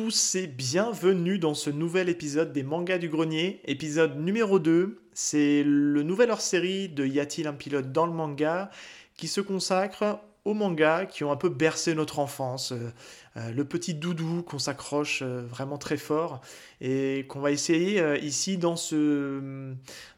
Tous 0.00 0.36
et 0.36 0.46
bienvenue 0.46 1.40
dans 1.40 1.54
ce 1.54 1.70
nouvel 1.70 2.08
épisode 2.08 2.52
des 2.52 2.62
mangas 2.62 2.98
du 2.98 3.08
grenier, 3.08 3.60
épisode 3.64 4.16
numéro 4.16 4.60
2. 4.60 4.96
C'est 5.12 5.64
le 5.64 6.04
nouvel 6.04 6.30
hors-série 6.30 6.88
de 6.88 7.04
Y 7.04 7.18
a-t-il 7.18 7.48
un 7.48 7.52
pilote 7.52 7.90
dans 7.90 8.06
le 8.06 8.12
manga 8.12 8.70
qui 9.16 9.26
se 9.26 9.40
consacre 9.40 10.20
aux 10.44 10.54
mangas 10.54 11.06
qui 11.06 11.24
ont 11.24 11.32
un 11.32 11.36
peu 11.36 11.48
bercé 11.48 11.96
notre 11.96 12.20
enfance. 12.20 12.70
Euh, 12.70 12.92
euh, 13.38 13.50
le 13.50 13.64
petit 13.64 13.92
doudou 13.92 14.44
qu'on 14.44 14.60
s'accroche 14.60 15.22
euh, 15.22 15.42
vraiment 15.48 15.78
très 15.78 15.96
fort 15.96 16.42
et 16.80 17.26
qu'on 17.28 17.40
va 17.40 17.50
essayer 17.50 18.00
ici 18.22 18.56
dans 18.56 18.76
ce, 18.76 19.72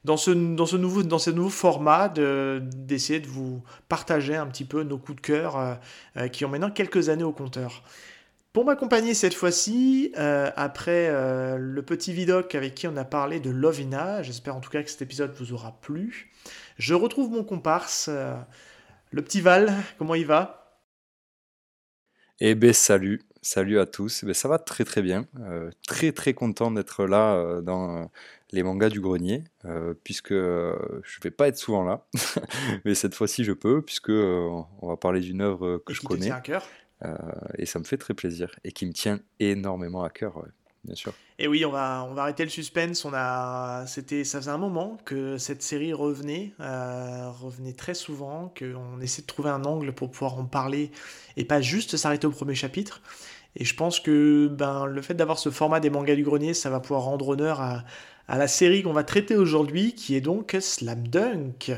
dans 0.04 0.18
ce, 0.18 0.30
nouveau, 0.30 1.02
dans 1.02 1.18
ce 1.18 1.30
nouveau 1.30 1.48
format 1.48 2.10
d'essayer 2.10 3.20
de, 3.20 3.28
vous 3.28 3.62
partager 3.88 4.36
un 4.36 4.46
petit 4.46 4.66
peu 4.66 4.82
nos 4.82 4.98
coups 4.98 5.16
de 5.16 5.22
cœur 5.22 5.78
qui 6.32 6.44
ont 6.44 6.50
maintenant 6.50 6.70
quelques 6.70 7.08
années 7.08 7.24
au 7.24 7.32
compteur. 7.32 7.82
Pour 8.52 8.64
m'accompagner 8.64 9.14
cette 9.14 9.34
fois-ci, 9.34 10.12
après 10.16 11.08
le 11.56 11.82
petit 11.82 12.12
vidoc 12.12 12.54
avec 12.54 12.74
qui 12.74 12.88
on 12.88 12.96
a 12.96 13.04
parlé 13.04 13.38
de 13.38 13.50
Lovina, 13.50 14.22
j'espère 14.22 14.56
en 14.56 14.60
tout 14.60 14.70
cas 14.70 14.82
que 14.82 14.90
cet 14.90 15.02
épisode 15.02 15.32
vous 15.34 15.52
aura 15.52 15.80
plu, 15.80 16.32
je 16.76 16.94
retrouve 16.94 17.30
mon 17.30 17.44
comparse, 17.44 18.10
le 19.12 19.22
petit 19.22 19.40
Val, 19.40 19.72
comment 19.98 20.16
il 20.16 20.26
va? 20.26 20.60
Eh 22.40 22.54
ben 22.54 22.72
salut, 22.72 23.20
salut 23.42 23.78
à 23.78 23.86
tous. 23.86 24.22
Eh 24.22 24.26
ben, 24.26 24.34
ça 24.34 24.48
va 24.48 24.58
très 24.58 24.84
très 24.84 25.02
bien. 25.02 25.26
Euh, 25.40 25.70
très 25.86 26.12
très 26.12 26.32
content 26.32 26.70
d'être 26.70 27.04
là 27.04 27.34
euh, 27.34 27.60
dans 27.60 28.10
les 28.50 28.62
mangas 28.62 28.88
du 28.88 29.00
grenier, 29.00 29.44
euh, 29.64 29.94
puisque 30.04 30.32
je 30.32 31.20
vais 31.22 31.30
pas 31.30 31.48
être 31.48 31.58
souvent 31.58 31.84
là, 31.84 32.06
mais 32.84 32.94
cette 32.94 33.14
fois-ci 33.14 33.44
je 33.44 33.52
peux, 33.52 33.82
puisque 33.82 34.08
on 34.10 34.66
va 34.82 34.96
parler 34.96 35.20
d'une 35.20 35.42
œuvre 35.42 35.82
que 35.84 35.92
je 35.92 36.00
connais. 36.00 36.30
à 36.30 36.40
cœur? 36.40 36.66
Et 37.58 37.66
ça 37.66 37.78
me 37.78 37.84
fait 37.84 37.96
très 37.96 38.14
plaisir 38.14 38.54
et 38.64 38.72
qui 38.72 38.86
me 38.86 38.92
tient 38.92 39.20
énormément 39.38 40.02
à 40.02 40.10
cœur 40.10 40.44
bien 40.84 40.94
sûr. 40.94 41.12
Et 41.38 41.48
oui, 41.48 41.64
on 41.64 41.70
va, 41.70 42.06
on 42.08 42.14
va 42.14 42.22
arrêter 42.22 42.44
le 42.44 42.50
suspense. 42.50 43.04
On 43.04 43.12
a, 43.14 43.84
c'était, 43.86 44.24
ça 44.24 44.38
faisait 44.38 44.50
un 44.50 44.58
moment 44.58 44.98
que 45.04 45.38
cette 45.38 45.62
série 45.62 45.92
revenait, 45.92 46.52
euh, 46.60 47.30
revenait 47.30 47.72
très 47.72 47.94
souvent, 47.94 48.52
qu'on 48.58 49.00
essaie 49.00 49.22
de 49.22 49.26
trouver 49.26 49.50
un 49.50 49.64
angle 49.64 49.92
pour 49.92 50.10
pouvoir 50.10 50.38
en 50.38 50.44
parler 50.44 50.90
et 51.36 51.44
pas 51.44 51.60
juste 51.60 51.96
s'arrêter 51.96 52.26
au 52.26 52.30
premier 52.30 52.54
chapitre. 52.54 53.02
Et 53.56 53.64
je 53.64 53.74
pense 53.74 54.00
que 54.00 54.48
ben, 54.48 54.86
le 54.86 55.02
fait 55.02 55.14
d'avoir 55.14 55.38
ce 55.38 55.50
format 55.50 55.80
des 55.80 55.90
mangas 55.90 56.14
du 56.14 56.22
grenier, 56.22 56.54
ça 56.54 56.70
va 56.70 56.80
pouvoir 56.80 57.02
rendre 57.02 57.28
honneur 57.28 57.60
à, 57.60 57.84
à 58.28 58.38
la 58.38 58.46
série 58.46 58.82
qu'on 58.82 58.92
va 58.92 59.04
traiter 59.04 59.36
aujourd'hui, 59.36 59.94
qui 59.94 60.14
est 60.14 60.20
donc 60.20 60.56
Slam 60.60 61.08
Dunk. 61.08 61.72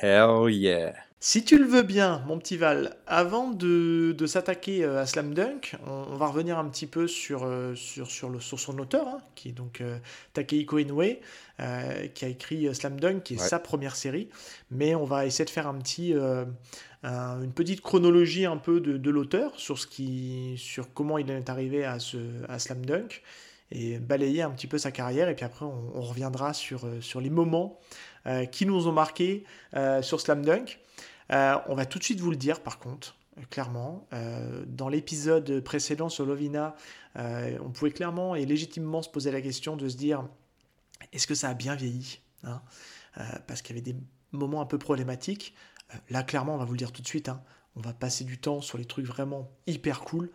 Hell 0.00 0.50
yeah! 0.50 1.07
Si 1.20 1.42
tu 1.44 1.58
le 1.58 1.64
veux 1.64 1.82
bien, 1.82 2.22
mon 2.28 2.38
petit 2.38 2.56
Val, 2.56 2.96
avant 3.08 3.50
de, 3.50 4.14
s'attaquer 4.24 4.84
euh, 4.84 5.02
à 5.02 5.06
Slam 5.06 5.34
Dunk, 5.34 5.76
on, 5.84 6.14
va 6.14 6.28
revenir 6.28 6.60
un 6.60 6.68
petit 6.68 6.86
peu 6.86 7.08
sur, 7.08 7.42
euh, 7.42 7.74
sur, 7.74 8.08
sur, 8.08 8.28
le, 8.28 8.38
sur 8.38 8.60
son 8.60 8.78
auteur, 8.78 9.08
hein, 9.08 9.20
qui 9.34 9.48
est 9.48 9.52
donc 9.52 9.80
euh, 9.80 9.98
Takehiko 10.32 10.78
Inoue, 10.78 11.16
qui 12.14 12.24
a 12.24 12.28
écrit 12.28 12.72
Slam 12.72 13.00
Dunk, 13.00 13.24
qui 13.24 13.34
est 13.34 13.38
sa 13.38 13.58
première 13.58 13.96
série. 13.96 14.28
Mais 14.70 14.94
on 14.94 15.02
va 15.02 15.26
essayer 15.26 15.44
de 15.44 15.50
faire 15.50 15.66
un 15.66 15.74
petit, 15.74 16.12
une 17.02 17.52
petite 17.52 17.80
chronologie 17.80 18.46
un 18.46 18.58
peu 18.58 18.78
de, 18.80 19.10
l'auteur 19.10 19.58
sur, 19.58 19.76
ce 19.76 19.88
qui, 19.88 20.54
sur 20.56 20.94
comment 20.94 21.18
il 21.18 21.28
est 21.32 21.50
arrivé 21.50 21.84
à, 21.84 21.98
ce, 21.98 22.18
à 22.48 22.60
Slam 22.60 22.86
Dunk 22.86 23.22
et 23.70 23.98
balayer 23.98 24.42
un 24.42 24.50
petit 24.50 24.66
peu 24.66 24.78
sa 24.78 24.90
carrière. 24.90 25.28
Et 25.28 25.34
puis 25.34 25.44
après, 25.44 25.64
on, 25.64 26.00
reviendra 26.00 26.54
sur, 26.54 26.86
sur 27.00 27.20
les 27.20 27.30
moments 27.30 27.78
qui 28.50 28.66
nous 28.66 28.88
ont 28.88 28.92
marqués 28.92 29.44
sur 30.02 30.20
Slam 30.20 30.44
Dunk. 30.44 30.78
Euh, 31.32 31.58
on 31.68 31.74
va 31.74 31.86
tout 31.86 31.98
de 31.98 32.04
suite 32.04 32.20
vous 32.20 32.30
le 32.30 32.36
dire 32.36 32.60
par 32.60 32.78
contre, 32.78 33.16
euh, 33.38 33.42
clairement. 33.50 34.06
Euh, 34.12 34.64
dans 34.66 34.88
l'épisode 34.88 35.60
précédent 35.60 36.08
sur 36.08 36.26
Lovina, 36.26 36.74
on 37.16 37.70
pouvait 37.70 37.90
clairement 37.90 38.36
et 38.36 38.46
légitimement 38.46 39.02
se 39.02 39.08
poser 39.08 39.32
la 39.32 39.40
question 39.40 39.76
de 39.76 39.88
se 39.88 39.96
dire 39.96 40.24
est-ce 41.12 41.26
que 41.26 41.34
ça 41.34 41.48
a 41.48 41.54
bien 41.54 41.74
vieilli 41.74 42.20
hein? 42.44 42.62
Parce 43.48 43.60
qu'il 43.60 43.74
y 43.74 43.80
avait 43.80 43.92
des 43.92 43.98
moments 44.30 44.60
un 44.60 44.66
peu 44.66 44.78
problématiques. 44.78 45.54
là, 46.10 46.22
clairement, 46.22 46.54
on 46.54 46.58
va 46.58 46.64
vous 46.64 46.74
le 46.74 46.78
dire 46.78 46.92
tout 46.92 47.02
de 47.02 47.06
suite. 47.08 47.28
Hein. 47.28 47.42
on 47.74 47.80
va 47.80 47.92
passer 47.92 48.22
du 48.22 48.38
temps 48.38 48.60
sur 48.60 48.78
les 48.78 48.84
trucs 48.84 49.06
vraiment 49.06 49.50
hyper 49.66 50.02
cool. 50.02 50.30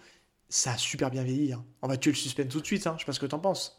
Ça 0.54 0.74
a 0.74 0.78
super 0.78 1.10
bien 1.10 1.24
vieilli. 1.24 1.52
Hein. 1.52 1.66
On 1.82 1.88
va 1.88 1.98
tuer 1.98 2.12
le 2.12 2.16
suspense 2.16 2.50
tout 2.50 2.62
de 2.62 2.66
suite. 2.68 2.84
Je 2.84 3.00
sais 3.00 3.06
pas 3.06 3.12
ce 3.12 3.20
que 3.20 3.26
tu 3.26 3.34
en 3.34 3.40
penses. 3.40 3.76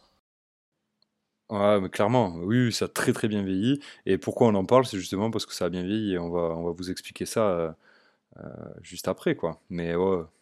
Ouais, 1.49 1.81
mais 1.81 1.89
clairement, 1.89 2.35
oui, 2.39 2.73
ça 2.73 2.87
a 2.87 2.89
très 2.89 3.13
très 3.13 3.29
bien 3.29 3.45
vieilli. 3.45 3.79
Et 4.07 4.19
pourquoi 4.19 4.49
on 4.49 4.55
en 4.57 4.65
parle, 4.65 4.85
c'est 4.85 4.99
justement 4.99 5.31
parce 5.31 5.47
que 5.47 5.55
ça 5.55 5.67
a 5.67 5.69
bien 5.69 5.85
vieilli 5.85 6.15
et 6.15 6.19
on 6.19 6.31
va, 6.31 6.41
on 6.57 6.65
va 6.65 6.73
vous 6.73 6.91
expliquer 6.91 7.27
ça 7.27 7.49
euh, 7.49 7.71
euh, 8.39 8.51
juste 8.83 9.09
après, 9.09 9.37
quoi. 9.37 9.61
Mais 9.71 9.95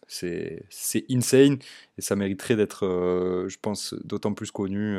c'est, 0.07 0.65
c'est 0.71 1.05
insane 1.11 1.59
et 1.99 2.03
ça 2.03 2.17
mériterait 2.17 2.57
d'être, 2.57 2.87
euh, 2.87 3.49
je 3.51 3.59
pense, 3.61 3.95
d'autant 4.05 4.33
plus 4.35 4.51
connu 4.53 4.99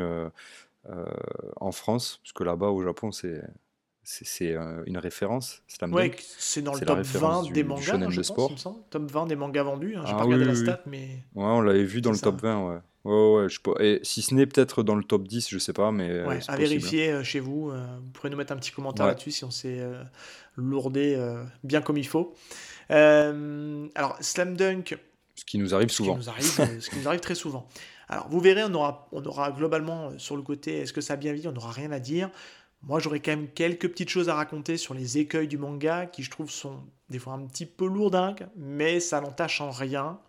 en 1.60 1.72
France, 1.72 2.20
puisque 2.22 2.42
là-bas 2.42 2.68
au 2.68 2.82
Japon, 2.84 3.10
c'est, 3.12 3.42
c'est, 4.04 4.56
une 4.86 4.98
référence. 4.98 5.62
C'est 5.66 5.84
ouais, 5.86 6.14
c'est 6.38 6.62
dans 6.62 6.74
le 6.74 6.80
top 6.80 7.00
20 7.00 7.50
des 7.52 7.64
mangas, 7.64 7.94
hein, 7.94 8.10
je 8.10 8.20
pense, 8.20 8.68
Top 8.90 9.10
20 9.10 9.26
des 9.26 9.36
mangas 9.36 9.62
vendus, 9.62 9.96
hein. 9.96 10.04
j'ai 10.06 10.12
ah 10.12 10.18
pas 10.18 10.24
regardé 10.24 10.44
la 10.44 10.54
stat, 10.54 10.80
mais... 10.86 11.24
Ouais, 11.34 11.44
on 11.44 11.60
l'avait 11.60 11.84
vu 11.84 12.00
dans 12.00 12.12
le 12.12 12.18
top 12.18 12.40
20, 12.40 12.68
ouais. 12.68 12.78
Ouais, 13.04 13.34
ouais, 13.34 13.48
je 13.50 13.60
Et 13.82 14.00
si 14.02 14.22
ce 14.22 14.34
n'est 14.34 14.46
peut-être 14.46 14.82
dans 14.82 14.94
le 14.94 15.04
top 15.04 15.28
10, 15.28 15.50
je 15.50 15.58
sais 15.58 15.74
pas, 15.74 15.92
mais. 15.92 16.08
Euh, 16.08 16.26
ouais, 16.26 16.40
à 16.48 16.56
vérifier 16.56 17.10
euh, 17.10 17.22
chez 17.22 17.38
vous. 17.38 17.70
Euh, 17.70 17.84
vous 18.02 18.10
pourrez 18.12 18.30
nous 18.30 18.36
mettre 18.36 18.52
un 18.52 18.56
petit 18.56 18.72
commentaire 18.72 19.06
là-dessus 19.06 19.30
si 19.30 19.44
on 19.44 19.50
s'est 19.50 19.80
lourdé 20.56 21.18
bien 21.62 21.82
comme 21.82 21.98
il 21.98 22.06
faut. 22.06 22.34
alors, 22.88 24.16
Slam 24.20 24.56
Dunk. 24.56 24.98
Ce 25.36 25.44
qui 25.44 25.58
nous 25.58 25.74
arrive 25.74 25.90
souvent. 25.90 26.18
Ce 26.20 26.20
qui 26.20 26.26
nous 26.26 26.30
arrive, 26.30 26.80
ce 26.80 26.90
qui 26.90 26.98
nous 26.98 27.08
arrive 27.08 27.20
très 27.20 27.34
souvent. 27.34 27.68
Alors, 28.08 28.28
vous 28.28 28.40
verrez, 28.40 28.62
on 28.64 28.72
aura, 28.74 29.08
on 29.12 29.24
aura 29.24 29.50
globalement 29.50 30.16
sur 30.18 30.36
le 30.36 30.42
côté 30.42 30.78
est-ce 30.78 30.92
que 30.92 31.00
ça 31.00 31.14
a 31.14 31.16
bien 31.16 31.32
vie 31.32 31.48
On 31.48 31.52
n'aura 31.52 31.72
rien 31.72 31.90
à 31.90 31.98
dire. 31.98 32.30
Moi, 32.86 33.00
j'aurais 33.00 33.20
quand 33.20 33.30
même 33.30 33.48
quelques 33.48 33.88
petites 33.88 34.10
choses 34.10 34.28
à 34.28 34.34
raconter 34.34 34.76
sur 34.76 34.92
les 34.92 35.16
écueils 35.16 35.48
du 35.48 35.56
manga 35.56 36.04
qui, 36.04 36.22
je 36.22 36.30
trouve, 36.30 36.50
sont 36.50 36.84
des 37.08 37.18
fois 37.18 37.32
un 37.32 37.46
petit 37.46 37.64
peu 37.64 37.86
lourdingues, 37.86 38.46
mais 38.56 39.00
ça 39.00 39.22
n'entache 39.22 39.62
en 39.62 39.70
rien 39.70 40.20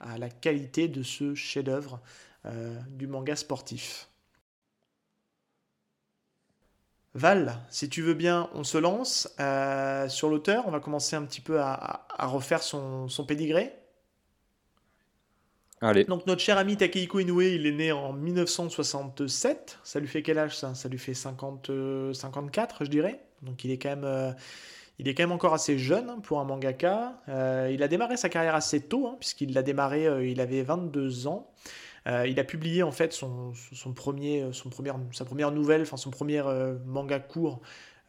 à 0.00 0.16
la 0.16 0.30
qualité 0.30 0.88
de 0.88 1.02
ce 1.02 1.34
chef-d'œuvre 1.34 2.00
euh, 2.46 2.80
du 2.88 3.06
manga 3.06 3.36
sportif. 3.36 4.08
Val, 7.14 7.58
si 7.68 7.90
tu 7.90 8.00
veux 8.00 8.14
bien, 8.14 8.48
on 8.54 8.64
se 8.64 8.78
lance 8.78 9.28
euh, 9.40 10.08
sur 10.08 10.30
l'auteur. 10.30 10.66
On 10.66 10.70
va 10.70 10.80
commencer 10.80 11.16
un 11.16 11.24
petit 11.24 11.40
peu 11.40 11.60
à, 11.60 12.06
refaire 12.18 12.62
son, 12.62 13.08
son 13.08 13.26
pédigré. 13.26 13.72
Allez. 15.80 16.04
Donc 16.04 16.26
notre 16.26 16.40
cher 16.40 16.58
ami 16.58 16.76
Takehiko 16.76 17.20
Inoue, 17.20 17.42
il 17.42 17.66
est 17.66 17.72
né 17.72 17.92
en 17.92 18.12
1967. 18.12 19.78
Ça 19.84 20.00
lui 20.00 20.08
fait 20.08 20.22
quel 20.22 20.38
âge 20.38 20.56
ça? 20.56 20.74
Ça 20.74 20.88
lui 20.88 20.98
fait 20.98 21.14
50, 21.14 21.70
54, 22.12 22.84
je 22.84 22.90
dirais. 22.90 23.20
Donc 23.42 23.64
il 23.64 23.70
est 23.70 23.78
quand 23.78 23.90
même 23.90 24.04
euh, 24.04 24.32
il 24.98 25.06
est 25.06 25.14
quand 25.14 25.22
même 25.22 25.32
encore 25.32 25.54
assez 25.54 25.78
jeune 25.78 26.20
pour 26.22 26.40
un 26.40 26.44
mangaka. 26.44 27.20
Euh, 27.28 27.70
il 27.72 27.82
a 27.82 27.88
démarré 27.88 28.16
sa 28.16 28.28
carrière 28.28 28.54
assez 28.54 28.80
tôt, 28.80 29.06
hein, 29.06 29.16
puisqu'il 29.20 29.54
l'a 29.54 29.62
démarré, 29.62 30.06
euh, 30.06 30.26
il 30.26 30.40
avait 30.40 30.62
22 30.62 31.28
ans. 31.28 31.50
Euh, 32.08 32.26
il 32.26 32.40
a 32.40 32.44
publié 32.44 32.82
en 32.82 32.90
fait 32.90 33.12
son, 33.12 33.52
premier, 33.94 34.48
son 34.52 34.70
sa 35.12 35.24
première 35.24 35.52
nouvelle, 35.52 35.82
enfin 35.82 35.96
son 35.96 36.10
premier 36.10 36.42
manga 36.86 37.20
court. 37.20 37.60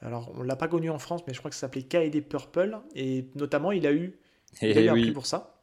Alors 0.02 0.32
on 0.36 0.44
l'a 0.44 0.56
pas 0.56 0.68
connu 0.68 0.90
en 0.90 1.00
France, 1.00 1.22
mais 1.28 1.34
je 1.34 1.40
crois 1.40 1.50
que 1.50 1.56
ça 1.56 1.62
s'appelait 1.62 1.84
K&D 1.84 2.22
Purple, 2.22 2.80
et 2.96 3.26
notamment 3.36 3.72
il 3.72 3.86
a 3.86 3.92
eu, 3.92 4.18
il 4.62 4.78
a 4.78 4.82
eu 4.82 4.90
un 4.90 4.94
prix 4.94 5.12
pour 5.12 5.26
ça. 5.26 5.59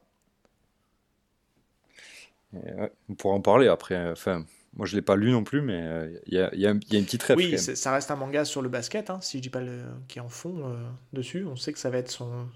On 3.08 3.14
pourra 3.14 3.34
en 3.34 3.40
parler 3.40 3.68
après. 3.68 4.10
Enfin, 4.10 4.44
moi, 4.76 4.86
je 4.86 4.92
ne 4.92 4.98
l'ai 4.98 5.02
pas 5.02 5.16
lu 5.16 5.30
non 5.30 5.42
plus, 5.42 5.62
mais 5.62 5.80
euh, 5.80 6.18
il 6.26 6.34
y, 6.34 6.38
a, 6.38 6.54
y, 6.54 6.66
a, 6.66 6.70
une 6.70 6.80
petite 6.80 7.22
rêve. 7.22 7.38
Oui, 7.38 7.58
ça 7.58 7.92
reste 7.92 8.10
un 8.10 8.16
manga 8.16 8.44
sur 8.44 8.60
le 8.60 8.68
basket, 8.68 9.08
hein, 9.08 9.18
si 9.22 9.38
je 9.38 9.42
dis 9.42 9.48
pas 9.48 9.62
le, 9.62 9.80
qui 10.06 10.18
est 10.18 10.22
en 10.22 10.28
fond 10.28 10.54
euh, 10.58 10.76
dessus. 11.14 11.46
On 11.50 11.56
sait 11.56 11.72
que 11.72 11.78
ça 11.78 11.88
va 11.88 11.96
être 11.96 12.10
son, 12.10 12.46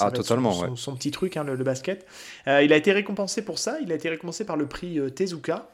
ah, 0.00 0.10
totalement, 0.10 0.52
son, 0.52 0.74
son, 0.74 0.96
petit 0.96 1.12
truc, 1.12 1.36
hein, 1.36 1.44
le, 1.44 1.56
basket. 1.62 2.04
Euh, 2.48 2.64
il 2.64 2.72
a 2.72 2.76
été 2.76 2.90
récompensé 2.90 3.42
pour 3.42 3.60
ça. 3.60 3.78
Il 3.80 3.92
a 3.92 3.94
été 3.94 4.08
récompensé 4.08 4.44
par 4.44 4.56
le 4.56 4.66
prix 4.66 4.98
Tezuka. 5.14 5.68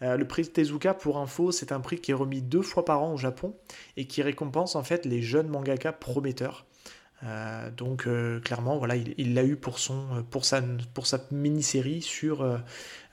le 0.00 0.24
prix 0.24 0.48
Tezuka, 0.48 0.94
pour 0.94 1.18
info, 1.18 1.52
c'est 1.52 1.72
un 1.72 1.80
prix 1.80 1.98
qui 1.98 2.12
est 2.12 2.14
remis 2.14 2.40
deux 2.40 2.62
fois 2.62 2.86
par 2.86 3.02
an 3.02 3.12
au 3.12 3.18
Japon 3.18 3.54
et 3.98 4.06
qui 4.06 4.22
récompense 4.22 4.76
en 4.76 4.82
fait 4.82 5.04
les 5.04 5.20
jeunes 5.20 5.48
mangaka 5.48 5.92
prometteurs. 5.92 6.64
Donc 7.76 8.06
clairement, 8.42 8.78
voilà, 8.78 8.96
il 8.96 9.34
l'a 9.34 9.44
eu 9.44 9.56
pour 9.56 9.78
son, 9.78 10.24
pour 10.30 10.44
sa, 10.44 10.62
pour 10.92 11.06
sa 11.06 11.20
mini-série 11.30 12.02
sur, 12.02 12.46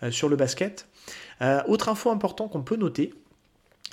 sur 0.09 0.27
le 0.27 0.35
basket. 0.35 0.87
Euh, 1.41 1.61
autre 1.67 1.89
info 1.89 2.11
important 2.11 2.47
qu'on 2.47 2.61
peut 2.61 2.75
noter, 2.75 3.13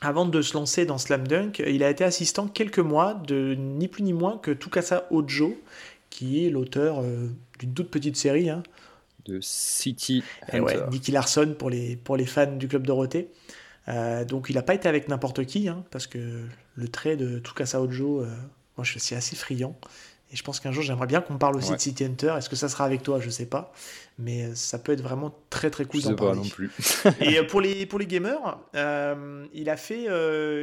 avant 0.01 0.27
de 0.27 0.43
se 0.43 0.55
lancer 0.55 0.85
dans 0.85 0.99
Slam 0.99 1.27
Dunk, 1.27 1.63
il 1.67 1.83
a 1.83 1.91
été 1.91 2.05
assistant 2.05 2.47
quelques 2.47 2.79
mois 2.79 3.15
de 3.15 3.55
ni 3.59 3.89
plus 3.89 4.03
ni 4.03 4.13
moins 4.13 4.39
que 4.39 4.51
Tukasa 4.51 5.07
Ojo, 5.11 5.59
qui 6.11 6.45
est 6.45 6.51
l'auteur 6.51 7.01
euh, 7.01 7.29
d'une 7.59 7.75
toute 7.75 7.91
petite 7.91 8.17
série. 8.17 8.51
Hein. 8.51 8.63
De 9.25 9.41
City 9.43 10.23
Et 10.53 10.61
ouais, 10.61 10.79
Nicky 10.91 11.13
Larson 11.13 11.55
pour 11.59 11.69
les, 11.69 11.97
pour 11.97 12.17
les 12.17 12.25
fans 12.25 12.57
du 12.57 12.67
Club 12.67 12.87
Dorothée. 12.87 13.29
Euh, 13.89 14.25
donc 14.25 14.47
il 14.49 14.55
n'a 14.55 14.63
pas 14.63 14.75
été 14.75 14.89
avec 14.89 15.09
n'importe 15.09 15.45
qui, 15.45 15.69
hein, 15.69 15.85
parce 15.91 16.07
que 16.07 16.45
le 16.77 16.89
trait 16.89 17.17
de 17.17 17.39
Tukasa 17.39 17.83
Ojo, 17.83 18.25
moi 18.79 18.85
je 18.85 18.99
suis 18.99 19.15
assez 19.15 19.37
friand. 19.37 19.77
Et 20.31 20.37
je 20.37 20.43
pense 20.43 20.61
qu'un 20.61 20.73
jour, 20.73 20.83
j'aimerais 20.83 21.07
bien 21.07 21.23
qu'on 21.23 21.39
parle 21.39 21.57
aussi 21.57 21.73
de 21.73 21.79
City 21.79 22.05
Hunter. 22.05 22.35
Est-ce 22.37 22.51
que 22.51 22.57
ça 22.57 22.69
sera 22.69 22.85
avec 22.85 23.03
toi? 23.03 23.19
Je 23.19 23.31
sais 23.31 23.47
pas. 23.47 23.73
Mais 24.19 24.43
euh, 24.43 24.55
ça 24.55 24.79
peut 24.79 24.93
être 24.93 25.01
vraiment 25.01 25.35
très 25.49 25.71
très 25.71 25.87
cool 25.87 26.03
d'en 26.03 26.15
parler. 26.17 26.41
non 26.41 26.49
plus. 26.49 26.71
et 27.21 27.39
euh, 27.39 27.45
pour 27.45 27.63
les, 27.63 27.87
pour 27.87 27.99
les 27.99 28.07
gamers, 28.07 28.59
euh, 28.75 29.47
il, 29.55 29.71
a 29.71 29.79
fait, 29.79 30.03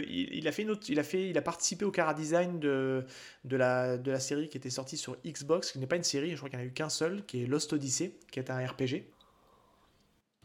il, 0.07 0.47
a 0.47 0.51
fait 0.51 0.61
une 0.61 0.75
il, 0.87 0.99
a 0.99 1.03
fait, 1.03 1.29
il 1.29 1.37
a 1.37 1.41
participé 1.41 1.83
au 1.83 1.89
cara 1.89 2.13
design 2.13 2.59
de, 2.59 3.05
de, 3.43 3.57
la, 3.57 3.97
de 3.97 4.11
la 4.11 4.19
série 4.19 4.49
qui 4.49 4.57
était 4.57 4.69
sortie 4.69 4.97
sur 4.97 5.17
Xbox, 5.25 5.71
qui 5.71 5.79
n'est 5.79 5.87
pas 5.87 5.95
une 5.95 6.03
série, 6.03 6.31
je 6.31 6.37
crois 6.37 6.49
qu'il 6.49 6.59
n'y 6.59 6.65
en 6.65 6.67
a 6.67 6.69
eu 6.69 6.73
qu'un 6.73 6.89
seul, 6.89 7.23
qui 7.25 7.41
est 7.41 7.47
Lost 7.47 7.73
Odyssey, 7.73 8.13
qui 8.31 8.39
est 8.39 8.51
un 8.51 8.63
RPG. 8.63 9.03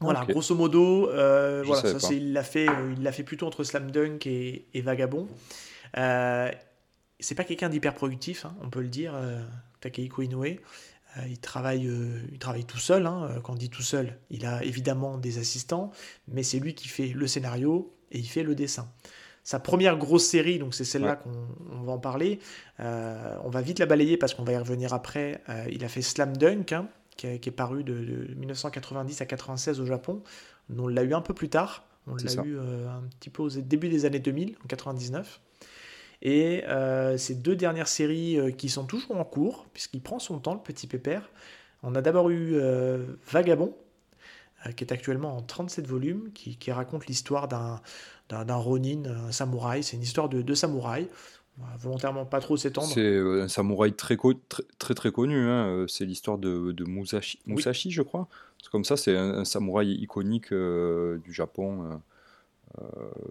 Voilà, 0.00 0.24
grosso 0.26 0.54
modo, 0.54 1.10
voilà, 1.10 1.98
ça, 1.98 2.08
il 2.10 2.32
l'a 2.32 2.42
fait, 2.42 2.68
il 2.96 3.02
l'a 3.02 3.12
fait 3.12 3.22
plutôt 3.22 3.46
entre 3.46 3.64
Slam 3.64 3.90
Dunk 3.90 4.26
et, 4.26 4.64
et 4.72 4.80
Vagabond. 4.80 5.28
Euh, 5.96 6.50
c'est 7.20 7.34
pas 7.34 7.44
quelqu'un 7.44 7.68
d'hyper 7.68 7.94
productif, 7.94 8.44
hein, 8.44 8.54
on 8.62 8.70
peut 8.70 8.80
le 8.80 8.88
dire, 8.88 9.14
euh, 9.14 9.42
Takehiko 9.80 10.22
Inoue. 10.22 10.44
Euh, 10.44 11.22
il, 11.28 11.38
travaille, 11.38 11.86
euh, 11.88 12.20
il 12.32 12.38
travaille 12.38 12.64
tout 12.64 12.78
seul. 12.78 13.06
Hein, 13.06 13.40
quand 13.42 13.54
on 13.54 13.56
dit 13.56 13.70
tout 13.70 13.82
seul, 13.82 14.18
il 14.30 14.46
a 14.46 14.62
évidemment 14.64 15.18
des 15.18 15.38
assistants, 15.38 15.90
mais 16.28 16.42
c'est 16.42 16.58
lui 16.58 16.74
qui 16.74 16.88
fait 16.88 17.08
le 17.08 17.26
scénario 17.26 17.94
et 18.12 18.18
il 18.18 18.28
fait 18.28 18.42
le 18.42 18.54
dessin. 18.54 18.88
Sa 19.42 19.58
première 19.58 19.96
grosse 19.96 20.26
série, 20.26 20.58
donc 20.58 20.74
c'est 20.74 20.84
celle-là 20.84 21.16
qu'on 21.16 21.82
va 21.82 21.92
en 21.92 21.98
parler. 21.98 22.38
on 22.78 23.48
va 23.48 23.62
vite 23.62 23.78
la 23.78 23.86
balayer 23.86 24.18
parce 24.18 24.34
qu'on 24.34 24.44
va 24.44 24.52
y 24.52 24.56
revenir 24.56 24.92
après. 24.92 25.42
il 25.70 25.82
a 25.82 25.88
fait 25.88 26.02
Slam 26.02 26.36
Dunk, 26.36 26.72
hein, 26.72 26.88
qui, 27.16 27.26
est 27.26 27.50
paru 27.50 27.82
de, 27.82 28.34
1990 28.36 29.22
à 29.22 29.26
96 29.26 29.80
au 29.80 29.86
Japon. 29.86 30.22
On 30.76 30.86
l'a 30.86 31.02
eu 31.02 31.14
un 31.14 31.22
peu 31.22 31.32
plus 31.32 31.48
tard. 31.48 31.86
On 32.06 32.16
l'a 32.16 32.44
eu 32.44 32.58
un 32.58 33.02
petit 33.18 33.30
peu 33.30 33.42
au 33.42 33.48
début 33.48 33.88
des 33.88 34.04
années 34.04 34.20
2000, 34.20 34.56
en 34.62 34.66
99. 34.68 35.40
Et 36.22 36.64
euh, 36.66 37.16
ces 37.16 37.34
deux 37.34 37.56
dernières 37.56 37.88
séries 37.88 38.38
euh, 38.38 38.50
qui 38.50 38.68
sont 38.68 38.84
toujours 38.84 39.16
en 39.16 39.24
cours, 39.24 39.66
puisqu'il 39.72 40.02
prend 40.02 40.18
son 40.18 40.38
temps, 40.38 40.54
le 40.54 40.60
petit 40.60 40.86
pépère. 40.86 41.30
On 41.82 41.94
a 41.94 42.02
d'abord 42.02 42.28
eu 42.28 42.54
euh, 42.54 43.04
Vagabond, 43.30 43.74
qui 44.76 44.84
est 44.84 44.92
actuellement 44.92 45.34
en 45.36 45.40
37 45.40 45.86
volumes, 45.86 46.30
qui, 46.34 46.70
raconte 46.70 47.06
l'histoire 47.06 47.48
d'un, 47.48 47.80
d'un, 48.28 48.56
Ronin, 48.56 49.04
un 49.06 49.32
samouraï. 49.32 49.82
C'est 49.82 49.96
une 49.96 50.02
histoire 50.02 50.28
de, 50.28 50.42
de 50.42 50.54
samouraï. 50.54 51.08
volontairement 51.78 52.26
pas 52.26 52.40
trop 52.40 52.58
s'étendre. 52.58 52.88
C'est 52.88 53.16
un 53.16 53.48
samouraï 53.48 53.94
très, 53.94 54.18
très, 54.78 54.92
très, 54.92 55.10
connu. 55.10 55.48
Hein. 55.48 55.86
C'est 55.88 56.04
l'histoire 56.04 56.36
de, 56.36 56.72
de 56.72 56.84
Musashi, 56.84 57.38
Musashi 57.46 57.90
je 57.90 58.02
crois. 58.02 58.28
C'est 58.62 58.70
comme 58.70 58.84
ça, 58.84 58.98
c'est 58.98 59.16
un, 59.16 59.46
samouraï 59.46 59.94
iconique 59.94 60.52
du 60.52 61.32
Japon 61.32 62.02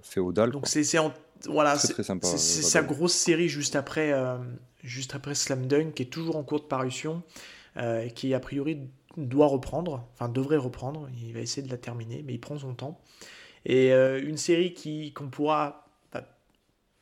féodal. 0.01 0.51
Donc 0.51 0.67
c'est, 0.67 0.97
en 0.97 1.13
voilà, 1.47 1.77
c'est 1.77 2.03
sa 2.03 2.81
grosse 2.81 3.13
série 3.13 3.47
juste 3.47 3.75
après, 3.75 4.11
euh, 4.11 4.37
juste 4.83 5.15
après 5.15 5.35
Slam 5.35 5.67
Dunk, 5.67 5.93
qui 5.93 6.03
est 6.03 6.07
toujours 6.07 6.35
en 6.35 6.43
cours 6.43 6.59
de 6.59 6.65
parution, 6.65 7.23
euh, 7.77 8.09
qui 8.09 8.33
a 8.33 8.39
priori 8.39 8.81
doit 9.17 9.47
reprendre, 9.47 10.07
enfin 10.13 10.29
devrait 10.29 10.57
reprendre. 10.57 11.09
Il 11.21 11.33
va 11.33 11.39
essayer 11.39 11.65
de 11.65 11.71
la 11.71 11.77
terminer, 11.77 12.23
mais 12.25 12.33
il 12.33 12.39
prend 12.39 12.57
son 12.57 12.73
temps. 12.73 12.99
Et 13.65 13.93
euh, 13.93 14.21
une 14.21 14.37
série 14.37 14.73
qui 14.73 15.13
qu'on 15.13 15.29
pourra 15.29 15.85
bah, 16.11 16.23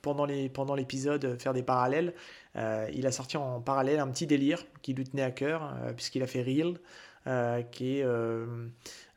pendant 0.01 0.25
les 0.25 0.50
pendant 0.50 0.75
l'épisode 0.75 1.39
faire 1.42 1.54
des 1.54 1.63
parallèles. 1.63 2.13
il 2.56 3.06
a 3.07 3.12
sorti 3.12 3.38
en 3.38 3.62
parallèle 3.62 4.00
un 4.00 4.07
petit 4.07 4.28
délire 4.28 4.66
qui 4.81 4.94
lui 4.94 5.04
tenait 5.04 5.24
à 5.24 5.31
cœur, 5.31 5.74
puisqu'il 5.95 6.24
a 6.24 6.28
fait 6.28 6.42
Real, 6.42 6.78
qui 7.72 8.00
est 8.00 8.06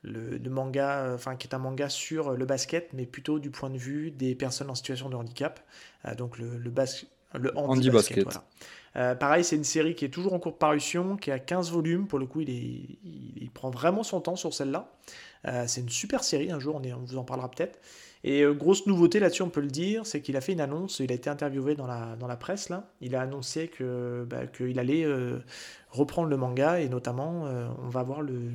le, 0.02 0.38
manga, 0.50 1.00
euh, 1.00 1.14
enfin 1.14 1.36
qui 1.36 1.46
est 1.46 1.54
un 1.54 1.58
manga 1.58 1.88
sur 1.88 2.32
le 2.32 2.44
basket, 2.44 2.92
mais 2.92 3.06
plutôt 3.06 3.38
du 3.38 3.50
point 3.50 3.70
de 3.70 3.78
vue 3.78 4.10
des 4.10 4.34
personnes 4.34 4.70
en 4.70 4.74
situation 4.74 5.08
de 5.08 5.16
handicap. 5.16 5.60
Euh, 6.06 6.14
donc 6.14 6.38
le, 6.38 6.58
le, 6.58 6.72
le 7.38 7.58
handi-basket. 7.58 8.38
Euh, 8.96 9.14
pareil, 9.14 9.44
c'est 9.44 9.54
une 9.54 9.64
série 9.64 9.94
qui 9.94 10.04
est 10.04 10.08
toujours 10.08 10.32
en 10.32 10.40
cours 10.40 10.52
de 10.52 10.56
parution, 10.56 11.16
qui 11.16 11.30
a 11.30 11.38
15 11.38 11.70
volumes. 11.70 12.08
Pour 12.08 12.18
le 12.18 12.26
coup, 12.26 12.40
il, 12.40 12.50
est, 12.50 12.98
il, 13.04 13.50
prend 13.52 13.70
vraiment 13.70 14.02
son 14.02 14.20
temps 14.20 14.36
sur 14.36 14.52
celle-là. 14.52 14.90
c'est 15.66 15.80
une 15.80 15.88
super 15.88 16.24
série, 16.24 16.50
un 16.50 16.58
jour 16.58 16.74
on, 16.74 16.82
est, 16.82 16.92
on 16.92 17.04
vous 17.04 17.16
en 17.16 17.24
parlera 17.24 17.50
peut-être. 17.50 17.78
Et 18.24 18.44
grosse 18.44 18.86
nouveauté 18.86 19.18
là-dessus, 19.18 19.42
on 19.42 19.48
peut 19.48 19.62
le 19.62 19.68
dire, 19.68 20.04
c'est 20.04 20.20
qu'il 20.20 20.36
a 20.36 20.42
fait 20.42 20.52
une 20.52 20.60
annonce, 20.60 20.98
il 20.98 21.10
a 21.10 21.14
été 21.14 21.30
interviewé 21.30 21.74
dans 21.74 21.86
la, 21.86 22.16
dans 22.16 22.26
la 22.26 22.36
presse, 22.36 22.68
là. 22.68 22.90
il 23.00 23.14
a 23.14 23.22
annoncé 23.22 23.68
que, 23.68 24.26
bah, 24.28 24.46
qu'il 24.46 24.78
allait 24.78 25.06
reprendre 25.90 26.28
le 26.28 26.36
manga, 26.36 26.80
et 26.80 26.88
notamment, 26.88 27.44
on 27.82 27.88
va 27.88 28.02
voir 28.02 28.20
le, 28.20 28.50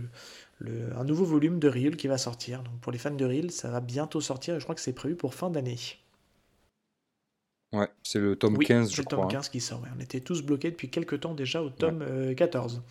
un 0.62 1.04
nouveau 1.04 1.26
volume 1.26 1.60
de 1.60 1.68
Real 1.68 1.96
qui 1.96 2.08
va 2.08 2.18
sortir. 2.18 2.64
Donc 2.64 2.80
pour 2.80 2.92
les 2.92 2.98
fans 2.98 3.12
de 3.12 3.26
Real, 3.26 3.52
ça 3.52 3.70
va 3.70 3.82
bientôt 3.82 4.22
sortir 4.22 4.56
et 4.56 4.60
je 4.60 4.64
crois 4.64 4.76
que 4.76 4.82
c'est 4.82 4.94
prévu 4.94 5.16
pour 5.16 5.34
fin 5.34 5.50
d'année. 5.50 5.78
Ouais, 7.74 7.90
c'est 8.04 8.20
le 8.20 8.36
tome 8.36 8.58
15, 8.58 8.94
je 8.94 9.02
crois. 9.02 9.18
le 9.18 9.24
tome 9.24 9.32
15 9.32 9.50
qui 9.50 9.60
sort. 9.60 9.82
On 9.96 10.00
était 10.00 10.22
tous 10.22 10.42
bloqués 10.42 10.72
depuis 10.72 10.90
quelques 10.90 11.20
temps 11.20 11.34
déjà 11.34 11.62
au 11.62 11.70
tome 11.70 12.34
14. 12.36 12.82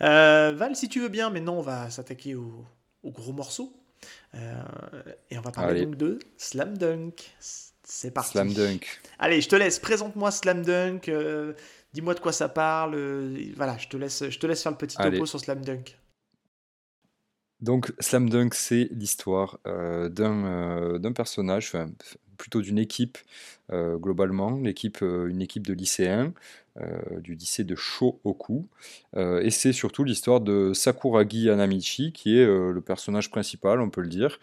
Euh, 0.00 0.06
euh, 0.06 0.52
Val, 0.54 0.76
si 0.76 0.88
tu 0.88 1.00
veux 1.00 1.08
bien, 1.08 1.30
maintenant 1.30 1.54
on 1.54 1.62
va 1.62 1.90
s'attaquer 1.90 2.34
au, 2.34 2.64
gros 3.04 3.32
morceau. 3.32 3.72
Euh, 4.34 4.62
et 5.30 5.38
on 5.38 5.40
va 5.40 5.50
parler 5.50 5.84
donc 5.86 5.96
de 5.96 6.18
Slam 6.36 6.76
Dunk. 6.78 7.34
C'est 7.40 8.12
parti. 8.12 8.32
Slam 8.32 8.52
Dunk. 8.52 8.86
Allez, 9.18 9.40
je 9.40 9.48
te 9.48 9.56
laisse. 9.56 9.78
Présente-moi 9.78 10.30
Slam 10.30 10.62
Dunk. 10.62 11.10
Dis-moi 11.92 12.14
de 12.14 12.20
quoi 12.20 12.32
ça 12.32 12.48
parle. 12.48 12.96
voilà, 13.56 13.76
je 13.78 13.88
te 13.88 13.96
laisse, 13.96 14.28
je 14.28 14.38
te 14.38 14.46
laisse 14.46 14.62
faire 14.62 14.72
le 14.72 14.78
petit 14.78 14.96
topo 14.96 15.26
sur 15.26 15.40
Slam 15.40 15.64
Dunk. 15.64 15.96
Donc 17.64 17.94
Slam 17.98 18.28
Dunk, 18.28 18.54
c'est 18.54 18.88
l'histoire 18.90 19.58
euh, 19.66 20.10
euh, 20.20 20.98
d'un 20.98 21.12
personnage, 21.12 21.72
plutôt 22.36 22.60
d'une 22.60 22.78
équipe 22.78 23.16
euh, 23.72 23.96
globalement, 23.96 24.58
l'équipe, 24.62 25.00
une 25.02 25.42
équipe 25.42 25.66
de 25.66 25.74
lycéens 25.74 26.32
du 27.20 27.36
lycée 27.36 27.62
de 27.62 27.76
Shohoku. 27.76 28.66
et 29.14 29.50
c'est 29.50 29.72
surtout 29.72 30.02
l'histoire 30.02 30.40
de 30.40 30.72
Sakuragi 30.72 31.48
Anamichi, 31.48 32.10
qui 32.10 32.36
est 32.36 32.44
le 32.44 32.80
personnage 32.80 33.30
principal, 33.30 33.80
on 33.80 33.90
peut 33.90 34.00
le 34.00 34.08
dire, 34.08 34.40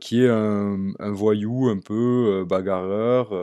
qui 0.00 0.22
est 0.22 0.30
un, 0.30 0.78
un, 0.98 1.10
voyou 1.10 1.68
un 1.68 1.78
peu 1.78 2.42
bagarreur, 2.48 3.34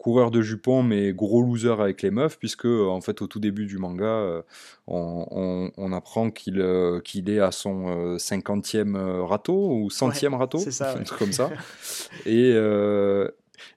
coureur 0.00 0.30
de 0.30 0.40
jupons 0.40 0.82
mais 0.82 1.12
gros 1.12 1.42
loser 1.42 1.72
avec 1.78 2.02
les 2.02 2.10
meufs 2.10 2.38
puisque 2.38 2.64
en 2.64 3.00
fait 3.00 3.20
au 3.20 3.26
tout 3.26 3.38
début 3.38 3.66
du 3.66 3.76
manga 3.76 4.06
euh, 4.06 4.42
on, 4.86 5.92
apprend 5.92 6.30
qu'il 6.30 6.60
euh, 6.60 7.00
qu'il 7.00 7.28
est 7.28 7.40
à 7.40 7.52
son 7.52 8.16
50e 8.16 8.96
euh, 8.96 9.22
râteau 9.24 9.70
ou 9.70 9.90
centième 9.90 10.34
râteau 10.34 10.58
ça, 10.58 10.96
un 10.96 11.02
truc 11.02 11.18
comme 11.18 11.32
ça 11.32 11.50
et, 12.26 12.54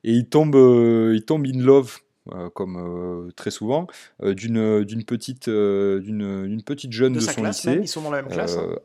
et 0.04 0.12
il 0.12 0.28
tombe 0.28 0.56
il 0.56 1.24
tombe 1.26 1.46
in 1.46 1.62
love 1.62 2.00
comme 2.54 3.32
très 3.36 3.52
souvent, 3.52 3.88
d'une 4.22 4.84
d'une 4.84 5.04
petite 5.04 5.50
d'une 5.50 6.64
petite 6.66 6.92
jeune 6.92 7.14
de, 7.14 7.20
son 7.20 7.44
lycée. 7.44 7.80
ils 7.82 7.88
sont 7.88 8.02
dans 8.02 8.12
la 8.12 8.22
même 8.22 8.32
classe. 8.32 8.58
Hein. 8.58 8.76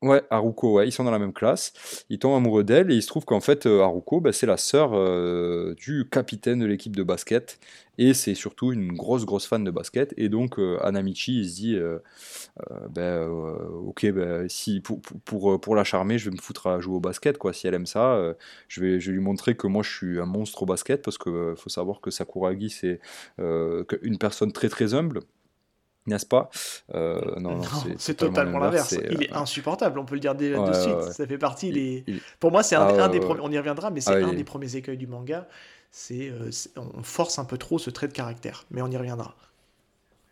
Ouais, 0.00 0.22
Haruko, 0.30 0.74
ouais, 0.74 0.86
ils 0.86 0.92
sont 0.92 1.02
dans 1.02 1.10
la 1.10 1.18
même 1.18 1.32
classe. 1.32 1.72
Il 2.08 2.20
tombe 2.20 2.36
amoureux 2.36 2.62
d'elle 2.62 2.92
et 2.92 2.94
il 2.94 3.02
se 3.02 3.08
trouve 3.08 3.24
qu'en 3.24 3.40
fait, 3.40 3.66
euh, 3.66 3.82
Haruko, 3.82 4.20
bah, 4.20 4.32
c'est 4.32 4.46
la 4.46 4.56
sœur 4.56 4.92
euh, 4.94 5.74
du 5.74 6.08
capitaine 6.08 6.60
de 6.60 6.66
l'équipe 6.66 6.94
de 6.94 7.02
basket. 7.02 7.58
Et 7.98 8.14
c'est 8.14 8.34
surtout 8.34 8.72
une 8.72 8.92
grosse, 8.92 9.24
grosse 9.26 9.46
fan 9.48 9.64
de 9.64 9.72
basket. 9.72 10.14
Et 10.16 10.28
donc, 10.28 10.60
euh, 10.60 10.78
Anamichi, 10.84 11.40
il 11.40 11.48
se 11.50 11.54
dit 11.56 11.76
ben, 12.90 13.28
Ok, 13.86 14.06
ben, 14.12 14.48
si, 14.48 14.78
pour, 14.78 15.00
pour, 15.24 15.60
pour, 15.60 15.74
la 15.74 15.82
charmer, 15.82 16.16
je 16.16 16.30
vais 16.30 16.36
me 16.36 16.40
foutre 16.40 16.68
à 16.68 16.78
jouer 16.78 16.94
au 16.94 17.00
basket. 17.00 17.36
Quoi. 17.36 17.52
Si 17.52 17.66
elle 17.66 17.74
aime 17.74 17.86
ça, 17.86 18.34
je, 18.68 18.80
vais, 18.80 19.00
je 19.00 19.10
vais 19.10 19.16
lui 19.16 19.22
montrer 19.22 19.56
que 19.56 19.66
moi, 19.66 19.82
je 19.82 19.90
suis 19.90 20.20
un 20.20 20.26
monstre 20.26 20.62
au 20.62 20.66
basket. 20.66 21.02
Parce 21.02 21.18
qu'il 21.18 21.54
faut 21.56 21.70
savoir 21.70 22.00
que 22.00 22.12
Sakuragi, 22.12 22.70
c'est 22.70 23.00
une 23.38 24.18
personne 24.18 24.52
très, 24.52 24.68
très 24.68 24.94
humble 24.94 25.22
n'est-ce 26.08 26.26
pas? 26.26 26.50
Euh, 26.94 27.20
Non, 27.38 27.60
c'est 27.98 28.14
totalement 28.14 28.58
l'inverse. 28.58 28.92
Il 29.10 29.22
est 29.22 29.32
euh, 29.32 29.36
insupportable, 29.36 29.98
on 29.98 30.04
peut 30.04 30.14
le 30.14 30.20
dire 30.20 30.34
de 30.34 30.72
suite. 30.72 31.12
Ça 31.12 31.26
fait 31.26 31.38
partie. 31.38 31.70
des... 31.70 32.04
Pour 32.40 32.50
moi, 32.50 32.62
c'est 32.62 32.76
un, 32.76 32.86
ah, 32.98 33.08
des 33.08 33.20
premiers. 33.20 33.40
On 33.42 33.50
y 33.50 33.58
reviendra, 33.58 33.90
mais 33.90 34.00
c'est 34.00 34.22
ah, 34.22 34.26
un 34.26 34.32
des 34.32 34.44
premiers 34.44 34.74
écueils 34.76 34.96
du 34.96 35.06
manga. 35.06 35.46
C'est 35.90 36.28
euh, 36.28 36.50
on 36.76 37.02
force 37.02 37.38
un 37.38 37.44
peu 37.44 37.56
trop 37.56 37.78
ce 37.78 37.90
trait 37.90 38.08
de 38.08 38.12
caractère, 38.12 38.66
mais 38.70 38.82
on 38.82 38.90
y 38.90 38.96
reviendra. 38.96 39.34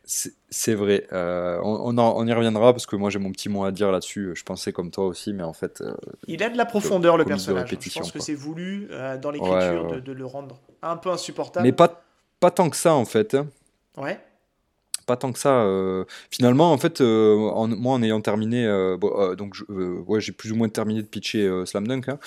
C'est 0.04 0.74
vrai. 0.74 1.06
on, 1.12 1.98
on, 1.98 2.26
y 2.26 2.32
reviendra 2.32 2.72
parce 2.72 2.86
que 2.86 2.94
moi 2.94 3.10
j'ai 3.10 3.18
mon 3.18 3.32
petit 3.32 3.48
mot 3.48 3.64
à 3.64 3.72
dire 3.72 3.90
là-dessus. 3.90 4.32
Je 4.34 4.44
pensais 4.44 4.72
comme 4.72 4.92
toi 4.92 5.06
aussi, 5.06 5.32
mais 5.32 5.42
en 5.42 5.52
fait. 5.52 5.82
il 6.28 6.42
a 6.42 6.48
de 6.48 6.56
la 6.56 6.66
profondeur 6.66 7.16
le 7.16 7.24
personnage. 7.24 7.70
Je 7.70 7.98
pense 7.98 8.12
que 8.12 8.20
c'est 8.20 8.34
voulu 8.34 8.88
dans 9.20 9.30
l'écriture 9.30 9.86
de, 9.88 10.00
de, 10.00 10.12
le 10.12 10.26
rendre 10.26 10.60
un 10.82 10.96
peu 10.96 11.10
insupportable. 11.10 11.66
Mais 11.66 11.72
pas, 11.72 12.02
pas 12.38 12.50
tant 12.50 12.70
que 12.70 12.76
ça 12.76 12.94
en 12.94 13.04
fait. 13.04 13.36
Ouais 13.96 14.20
pas 15.06 15.16
tant 15.16 15.32
que 15.32 15.38
ça. 15.38 15.60
Euh, 15.60 16.04
finalement, 16.30 16.72
en 16.72 16.78
fait, 16.78 17.00
euh, 17.00 17.48
en, 17.50 17.68
moi, 17.68 17.94
en 17.94 18.02
ayant 18.02 18.20
terminé, 18.20 18.66
euh, 18.66 18.96
donc, 19.36 19.56
ouais, 19.68 20.20
j'ai 20.20 20.32
plus 20.32 20.52
ou 20.52 20.56
moins 20.56 20.68
terminé 20.68 21.02
de 21.02 21.06
pitcher 21.06 21.62
Slam 21.64 21.86
Dunk. 21.86 22.08
Hein. 22.08 22.18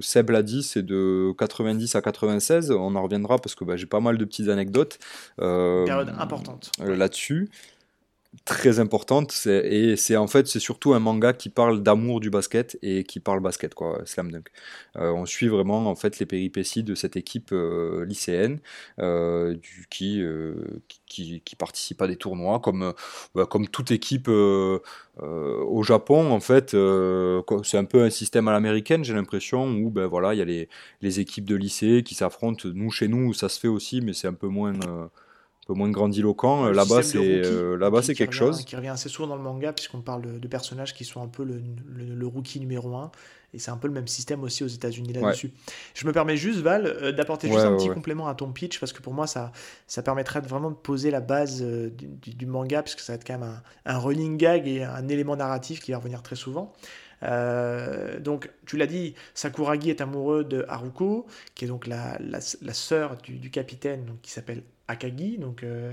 Seb 0.00 0.30
l'a 0.30 0.42
dit, 0.42 0.62
c'est 0.62 0.82
de 0.84 1.32
90 1.38 1.94
à 1.94 2.00
96. 2.00 2.70
On 2.72 2.96
en 2.96 3.02
reviendra 3.02 3.38
parce 3.38 3.54
que 3.54 3.64
bah, 3.64 3.76
j'ai 3.76 3.86
pas 3.86 4.00
mal 4.00 4.18
de 4.18 4.24
petites 4.24 4.48
anecdotes. 4.48 4.98
Période 5.36 6.12
importante. 6.18 6.72
Là-dessus. 6.80 7.50
Très 8.44 8.80
importante. 8.80 9.46
Et 9.46 9.96
c'est 9.96 10.16
en 10.16 10.26
fait, 10.26 10.46
c'est 10.46 10.60
surtout 10.60 10.94
un 10.94 10.98
manga 10.98 11.32
qui 11.32 11.48
parle 11.48 11.82
d'amour 11.82 12.20
du 12.20 12.30
basket 12.30 12.78
et 12.82 13.04
qui 13.04 13.20
parle 13.20 13.40
basket, 13.40 13.74
quoi, 13.74 14.00
Slam 14.04 14.30
Dunk. 14.30 14.50
Euh, 14.96 15.10
on 15.10 15.26
suit 15.26 15.48
vraiment 15.48 15.86
en 15.88 15.94
fait 15.94 16.18
les 16.18 16.26
péripéties 16.26 16.82
de 16.82 16.94
cette 16.94 17.16
équipe 17.16 17.50
euh, 17.52 18.04
lycéenne 18.04 18.60
euh, 18.98 19.54
du, 19.54 19.86
qui, 19.90 20.22
qui, 21.06 21.56
participe 21.56 22.02
à 22.02 22.06
des 22.06 22.16
tournois, 22.16 22.60
comme, 22.60 22.92
bah, 23.34 23.46
comme 23.46 23.68
toute 23.68 23.90
équipe 23.90 24.28
au 24.28 25.82
Japon. 25.82 26.30
En 26.30 26.40
fait, 26.40 26.76
c'est 27.62 27.78
un 27.78 27.84
peu 27.84 28.02
un 28.02 28.10
système 28.10 28.48
à 28.48 28.52
l'américaine, 28.52 29.04
j'ai 29.04 29.14
l'impression, 29.14 29.68
où 29.68 29.90
ben 29.90 30.06
voilà, 30.06 30.34
il 30.34 30.38
y 30.38 30.42
a 30.42 30.44
les, 30.44 30.68
les 31.02 31.20
équipes 31.20 31.46
de 31.46 31.56
lycée 31.56 32.02
qui 32.04 32.14
s'affrontent. 32.14 32.68
Nous, 32.74 32.90
chez 32.90 33.08
nous, 33.08 33.32
ça 33.32 33.48
se 33.48 33.58
fait 33.58 33.68
aussi, 33.68 34.00
mais 34.00 34.12
c'est 34.12 34.28
un 34.28 34.34
peu 34.34 34.48
moins 34.48 34.74
peu 35.66 35.74
moins 35.74 35.90
grandiloquent. 35.90 36.70
Là-bas, 36.70 37.02
c'est 37.02 37.18
euh, 37.18 37.76
là-bas, 37.76 38.02
c'est 38.02 38.14
quelque 38.14 38.34
chose 38.34 38.64
qui 38.64 38.76
revient 38.76 38.88
assez 38.88 39.08
souvent 39.08 39.28
dans 39.28 39.36
le 39.36 39.42
manga 39.42 39.72
puisqu'on 39.72 40.00
parle 40.00 40.38
de, 40.40 40.48
personnages 40.48 40.94
qui 40.94 41.04
sont 41.04 41.20
un 41.20 41.26
peu 41.26 41.44
le, 41.44 41.60
le, 41.96 42.26
rookie 42.26 42.60
numéro 42.60 42.94
1 42.94 43.10
et 43.52 43.58
c'est 43.58 43.72
un 43.72 43.76
peu 43.76 43.88
le 43.88 43.94
même 43.94 44.06
système 44.06 44.44
aussi 44.44 44.62
aux 44.62 44.68
États-Unis 44.68 45.12
là-dessus. 45.12 45.52
Je 45.94 46.06
me 46.06 46.12
permets 46.12 46.36
juste 46.36 46.60
Val 46.60 46.86
euh, 46.86 47.10
d'apporter 47.10 47.48
juste 47.48 47.64
un 47.64 47.76
petit 47.76 47.88
complément 47.88 48.28
à 48.28 48.34
ton 48.36 48.52
pitch 48.52 48.78
parce 48.78 48.92
que 48.92 49.02
pour 49.02 49.12
moi 49.12 49.26
ça 49.26 49.50
ça 49.88 50.02
permettrait 50.02 50.40
vraiment 50.40 50.70
de 50.70 50.76
poser 50.76 51.10
la 51.10 51.20
base 51.20 51.62
euh, 51.62 51.90
du, 51.90 52.46
manga 52.46 52.82
puisque 52.82 53.00
ça 53.00 53.12
va 53.12 53.16
être 53.16 53.26
quand 53.26 53.38
même 53.38 53.48
un, 53.48 53.62
un 53.92 53.98
running 53.98 54.36
gag 54.36 54.68
et 54.68 54.84
un 54.84 55.08
élément 55.08 55.34
narratif 55.34 55.80
qui 55.80 55.90
va 55.90 55.98
revenir 55.98 56.22
très 56.22 56.36
souvent. 56.36 56.72
donc, 57.22 58.50
tu 58.66 58.76
l'as 58.76 58.86
dit, 58.86 59.14
Sakuragi 59.34 59.90
est 59.90 60.00
amoureux 60.00 60.44
de 60.44 60.64
Haruko, 60.68 61.26
qui 61.56 61.64
est 61.64 61.68
donc 61.68 61.88
la, 61.88 62.16
la, 62.20 62.38
la 62.62 62.74
sœur 62.74 63.16
du, 63.16 63.38
du, 63.38 63.50
capitaine, 63.50 64.04
donc, 64.04 64.20
qui 64.20 64.30
s'appelle 64.30 64.62
Akagi, 64.88 65.38
donc 65.38 65.62
euh, 65.62 65.92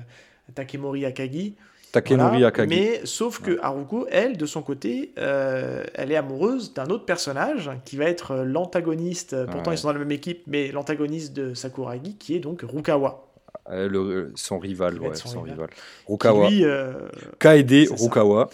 Takemori 0.55 1.05
Akagi. 1.05 1.55
Takemori 1.91 2.43
Akagi. 2.43 2.69
Mais 2.69 3.01
sauf 3.05 3.41
que 3.41 3.59
Haruko, 3.61 4.07
elle, 4.09 4.37
de 4.37 4.45
son 4.45 4.61
côté, 4.61 5.11
euh, 5.17 5.83
elle 5.93 6.11
est 6.11 6.15
amoureuse 6.15 6.73
d'un 6.73 6.87
autre 6.87 7.05
personnage 7.05 7.69
qui 7.85 7.97
va 7.97 8.05
être 8.05 8.35
l'antagoniste, 8.37 9.45
pourtant 9.45 9.71
ils 9.71 9.77
sont 9.77 9.87
dans 9.87 9.93
la 9.93 9.99
même 9.99 10.11
équipe, 10.11 10.43
mais 10.47 10.71
l'antagoniste 10.71 11.33
de 11.33 11.53
Sakuragi, 11.53 12.15
qui 12.15 12.35
est 12.35 12.39
donc 12.39 12.63
Rukawa. 12.67 13.27
Le, 13.69 14.33
son 14.35 14.59
rival, 14.59 14.99
ouais, 14.99 15.15
son, 15.15 15.41
rival. 15.41 15.69
Rukawa. 16.07 16.49
Lui, 16.49 16.65
euh, 16.65 16.93
Kaede 17.39 17.87
Rukawa. 17.91 18.49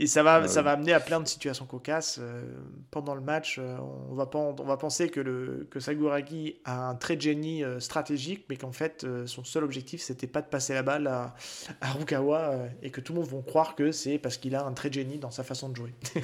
Et 0.00 0.06
ça 0.06 0.22
va, 0.22 0.46
ça 0.46 0.62
va 0.62 0.72
amener 0.72 0.92
à 0.92 1.00
plein 1.00 1.18
de 1.18 1.26
situations 1.26 1.66
cocasses. 1.66 2.20
Euh, 2.22 2.44
pendant 2.92 3.16
le 3.16 3.20
match, 3.20 3.58
euh, 3.58 3.76
on, 4.08 4.14
va, 4.14 4.30
on 4.32 4.52
va 4.52 4.76
penser 4.76 5.08
que, 5.08 5.18
le, 5.18 5.66
que 5.72 5.80
Saguragi 5.80 6.60
a 6.64 6.88
un 6.88 6.94
trait 6.94 7.16
de 7.16 7.20
génie 7.20 7.64
euh, 7.64 7.80
stratégique, 7.80 8.46
mais 8.48 8.56
qu'en 8.56 8.70
fait, 8.70 9.04
son 9.26 9.42
seul 9.42 9.64
objectif, 9.64 10.00
c'était 10.00 10.28
pas 10.28 10.40
de 10.40 10.46
passer 10.46 10.72
la 10.72 10.84
balle 10.84 11.08
à, 11.08 11.34
à 11.80 11.90
Rukawa, 11.90 12.68
et 12.80 12.92
que 12.92 13.00
tout 13.00 13.12
le 13.12 13.18
monde 13.18 13.28
va 13.28 13.42
croire 13.42 13.74
que 13.74 13.90
c'est 13.90 14.18
parce 14.18 14.36
qu'il 14.36 14.54
a 14.54 14.64
un 14.64 14.72
trait 14.72 14.88
de 14.88 14.94
génie 14.94 15.18
dans 15.18 15.32
sa 15.32 15.42
façon 15.42 15.68
de 15.68 15.74
jouer. 15.74 15.92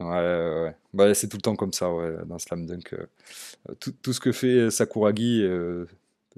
ouais, 0.00 0.06
ouais. 0.06 0.76
Bah, 0.92 1.14
c'est 1.14 1.28
tout 1.28 1.38
le 1.38 1.42
temps 1.42 1.56
comme 1.56 1.72
ça, 1.72 1.90
ouais, 1.90 2.16
dans 2.26 2.38
Slam 2.38 2.66
Dunk. 2.66 2.94
Tout, 3.78 3.92
tout, 3.92 4.12
ce 4.12 4.20
que 4.20 4.32
fait 4.32 4.70
Sakuragi 4.70 5.42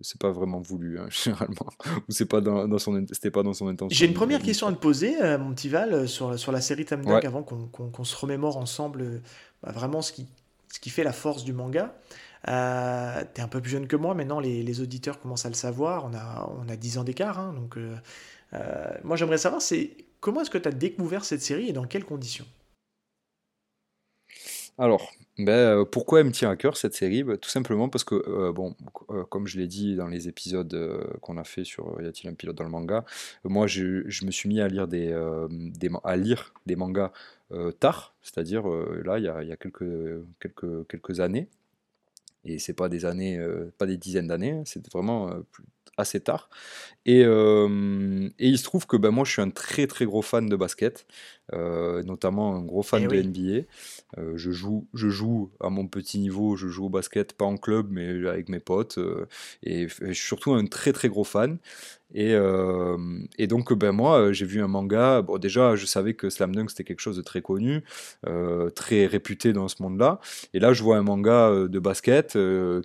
c'est 0.00 0.18
pas 0.18 0.30
vraiment 0.30 0.60
voulu 0.60 0.98
hein, 0.98 1.06
généralement. 1.10 1.66
Ou 2.08 2.12
c'est 2.12 2.26
pas 2.26 2.40
dans, 2.40 2.78
son 2.78 3.04
c'était 3.12 3.30
pas 3.30 3.42
dans 3.42 3.52
son 3.52 3.68
intention. 3.68 3.94
J'ai 3.94 4.06
une 4.06 4.14
première 4.14 4.42
question 4.42 4.66
à 4.66 4.72
te 4.72 4.78
poser 4.78 5.22
euh, 5.22 5.38
mon 5.38 5.52
petit 5.52 5.68
Val 5.68 5.92
euh, 5.92 6.06
sur, 6.06 6.38
sur 6.38 6.52
la 6.52 6.60
série 6.60 6.84
Tam 6.84 7.06
avant 7.06 7.42
qu'on 7.42 8.04
se 8.04 8.16
remémore 8.16 8.56
ensemble 8.56 9.02
euh, 9.02 9.20
bah, 9.62 9.72
vraiment 9.72 10.00
ce 10.00 10.12
qui, 10.12 10.26
ce 10.72 10.80
qui 10.80 10.90
fait 10.90 11.04
la 11.04 11.12
force 11.12 11.44
du 11.44 11.52
manga. 11.52 11.94
Euh, 12.48 13.22
t'es 13.34 13.42
un 13.42 13.48
peu 13.48 13.60
plus 13.60 13.70
jeune 13.70 13.86
que 13.86 13.94
moi 13.96 14.14
maintenant 14.14 14.40
les, 14.40 14.64
les, 14.64 14.80
auditeurs 14.80 15.20
commencent 15.20 15.46
à 15.46 15.50
le 15.50 15.54
savoir. 15.54 16.06
On 16.06 16.14
a, 16.14 16.50
on 16.64 16.68
a 16.68 16.76
10 16.76 16.98
ans 16.98 17.04
d'écart 17.04 17.38
hein, 17.38 17.54
donc 17.54 17.78
moi 19.04 19.16
j'aimerais 19.16 19.38
savoir 19.38 19.62
c'est 19.62 19.96
comment 20.20 20.42
est-ce 20.42 20.50
que 20.50 20.58
tu 20.58 20.68
as 20.68 20.72
découvert 20.72 21.24
cette 21.24 21.42
série 21.42 21.68
et 21.68 21.72
dans 21.72 21.84
quelles 21.84 22.04
conditions? 22.04 22.46
Alors, 24.78 25.12
ben, 25.38 25.52
euh, 25.52 25.84
pourquoi 25.84 26.20
elle 26.20 26.26
me 26.26 26.32
tient 26.32 26.50
à 26.50 26.56
cœur 26.56 26.76
cette 26.76 26.94
série? 26.94 27.22
Ben, 27.22 27.36
Tout 27.36 27.50
simplement 27.50 27.88
parce 27.88 28.04
que, 28.04 28.14
euh, 28.14 28.52
bon, 28.52 28.74
euh, 29.10 29.24
comme 29.24 29.46
je 29.46 29.58
l'ai 29.58 29.66
dit 29.66 29.96
dans 29.96 30.06
les 30.08 30.28
épisodes 30.28 31.18
qu'on 31.20 31.36
a 31.36 31.44
fait 31.44 31.64
sur 31.64 32.00
Y 32.00 32.06
a-t-il 32.06 32.30
un 32.30 32.34
pilote 32.34 32.56
dans 32.56 32.64
le 32.64 32.70
manga, 32.70 33.04
moi 33.44 33.66
je, 33.66 34.24
me 34.24 34.30
suis 34.30 34.48
mis 34.48 34.60
à 34.60 34.68
lire 34.68 34.88
des, 34.88 35.12
à 36.04 36.16
lire 36.16 36.54
des 36.66 36.76
mangas 36.76 37.12
tard, 37.80 38.14
c'est-à-dire 38.22 38.66
là 38.66 39.18
il 39.18 39.24
y 39.24 39.28
a, 39.28 39.42
il 39.42 39.48
y 39.48 39.52
a 39.52 39.56
quelques, 39.56 39.84
quelques, 40.40 40.86
quelques 40.88 41.20
années, 41.20 41.48
et 42.44 42.58
c'est 42.58 42.72
pas 42.72 42.88
des 42.88 43.04
années, 43.04 43.38
pas 43.78 43.86
des 43.86 43.96
dizaines 43.96 44.28
d'années, 44.28 44.52
hein, 44.52 44.62
c'est 44.64 44.86
vraiment 44.90 45.30
assez 45.96 46.20
tard. 46.20 46.48
Et, 47.04 47.20
et, 47.20 47.26
il 48.38 48.58
se 48.58 48.64
trouve 48.64 48.86
que 48.86 48.96
ben, 48.96 49.10
moi 49.10 49.24
je 49.24 49.32
suis 49.32 49.42
un 49.42 49.50
très 49.50 49.86
très 49.86 50.04
gros 50.04 50.22
fan 50.22 50.48
de 50.48 50.56
basket, 50.56 51.06
notamment 51.52 52.54
un 52.54 52.62
gros 52.62 52.82
fan 52.82 53.02
eh 53.04 53.08
de 53.08 53.22
NBA. 53.22 53.66
Euh, 54.18 54.36
je, 54.36 54.50
joue, 54.50 54.86
je 54.92 55.08
joue 55.08 55.50
à 55.60 55.70
mon 55.70 55.86
petit 55.86 56.18
niveau, 56.18 56.56
je 56.56 56.68
joue 56.68 56.86
au 56.86 56.88
basket, 56.90 57.32
pas 57.32 57.44
en 57.46 57.56
club, 57.56 57.88
mais 57.90 58.26
avec 58.26 58.48
mes 58.48 58.60
potes. 58.60 58.98
Euh, 58.98 59.26
et, 59.62 59.88
je 59.88 60.12
suis 60.12 60.26
surtout 60.26 60.52
un 60.52 60.66
très 60.66 60.92
très 60.92 61.08
gros 61.08 61.24
fan. 61.24 61.58
Et, 62.14 62.34
euh, 62.34 62.98
et 63.38 63.46
donc, 63.46 63.72
ben 63.72 63.92
moi, 63.92 64.32
j'ai 64.34 64.44
vu 64.44 64.62
un 64.62 64.68
manga. 64.68 65.22
Bon, 65.22 65.38
déjà, 65.38 65.76
je 65.76 65.86
savais 65.86 66.12
que 66.12 66.28
Slam 66.28 66.54
Dunk 66.54 66.68
c'était 66.68 66.84
quelque 66.84 67.00
chose 67.00 67.16
de 67.16 67.22
très 67.22 67.40
connu, 67.40 67.82
très 68.74 69.06
réputé 69.06 69.54
dans 69.54 69.68
ce 69.68 69.82
monde-là. 69.82 70.20
Et 70.52 70.60
là, 70.60 70.74
je 70.74 70.82
vois 70.82 70.98
un 70.98 71.02
manga 71.02 71.50
de 71.50 71.78
basket 71.78 72.36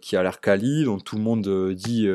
qui 0.02 0.16
a 0.16 0.24
l'air 0.24 0.40
quali, 0.40 0.86
dont 0.86 1.00
tout 1.00 1.18
le 1.18 1.24
monde 1.24 1.74
dit 1.74 2.08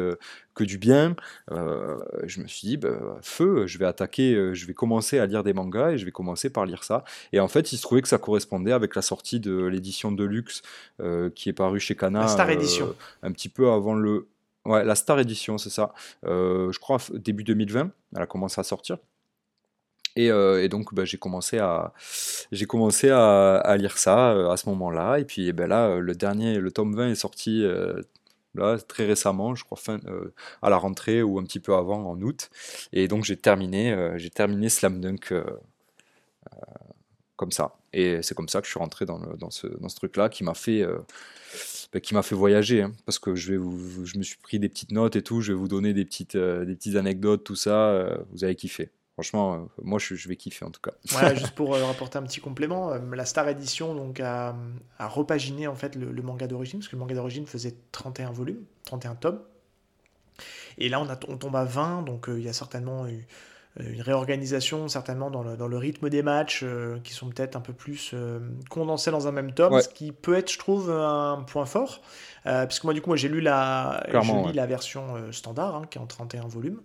que 0.55 0.65
du 0.65 0.79
bien. 0.79 1.17
je 1.51 2.41
me 2.41 2.47
suis 2.47 2.69
dit, 2.69 2.77
ben, 2.77 2.99
feu, 3.23 3.67
je 3.67 3.79
vais 3.79 3.87
attaquer, 3.87 4.55
je 4.55 4.67
vais 4.67 4.75
commencer 4.75 5.19
à 5.19 5.27
lire 5.27 5.43
des 5.43 5.53
mangas 5.53 5.93
et 5.93 5.99
je 5.99 6.05
vais 6.05 6.13
commencer 6.13 6.51
par 6.51 6.67
lire 6.67 6.85
ça. 6.85 7.05
Et 7.33 7.41
en 7.41 7.49
fait, 7.49 7.73
il 7.73 7.77
se 7.77 7.83
trouvait 7.83 8.03
que 8.03 8.09
ça 8.09 8.19
correspondait 8.19 8.73
avec 8.73 8.95
la 8.95 9.03
sortie 9.03 9.41
de 9.41 9.65
l'édition 9.65 10.13
de 10.13 10.25
luxe 10.25 10.63
euh, 11.01 11.31
qui 11.31 11.49
est 11.49 11.53
parue 11.53 11.81
chez 11.81 11.95
Kana. 11.95 12.21
La 12.21 12.29
Star 12.29 12.51
Edition. 12.51 12.89
Euh, 12.89 13.27
un 13.27 13.33
petit 13.33 13.49
peu 13.49 13.71
avant 13.71 13.95
le. 13.95 14.29
Ouais, 14.65 14.85
la 14.85 14.95
Star 14.95 15.19
Edition, 15.19 15.59
c'est 15.59 15.71
ça. 15.71 15.93
Euh, 16.25 16.71
je 16.73 16.79
crois 16.79 16.99
début 17.15 17.45
2020, 17.45 17.91
elle 18.15 18.23
a 18.23 18.27
commencé 18.27 18.61
à 18.61 18.65
sortir. 18.65 18.99
Et, 20.15 20.29
donc 20.69 20.93
bah, 20.93 21.07
j'ai 21.07 21.17
commencé 21.17 21.59
à 21.59 21.95
j'ai 22.53 22.67
commencé 22.67 23.09
à, 23.09 23.77
lire 23.79 23.97
ça 23.97 24.53
à 24.53 24.57
ce 24.59 24.69
moment-là. 24.69 25.19
Et 25.19 25.25
puis 25.25 25.53
ben 25.53 25.67
là, 25.67 25.97
le 25.99 26.15
dernier, 26.15 26.59
le 26.59 26.71
tome 26.71 26.95
20 26.95 27.09
est 27.09 27.15
sorti 27.15 27.65
là 28.55 28.79
très 28.79 29.07
récemment, 29.07 29.55
je 29.55 29.65
crois 29.65 29.79
fin 29.79 30.01
à 30.63 30.71
la 30.71 30.77
rentrée 30.77 31.23
ou 31.23 31.39
un 31.39 31.45
petit 31.45 31.61
peu 31.61 31.75
avant 31.75 32.05
en 32.11 32.21
août. 32.21 32.51
Et 32.93 33.09
donc 33.09 33.25
j'ai 33.25 33.37
terminé 33.37 34.13
j'ai 34.17 34.31
terminé 34.31 34.69
Slam 34.69 35.01
Dunk 35.01 35.33
comme 37.43 37.51
ça. 37.51 37.75
Et 37.93 38.23
c'est 38.23 38.37
comme 38.37 38.49
ça 38.49 38.61
que 38.61 38.67
je 38.67 38.71
suis 38.71 38.79
rentré 38.79 39.05
dans, 39.05 39.19
dans 39.19 39.51
ce, 39.51 39.67
dans 39.67 39.89
ce 39.89 39.97
truc-là 39.97 40.29
qui 40.29 40.45
m'a 40.45 40.55
fait, 40.55 40.83
euh, 40.83 40.99
bah, 41.93 41.99
qui 41.99 42.15
m'a 42.15 42.23
fait 42.23 42.37
voyager. 42.37 42.83
Hein. 42.83 42.93
parce 43.05 43.19
que 43.19 43.35
je, 43.35 43.51
vais 43.51 43.59
vous, 43.59 44.07
je 44.07 44.17
me 44.17 44.23
suis 44.23 44.39
pris 44.39 44.61
des 44.61 44.69
petites 44.69 44.93
notes 44.93 45.17
et 45.17 45.23
tout. 45.23 45.41
Je 45.41 45.53
vais 45.53 45.59
vous 45.59 45.67
donner 45.67 45.93
des 45.93 46.05
petites, 46.05 46.37
euh, 46.37 46.65
des 46.65 46.77
petites 46.77 46.95
anecdotes, 46.95 47.43
tout 47.45 47.57
ça. 47.57 47.91
Euh, 47.91 48.17
vous 48.31 48.45
allez 48.45 48.55
kiffer. 48.55 48.91
Franchement, 49.23 49.69
moi, 49.83 49.99
je, 49.99 50.15
je, 50.15 50.29
vais 50.29 50.37
kiffer 50.37 50.65
en 50.65 50.71
tout 50.71 50.81
cas. 50.81 50.93
Voilà, 51.11 51.35
juste 51.37 51.55
pour 51.55 51.77
rapporter 51.77 52.19
un 52.19 52.23
petit 52.23 52.41
complément, 52.41 52.95
la 52.95 53.25
Star 53.25 53.49
Edition 53.49 53.95
donc, 53.95 54.21
a, 54.21 54.57
a 54.99 55.09
repaginé 55.09 55.67
en 55.67 55.75
fait 55.75 55.95
le, 55.95 56.23
manga 56.23 56.47
d'origine, 56.47 56.81
parce 56.81 56.89
que 56.89 56.97
le 56.97 57.01
manga 57.01 57.15
d'origine 57.15 57.47
faisait 57.47 57.75
31 57.93 58.33
volumes, 58.33 58.65
31 58.85 59.15
tomes. 59.15 59.41
Et 60.79 60.89
là, 60.89 61.01
on, 61.01 61.09
a, 61.09 61.19
on 61.29 61.37
tombe 61.37 61.55
à 61.55 61.65
20, 61.65 62.03
donc 62.03 62.27
il 62.29 62.43
y 62.43 62.49
a 62.49 62.53
certainement 62.53 63.07
eu 63.07 63.27
euh, 63.81 63.93
une 63.93 64.03
réorganisation 64.03 64.87
certainement 64.89 65.31
dans 65.31 65.43
le, 65.43 65.57
dans 65.57 65.69
le 65.69 65.79
rythme 65.79 66.11
des 66.11 66.23
matchs 66.23 66.61
euh, 66.63 66.99
qui 67.03 67.15
sont 67.15 67.31
peut-être 67.31 67.57
un 67.57 67.61
peu 67.61 67.73
plus 67.73 68.11
euh, 68.13 68.39
condensés 68.69 69.11
dans 69.11 69.29
un 69.29 69.33
même 69.33 69.53
tome, 69.53 69.81
ce 69.81 69.89
qui 69.89 70.13
peut 70.13 70.37
être, 70.37 70.53
je 70.53 70.59
trouve, 70.59 70.91
un 70.91 71.43
point 71.47 71.65
fort. 71.65 72.03
puisque 72.45 72.85
moi, 72.85 72.93
du 72.93 73.01
coup, 73.01 73.11
moi, 73.11 73.17
j'ai 73.17 73.29
lu 73.29 73.41
la, 73.41 74.05
la 74.55 74.67
version 74.67 75.33
standard, 75.33 75.77
hein, 75.77 75.83
qui 75.89 75.99
est 75.99 76.01
en 76.01 76.07
31 76.07 76.47
volumes. 76.49 76.81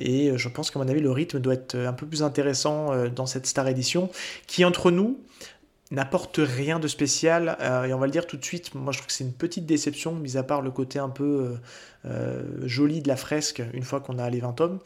Et 0.00 0.32
je 0.36 0.48
pense 0.48 0.70
qu'à 0.70 0.78
mon 0.78 0.88
avis, 0.88 1.00
le 1.00 1.10
rythme 1.10 1.40
doit 1.40 1.54
être 1.54 1.76
un 1.76 1.92
peu 1.92 2.06
plus 2.06 2.22
intéressant 2.22 3.08
dans 3.08 3.26
cette 3.26 3.46
Star 3.46 3.68
Edition, 3.68 4.10
qui 4.46 4.64
entre 4.64 4.90
nous 4.90 5.18
n'apporte 5.94 6.40
rien 6.42 6.78
de 6.78 6.88
spécial. 6.88 7.56
et 7.60 7.92
on 7.92 7.98
va 7.98 8.06
le 8.06 8.12
dire 8.12 8.26
tout 8.26 8.36
de 8.36 8.44
suite, 8.44 8.74
moi 8.74 8.92
je 8.92 8.98
trouve 8.98 9.08
que 9.08 9.12
c'est 9.12 9.24
une 9.24 9.32
petite 9.32 9.66
déception, 9.66 10.14
mis 10.14 10.36
à 10.36 10.42
part 10.42 10.62
le 10.62 10.70
côté 10.70 10.98
un 10.98 11.08
peu 11.08 11.56
euh, 12.06 12.42
joli 12.66 13.00
de 13.00 13.08
la 13.08 13.16
fresque 13.16 13.62
une 13.72 13.82
fois 13.82 13.98
qu'on 14.00 14.18
a 14.18 14.28
les 14.28 14.40
20 14.40 14.52
tomes. 14.52 14.78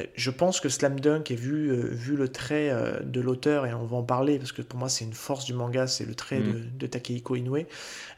Euh, 0.00 0.04
je 0.14 0.30
pense 0.30 0.58
que 0.58 0.70
Slam 0.70 0.98
Dunk, 1.00 1.30
est 1.30 1.36
vu, 1.36 1.68
euh, 1.68 1.88
vu 1.90 2.16
le 2.16 2.28
trait 2.28 2.72
de 3.04 3.20
l'auteur, 3.20 3.66
et 3.66 3.74
on 3.74 3.84
va 3.84 3.98
en 3.98 4.02
parler 4.02 4.38
parce 4.38 4.52
que 4.52 4.62
pour 4.62 4.78
moi 4.78 4.88
c'est 4.88 5.04
une 5.04 5.12
force 5.12 5.44
du 5.44 5.52
manga, 5.52 5.86
c'est 5.86 6.06
le 6.06 6.14
trait 6.14 6.40
de, 6.40 6.52
mm. 6.52 6.70
de, 6.78 6.86
Takehiko 6.86 7.36
Inoue. 7.36 7.66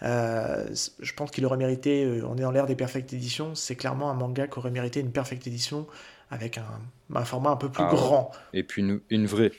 je 0.03 1.13
pense 1.17 1.31
qu'il 1.33 1.45
aurait 1.47 1.57
mérité, 1.57 2.21
on 2.25 2.37
est 2.37 2.43
dans 2.43 2.53
l'ère 2.53 2.67
des 2.67 2.77
perfect 2.77 3.13
éditions, 3.13 3.57
c'est 3.57 3.75
clairement 3.75 4.11
un 4.11 4.15
manga 4.15 4.47
qui 4.47 4.59
aurait 4.59 4.71
mérité 4.71 5.01
une 5.01 5.11
perfect 5.11 5.47
édition 5.49 5.89
avec 6.31 6.59
un, 6.59 7.25
format 7.25 7.51
un 7.51 7.57
peu 7.57 7.69
plus 7.69 7.85
ah 7.85 7.91
grand. 7.91 8.31
Et 8.53 8.63
puis 8.63 8.83
une, 8.83 9.01
une, 9.11 9.27
vraie, 9.27 9.51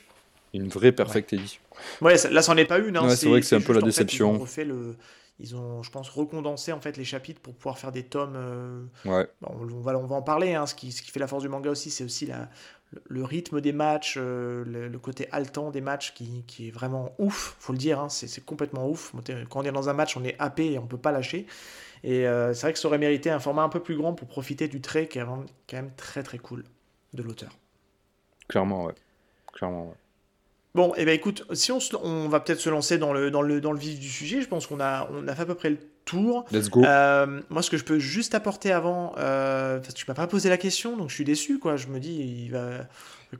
une 0.54 0.68
vraie 0.68 0.92
perfect 0.92 1.32
édition. 1.32 1.60
Ouais, 2.00 2.16
là, 2.30 2.42
c'en 2.42 2.56
est 2.56 2.64
pas 2.64 2.78
une. 2.78 2.96
Hein, 2.96 3.08
c'est 3.10 3.28
vrai 3.28 3.40
que 3.40 3.46
c'est 3.46 3.56
un 3.56 3.60
peu 3.60 3.72
la 3.72 3.82
déception. 3.82 4.40
En 4.40 4.46
fait, 4.46 4.64
le, 4.64 4.96
ils 5.38 5.54
ont, 5.54 5.82
je 5.82 5.90
pense, 5.90 6.08
recondensé 6.08 6.72
en 6.72 6.80
fait 6.80 6.96
les 6.96 7.04
chapitres 7.04 7.40
pour 7.40 7.54
pouvoir 7.54 7.78
faire 7.78 7.92
des 7.92 8.04
tomes. 8.04 8.34
Euh, 8.36 8.82
ouais. 9.04 9.28
on, 9.42 9.80
va, 9.80 9.98
on 9.98 10.06
va 10.06 10.16
en 10.16 10.22
parler. 10.22 10.54
Hein, 10.54 10.66
ce, 10.66 10.74
qui, 10.74 10.92
ce 10.92 11.02
qui 11.02 11.10
fait 11.10 11.20
la 11.20 11.26
force 11.26 11.42
du 11.42 11.48
manga 11.48 11.70
aussi, 11.70 11.90
c'est 11.90 12.04
aussi 12.04 12.26
la, 12.26 12.48
le 13.08 13.24
rythme 13.24 13.60
des 13.60 13.72
matchs, 13.72 14.16
le, 14.16 14.98
côté 15.02 15.28
haletant 15.32 15.70
des 15.70 15.82
matchs 15.82 16.14
qui, 16.14 16.44
qui 16.46 16.68
est 16.68 16.70
vraiment 16.70 17.12
ouf, 17.18 17.56
faut 17.58 17.72
le 17.72 17.78
dire, 17.78 18.00
hein, 18.00 18.08
c'est 18.08 18.44
complètement 18.44 18.88
ouf. 18.88 19.12
Quand 19.50 19.60
on 19.60 19.64
est 19.64 19.72
dans 19.72 19.88
un 19.88 19.92
match, 19.92 20.16
on 20.16 20.24
est 20.24 20.36
happé 20.38 20.72
et 20.72 20.78
on 20.78 20.86
peut 20.86 20.98
pas 20.98 21.12
lâcher. 21.12 21.46
Et 22.04 22.22
c'est 22.22 22.60
vrai 22.60 22.72
que 22.72 22.78
ça 22.78 22.88
aurait 22.88 22.98
mérité 22.98 23.30
un 23.30 23.40
format 23.40 23.62
un 23.62 23.68
peu 23.68 23.80
plus 23.80 23.96
grand 23.96 24.14
pour 24.14 24.28
profiter 24.28 24.68
du 24.68 24.80
trait 24.80 25.08
qui 25.08 25.18
est 25.18 25.22
quand 25.22 25.46
même 25.72 25.90
très 25.96 26.22
très 26.22 26.38
cool 26.38 26.64
de 27.14 27.22
l'auteur. 27.22 27.50
Clairement, 28.48 28.84
ouais. 28.84 28.94
Clairement, 29.52 29.88
ouais. 29.88 29.94
Bon, 30.76 30.92
et 30.94 30.98
eh 30.98 31.04
ben 31.06 31.14
écoute, 31.14 31.42
si 31.54 31.72
on, 31.72 31.78
on 32.02 32.28
va 32.28 32.38
peut-être 32.38 32.60
se 32.60 32.68
lancer 32.68 32.98
dans 32.98 33.14
le, 33.14 33.30
dans, 33.30 33.40
le, 33.40 33.62
dans 33.62 33.72
le 33.72 33.78
vif 33.78 33.98
du 33.98 34.10
sujet, 34.10 34.42
je 34.42 34.46
pense 34.46 34.66
qu'on 34.66 34.78
a, 34.78 35.08
on 35.10 35.26
a 35.26 35.34
fait 35.34 35.40
à 35.40 35.46
peu 35.46 35.54
près 35.54 35.70
le 35.70 35.78
tour. 36.04 36.44
Let's 36.52 36.68
go. 36.68 36.84
Euh, 36.84 37.40
moi, 37.48 37.62
ce 37.62 37.70
que 37.70 37.78
je 37.78 37.84
peux 37.84 37.98
juste 37.98 38.34
apporter 38.34 38.72
avant, 38.72 39.14
euh, 39.16 39.78
parce 39.78 39.94
que 39.94 39.98
tu 39.98 40.04
m'as 40.06 40.14
pas 40.14 40.26
posé 40.26 40.50
la 40.50 40.58
question, 40.58 40.98
donc 40.98 41.08
je 41.08 41.14
suis 41.14 41.24
déçu, 41.24 41.58
quoi. 41.58 41.76
Je 41.76 41.86
me 41.86 41.98
dis, 41.98 42.44
il 42.44 42.50
va, 42.50 42.86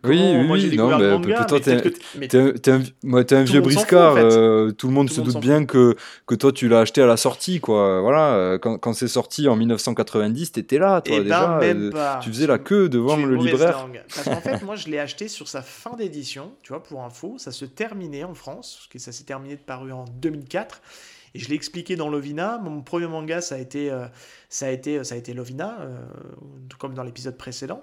oui, 0.04 0.20
oui, 0.48 0.76
non, 0.76 1.20
mais, 1.20 1.34
toi, 1.46 1.60
t'es 1.60 2.70
un, 2.70 2.82
un 3.12 3.42
vieux 3.44 3.60
briscard. 3.60 4.16
Euh, 4.16 4.72
tout 4.72 4.88
le 4.88 4.92
monde 4.92 5.08
se 5.10 5.20
doute 5.20 5.38
bien 5.38 5.64
que, 5.64 5.96
que 6.26 6.34
toi, 6.34 6.52
tu 6.52 6.68
l'as 6.68 6.80
acheté 6.80 7.02
à 7.02 7.06
la 7.06 7.16
sortie, 7.16 7.60
quoi. 7.60 8.00
Voilà, 8.00 8.34
euh, 8.34 8.58
quand, 8.58 8.78
quand 8.78 8.92
c'est 8.92 9.08
sorti 9.08 9.48
en 9.48 9.56
1990, 9.56 10.52
t'étais 10.52 10.78
là, 10.78 11.00
toi, 11.00 11.16
eh 11.18 11.22
déjà. 11.22 11.58
Ben, 11.58 11.92
euh, 11.94 12.18
tu 12.20 12.30
faisais 12.30 12.46
la 12.46 12.58
queue 12.58 12.88
devant 12.88 13.16
le 13.16 13.36
libraire. 13.36 13.88
Parce 14.14 14.28
qu'en 14.28 14.40
fait, 14.40 14.62
moi, 14.62 14.76
je 14.76 14.88
l'ai 14.88 14.98
acheté 14.98 15.28
sur 15.28 15.48
sa 15.48 15.62
fin 15.62 15.94
d'édition, 15.96 16.52
tu 16.62 16.72
vois, 16.72 16.82
pour 16.82 17.02
info. 17.02 17.36
Ça 17.38 17.52
se 17.52 17.64
terminait 17.64 18.24
en 18.24 18.34
France, 18.34 18.76
parce 18.78 18.88
que 18.88 18.98
ça 18.98 19.12
s'est 19.12 19.24
terminé 19.24 19.54
de 19.54 19.60
paru 19.60 19.92
en 19.92 20.04
2004. 20.20 20.80
Et 21.36 21.38
je 21.38 21.50
l'ai 21.50 21.54
expliqué 21.54 21.96
dans 21.96 22.08
Lovina. 22.08 22.56
Mon 22.56 22.80
premier 22.80 23.08
manga, 23.08 23.42
ça 23.42 23.56
a 23.56 23.58
été, 23.58 23.90
euh, 23.90 24.06
ça 24.48 24.68
a 24.68 24.70
été, 24.70 25.04
ça 25.04 25.16
a 25.16 25.18
été 25.18 25.34
Lovina, 25.34 25.76
euh, 25.82 26.06
comme 26.78 26.94
dans 26.94 27.02
l'épisode 27.02 27.36
précédent. 27.36 27.82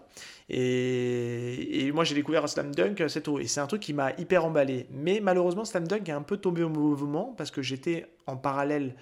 Et, 0.50 1.92
moi, 1.94 2.04
j'ai 2.04 2.16
découvert 2.16 2.50
Slam 2.50 2.74
Dunk 2.74 3.00
assez 3.02 3.22
tôt. 3.22 3.38
Et 3.38 3.46
c'est 3.46 3.60
un 3.60 3.68
truc 3.68 3.84
qui 3.84 3.94
m'a 3.94 4.12
hyper 4.18 4.44
emballé. 4.44 4.88
Mais 4.90 5.20
malheureusement, 5.22 5.66
Slam 5.66 5.88
Dunk 5.88 6.10
est 6.10 6.14
un 6.14 6.24
peu 6.24 6.38
tombé 6.38 6.64
au 6.64 6.70
mouvement 6.70 7.36
parce 7.38 7.52
que 7.52 7.62
j'étais 7.62 8.08
en 8.26 8.38
parallèle 8.38 8.96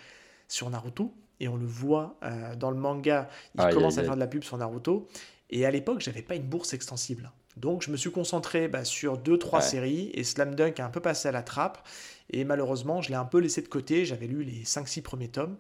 sur 0.50 0.70
Naruto. 0.70 1.14
Et 1.40 1.48
on 1.48 1.56
le 1.56 1.66
voit 1.66 2.18
euh, 2.24 2.54
dans 2.58 2.72
le 2.72 2.78
manga, 2.78 3.30
il 3.58 3.74
commence 3.74 3.98
à 4.00 4.04
faire 4.04 4.16
de 4.16 4.20
la 4.20 4.28
pub 4.28 4.44
sur 4.44 4.58
Naruto. 4.58 5.08
Et 5.50 5.66
à 5.66 5.72
l'époque, 5.72 6.02
j'avais 6.02 6.24
pas 6.24 6.36
une 6.36 6.44
bourse 6.44 6.74
extensible. 6.74 7.32
Donc 7.58 7.84
je 7.84 7.92
me 7.92 7.98
suis 7.98 8.12
concentré 8.12 8.68
bah, 8.68 8.86
sur 8.86 9.18
deux 9.18 9.38
trois 9.38 9.62
séries 9.62 10.12
et 10.14 10.24
Slam 10.24 10.56
Dunk 10.56 10.80
a 10.80 10.86
un 10.86 10.90
peu 10.90 11.00
passé 11.00 11.28
à 11.28 11.32
la 11.32 11.44
trappe. 11.44 11.86
Et 12.30 12.46
malheureusement, 12.46 13.02
je 13.02 13.10
l'ai 13.10 13.16
un 13.16 13.26
peu 13.26 13.40
laissé 13.40 13.62
de 13.62 13.68
côté. 13.68 14.06
J'avais 14.06 14.28
lu 14.28 14.44
les 14.44 14.64
5-6 14.64 15.02
premiers 15.02 15.28
tomes. 15.28 15.58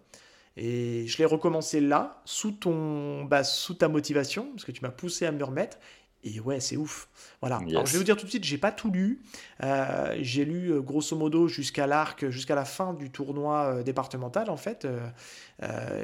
Et 0.57 1.07
je 1.07 1.17
l'ai 1.17 1.25
recommencé 1.25 1.79
là, 1.79 2.21
sous, 2.25 2.51
ton, 2.51 3.24
bah, 3.24 3.43
sous 3.43 3.74
ta 3.74 3.88
motivation, 3.88 4.51
parce 4.51 4.65
que 4.65 4.71
tu 4.71 4.81
m'as 4.81 4.89
poussé 4.89 5.25
à 5.25 5.31
me 5.31 5.43
remettre. 5.43 5.77
Et 6.24 6.40
ouais, 6.40 6.60
c'est 6.60 6.78
ouf. 6.78 7.10
Voilà. 7.42 7.58
Alors, 7.68 7.86
je 7.88 7.94
vais 7.94 7.98
vous 7.98 8.04
dire 8.04 8.16
tout 8.16 8.25
de 8.25 8.30
suite, 8.30 8.44
j'ai 8.44 8.60
pas 8.60 8.72
tout 8.72 8.92
lu. 8.92 9.22
Euh, 9.63 10.16
j'ai 10.22 10.46
lu 10.46 10.72
euh, 10.72 10.82
grosso 10.82 11.16
modo 11.16 11.48
jusqu'à 11.48 11.88
l'arc, 11.88 12.30
jusqu'à 12.30 12.54
la 12.54 12.66
fin 12.66 12.94
du 12.94 13.10
tournoi 13.10 13.78
euh, 13.78 13.84
départemental 13.84 14.50
en 14.50 14.58
fait, 14.58 14.88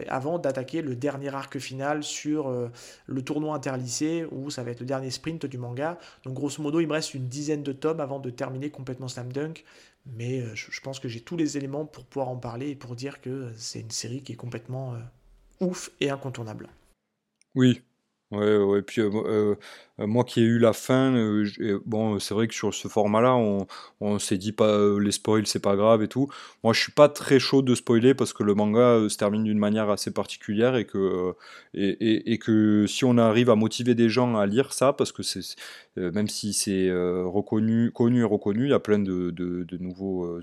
avant 0.08 0.40
d'attaquer 0.40 0.82
le 0.82 0.96
dernier 0.96 1.34
arc 1.34 1.58
final 1.60 2.04
sur 2.04 2.52
le 3.08 3.22
tournoi 3.22 3.56
interlycée 3.56 4.26
où 4.32 4.50
ça 4.50 4.64
va 4.64 4.72
être 4.72 4.80
le 4.80 4.86
dernier 4.86 5.12
sprint 5.12 5.46
du 5.46 5.58
manga. 5.58 5.98
Donc 6.24 6.34
grosso 6.36 6.62
modo, 6.62 6.80
il 6.80 6.88
me 6.88 6.94
reste 6.94 7.14
une 7.14 7.28
dizaine 7.28 7.64
de 7.64 7.72
tomes 7.72 8.00
avant 8.00 8.20
de 8.20 8.30
terminer 8.30 8.70
complètement 8.70 9.08
Slam 9.08 9.32
Dunk. 9.32 9.64
Mais 10.16 10.44
je, 10.56 10.80
pense 10.82 11.00
que 11.00 11.10
j'ai 11.10 11.20
tous 11.20 11.36
les 11.36 11.58
éléments 11.58 11.86
pour 11.86 12.06
pouvoir 12.06 12.30
en 12.30 12.38
parler 12.38 12.70
et 12.70 12.76
pour 12.76 12.96
dire 12.96 13.20
que 13.20 13.52
c'est 13.58 13.82
une 13.82 13.92
série 13.92 14.22
qui 14.22 14.34
est 14.34 14.38
complètement 14.38 14.96
ouf 15.60 15.92
et 16.00 16.10
incontournable. 16.10 16.70
Oui, 17.56 17.82
Ouais, 18.32 18.58
ouais, 18.58 18.82
puis 18.82 19.00
euh, 19.00 19.56
euh, 20.00 20.06
moi 20.06 20.26
qui 20.26 20.42
ai 20.42 20.44
eu 20.44 20.60
la 20.60 20.74
fin, 20.74 21.16
euh, 21.16 21.50
bon, 21.86 22.20
c'est 22.20 22.34
vrai 22.34 22.50
que 22.50 22.54
sur 22.54 22.74
ce 22.74 22.90
format-là, 22.90 23.38
on, 23.38 23.68
on 24.02 24.20
s'est 24.20 24.38
dit 24.38 24.52
pas 24.52 25.00
les 25.00 25.14
spoils, 25.14 25.48
c'est 25.48 25.62
pas 25.62 25.78
grave 25.78 26.04
et 26.04 26.10
tout. 26.10 26.28
Moi, 26.62 26.74
je 26.74 26.82
suis 26.82 26.92
pas 26.92 27.08
très 27.08 27.40
chaud 27.40 27.62
de 27.62 27.74
spoiler 27.74 28.14
parce 28.14 28.34
que 28.34 28.44
le 28.44 28.54
manga 28.54 29.08
se 29.08 29.16
termine 29.16 29.46
d'une 29.46 29.58
manière 29.58 29.90
assez 29.90 30.12
particulière 30.12 30.76
et 30.76 30.84
que, 30.84 31.36
et, 31.74 32.34
et, 32.34 32.38
que 32.38 32.86
si 32.86 33.06
on 33.06 33.18
arrive 33.18 33.50
à 33.50 33.56
motiver 33.56 33.96
des 33.96 34.10
gens 34.10 34.36
à 34.36 34.46
lire 34.46 34.74
ça, 34.74 34.92
parce 34.92 35.14
que 35.14 35.24
c'est, 35.24 35.56
même 35.96 36.28
si 36.28 36.52
c'est 36.52 36.92
reconnu, 36.92 37.92
connu 37.92 38.22
et 38.22 38.26
reconnu, 38.26 38.66
il 38.66 38.72
y 38.72 38.74
a 38.74 38.80
plein 38.80 39.00
de, 39.00 39.32
de, 39.32 39.64
de 39.64 39.78
nouveaux 39.78 40.38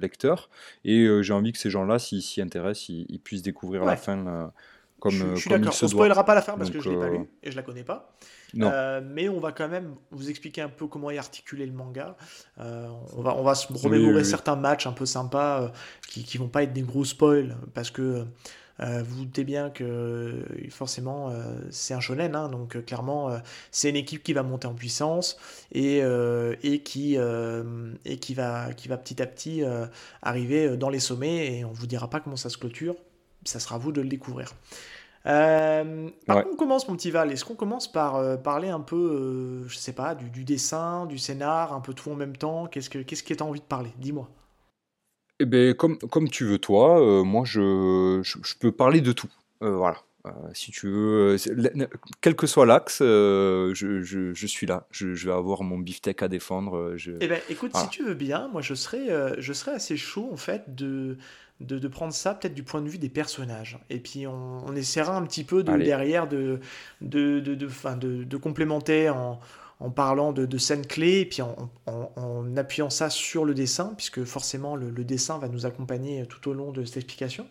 lecteurs 0.00 0.50
et 0.84 1.08
j'ai 1.22 1.32
envie 1.32 1.50
que 1.52 1.58
ces 1.58 1.70
gens-là, 1.70 1.98
s'ils 1.98 2.22
s'y 2.22 2.40
intéressent, 2.40 2.90
ils, 2.90 3.18
puissent 3.18 3.42
découvrir 3.42 3.84
la 3.84 3.96
fin 3.96 4.52
comme, 5.00 5.12
je, 5.12 5.34
suis 5.36 5.50
d'accord. 5.50 5.74
On 5.80 5.84
ne 5.84 5.90
spoilera 5.90 6.24
pas 6.24 6.34
la 6.34 6.42
fin 6.42 6.56
parce 6.56 6.70
que 6.70 6.80
je 6.80 6.88
ne 6.88 6.94
l'ai 6.94 7.00
pas 7.00 7.10
lu 7.10 7.28
et 7.42 7.50
je 7.50 7.56
la 7.56 7.62
connais 7.62 7.84
pas. 7.84 8.14
Euh, 8.56 9.00
mais 9.04 9.28
on 9.28 9.40
va 9.40 9.52
quand 9.52 9.68
même 9.68 9.94
vous 10.10 10.30
expliquer 10.30 10.62
un 10.62 10.68
peu 10.68 10.86
comment 10.86 11.10
est 11.10 11.18
articulé 11.18 11.66
le 11.66 11.72
manga. 11.72 12.16
Euh, 12.58 12.88
on, 13.16 13.22
va, 13.22 13.36
on 13.36 13.42
va 13.42 13.54
se 13.54 13.72
remémorer 13.72 14.24
certains 14.24 14.56
matchs 14.56 14.86
un 14.86 14.92
peu 14.92 15.06
sympas 15.06 15.62
euh, 15.62 15.68
qui 16.08 16.38
ne 16.38 16.42
vont 16.42 16.48
pas 16.48 16.62
être 16.62 16.72
des 16.72 16.82
gros 16.82 17.04
spoils 17.04 17.56
parce 17.74 17.90
que 17.90 18.24
vous 18.80 19.16
vous 19.16 19.24
doutez 19.24 19.42
bien 19.42 19.70
que 19.70 20.44
forcément 20.70 21.32
c'est 21.68 21.94
un 21.94 22.00
shonen, 22.00 22.36
hein, 22.36 22.48
donc 22.48 22.84
clairement 22.84 23.28
c'est 23.72 23.90
une 23.90 23.96
équipe 23.96 24.22
qui 24.22 24.32
va 24.34 24.44
monter 24.44 24.68
en 24.68 24.74
puissance 24.74 25.36
et, 25.72 25.98
et, 26.62 26.82
qui, 26.84 27.16
et 27.16 28.16
qui, 28.18 28.34
va, 28.34 28.72
qui 28.74 28.86
va 28.86 28.96
petit 28.96 29.20
à 29.20 29.26
petit 29.26 29.64
arriver 30.22 30.76
dans 30.76 30.90
les 30.90 31.00
sommets 31.00 31.58
et 31.58 31.64
on 31.64 31.72
vous 31.72 31.88
dira 31.88 32.08
pas 32.08 32.20
comment 32.20 32.36
ça 32.36 32.50
se 32.50 32.56
clôture 32.56 32.94
ça 33.44 33.60
sera 33.60 33.76
à 33.76 33.78
vous 33.78 33.92
de 33.92 34.00
le 34.00 34.08
découvrir. 34.08 34.52
Euh, 35.26 36.08
par 36.26 36.36
contre, 36.36 36.48
on 36.52 36.56
commence, 36.56 36.88
mon 36.88 36.96
petit 36.96 37.10
Val 37.10 37.30
Est-ce 37.30 37.44
qu'on 37.44 37.54
commence 37.54 37.90
par 37.90 38.16
euh, 38.16 38.36
parler 38.36 38.68
un 38.68 38.80
peu, 38.80 38.96
euh, 38.96 39.68
je 39.68 39.76
sais 39.76 39.92
pas, 39.92 40.14
du, 40.14 40.44
dessin, 40.44 41.06
du 41.06 41.18
scénar, 41.18 41.72
un 41.72 41.80
peu 41.80 41.92
tout 41.92 42.10
en 42.10 42.14
même 42.14 42.36
temps? 42.36 42.66
Qu'est-ce 42.66 42.88
que 42.88 42.98
qu'est-ce 43.00 43.22
que 43.22 43.34
tu 43.34 43.42
as 43.42 43.46
envie 43.46 43.60
de 43.60 43.64
parler? 43.64 43.90
Dis-moi. 43.98 44.28
Eh 45.40 45.44
ben, 45.44 45.74
comme, 45.74 45.98
comme 45.98 46.28
tu 46.28 46.44
veux, 46.44 46.58
toi, 46.58 47.24
moi, 47.24 47.44
je, 47.44 48.20
je, 48.22 48.54
peux 48.58 48.72
parler 48.72 49.00
de 49.00 49.12
tout. 49.12 49.30
voilà. 49.60 49.98
si 50.52 50.72
tu 50.72 50.88
veux, 50.88 51.36
quel 52.20 52.34
que 52.34 52.48
soit 52.48 52.66
l'axe, 52.66 52.98
je, 53.00 53.72
je, 53.74 54.34
je, 54.34 54.46
suis 54.46 54.66
là. 54.66 54.86
Je, 54.90 55.06
vais 55.08 55.32
avoir 55.32 55.62
mon 55.62 55.78
beefsteak 55.78 56.22
à 56.22 56.28
défendre. 56.28 56.96
Eh 57.20 57.28
ben, 57.28 57.40
écoute, 57.48 57.76
si 57.76 57.88
tu 57.88 58.02
veux 58.02 58.14
bien, 58.14 58.48
moi, 58.48 58.62
je 58.62 58.74
serais, 58.74 59.36
je 59.38 59.52
serais 59.52 59.72
assez 59.72 59.96
chaud, 59.96 60.28
en 60.32 60.36
fait, 60.36 60.74
de 60.74 61.18
de, 61.60 61.88
prendre 61.88 62.12
ça 62.12 62.34
peut-être 62.34 62.54
du 62.54 62.62
point 62.62 62.80
de 62.80 62.88
vue 62.88 62.98
des 62.98 63.08
personnages. 63.08 63.78
Et 63.90 63.98
puis 63.98 64.26
on, 64.26 64.74
essaiera 64.74 65.16
un 65.16 65.24
petit 65.24 65.44
peu 65.44 65.62
de, 65.62 65.76
derrière 65.76 66.28
de, 66.28 66.60
de, 67.00 67.40
de, 67.40 67.54
de, 67.54 68.36
complémenter 68.36 69.10
en, 69.10 69.40
en 69.80 69.90
parlant 69.90 70.32
de, 70.32 70.58
scènes 70.58 70.86
clés 70.86 71.20
et 71.20 71.26
puis 71.26 71.42
en, 71.42 71.70
en, 71.86 72.56
appuyant 72.56 72.90
ça 72.90 73.10
sur 73.10 73.44
le 73.44 73.54
dessin, 73.54 73.94
puisque 73.96 74.24
forcément 74.24 74.76
le, 74.76 74.90
le, 74.90 75.04
dessin 75.04 75.38
va 75.38 75.48
nous 75.48 75.66
accompagner 75.66 76.26
tout 76.26 76.48
au 76.48 76.54
long 76.54 76.70
de 76.70 76.84
cette 76.84 76.98
explication. 76.98 77.46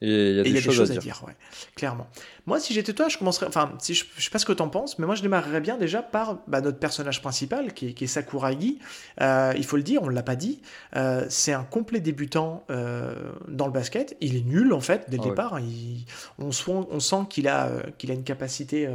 Et 0.00 0.30
il 0.30 0.36
y 0.36 0.40
a, 0.40 0.42
des, 0.42 0.60
choses 0.60 0.90
à 0.90 0.96
dire, 0.96 1.22
ouais, 1.26 1.36
clairement. 1.76 2.08
Moi, 2.46 2.58
si 2.58 2.74
j'étais 2.74 2.92
toi, 2.92 3.08
je 3.08 3.18
commencerais. 3.18 3.46
Enfin, 3.46 3.72
si 3.78 3.94
je, 3.94 4.04
je 4.16 4.24
sais 4.24 4.30
pas 4.30 4.40
ce 4.40 4.46
que 4.46 4.52
tu 4.52 4.62
en 4.62 4.68
penses, 4.68 4.98
mais 4.98 5.06
moi, 5.06 5.14
je 5.14 5.22
démarrerais 5.22 5.60
bien 5.60 5.76
déjà 5.76 6.02
par 6.02 6.38
bah, 6.48 6.60
notre 6.60 6.78
personnage 6.78 7.22
principal, 7.22 7.72
qui 7.72 7.88
est, 7.88 7.92
qui 7.92 8.04
est 8.04 8.08
Sakuragi. 8.08 8.80
Euh, 9.20 9.52
il 9.56 9.64
faut 9.64 9.76
le 9.76 9.84
dire, 9.84 10.02
on 10.02 10.08
ne 10.08 10.14
l'a 10.14 10.24
pas 10.24 10.34
dit. 10.34 10.60
Euh, 10.96 11.24
c'est 11.28 11.52
un 11.52 11.62
complet 11.62 12.00
débutant 12.00 12.64
euh, 12.70 13.14
dans 13.46 13.66
le 13.66 13.72
basket. 13.72 14.16
Il 14.20 14.36
est 14.36 14.44
nul, 14.44 14.72
en 14.72 14.80
fait, 14.80 15.04
dès 15.08 15.18
le 15.18 15.22
ah 15.24 15.28
départ. 15.28 15.60
Il, 15.60 16.04
on, 16.40 16.50
on, 16.68 17.00
sent 17.00 17.26
qu'il 17.28 17.46
a, 17.46 17.70
qu'il 17.98 18.10
a 18.10 18.14
une 18.14 18.24
capacité 18.24 18.88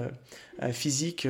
physique 0.72 1.28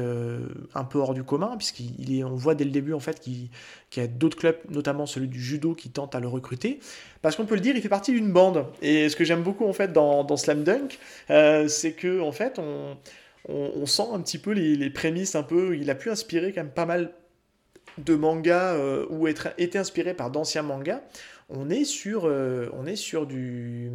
un 0.74 0.84
peu 0.86 1.00
hors 1.00 1.14
du 1.14 1.24
commun, 1.24 1.56
puisqu'il 1.58 2.18
est, 2.18 2.24
on 2.24 2.36
voit 2.36 2.56
dès 2.56 2.64
le 2.64 2.72
début, 2.72 2.94
en 2.94 3.00
fait, 3.00 3.20
qu'il 3.20 3.50
y 3.96 4.00
a 4.00 4.08
d'autres 4.08 4.38
clubs, 4.38 4.58
notamment 4.70 5.06
celui 5.06 5.28
du 5.28 5.42
judo, 5.42 5.76
qui 5.76 5.90
tentent 5.90 6.16
à 6.16 6.20
le 6.20 6.28
recruter. 6.28 6.80
Parce 7.22 7.36
qu'on 7.36 7.46
peut 7.46 7.56
le 7.56 7.62
dire, 7.62 7.76
il 7.76 7.82
fait 7.82 7.90
partie 7.90 8.12
d'une 8.12 8.32
bande. 8.32 8.66
Et 8.82 9.10
ce 9.10 9.16
que 9.16 9.26
j'aime 9.26 9.44
beaucoup, 9.44 9.68
en 9.68 9.74
fait, 9.74 9.92
dans, 9.92 10.24
dans 10.24 10.38
Slam 10.38 10.64
Dunk, 10.64 10.98
c'est 11.28 11.92
que 11.92 12.07
en 12.22 12.32
fait, 12.32 12.60
on, 12.60 13.86
sent 13.86 14.08
un 14.14 14.20
petit 14.22 14.38
peu 14.38 14.52
les, 14.52 14.90
prémices 14.90 15.36
un 15.36 15.44
peu. 15.44 15.76
Il 15.78 15.90
a 15.90 15.96
pu 15.96 16.10
inspirer 16.10 16.54
quand 16.54 16.64
même 16.64 16.72
pas 16.72 16.86
mal 16.86 17.14
de 17.98 18.16
mangas 18.16 18.76
euh, 18.76 19.06
ou 19.10 19.28
être 19.28 19.50
été 19.58 19.78
inspiré 19.78 20.14
par 20.14 20.30
d'anciens 20.30 20.62
mangas. 20.62 21.02
On 21.50 21.70
est 21.70 21.86
sur, 21.86 22.26
euh, 22.26 22.70
on 22.74 22.86
est 22.86 22.96
sur 22.96 23.26
du 23.26 23.92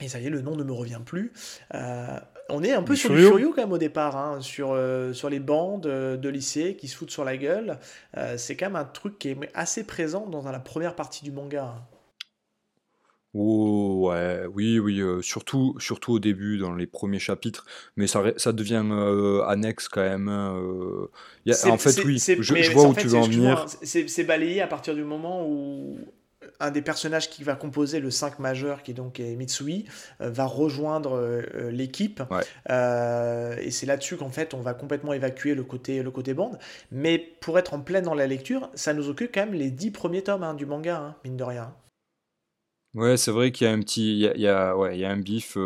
et 0.00 0.08
ça 0.08 0.20
y 0.20 0.26
est, 0.26 0.30
le 0.30 0.42
nom 0.42 0.54
ne 0.54 0.62
me 0.62 0.72
revient 0.72 1.00
plus. 1.04 1.32
Euh, 1.74 2.18
on 2.50 2.62
est 2.62 2.72
un 2.72 2.82
peu 2.82 2.94
sur 2.94 3.12
du 3.12 3.20
Furio 3.20 3.50
quand 3.50 3.62
même 3.62 3.72
au 3.72 3.78
départ, 3.78 4.16
hein, 4.16 4.40
sur, 4.40 4.78
sur 5.12 5.28
les 5.28 5.40
bandes 5.40 5.82
de 5.82 6.28
lycée 6.28 6.76
qui 6.76 6.88
se 6.88 6.96
foutent 6.96 7.10
sur 7.10 7.24
la 7.24 7.36
gueule. 7.36 7.78
c'est 8.36 8.56
quand 8.56 8.66
même 8.66 8.76
un 8.76 8.84
truc 8.84 9.18
qui 9.18 9.30
est 9.30 9.38
assez 9.54 9.84
présent 9.84 10.26
dans 10.26 10.42
la 10.50 10.60
première 10.60 10.94
partie 10.94 11.24
du 11.24 11.32
manga. 11.32 11.74
Hein. 11.76 11.97
Oh, 13.34 14.08
ouais, 14.08 14.46
oui, 14.54 14.78
oui, 14.78 15.00
euh, 15.00 15.20
surtout, 15.20 15.76
surtout 15.78 16.12
au 16.12 16.18
début, 16.18 16.56
dans 16.56 16.74
les 16.74 16.86
premiers 16.86 17.18
chapitres, 17.18 17.66
mais 17.96 18.06
ça, 18.06 18.22
ça 18.38 18.52
devient 18.52 18.84
euh, 18.90 19.42
annexe 19.42 19.86
quand 19.88 20.00
même. 20.00 20.28
Hein, 20.28 20.56
euh. 20.56 21.10
en 21.66 21.76
fait, 21.76 22.02
oui, 22.04 22.18
je, 22.18 22.72
vois 22.72 22.88
où 22.88 22.94
tu 22.94 23.06
veux 23.06 23.18
en 23.18 23.28
venir. 23.28 23.66
C'est 23.82 24.24
balayé 24.24 24.62
à 24.62 24.66
partir 24.66 24.94
du 24.94 25.04
moment 25.04 25.46
où 25.46 25.98
un 26.58 26.70
des 26.70 26.80
personnages 26.80 27.28
qui 27.28 27.44
va 27.44 27.54
composer 27.54 28.00
le 28.00 28.10
5 28.10 28.38
majeur, 28.38 28.82
qui 28.82 28.92
est 28.92 28.94
donc 28.94 29.18
Mitsui, 29.18 29.84
va 30.20 30.46
rejoindre 30.46 31.42
l'équipe. 31.70 32.22
et 32.70 33.70
c'est 33.70 33.86
là-dessus 33.86 34.16
qu'en 34.16 34.30
fait, 34.30 34.54
on 34.54 34.62
va 34.62 34.72
complètement 34.72 35.12
évacuer 35.12 35.54
le 35.54 35.64
côté, 35.64 36.02
le 36.02 36.10
côté 36.10 36.32
bande. 36.32 36.58
Mais 36.90 37.18
pour 37.18 37.58
être 37.58 37.74
en 37.74 37.80
pleine 37.80 38.04
dans 38.04 38.14
la 38.14 38.26
lecture, 38.26 38.70
ça 38.74 38.94
nous 38.94 39.10
occupe 39.10 39.32
quand 39.34 39.44
même 39.44 39.54
les 39.54 39.70
10 39.70 39.90
premiers 39.90 40.22
tomes 40.22 40.42
hein, 40.42 40.54
du 40.54 40.64
manga, 40.64 40.96
hein, 40.96 41.16
mine 41.24 41.36
de 41.36 41.44
rien. 41.44 41.74
Ouais, 42.98 43.16
c'est 43.16 43.30
vrai 43.30 43.52
qu'il 43.52 43.66
y 43.66 43.70
a 43.70 43.72
un 43.72 43.80
petit, 43.80 44.20
il 44.34 44.40
y 44.40 44.48
a, 44.48 44.76
ouais, 44.76 44.96
il 44.96 45.00
y 45.00 45.04
a 45.04 45.10
un 45.10 45.18
bif, 45.18 45.56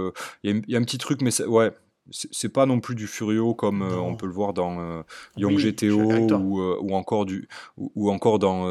il, 0.42 0.62
y 0.68 0.76
a, 0.76 0.78
un 0.78 0.82
petit 0.82 0.98
truc, 0.98 1.22
mais 1.22 1.42
ouais, 1.42 1.72
c'est 2.10 2.48
pas 2.48 2.66
non 2.66 2.80
plus 2.80 2.94
du 2.94 3.06
Furio 3.06 3.54
comme 3.54 3.82
euh, 3.82 3.96
on 3.96 4.16
peut 4.16 4.26
le 4.26 4.32
voir 4.32 4.52
dans 4.52 4.80
euh, 4.80 5.02
Young 5.36 5.56
GTO 5.56 6.00
ou, 6.00 6.60
euh, 6.60 6.76
ou, 6.80 6.94
encore 6.94 7.24
du 7.24 7.48
ou, 7.76 8.10
encore 8.10 8.38
dans 8.38 8.64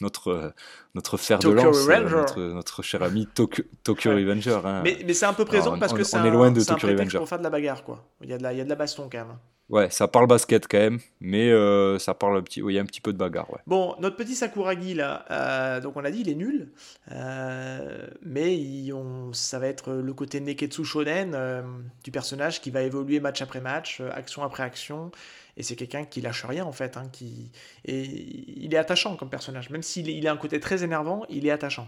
notre 0.00 0.54
notre 0.94 1.16
fer 1.16 1.38
de 1.40 1.50
lance 1.50 1.88
notre, 1.88 2.40
notre, 2.40 2.82
cher 2.82 3.02
ami 3.02 3.26
Tokyo, 3.26 3.64
Tokyo 3.82 4.10
Revenger 4.10 4.60
hein. 4.64 4.82
mais, 4.84 4.98
mais 5.04 5.14
c'est 5.14 5.26
un 5.26 5.32
peu 5.32 5.44
présent 5.44 5.78
parce 5.78 5.92
que 5.92 6.04
c'est 6.04 6.18
on 6.18 6.24
est 6.24 6.30
loin 6.30 6.50
de 6.50 6.62
Tokyo 6.62 6.88
Revenger. 6.88 7.18
pour 7.18 7.28
faire 7.28 7.38
de 7.38 7.44
la 7.44 7.50
bagarre 7.50 7.82
quoi. 7.82 8.04
Il 8.22 8.30
y 8.30 8.32
a 8.32 8.38
de 8.38 8.42
la, 8.42 8.52
il 8.52 8.58
y 8.58 8.60
a 8.60 8.64
de 8.64 8.68
la 8.68 8.76
baston 8.76 9.08
quand 9.10 9.18
même 9.18 9.36
Ouais, 9.70 9.88
ça 9.88 10.08
parle 10.08 10.26
basket 10.26 10.66
quand 10.66 10.78
même, 10.78 10.98
mais 11.20 11.48
euh, 11.48 11.96
ça 12.00 12.12
parle 12.12 12.36
un 12.38 12.42
petit, 12.42 12.60
il 12.60 12.72
y 12.72 12.78
a 12.78 12.82
un 12.82 12.86
petit 12.86 13.00
peu 13.00 13.12
de 13.12 13.18
bagarre. 13.18 13.46
Bon, 13.68 13.94
notre 14.00 14.16
petit 14.16 14.34
Sakuragi 14.34 14.94
là, 14.94 15.24
euh, 15.30 15.80
donc 15.80 15.96
on 15.96 16.04
a 16.04 16.10
dit 16.10 16.22
il 16.22 16.28
est 16.28 16.34
nul, 16.34 16.72
euh, 17.12 18.08
mais 18.20 18.58
ça 19.32 19.60
va 19.60 19.68
être 19.68 19.92
le 19.92 20.12
côté 20.12 20.40
Neketsu 20.40 20.84
Shonen 20.84 21.38
du 22.02 22.10
personnage 22.10 22.60
qui 22.60 22.72
va 22.72 22.82
évoluer 22.82 23.20
match 23.20 23.42
après 23.42 23.60
match, 23.60 24.02
action 24.12 24.42
après 24.42 24.64
action, 24.64 25.12
et 25.56 25.62
c'est 25.62 25.76
quelqu'un 25.76 26.04
qui 26.04 26.20
lâche 26.20 26.44
rien 26.44 26.64
en 26.64 26.72
fait, 26.72 26.96
hein, 26.96 27.08
qui 27.12 27.52
et 27.84 28.02
il 28.02 28.74
est 28.74 28.78
attachant 28.78 29.14
comme 29.14 29.30
personnage, 29.30 29.70
même 29.70 29.84
s'il 29.84 30.08
il 30.08 30.26
a 30.26 30.32
un 30.32 30.36
côté 30.36 30.58
très 30.58 30.82
énervant, 30.82 31.24
il 31.28 31.46
est 31.46 31.52
attachant. 31.52 31.86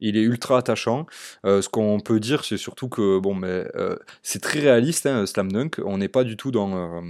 Il 0.00 0.16
est 0.16 0.22
ultra 0.22 0.58
attachant. 0.58 1.06
Euh, 1.44 1.62
ce 1.62 1.68
qu'on 1.68 2.00
peut 2.00 2.20
dire, 2.20 2.44
c'est 2.44 2.56
surtout 2.56 2.88
que 2.88 3.18
bon, 3.18 3.34
mais 3.34 3.64
euh, 3.76 3.96
c'est 4.22 4.40
très 4.40 4.60
réaliste, 4.60 5.06
hein, 5.06 5.26
Slam 5.26 5.50
Dunk. 5.52 5.80
On 5.84 5.98
n'est 5.98 6.08
pas 6.08 6.24
du 6.24 6.36
tout 6.36 6.50
dans, 6.50 6.76
euh, 6.76 7.00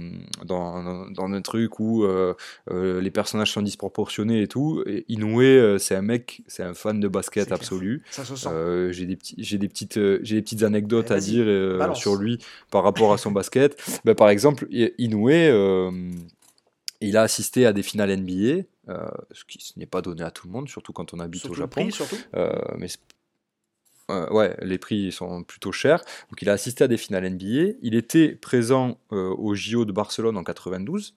dans, 0.45 1.09
dans, 1.11 1.31
un 1.31 1.41
truc 1.41 1.79
où 1.79 2.05
les 2.69 3.11
personnages 3.11 3.51
sont 3.51 3.61
disproportionnés 3.61 4.41
et 4.41 4.47
tout. 4.47 4.83
Et 4.85 5.05
Inoue, 5.07 5.77
c'est 5.79 5.95
un 5.95 6.01
mec, 6.01 6.41
c'est 6.47 6.63
un 6.63 6.73
fan 6.73 6.99
de 6.99 7.07
basket 7.07 7.51
absolu. 7.51 8.03
j'ai 8.91 9.05
des 9.05 9.15
petits, 9.15 9.35
j'ai 9.37 9.57
des 9.57 9.67
petites, 9.67 9.99
j'ai 10.23 10.35
des 10.35 10.41
petites 10.41 10.63
anecdotes 10.63 11.11
à 11.11 11.19
dire 11.19 11.95
sur 11.95 12.15
lui 12.15 12.39
par 12.69 12.83
rapport 12.83 13.13
à 13.13 13.17
son 13.17 13.31
basket. 13.31 13.77
Ben, 14.03 14.15
par 14.15 14.29
exemple, 14.29 14.67
Inoue 14.97 15.29
il 17.01 17.17
a 17.17 17.23
assisté 17.23 17.65
à 17.65 17.73
des 17.73 17.83
finales 17.83 18.15
NBA, 18.15 18.63
euh, 18.89 19.09
ce 19.31 19.43
qui 19.45 19.73
n'est 19.77 19.85
pas 19.85 20.01
donné 20.01 20.23
à 20.23 20.31
tout 20.31 20.47
le 20.47 20.53
monde, 20.53 20.69
surtout 20.69 20.93
quand 20.93 21.13
on 21.13 21.19
habite 21.19 21.45
au 21.47 21.53
Japon. 21.53 21.89
surtout. 21.91 22.17
Euh, 22.35 22.53
mais 22.77 22.87
euh, 24.09 24.29
ouais, 24.31 24.55
les 24.61 24.77
prix 24.77 25.11
sont 25.11 25.43
plutôt 25.43 25.71
chers. 25.71 26.03
Donc 26.29 26.41
il 26.41 26.49
a 26.49 26.53
assisté 26.53 26.83
à 26.83 26.87
des 26.87 26.97
finales 26.97 27.29
NBA. 27.29 27.73
Il 27.81 27.95
était 27.95 28.29
présent 28.29 28.99
au 29.09 29.55
JO 29.55 29.85
de 29.85 29.91
Barcelone 29.91 30.37
en 30.37 30.43
92. 30.43 31.15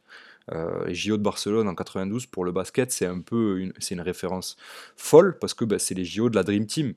les 0.87 0.95
JO 0.95 1.17
de 1.17 1.23
Barcelone 1.23 1.69
en 1.69 1.75
92 1.75 2.27
pour 2.27 2.45
le 2.45 2.53
basket, 2.53 2.91
c'est 2.91 3.07
un 3.07 3.21
peu 3.21 3.61
une, 3.61 3.73
c'est 3.79 3.95
une 3.95 4.01
référence 4.01 4.57
folle 4.97 5.39
parce 5.39 5.55
que 5.55 5.65
bah, 5.65 5.79
c'est 5.79 5.95
les 5.95 6.05
JO 6.05 6.31
de 6.31 6.37
la 6.37 6.43
Dream 6.45 6.67
Team 6.67 6.95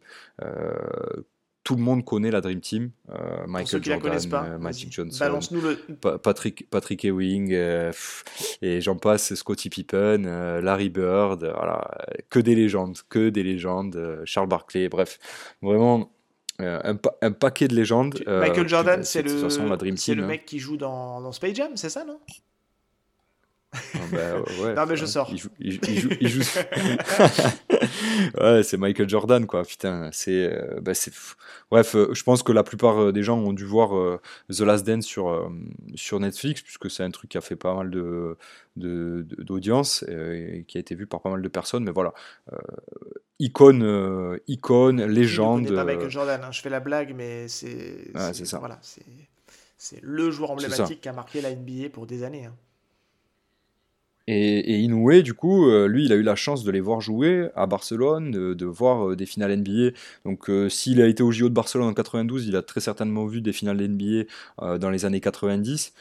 tout 1.67 1.75
le 1.75 1.81
monde 1.81 2.05
connaît 2.05 2.31
la 2.31 2.39
Dream 2.39 2.61
Team. 2.61 2.91
Euh, 3.09 3.45
Michael 3.45 3.83
Jordan, 3.83 4.13
euh, 4.33 4.57
Magic 4.57 4.89
Johnson, 4.89 5.37
Patrick, 6.23 6.69
Patrick 6.69 7.03
Ewing, 7.03 7.51
euh, 7.51 7.91
et 8.61 8.79
j'en 8.79 8.95
passe, 8.95 9.35
Scottie 9.35 9.69
Pippen, 9.69 10.61
Larry 10.61 10.87
Bird, 10.87 11.43
voilà, 11.43 11.91
que 12.29 12.39
des 12.39 12.55
légendes, 12.55 12.99
que 13.09 13.27
des 13.27 13.43
légendes, 13.43 14.21
Charles 14.23 14.47
Barkley, 14.47 14.87
bref, 14.87 15.19
vraiment 15.61 16.09
un, 16.59 16.95
paquet 17.33 17.67
de 17.67 17.75
légendes. 17.75 18.23
Michael 18.25 18.69
Jordan, 18.69 19.03
c'est 19.03 19.23
le, 19.23 19.33
le 19.33 20.23
hein. 20.23 20.25
mec 20.25 20.45
qui 20.45 20.59
joue 20.59 20.77
dans, 20.77 21.19
dans 21.19 21.33
Space 21.33 21.53
Jam, 21.53 21.71
c'est 21.75 21.89
ça, 21.89 22.05
non? 22.05 22.21
Ah 23.73 23.79
bah, 24.11 24.41
ouais, 24.61 24.73
non 24.75 24.85
mais 24.87 24.95
je 24.95 25.05
sors. 25.05 25.29
Il 25.29 25.37
joue, 25.37 25.49
il 25.59 26.27
joue, 26.27 26.39
ouais, 28.39 28.63
c'est 28.63 28.77
Michael 28.77 29.09
Jordan 29.09 29.45
quoi. 29.45 29.63
Putain, 29.63 30.09
c'est, 30.13 30.53
euh, 30.53 30.79
bah, 30.81 30.93
c'est. 30.93 31.11
Bref, 31.69 31.95
euh, 31.95 32.13
je 32.13 32.23
pense 32.23 32.43
que 32.43 32.53
la 32.53 32.63
plupart 32.63 33.01
euh, 33.01 33.11
des 33.11 33.23
gens 33.23 33.37
ont 33.37 33.51
dû 33.51 33.65
voir 33.65 34.19
The 34.49 34.61
Last 34.61 34.87
Dance 34.87 35.05
sur 35.05 35.51
sur 35.95 36.19
Netflix 36.19 36.61
puisque 36.61 36.89
c'est 36.89 37.03
un 37.03 37.11
truc 37.11 37.31
qui 37.31 37.37
a 37.37 37.41
fait 37.41 37.57
pas 37.57 37.73
mal 37.73 37.91
de, 37.91 38.37
d'audience 38.75 40.03
et 40.03 40.63
qui 40.67 40.77
a 40.77 40.79
été 40.79 40.95
vu 40.95 41.05
par 41.05 41.21
pas 41.21 41.29
mal 41.29 41.41
de 41.41 41.49
personnes. 41.49 41.83
Mais 41.83 41.91
voilà, 41.91 42.13
icône, 43.39 44.39
icône, 44.47 45.03
légende. 45.03 45.73
pas 45.73 45.83
Michael 45.83 46.09
Jordan. 46.09 46.41
Hein. 46.43 46.51
Je 46.51 46.61
fais 46.61 46.69
la 46.69 46.79
blague, 46.79 47.13
mais 47.15 47.49
c'est. 47.49 48.11
c'est 48.33 48.45
ça. 48.45 48.59
Voilà, 48.59 48.79
c'est. 48.81 49.03
C'est 49.79 49.99
le 50.01 50.31
joueur 50.31 50.49
emblématique 50.49 51.01
qui 51.01 51.07
a 51.07 51.13
marqué 51.13 51.39
la 51.39 51.53
NBA 51.53 51.89
pour 51.93 52.07
des 52.07 52.23
années. 52.23 52.45
Hein. 52.45 52.55
Et, 54.27 54.59
et, 54.59 54.79
Inoue, 54.79 55.21
du 55.21 55.33
coup, 55.33 55.69
euh, 55.69 55.87
lui, 55.87 56.03
il 56.03 56.11
a 56.11 56.15
eu 56.17 56.21
la 56.21 56.35
chance 56.35 56.65
de 56.65 56.71
les 56.71 56.81
voir 56.81 56.99
jouer 56.99 57.47
à 57.55 57.65
Barcelone, 57.65 58.31
de, 58.31 58.65
voir 58.65 59.11
euh, 59.11 59.15
des 59.15 59.25
finales 59.25 59.55
NBA. 59.55 59.91
Donc, 60.25 60.49
euh, 60.49 60.67
s'il 60.67 61.01
a 61.01 61.07
été 61.07 61.23
au 61.23 61.31
JO 61.31 61.47
de 61.47 61.53
Barcelone 61.53 61.87
en 61.87 61.93
92, 61.93 62.45
il 62.45 62.57
a 62.57 62.61
très 62.61 62.81
certainement 62.81 63.25
vu 63.25 63.39
des 63.39 63.53
finales 63.53 63.77
NBA 63.77 64.77
dans 64.79 64.89
les 64.89 65.05
années 65.05 65.21
90. 65.21 65.93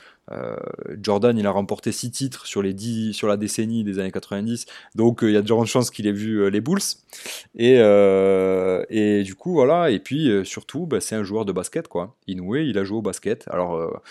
Jordan, 1.01 1.39
il 1.39 1.47
a 1.47 1.53
remporté 1.53 1.93
6 1.93 2.11
titres 2.11 2.47
sur, 2.47 2.61
les 2.61 2.75
10, 2.75 3.13
sur 3.13 3.29
la 3.29 3.37
décennie 3.37 3.85
des 3.85 4.01
années 4.01 4.11
90. 4.11 4.67
Donc, 4.97 5.21
il 5.23 5.31
y 5.31 5.37
a 5.37 5.43
de 5.43 5.47
grandes 5.47 5.69
chances 5.69 5.93
qu'il 5.93 6.09
ait 6.09 6.13
vu 6.13 6.51
les 6.51 6.61
Bulls. 6.61 6.81
Et, 7.55 9.23
du 9.25 9.35
coup, 9.37 9.53
voilà. 9.53 9.91
Et 9.91 10.01
puis, 10.01 10.29
surtout, 10.45 10.87
bah, 10.87 11.01
c'est 11.01 11.15
un 11.15 11.23
joueur 11.23 11.45
de 11.45 11.53
basket, 11.53 11.87
quoi. 11.87 12.17
Inoue, 12.27 12.57
il 12.57 12.77
a 12.77 12.83
joué 12.83 12.99
au 12.99 13.03
basket. 13.03 13.45
Alors, 13.49 14.03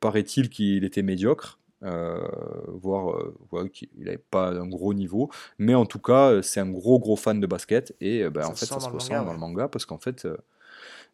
paraît-il 0.00 0.48
qu'il 0.48 0.84
était 0.84 1.02
médiocre. 1.02 1.58
Euh, 1.84 2.26
voir, 2.66 3.16
euh, 3.52 3.68
qu'il 3.68 3.88
n'avait 3.98 4.18
pas 4.18 4.50
un 4.50 4.66
gros 4.66 4.94
niveau, 4.94 5.30
mais 5.58 5.74
en 5.74 5.86
tout 5.86 6.00
cas, 6.00 6.42
c'est 6.42 6.58
un 6.58 6.70
gros 6.70 6.98
gros 6.98 7.14
fan 7.14 7.38
de 7.40 7.46
basket. 7.46 7.94
Et 8.00 8.28
ben, 8.30 8.46
en 8.46 8.54
fait, 8.54 8.66
ça 8.66 8.80
se 8.80 8.88
ressent 8.88 9.24
dans 9.24 9.32
le 9.32 9.38
manga 9.38 9.68
parce 9.68 9.86
qu'en 9.86 9.98
fait, 9.98 10.26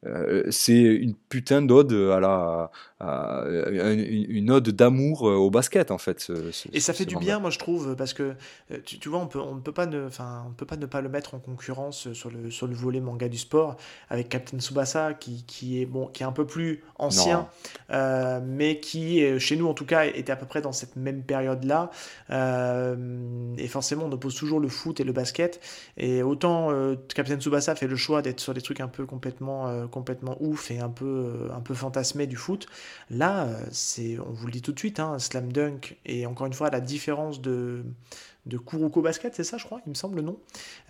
euh, 0.07 0.45
c'est 0.51 0.81
une 0.81 1.15
putain 1.15 1.63
d'ode 1.63 1.93
à 1.93 2.21
la 2.21 2.71
une, 3.01 4.51
ode 4.51 4.71
d'amour 4.71 5.29
euh, 5.29 5.35
au 5.35 5.51
basket 5.51 5.91
en 5.91 5.99
fait. 5.99 6.31
et 6.73 6.81
ça 6.81 6.93
fait 6.93 7.05
du 7.05 7.17
bien, 7.17 7.39
moi 7.39 7.51
je 7.51 7.59
trouve, 7.59 7.97
parce 7.97 8.15
que 8.15 8.35
euh, 8.71 8.79
tu, 8.85 9.09
vois, 9.09 9.19
on 9.19 9.27
peut 9.27 9.41
on 9.41 9.57
ne 9.57 9.61
peut 9.61 9.73
pas 9.73 9.87
ne 9.87 10.07
enfin 10.07 10.45
on 10.49 10.53
peut 10.53 10.67
pas 10.67 10.77
ne 10.77 10.87
pas 10.87 11.01
le 11.01 11.09
mettre 11.09 11.35
en 11.35 11.39
concurrence 11.39 12.13
sur 12.13 12.31
le 12.31 12.51
sur 12.51 12.67
le 12.67 12.75
volet 12.75 13.01
manga 13.01 13.29
du 13.29 13.39
sport 13.39 13.77
avec 14.09 14.29
Captain 14.29 14.59
Tsubasa 14.59 15.15
qui, 15.15 15.45
qui 15.47 15.81
est 15.81 15.87
bon 15.87 16.07
qui 16.07 16.23
est 16.23 16.27
un 16.27 16.33
peu 16.33 16.47
plus 16.47 16.83
ancien, 16.97 17.49
mais 17.91 18.81
qui 18.81 19.23
chez 19.39 19.57
nous 19.57 19.67
en 19.67 19.75
tout 19.75 19.87
cas 19.87 20.07
était 20.07 20.33
à 20.33 20.37
peu 20.37 20.47
près 20.47 20.63
dans 20.63 20.73
cette 20.73 20.97
même 20.97 21.23
période 21.23 21.65
là. 21.65 21.91
et 22.31 23.69
forcément, 23.69 24.05
on 24.07 24.13
oppose 24.13 24.35
toujours 24.35 24.61
le 24.61 24.69
foot 24.69 25.01
et 25.01 25.05
le 25.05 25.13
basket. 25.13 25.61
Et 25.97 26.23
autant 26.23 26.71
Captain 27.15 27.39
Tsubasa 27.39 27.75
fait 27.75 27.87
le 27.87 27.97
choix 27.97 28.23
d'être 28.23 28.41
sur 28.41 28.55
des 28.55 28.63
trucs 28.63 28.81
un 28.81 28.89
peu 28.89 29.07
complètement 29.07 29.89
complètement 29.95 30.37
ouf 30.41 30.73
et 30.73 30.81
un 30.81 30.89
peu, 30.89 31.05
euh, 31.07 31.55
un 31.55 31.61
peu 31.61 31.73
fantasmé 31.73 32.27
du 32.27 32.35
foot. 32.35 32.67
Là, 33.11 33.45
euh, 33.45 33.65
c'est, 33.71 34.19
on 34.19 34.33
vous 34.33 34.47
le 34.47 34.53
dit 34.53 34.61
tout 34.61 34.73
de 34.73 34.79
suite, 34.79 34.99
hein, 34.99 35.21
slam 35.21 35.53
dunk, 35.53 35.97
et 36.05 36.27
encore 36.27 36.49
une 36.49 36.53
fois, 36.53 36.69
la 36.69 36.81
différence 36.81 37.41
de, 37.41 37.85
de 38.47 38.59
Kuroko 38.59 39.03
Basket, 39.03 39.33
c'est 39.37 39.45
ça, 39.45 39.57
je 39.57 39.65
crois, 39.65 39.81
il 39.87 39.91
me 39.91 39.95
semble, 39.95 40.21
non 40.21 40.37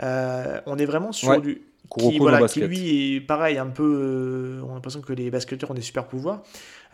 euh, 0.02 0.58
On 0.64 0.78
est 0.78 0.86
vraiment 0.86 1.12
sur 1.12 1.38
du. 1.40 1.62
Qui, 1.98 2.18
voilà, 2.18 2.48
qui, 2.48 2.62
lui 2.62 3.16
est 3.16 3.20
pareil, 3.20 3.58
un 3.58 3.66
peu. 3.66 4.58
on 4.64 4.70
a 4.70 4.74
l'impression 4.74 5.02
que 5.02 5.12
les 5.12 5.30
basketteurs 5.30 5.70
ont 5.70 5.74
des 5.74 5.82
super 5.82 6.08
pouvoirs. 6.08 6.42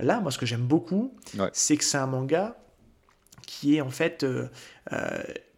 Là, 0.00 0.18
moi, 0.20 0.32
ce 0.32 0.38
que 0.38 0.46
j'aime 0.46 0.66
beaucoup, 0.66 1.14
c'est 1.52 1.76
que 1.76 1.84
c'est 1.84 1.96
un 1.96 2.08
manga 2.08 2.56
qui 3.46 3.76
est 3.76 3.80
en 3.80 3.90
fait. 3.90 4.26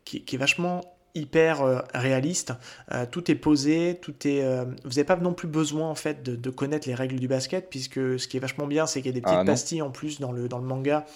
qui, 0.05 0.23
qui, 0.23 0.37
est 0.37 0.39
vachement 0.39 0.83
hyper 1.15 1.63
euh, 1.63 1.81
réaliste. 1.95 2.53
Euh, 2.93 3.05
tout 3.11 3.31
est 3.31 3.35
posé, 3.35 3.99
tout 4.01 4.15
est. 4.27 4.43
Euh, 4.43 4.65
vous 4.85 4.91
n'avez 4.91 5.05
pas 5.05 5.17
non 5.17 5.35
plus 5.35 5.49
besoin 5.49 5.89
en 5.89 5.95
fait 5.95 6.23
de, 6.23 6.51
connaître 6.51 6.89
les 6.89 6.95
règles 6.95 7.19
du 7.19 7.29
basket, 7.29 7.69
puisque 7.71 8.19
ce 8.19 8.29
qui 8.29 8.37
est 8.37 8.41
vachement 8.41 8.67
bien, 8.67 8.87
c'est 8.87 9.01
qu'il 9.01 9.11
y 9.11 9.15
a 9.15 9.15
des 9.15 9.21
petites 9.21 9.37
ah, 9.39 9.45
pastilles 9.45 9.83
en 9.83 9.91
plus 9.91 10.21
dans 10.21 10.33
le, 10.33 10.49
dans 10.49 10.59
le 10.59 10.65
manga, 10.65 11.07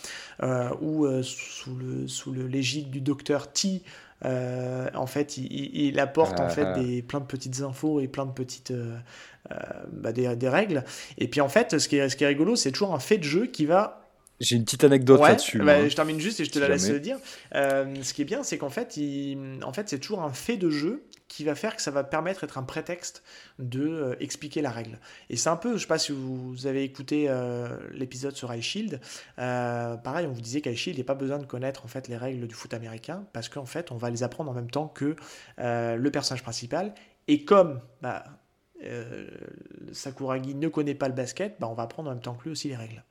où 0.81 1.07
sous 1.23 1.75
le 1.77 2.09
sous 2.09 2.33
le 2.33 2.47
l'égide 2.47 2.91
du 2.91 3.01
docteur 3.01 3.53
T. 3.53 3.83
en 4.25 5.07
fait, 5.07 5.37
il, 5.37 5.99
apporte 6.01 6.41
en 6.41 6.49
fait 6.49 6.65
ah, 6.65 6.75
ah. 6.77 6.81
des, 6.81 7.03
plein 7.03 7.21
de 7.21 7.27
petites 7.27 7.61
infos 7.61 8.01
et 8.01 8.09
plein 8.09 8.27
de 8.27 8.33
petites 8.33 8.73
bah, 9.93 10.13
des, 10.13 10.35
des, 10.37 10.49
règles. 10.49 10.85
Et 11.19 11.29
puis 11.29 11.41
en 11.41 11.49
fait, 11.49 11.79
ce 11.79 11.89
qui 11.89 11.97
est, 11.97 12.09
ce 12.09 12.17
qui 12.17 12.25
est 12.25 12.29
rigolo, 12.29 12.57
c'est 12.57 12.73
toujours 12.73 12.95
un 12.95 12.99
fait 12.99 13.19
de 13.19 13.25
jeu 13.25 13.47
qui 13.47 13.67
va 13.67 14.06
J'ai 14.39 14.57
une 14.57 14.65
petite 14.65 14.85
anecdote 14.85 15.21
là-dessus. 15.21 15.59
Bah, 15.59 15.77
hein, 15.77 15.89
je 15.89 15.97
termine 15.97 16.21
juste 16.21 16.41
et 16.41 16.45
je 16.45 16.51
te 16.51 16.59
la 16.59 16.69
laisse 16.69 16.91
dire. 16.91 17.19
Euh, 17.55 17.95
ce 18.03 18.13
qui 18.13 18.23
est 18.23 18.27
bien, 18.27 18.43
c'est 18.43 18.59
qu'en 18.59 18.69
fait, 18.69 18.99
en 19.63 19.73
fait 19.73 19.89
c'est 19.89 19.99
toujours 19.99 20.23
un 20.23 20.33
fait 20.33 20.57
de 20.57 20.69
jeu 20.69 21.05
qui 21.29 21.45
va 21.45 21.55
faire 21.55 21.75
que 21.75 21.83
ça 21.83 21.91
va 21.91 22.05
permettre 22.05 22.43
d'être 22.43 22.59
un 22.59 22.63
prétexte 22.63 23.23
de 23.59 23.87
euh, 23.87 24.15
expliquer 24.21 24.61
la 24.61 24.71
règle. 24.71 24.99
Et 25.31 25.37
c'est 25.37 25.49
un 25.49 25.57
peu, 25.57 25.77
je 25.77 25.83
sais 25.83 25.87
pas 25.87 25.99
si 25.99 26.13
vous 26.13 26.67
avez 26.67 26.85
écouté 26.85 27.27
euh, 27.29 27.77
l'épisode 27.93 28.37
sur 28.37 28.55
iShield, 28.55 29.01
pareil, 29.37 30.27
on 30.27 30.33
vous 30.33 30.41
disait 30.41 30.61
qu'iShield, 30.61 30.97
il 30.97 31.01
n'y 31.01 31.07
a 31.07 31.07
pas 31.07 31.15
besoin 31.15 31.39
de 31.39 31.47
connaître 31.47 31.85
en 31.85 31.89
fait 31.89 32.09
les 32.09 32.17
règles 32.17 32.47
du 32.47 32.55
foot 32.55 32.75
américain 32.75 33.27
parce 33.33 33.49
qu'en 33.49 33.67
fait, 33.67 33.91
on 33.91 33.97
va 33.97 34.11
les 34.11 34.23
apprendre 34.23 34.51
en 34.51 34.55
même 34.55 34.71
temps 34.71 34.89
que 34.89 35.17
le 35.59 36.09
personnage 36.11 36.43
principal. 36.43 36.95
Et 37.29 37.45
comme 37.45 37.81
bah, 38.03 38.25
Sakuragi 39.93 40.55
ne 40.55 40.69
connaît 40.69 40.95
pas 40.95 41.09
le 41.09 41.15
basket, 41.15 41.57
bah, 41.59 41.69
on 41.69 41.75
va 41.75 41.85
apprendre 41.85 42.11
en 42.11 42.13
même 42.13 42.23
temps 42.23 42.35
que 42.35 42.45
lui 42.45 42.51
aussi 42.51 42.69
les 42.69 42.77
règles. 42.77 43.03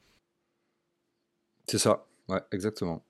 C'est 1.68 1.78
ça, 1.80 2.06
ouais, 2.28 2.42
exactement. 2.52 3.04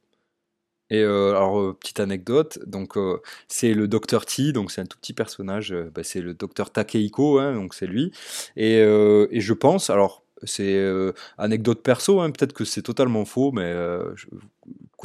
Et 0.92 1.02
euh, 1.02 1.32
alors, 1.36 1.60
euh, 1.60 1.74
petite 1.80 2.00
anecdote, 2.00 2.60
donc 2.68 2.96
euh, 2.98 3.20
c'est 3.48 3.74
le 3.74 3.88
Dr 3.88 4.26
T, 4.26 4.52
donc 4.52 4.72
c'est 4.72 4.82
un 4.82 4.86
tout 4.86 5.00
petit 5.00 5.14
personnage, 5.14 5.74
bah, 5.96 6.04
c'est 6.04 6.22
le 6.22 6.36
Dr 6.36 6.70
Takehiko, 6.72 7.40
hein, 7.40 7.56
donc 7.56 7.74
c'est 7.74 7.88
lui. 7.88 8.12
Et, 8.56 8.78
et, 8.78 9.42
je 9.42 9.54
pense, 9.54 9.90
alors 9.90 10.24
c'est 10.44 10.80
anecdote 11.38 11.82
perso, 11.82 12.22
hein, 12.22 12.30
peut-être 12.32 12.54
que 12.54 12.66
c'est 12.66 12.84
totalement 12.84 13.26
faux, 13.26 13.52
mais 13.52 13.74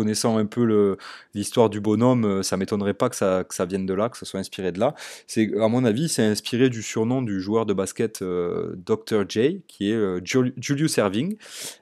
connaissant 0.01 0.39
un 0.39 0.47
peu 0.47 0.97
l'histoire 1.35 1.69
du 1.69 1.79
bonhomme, 1.79 2.25
euh, 2.25 2.43
ça 2.43 2.57
m'étonnerait 2.57 2.95
pas 2.95 3.11
que 3.11 3.17
ça, 3.17 3.45
vienne 3.67 3.85
de 3.85 3.93
là, 3.93 4.09
que 4.09 4.17
ça 4.17 4.25
soit 4.25 4.41
inspiré 4.41 4.73
de 4.73 4.81
là. 4.81 4.95
C'est, 5.27 5.55
à 5.61 5.69
mon 5.69 5.85
avis, 5.85 6.09
c'est 6.09 6.23
inspiré 6.25 6.71
du 6.71 6.83
surnom 6.83 7.21
du 7.21 7.39
joueur 7.43 7.67
de 7.67 7.75
basket 7.75 8.23
euh, 8.23 8.75
Dr. 8.77 9.29
J, 9.29 9.63
qui 9.69 9.91
est 9.91 9.95
euh, 9.95 10.21
Julius 10.25 10.95
Serving. 10.95 11.37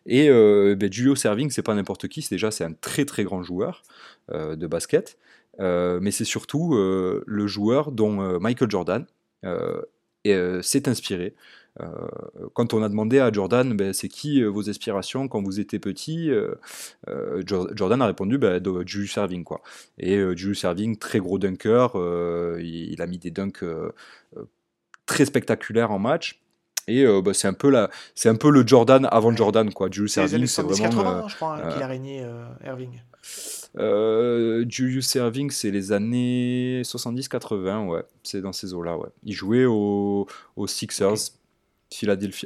Et 0.04 0.28
ben, 0.28 0.92
Julius 0.92 1.20
Serving, 1.20 1.50
c'est 1.50 1.62
pas 1.62 1.74
n'importe 1.74 2.08
qui, 2.08 2.22
c'est 2.22 2.34
déjà 2.34 2.50
c'est 2.50 2.64
un 2.64 2.72
très 2.72 3.04
très 3.04 3.22
grand 3.22 3.44
joueur 3.44 3.84
de 4.32 4.66
basket, 4.66 5.16
mais 5.60 6.10
c'est 6.10 6.24
surtout 6.24 6.74
le 6.74 7.46
joueur 7.46 7.92
dont 7.92 8.38
Michael 8.40 8.70
Jordan 8.70 9.06
s'est 10.24 10.88
inspiré. 10.88 11.34
Euh, 11.80 12.48
quand 12.54 12.74
on 12.74 12.82
a 12.82 12.88
demandé 12.88 13.18
à 13.18 13.30
Jordan, 13.32 13.76
ben, 13.76 13.92
c'est 13.92 14.08
qui 14.08 14.42
euh, 14.42 14.48
vos 14.48 14.68
aspirations 14.68 15.28
quand 15.28 15.42
vous 15.42 15.60
étiez 15.60 15.78
petit, 15.78 16.30
euh, 16.30 16.54
Jordan 17.46 18.02
a 18.02 18.06
répondu 18.06 18.38
ben, 18.38 18.60
de 18.60 18.82
Julius 18.86 19.12
Serving. 19.12 19.44
Quoi. 19.44 19.60
Et 19.98 20.18
Julius 20.36 20.60
Serving, 20.60 20.96
très 20.96 21.18
gros 21.18 21.38
dunker, 21.38 21.92
il, 22.60 23.00
a 23.00 23.06
mis 23.06 23.18
des 23.18 23.30
dunks 23.30 23.64
très 25.06 25.24
spectaculaires 25.24 25.90
en 25.90 25.98
match. 25.98 26.40
Et 26.90 27.04
bah, 27.22 27.34
c'est 27.34 27.48
un 27.48 27.52
peu 27.52 27.68
la, 27.68 27.90
c'est 28.14 28.30
un 28.30 28.34
peu 28.34 28.50
le 28.50 28.66
Jordan 28.66 29.06
avant 29.10 29.34
Jordan 29.34 29.70
quoi. 29.72 29.88
Julius 29.90 30.14
Serving, 30.14 30.46
c'est 30.46 30.62
vraiment. 30.62 30.88
80, 30.88 31.28
je 31.28 31.36
crois, 31.36 31.56
hein, 31.56 31.72
qu'il 31.72 31.82
a 31.82 31.86
régné 31.86 32.26
Irving. 32.64 33.00
Julius 34.68 35.06
Serving, 35.06 35.50
c'est 35.50 35.70
les 35.70 35.92
années 35.92 36.82
70-80, 36.82 37.88
ouais. 37.88 38.02
C'est 38.22 38.40
dans 38.40 38.52
ces 38.52 38.72
eaux-là, 38.72 38.96
ouais. 38.96 39.08
Il 39.22 39.34
jouait 39.34 39.66
aux, 39.66 40.26
Sixers. 40.66 41.37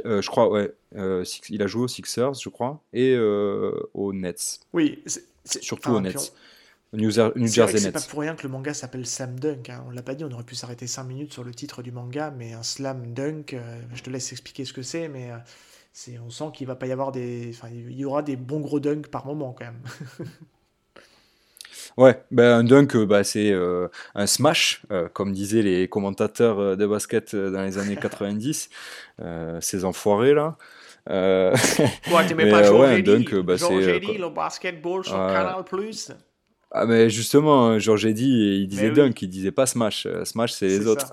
Euh, 0.05 0.23
je 0.23 0.29
crois, 0.29 0.51
ouais. 0.51 0.73
Euh, 0.97 1.25
il 1.49 1.63
a 1.63 1.67
joué 1.67 1.83
aux 1.83 1.89
Sixers, 1.89 2.35
je 2.35 2.49
crois, 2.49 2.83
et 2.93 3.15
euh, 3.15 3.73
aux 3.95 4.13
Nets. 4.13 4.61
Oui, 4.73 5.03
surtout 5.45 5.91
aux 5.91 6.01
Nets. 6.01 6.33
New, 6.93 7.11
Jersey 7.11 7.33
Nets. 7.37 7.79
C'est 7.81 7.93
pas 7.93 8.01
pour 8.01 8.21
rien 8.21 8.35
que 8.37 8.43
le 8.43 8.51
manga 8.51 8.75
s'appelle 8.75 9.07
Slam 9.07 9.41
Dunk. 9.41 9.71
Hein. 9.71 9.85
On 9.87 9.91
l'a 9.91 10.03
pas 10.03 10.15
dit, 10.15 10.25
on 10.25 10.31
aurait 10.31 10.45
pu 10.45 10.55
s'arrêter 10.55 10.87
5 10.87 11.05
minutes 11.05 11.33
sur 11.33 11.43
le 11.43 11.55
titre 11.55 11.83
du 11.83 11.91
manga, 11.91 12.31
mais 12.31 12.53
un 12.53 12.63
Slam 12.63 13.15
Dunk, 13.15 13.57
je 13.95 14.03
te 14.03 14.11
laisse 14.11 14.31
expliquer 14.33 14.67
ce 14.67 14.75
que 14.75 14.83
c'est, 14.83 15.09
mais 15.09 15.31
c'est, 15.93 16.19
on 16.19 16.29
sent 16.29 16.51
qu'il 16.55 16.67
va 16.67 16.77
pas 16.77 16.87
y 16.87 16.93
avoir 16.93 17.11
des, 17.11 17.51
enfin, 17.51 17.69
il 17.71 17.97
y 17.97 18.05
aura 18.05 18.23
des 18.23 18.37
bons 18.37 18.61
gros 18.61 18.79
dunks 18.79 19.09
par 19.09 19.25
moment 19.27 19.55
quand 19.59 19.65
même. 19.65 19.83
Ouais, 21.97 22.23
ben 22.31 22.59
un 22.59 22.65
dunk, 22.65 22.97
bah, 23.05 23.25
c'est 23.25 23.51
euh, 23.51 23.89
un 24.15 24.27
smash, 24.27 24.83
euh, 24.91 25.09
comme 25.13 25.33
disaient 25.33 25.63
les 25.63 25.89
commentateurs 25.89 26.77
de 26.77 26.87
basket 26.87 27.35
dans 27.35 27.63
les 27.63 27.79
années 27.79 27.97
90, 28.01 28.71
ces 29.61 29.85
enfoirés 29.85 30.35
là. 30.35 30.57
Euh... 31.11 31.55
Ouais, 32.13 32.27
t'aimais 32.27 32.51
pas 32.51 32.63
Georges 32.63 32.81
ouais, 32.81 32.99
un 32.99 33.01
dunk, 33.01 33.35
bah, 33.41 33.59
c'est. 33.59 33.69
le 33.69 34.29
basketball 34.31 35.05
sur 35.05 35.15
Canal 35.15 35.65
Plus. 35.65 36.13
Ah 36.75 36.87
mais 36.87 37.11
justement, 37.11 37.79
Georges 37.79 38.07
Eddy, 38.07 38.63
il 38.63 38.67
disait 38.67 38.91
dunk, 38.91 39.21
il 39.21 39.29
disait 39.29 39.53
pas 39.53 39.67
smash. 39.67 40.07
Smash, 40.25 40.53
c'est 40.53 40.69
les 40.69 40.87
autres. 40.87 41.11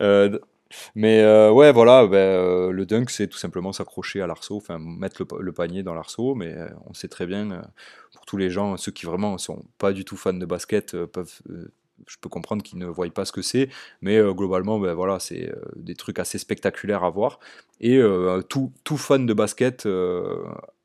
Mais 0.94 1.20
euh, 1.20 1.50
ouais, 1.50 1.72
voilà, 1.72 2.06
ben, 2.06 2.16
euh, 2.16 2.70
le 2.72 2.86
dunk, 2.86 3.10
c'est 3.10 3.28
tout 3.28 3.38
simplement 3.38 3.72
s'accrocher 3.72 4.20
à 4.20 4.26
l'arceau, 4.26 4.56
enfin 4.56 4.78
mettre 4.78 5.24
le, 5.38 5.52
panier 5.52 5.82
dans 5.82 5.94
l'arceau, 5.94 6.34
mais 6.34 6.52
euh, 6.52 6.68
on 6.86 6.94
sait 6.94 7.08
très 7.08 7.26
bien, 7.26 7.62
pour 8.14 8.24
tous 8.26 8.36
les 8.36 8.50
gens, 8.50 8.76
ceux 8.76 8.92
qui 8.92 9.06
vraiment 9.06 9.38
sont 9.38 9.64
pas 9.78 9.92
du 9.92 10.04
tout 10.04 10.16
fans 10.16 10.32
de 10.32 10.46
basket, 10.46 10.96
peuvent, 11.06 11.40
je 12.06 12.16
peux 12.20 12.28
comprendre 12.28 12.62
qu'ils 12.62 12.78
ne 12.78 12.86
voient 12.86 13.08
pas 13.10 13.24
ce 13.24 13.32
que 13.32 13.42
c'est, 13.42 13.68
mais 14.00 14.20
globalement, 14.32 14.78
ben, 14.78 14.94
voilà, 14.94 15.18
c'est 15.20 15.52
des 15.76 15.94
trucs 15.94 16.18
assez 16.18 16.38
spectaculaires 16.38 17.04
à 17.04 17.10
voir. 17.10 17.38
Et 17.80 18.00
tout, 18.48 18.72
tout, 18.84 18.96
fan 18.96 19.26
de 19.26 19.34
basket 19.34 19.86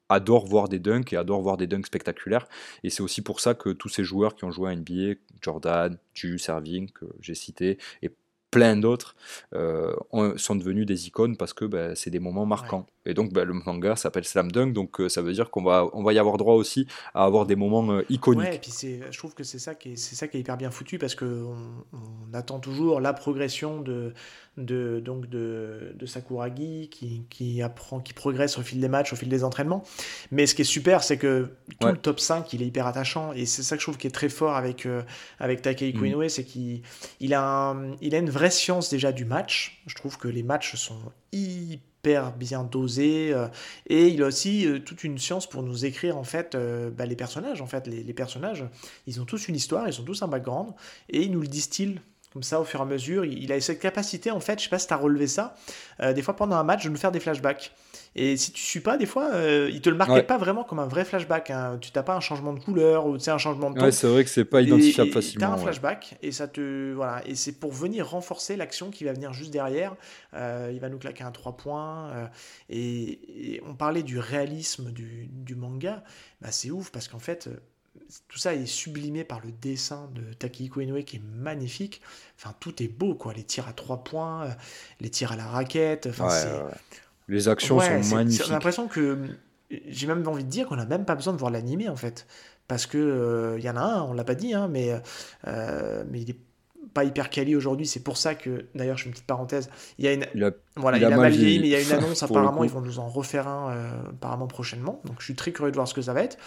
adore 0.09 0.45
voir 0.45 0.67
des 0.67 0.79
dunks 0.79 1.13
et 1.13 1.17
adore 1.17 1.41
voir 1.41 1.57
des 1.57 1.67
dunks 1.67 1.87
spectaculaires. 1.87 2.47
Et 2.83 2.89
c'est 2.89 3.01
aussi 3.01 3.21
pour 3.21 3.39
ça 3.39 3.53
que 3.53 3.69
tous 3.69 3.89
ces 3.89 4.03
joueurs 4.03 4.35
qui 4.35 4.43
ont 4.43 4.51
joué 4.51 4.71
à 4.71 4.75
NBA, 4.75 5.15
Jordan, 5.41 5.97
Julius 6.13 6.43
Serving, 6.43 6.91
que 6.91 7.05
j'ai 7.21 7.35
cité, 7.35 7.77
et 8.01 8.11
plein 8.51 8.75
d'autres 8.75 9.15
euh, 9.55 9.93
sont 10.35 10.55
devenus 10.55 10.85
des 10.85 11.07
icônes 11.07 11.37
parce 11.37 11.53
que 11.53 11.65
ben, 11.65 11.95
c'est 11.95 12.09
des 12.09 12.19
moments 12.19 12.45
marquants. 12.45 12.85
Et 13.05 13.13
donc 13.13 13.33
ben, 13.33 13.45
le 13.45 13.53
manga 13.53 13.95
s'appelle 13.95 14.25
Slam 14.25 14.51
Dunk, 14.51 14.73
donc 14.73 15.01
euh, 15.01 15.09
ça 15.09 15.21
veut 15.21 15.33
dire 15.33 15.49
qu'on 15.49 15.63
va, 15.63 15.87
on 15.93 16.03
va 16.03 16.13
y 16.13 16.19
avoir 16.19 16.37
droit 16.37 16.53
aussi 16.53 16.87
à 17.15 17.23
avoir 17.23 17.47
des 17.47 17.55
moments 17.55 17.91
euh, 17.91 18.05
iconiques. 18.09 18.43
Ouais, 18.43 18.55
et 18.55 18.59
puis 18.59 18.71
je 18.71 19.17
trouve 19.17 19.33
que 19.33 19.43
c'est 19.43 19.59
ça, 19.59 19.73
qui 19.73 19.93
est, 19.93 19.95
ça 19.95 20.27
qui 20.27 20.37
est 20.37 20.39
hyper 20.39 20.57
bien 20.57 20.69
foutu 20.69 20.99
parce 20.99 21.15
qu'on 21.15 21.55
on 21.93 22.33
attend 22.33 22.59
toujours 22.59 22.99
la 22.99 23.13
progression 23.13 23.81
de, 23.81 24.13
de, 24.57 24.99
donc 24.99 25.27
de, 25.29 25.93
de 25.95 26.05
Sakuragi 26.05 26.89
qui, 26.89 27.25
qui, 27.29 27.61
apprend, 27.61 27.99
qui 27.99 28.13
progresse 28.13 28.57
au 28.57 28.61
fil 28.61 28.79
des 28.79 28.87
matchs, 28.87 29.13
au 29.13 29.15
fil 29.15 29.29
des 29.29 29.43
entraînements. 29.43 29.83
Mais 30.29 30.45
ce 30.45 30.53
qui 30.53 30.61
est 30.61 30.65
super, 30.65 31.03
c'est 31.03 31.17
que 31.17 31.49
tout 31.79 31.87
le 31.87 31.97
top 31.97 32.19
5, 32.19 32.53
il 32.53 32.61
est 32.61 32.67
hyper 32.67 32.85
attachant. 32.85 33.33
Et 33.33 33.45
c'est 33.45 33.63
ça 33.63 33.75
que 33.75 33.81
je 33.81 33.85
trouve 33.85 33.97
qui 33.97 34.07
est 34.07 34.11
très 34.11 34.29
fort 34.29 34.55
avec, 34.55 34.85
euh, 34.85 35.01
avec 35.39 35.61
Takehiko 35.61 36.01
mm. 36.01 36.05
Inoue, 36.05 36.29
c'est 36.29 36.43
qu'il 36.43 36.81
il 37.19 37.33
a, 37.33 37.75
il 38.01 38.13
a 38.13 38.19
une 38.19 38.29
vraie 38.29 38.51
science 38.51 38.89
déjà 38.89 39.11
du 39.11 39.25
match. 39.25 39.81
Je 39.87 39.95
trouve 39.95 40.17
que 40.17 40.27
les 40.27 40.43
matchs 40.43 40.75
sont 40.75 40.99
hyper 41.31 41.90
bien 42.03 42.63
dosés 42.63 43.31
euh, 43.33 43.47
et 43.87 44.07
il 44.07 44.23
a 44.23 44.27
aussi 44.27 44.65
euh, 44.65 44.79
toute 44.79 45.03
une 45.03 45.17
science 45.17 45.47
pour 45.47 45.63
nous 45.63 45.85
écrire 45.85 46.17
en 46.17 46.23
fait 46.23 46.57
bah, 46.95 47.05
les 47.05 47.15
personnages 47.15 47.61
en 47.61 47.67
fait 47.67 47.87
les, 47.87 48.03
les, 48.03 48.13
personnages. 48.13 48.65
Ils 49.07 49.21
ont 49.21 49.25
tous 49.25 49.47
une 49.47 49.55
histoire 49.55 49.87
ils 49.87 49.99
ont 50.01 50.03
tous 50.03 50.21
un 50.21 50.27
background 50.27 50.73
et 51.09 51.21
ils 51.21 51.31
nous 51.31 51.41
le 51.41 51.47
distillent 51.47 51.99
comme 52.33 52.43
ça 52.43 52.61
au 52.61 52.63
fur 52.63 52.79
et 52.79 52.83
à 52.83 52.85
mesure. 52.85 53.25
Il, 53.25 53.51
a 53.51 53.59
cette 53.59 53.79
capacité, 53.79 54.31
en 54.31 54.39
fait, 54.39 54.59
je 54.59 54.63
sais 54.63 54.69
pas 54.69 54.79
si 54.79 54.87
tu 54.87 54.93
as 54.93 54.97
relevé 54.97 55.27
ça, 55.27 55.55
euh, 56.01 56.13
des 56.13 56.21
fois 56.21 56.35
pendant 56.35 56.55
un 56.55 56.63
match, 56.63 56.85
de 56.85 56.89
nous 56.89 56.97
faire 56.97 57.11
des 57.11 57.19
flashbacks. 57.19 57.73
Et 58.15 58.35
si 58.35 58.51
tu 58.51 58.61
suis 58.61 58.79
pas, 58.81 58.97
des 58.97 59.05
fois, 59.05 59.31
euh, 59.33 59.69
il 59.71 59.79
te 59.81 59.89
le 59.89 59.95
marquait 59.95 60.23
pas 60.23 60.37
vraiment 60.37 60.65
comme 60.65 60.79
un 60.79 60.87
vrai 60.87 61.05
flashback. 61.05 61.49
Hein. 61.49 61.77
Tu 61.79 61.91
n'as 61.95 62.03
pas 62.03 62.15
un 62.15 62.19
changement 62.19 62.53
de 62.53 62.59
couleur 62.59 63.05
ou 63.05 63.17
un 63.25 63.37
changement 63.37 63.71
de 63.71 63.79
ton. 63.79 63.85
Ouais, 63.85 63.91
c'est 63.91 64.07
vrai 64.07 64.23
que 64.25 64.29
c'est 64.29 64.43
pas 64.43 64.61
identifiable 64.61 65.11
facilement. 65.11 65.47
Tu 65.47 65.51
as 65.51 65.55
un 65.55 65.57
flashback 65.57 66.17
et 66.21 66.33
ça 66.33 66.49
te 66.49 66.91
voilà 66.93 67.21
et 67.25 67.35
c'est 67.35 67.53
pour 67.53 67.71
venir 67.71 68.09
renforcer 68.09 68.57
l'action 68.57 68.91
qui 68.91 69.05
va 69.05 69.13
venir 69.13 69.31
juste 69.31 69.51
derrière. 69.51 69.95
Euh, 70.33 70.71
il 70.73 70.79
va 70.81 70.89
nous 70.89 70.97
claquer 70.97 71.23
un 71.23 71.31
3 71.31 71.55
points 71.55 72.29
et, 72.69 73.61
on 73.65 73.75
parlait 73.75 74.03
du 74.03 74.19
réalisme 74.19 74.91
du, 74.91 75.29
du 75.31 75.55
manga. 75.55 76.03
Bah, 76.41 76.49
c'est 76.51 76.69
ouf 76.69 76.91
parce 76.91 77.07
qu'en 77.07 77.19
fait 77.19 77.49
tout 78.27 78.37
ça 78.37 78.53
est 78.53 78.65
sublimé 78.65 79.23
par 79.23 79.41
le 79.41 79.51
dessin 79.51 80.09
de 80.13 80.33
Takihiko 80.33 80.81
Inoue 80.81 81.03
qui 81.03 81.17
est 81.17 81.23
magnifique. 81.35 82.01
Enfin, 82.37 82.53
tout 82.59 82.81
est 82.81 82.87
beau, 82.87 83.15
quoi. 83.15 83.33
Les 83.33 83.43
tirs 83.43 83.67
à 83.67 83.73
trois 83.73 84.03
points, 84.03 84.43
euh, 84.45 84.51
les 84.99 85.09
tirs 85.09 85.31
à 85.31 85.35
la 85.35 85.45
raquette. 85.45 86.07
Enfin, 86.07 86.29
Les 87.27 87.47
actions 87.47 87.79
sont 87.79 88.15
magnifiques. 88.15 88.45
J'ai 88.45 88.51
l'impression 88.51 88.87
que 88.87 89.19
j'ai 89.87 90.07
même 90.07 90.27
envie 90.27 90.43
de 90.43 90.49
dire 90.49 90.67
qu'on 90.67 90.75
n'a 90.75 90.85
même 90.85 91.05
pas 91.05 91.15
besoin 91.15 91.33
de 91.33 91.37
voir 91.37 91.51
l'animé 91.51 91.87
en 91.87 91.95
fait, 91.95 92.27
parce 92.67 92.85
que 92.85 92.97
il 92.97 93.01
euh, 93.01 93.59
y 93.59 93.69
en 93.69 93.77
a 93.77 93.81
un, 93.81 94.03
on 94.03 94.13
l'a 94.13 94.25
pas 94.25 94.35
dit, 94.35 94.53
hein, 94.53 94.67
mais 94.69 94.93
euh, 95.47 96.03
mais 96.09 96.21
il 96.21 96.29
est 96.29 96.39
pas 96.93 97.05
hyper 97.05 97.29
quali 97.29 97.55
aujourd'hui. 97.55 97.87
C'est 97.87 98.03
pour 98.03 98.17
ça 98.17 98.35
que, 98.35 98.65
d'ailleurs, 98.75 98.97
je 98.97 99.03
fais 99.03 99.07
une 99.07 99.13
petite 99.13 99.27
parenthèse. 99.27 99.69
Il 99.97 100.03
y 100.03 100.09
a 100.09 100.13
une, 100.13 100.25
voilà, 100.75 100.97
il, 100.97 101.05
a, 101.05 101.09
mal 101.15 101.31
vieilli, 101.31 101.59
mais 101.59 101.67
il 101.67 101.71
y 101.71 101.75
a 101.75 101.81
une 101.81 101.91
annonce. 101.93 102.21
apparemment, 102.21 102.65
ils 102.65 102.69
vont 102.69 102.81
nous 102.81 102.99
en 102.99 103.07
refaire 103.07 103.47
un 103.47 104.03
apparemment 104.09 104.47
prochainement. 104.47 105.01
Donc, 105.05 105.17
je 105.19 105.25
suis 105.25 105.35
très 105.35 105.53
curieux 105.53 105.71
de 105.71 105.77
voir 105.77 105.87
ce 105.87 105.93
que 105.93 106.01
ça 106.01 106.11
va 106.11 106.23
être. 106.23 106.37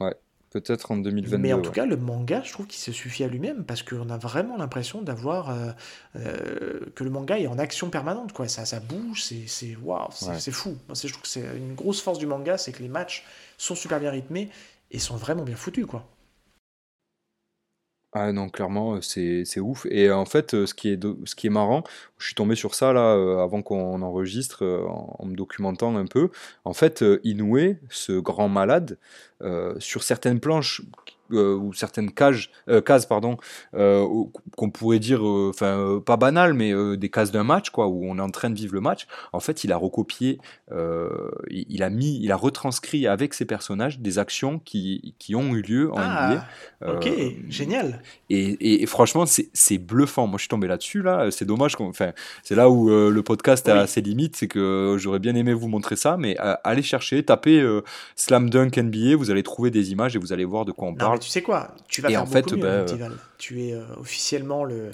Ouais. 0.00 0.14
Peut-être 0.54 0.92
en 0.92 0.96
2022. 0.98 1.36
Mais 1.36 1.52
en 1.52 1.60
tout 1.60 1.72
cas, 1.72 1.84
le 1.84 1.96
manga, 1.96 2.40
je 2.44 2.52
trouve 2.52 2.68
qu'il 2.68 2.78
se 2.78 2.92
suffit 2.92 3.24
à 3.24 3.26
lui-même 3.26 3.64
parce 3.64 3.82
qu'on 3.82 4.08
a 4.08 4.16
vraiment 4.16 4.56
l'impression 4.56 5.02
d'avoir 5.02 5.50
euh, 5.50 5.72
euh, 6.14 6.78
que 6.94 7.02
le 7.02 7.10
manga 7.10 7.40
est 7.40 7.48
en 7.48 7.58
action 7.58 7.90
permanente. 7.90 8.32
Quoi. 8.32 8.46
Ça, 8.46 8.64
ça 8.64 8.78
bouge, 8.78 9.24
c'est 9.24 9.76
waouh, 9.82 10.06
c'est 10.12 10.52
fou. 10.52 10.78
je 10.94 11.08
trouve 11.08 11.22
que 11.22 11.28
c'est 11.28 11.44
une 11.56 11.74
grosse 11.74 12.00
force 12.00 12.20
du 12.20 12.26
manga, 12.26 12.56
c'est 12.56 12.70
que 12.70 12.84
les 12.84 12.88
matchs 12.88 13.24
sont 13.58 13.74
super 13.74 13.98
bien 13.98 14.12
rythmés 14.12 14.48
et 14.92 15.00
sont 15.00 15.16
vraiment 15.16 15.42
bien 15.42 15.56
foutus. 15.56 15.86
quoi. 15.86 16.06
Ah 18.16 18.30
non, 18.32 18.48
clairement, 18.48 19.00
c'est 19.02 19.44
c'est 19.44 19.58
ouf. 19.58 19.86
Et 19.90 20.08
en 20.12 20.24
fait, 20.24 20.54
euh, 20.54 20.66
ce 20.66 20.74
qui 20.74 20.90
est, 20.90 21.04
ce 21.24 21.34
qui 21.34 21.48
est 21.48 21.50
marrant, 21.50 21.82
je 22.18 22.26
suis 22.26 22.36
tombé 22.36 22.54
sur 22.54 22.76
ça 22.76 22.92
là, 22.92 23.16
euh, 23.16 23.42
avant 23.42 23.60
qu'on 23.60 24.02
enregistre, 24.02 24.64
euh, 24.64 24.86
en, 24.86 25.26
me 25.26 25.34
documentant 25.34 25.96
un 25.96 26.06
peu. 26.06 26.30
En 26.64 26.74
fait, 26.74 27.04
Inoue, 27.24 27.74
ce 27.90 28.12
grand 28.12 28.48
malade, 28.48 28.98
sur 29.78 30.02
certaines 30.04 30.40
planches 30.40 30.82
euh, 31.34 31.54
ou 31.56 31.72
certaines 31.72 32.10
cages, 32.10 32.50
euh, 32.68 32.80
cases 32.80 33.06
pardon, 33.06 33.36
euh, 33.74 34.06
qu'on 34.56 34.70
pourrait 34.70 34.98
dire, 34.98 35.22
enfin 35.22 36.00
pas 36.04 36.16
banales, 36.16 36.54
mais 36.54 36.72
des 36.96 37.08
cases 37.08 37.30
d'un 37.30 37.44
match, 37.44 37.70
quoi, 37.70 37.86
où 37.88 38.04
on 38.04 38.18
est 38.18 38.22
en 38.22 38.30
train 38.30 38.50
de 38.50 38.54
vivre 38.54 38.74
le 38.74 38.80
match. 38.80 39.06
En 39.32 39.40
fait, 39.40 39.64
il 39.64 39.72
a 39.72 39.76
recopié, 39.76 40.38
il, 41.50 41.82
a 41.82 41.90
mis, 41.90 42.20
il 42.22 42.32
a 42.32 42.36
retranscrit 42.36 43.06
avec 43.06 43.34
ses 43.34 43.44
personnages 43.44 43.98
des 43.98 44.18
actions 44.18 44.58
qui, 44.58 45.14
qui 45.18 45.34
ont 45.34 45.54
eu 45.54 45.62
lieu 45.62 45.92
en 45.92 45.96
ah, 45.98 46.44
Ok, 46.86 47.08
génial. 47.48 48.02
Et, 48.30 48.82
et, 48.82 48.86
franchement, 48.86 49.24
c'est 49.26 49.78
bluffant. 49.78 50.26
Moi, 50.26 50.38
je 50.38 50.42
suis 50.42 50.48
tombé 50.48 50.68
là-dessus 50.68 51.02
là. 51.02 51.30
C'est 51.30 51.44
dommage. 51.44 51.74
Enfin, 51.78 52.12
c'est 52.42 52.54
là 52.54 52.70
où 52.70 52.88
le 52.88 53.22
podcast 53.22 53.68
a 53.68 53.86
ses 53.86 54.00
limites, 54.00 54.36
c'est 54.36 54.48
que 54.48 54.96
j'aurais 54.98 55.18
bien 55.18 55.34
aimé 55.34 55.52
vous 55.52 55.68
montrer 55.68 55.96
ça, 55.96 56.16
mais 56.16 56.36
allez 56.38 56.82
chercher, 56.82 57.22
tapez 57.22 57.64
Slam 58.16 58.50
Dunk 58.50 58.76
NBA, 58.76 59.16
vous 59.16 59.30
allez 59.30 59.42
trouver 59.42 59.70
des 59.70 59.92
images 59.92 60.16
et 60.16 60.18
vous 60.18 60.32
allez 60.32 60.44
voir 60.44 60.64
de 60.64 60.72
quoi 60.72 60.88
on 60.88 60.94
parle 60.94 61.22
tu 61.24 61.30
sais 61.30 61.42
quoi 61.42 61.74
Tu 61.88 62.02
vas 62.02 62.08
faire 62.08 62.22
en 62.22 62.24
beaucoup 62.24 62.50
fait, 62.50 62.52
mieux, 62.52 62.62
bah, 62.62 63.08
Tu 63.38 63.64
es 63.64 63.74
euh, 63.74 63.82
officiellement 63.96 64.64
le, 64.64 64.90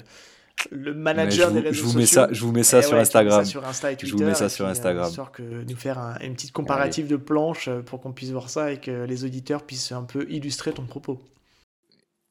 le 0.69 0.93
manager 0.93 1.51
des 1.51 1.59
réseaux 1.59 1.73
je 1.73 1.83
vous 1.83 1.97
mets 1.97 2.05
Ça, 2.05 2.27
je 2.31 2.41
vous 2.41 2.51
mets 2.51 2.63
ça 2.63 2.79
eh 2.79 2.83
sur 2.83 2.97
Instagram. 2.97 3.45
sur 3.45 3.65
Insta 3.65 3.91
et 3.91 3.97
Twitter, 3.97 4.17
je 4.17 4.23
vous 4.23 4.29
mets 4.29 4.35
ça 4.35 4.49
sur 4.49 4.65
Instagram. 4.67 5.09
Histoire 5.09 5.31
que 5.31 5.41
nous 5.41 5.75
faire 5.75 6.17
une 6.21 6.33
petite 6.33 6.51
comparative 6.51 7.07
de 7.07 7.17
planches 7.17 7.67
euh, 7.67 7.81
pour 7.81 8.01
qu'on 8.01 8.11
puisse 8.11 8.29
voir 8.29 8.49
ça 8.49 8.71
et 8.71 8.79
que 8.79 9.05
les 9.05 9.23
auditeurs 9.23 9.63
puissent 9.63 9.91
un 9.91 10.03
peu 10.03 10.25
illustrer 10.29 10.71
ton 10.71 10.85
propos. 10.85 11.19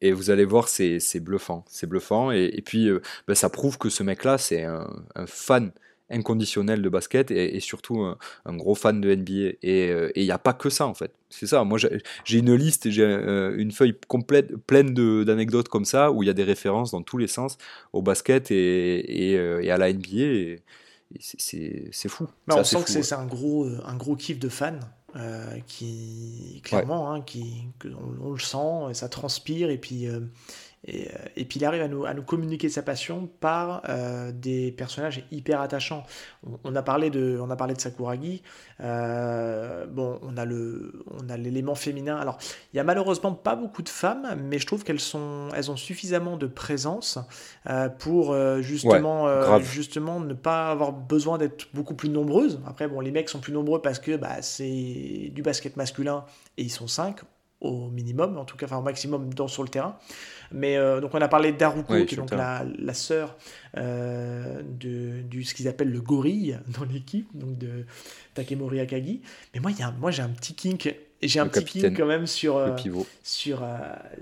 Et 0.01 0.11
vous 0.11 0.31
allez 0.31 0.45
voir, 0.45 0.67
c'est 0.67 0.99
bluffant. 1.19 1.63
C'est 1.67 1.87
bluffant. 1.87 2.31
Et, 2.31 2.49
et 2.53 2.61
puis, 2.61 2.87
euh, 2.87 3.01
bah, 3.27 3.35
ça 3.35 3.49
prouve 3.49 3.77
que 3.77 3.89
ce 3.89 4.01
mec-là, 4.01 4.39
c'est 4.39 4.63
un, 4.63 4.87
un, 5.15 5.27
fan 5.27 5.71
inconditionnel 6.09 6.81
de 6.81 6.89
basket 6.89 7.31
et, 7.31 7.59
surtout 7.59 8.01
un, 8.01 8.55
gros 8.55 8.75
fan 8.75 8.99
de 8.99 9.15
NBA. 9.15 9.33
Euh, 9.63 10.09
et 10.15 10.21
il 10.21 10.25
n'y 10.25 10.31
a 10.31 10.37
pas 10.37 10.53
que 10.53 10.69
ça 10.69 10.85
en 10.85 10.93
fait. 10.93 11.13
C'est 11.31 11.47
ça. 11.47 11.63
Moi, 11.63 11.79
j'ai 12.25 12.37
une 12.37 12.53
liste, 12.53 12.89
j'ai 12.89 13.03
euh, 13.03 13.55
une 13.57 13.71
feuille 13.71 13.97
complète, 14.07 14.55
pleine 14.57 14.93
d'anecdotes 15.23 15.69
comme 15.69 15.85
ça, 15.85 16.11
où 16.11 16.23
il 16.23 16.27
y 16.27 16.29
a 16.29 16.33
des 16.33 16.43
références 16.43 16.91
dans 16.91 17.01
tous 17.01 17.17
les 17.17 17.27
sens 17.27 17.57
au 17.93 18.01
basket 18.01 18.51
et, 18.51 19.29
et, 19.31 19.37
euh, 19.37 19.73
à 19.73 19.77
la 19.77 19.91
NBA. 19.91 20.61
c'est 21.19 22.09
fou. 22.09 22.27
on 22.49 22.63
sent 22.63 22.83
que 22.83 22.91
c'est 22.91 23.15
un 23.15 23.25
gros, 23.25 23.65
un 23.85 23.95
gros 23.95 24.15
kiff 24.15 24.39
de 24.39 24.49
fans. 24.49 24.79
qui 25.67 26.61
clairement 26.63 27.13
hein, 27.13 27.21
qui 27.21 27.67
on, 27.85 28.31
le 28.31 28.39
sent 28.39 28.91
et 28.91 28.93
ça 28.93 29.09
transpire 29.09 29.69
et 29.69 29.77
puis 29.77 30.07
euh, 30.07 30.21
et, 30.87 31.45
puis 31.45 31.59
il 31.59 31.65
arrive 31.65 31.83
à 31.83 31.87
nous, 31.87 32.05
à 32.05 32.13
nous 32.15 32.23
communiquer 32.23 32.67
sa 32.67 32.81
passion 32.81 33.29
par 33.39 33.83
euh, 33.87 34.31
des 34.31 34.71
personnages 34.71 35.23
hyper 35.31 35.61
attachants. 35.61 36.03
On, 36.63 36.75
a 36.75 36.81
parlé 36.81 37.11
de, 37.11 37.37
on 37.39 37.51
a 37.51 37.55
parlé 37.55 37.75
de 37.75 37.79
Sakuragi. 37.79 38.41
Euh, 38.79 39.85
bon, 39.85 40.19
on 40.23 40.37
a 40.37 40.45
le, 40.45 41.05
on 41.11 41.29
a 41.29 41.37
l'élément 41.37 41.75
féminin. 41.75 42.17
Alors, 42.17 42.39
il 42.73 42.77
y 42.77 42.79
a 42.79 42.83
malheureusement 42.83 43.33
pas 43.33 43.55
beaucoup 43.55 43.83
de 43.83 43.89
femmes, 43.89 44.35
mais 44.43 44.57
je 44.57 44.65
trouve 44.65 44.83
qu'elles 44.83 44.99
sont, 44.99 45.49
elles 45.55 45.69
ont 45.69 45.77
suffisamment 45.77 46.35
de 46.35 46.47
présence 46.47 47.19
pour 47.99 48.35
justement, 48.61 49.59
justement 49.59 50.19
ne 50.19 50.33
pas 50.33 50.71
avoir 50.71 50.93
besoin 50.93 51.37
d'être 51.37 51.67
beaucoup 51.75 51.93
plus 51.93 52.09
nombreuses. 52.09 52.59
Après, 52.65 52.87
bon, 52.87 53.01
les 53.01 53.11
mecs 53.11 53.29
sont 53.29 53.39
plus 53.39 53.53
nombreux 53.53 53.83
parce 53.83 53.99
que 53.99 54.17
bah, 54.17 54.41
c'est 54.41 55.29
du 55.31 55.43
basket 55.43 55.77
masculin 55.77 56.25
et 56.57 56.63
ils 56.63 56.71
sont 56.71 56.87
cinq 56.87 57.21
au 57.61 57.89
minimum, 57.89 58.37
en 58.37 58.45
tout 58.45 58.57
cas, 58.57 58.65
enfin 58.65 58.77
au 58.77 58.81
maximum 58.81 59.33
dans, 59.33 59.47
sur 59.47 59.63
le 59.63 59.69
terrain. 59.69 59.95
Mais 60.53 60.77
euh, 60.77 60.99
donc 60.99 61.13
on 61.13 61.21
a 61.21 61.27
parlé 61.27 61.51
d'Aruko, 61.51 62.05
qui 62.05 62.15
est 62.15 62.17
donc 62.17 62.31
la, 62.31 62.65
la 62.77 62.93
sœur 62.93 63.37
euh, 63.77 64.61
de, 64.63 65.21
du 65.21 65.43
ce 65.43 65.53
qu'ils 65.53 65.67
appellent 65.67 65.91
le 65.91 66.01
gorille 66.01 66.57
dans 66.77 66.85
l'équipe, 66.85 67.27
donc 67.33 67.57
de 67.57 67.85
Takemori 68.33 68.79
Akagi. 68.79 69.21
Mais 69.53 69.59
moi, 69.59 69.71
y 69.71 69.81
a, 69.81 69.91
moi 69.91 70.11
j'ai 70.11 70.21
un 70.21 70.29
petit 70.29 70.53
kink 70.53 70.93
j'ai 71.27 71.39
un 71.39 71.47
petit 71.47 71.63
kick 71.65 71.95
quand 71.95 72.07
même 72.07 72.25
sur, 72.25 72.57
euh, 72.57 72.75
sur, 73.21 73.61
euh, 73.61 73.67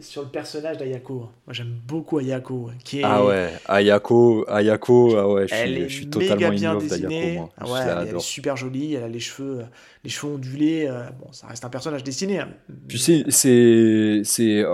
sur 0.02 0.22
le 0.24 0.28
personnage 0.28 0.78
d'Ayako. 0.78 1.30
Moi 1.48 1.54
j'aime 1.54 1.80
beaucoup 1.88 2.18
Ayako. 2.18 2.72
Qui 2.84 3.00
est... 3.00 3.04
Ah 3.06 3.24
ouais, 3.26 3.54
Ayako, 3.68 4.46
Ayako 4.50 5.16
ah 5.16 5.30
ouais, 5.30 5.48
je, 5.48 5.56
suis, 5.56 5.64
elle 5.64 5.90
je 5.90 5.96
suis 5.96 6.10
totalement 6.10 6.50
bien 6.50 6.76
dessinée. 6.76 7.42
Ah 7.58 7.70
ouais, 7.70 7.80
elle, 8.10 8.16
est 8.16 8.20
super 8.20 8.58
jolie, 8.58 8.96
elle 8.96 9.04
a 9.04 9.08
les 9.08 9.22
cheveux, 9.22 9.64
les 10.04 10.10
cheveux 10.10 10.34
ondulés. 10.34 10.90
bon, 11.22 11.32
ça 11.32 11.48
reste 11.48 11.64
un 11.64 11.70
personnage 11.70 12.04
dessiné. 12.04 12.40
Hein. 12.40 12.50
Tu 12.90 12.98
sais, 12.98 13.24
c'est, 13.30 14.22
c'est, 14.26 14.66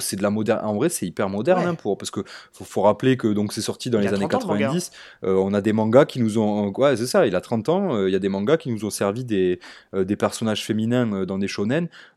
c'est 0.00 0.16
de 0.16 0.22
la 0.22 0.30
moderne. 0.30 0.60
En 0.62 0.74
vrai, 0.74 0.90
c'est 0.90 1.06
hyper 1.06 1.30
moderne 1.30 1.66
hein, 1.66 1.74
pour, 1.74 1.96
parce 1.96 2.10
que 2.10 2.20
faut, 2.52 2.64
faut, 2.64 2.82
rappeler 2.82 3.16
que 3.16 3.28
donc 3.28 3.54
c'est 3.54 3.62
sorti 3.62 3.88
dans 3.88 4.00
les 4.00 4.12
années 4.12 4.28
90. 4.28 4.90
on 5.22 5.54
a 5.54 5.62
des 5.62 5.72
mangas 5.72 6.04
qui 6.04 6.20
nous 6.20 6.36
ont. 6.36 6.70
Ouais, 6.76 6.96
c'est 6.98 7.06
ça, 7.06 7.26
il 7.26 7.34
a 7.34 7.40
30 7.40 7.68
ans. 7.70 8.06
Il 8.06 8.12
y 8.12 8.16
a 8.16 8.20
des 8.20 8.28
mangas 8.28 8.58
qui 8.58 8.70
nous 8.70 8.84
ont 8.84 8.90
servi 8.90 9.24
des, 9.24 9.60
des 9.94 10.16
personnages 10.16 10.62
féminins 10.62 11.24
dans 11.24 11.38
des 11.38 11.48
shonen 11.48 11.69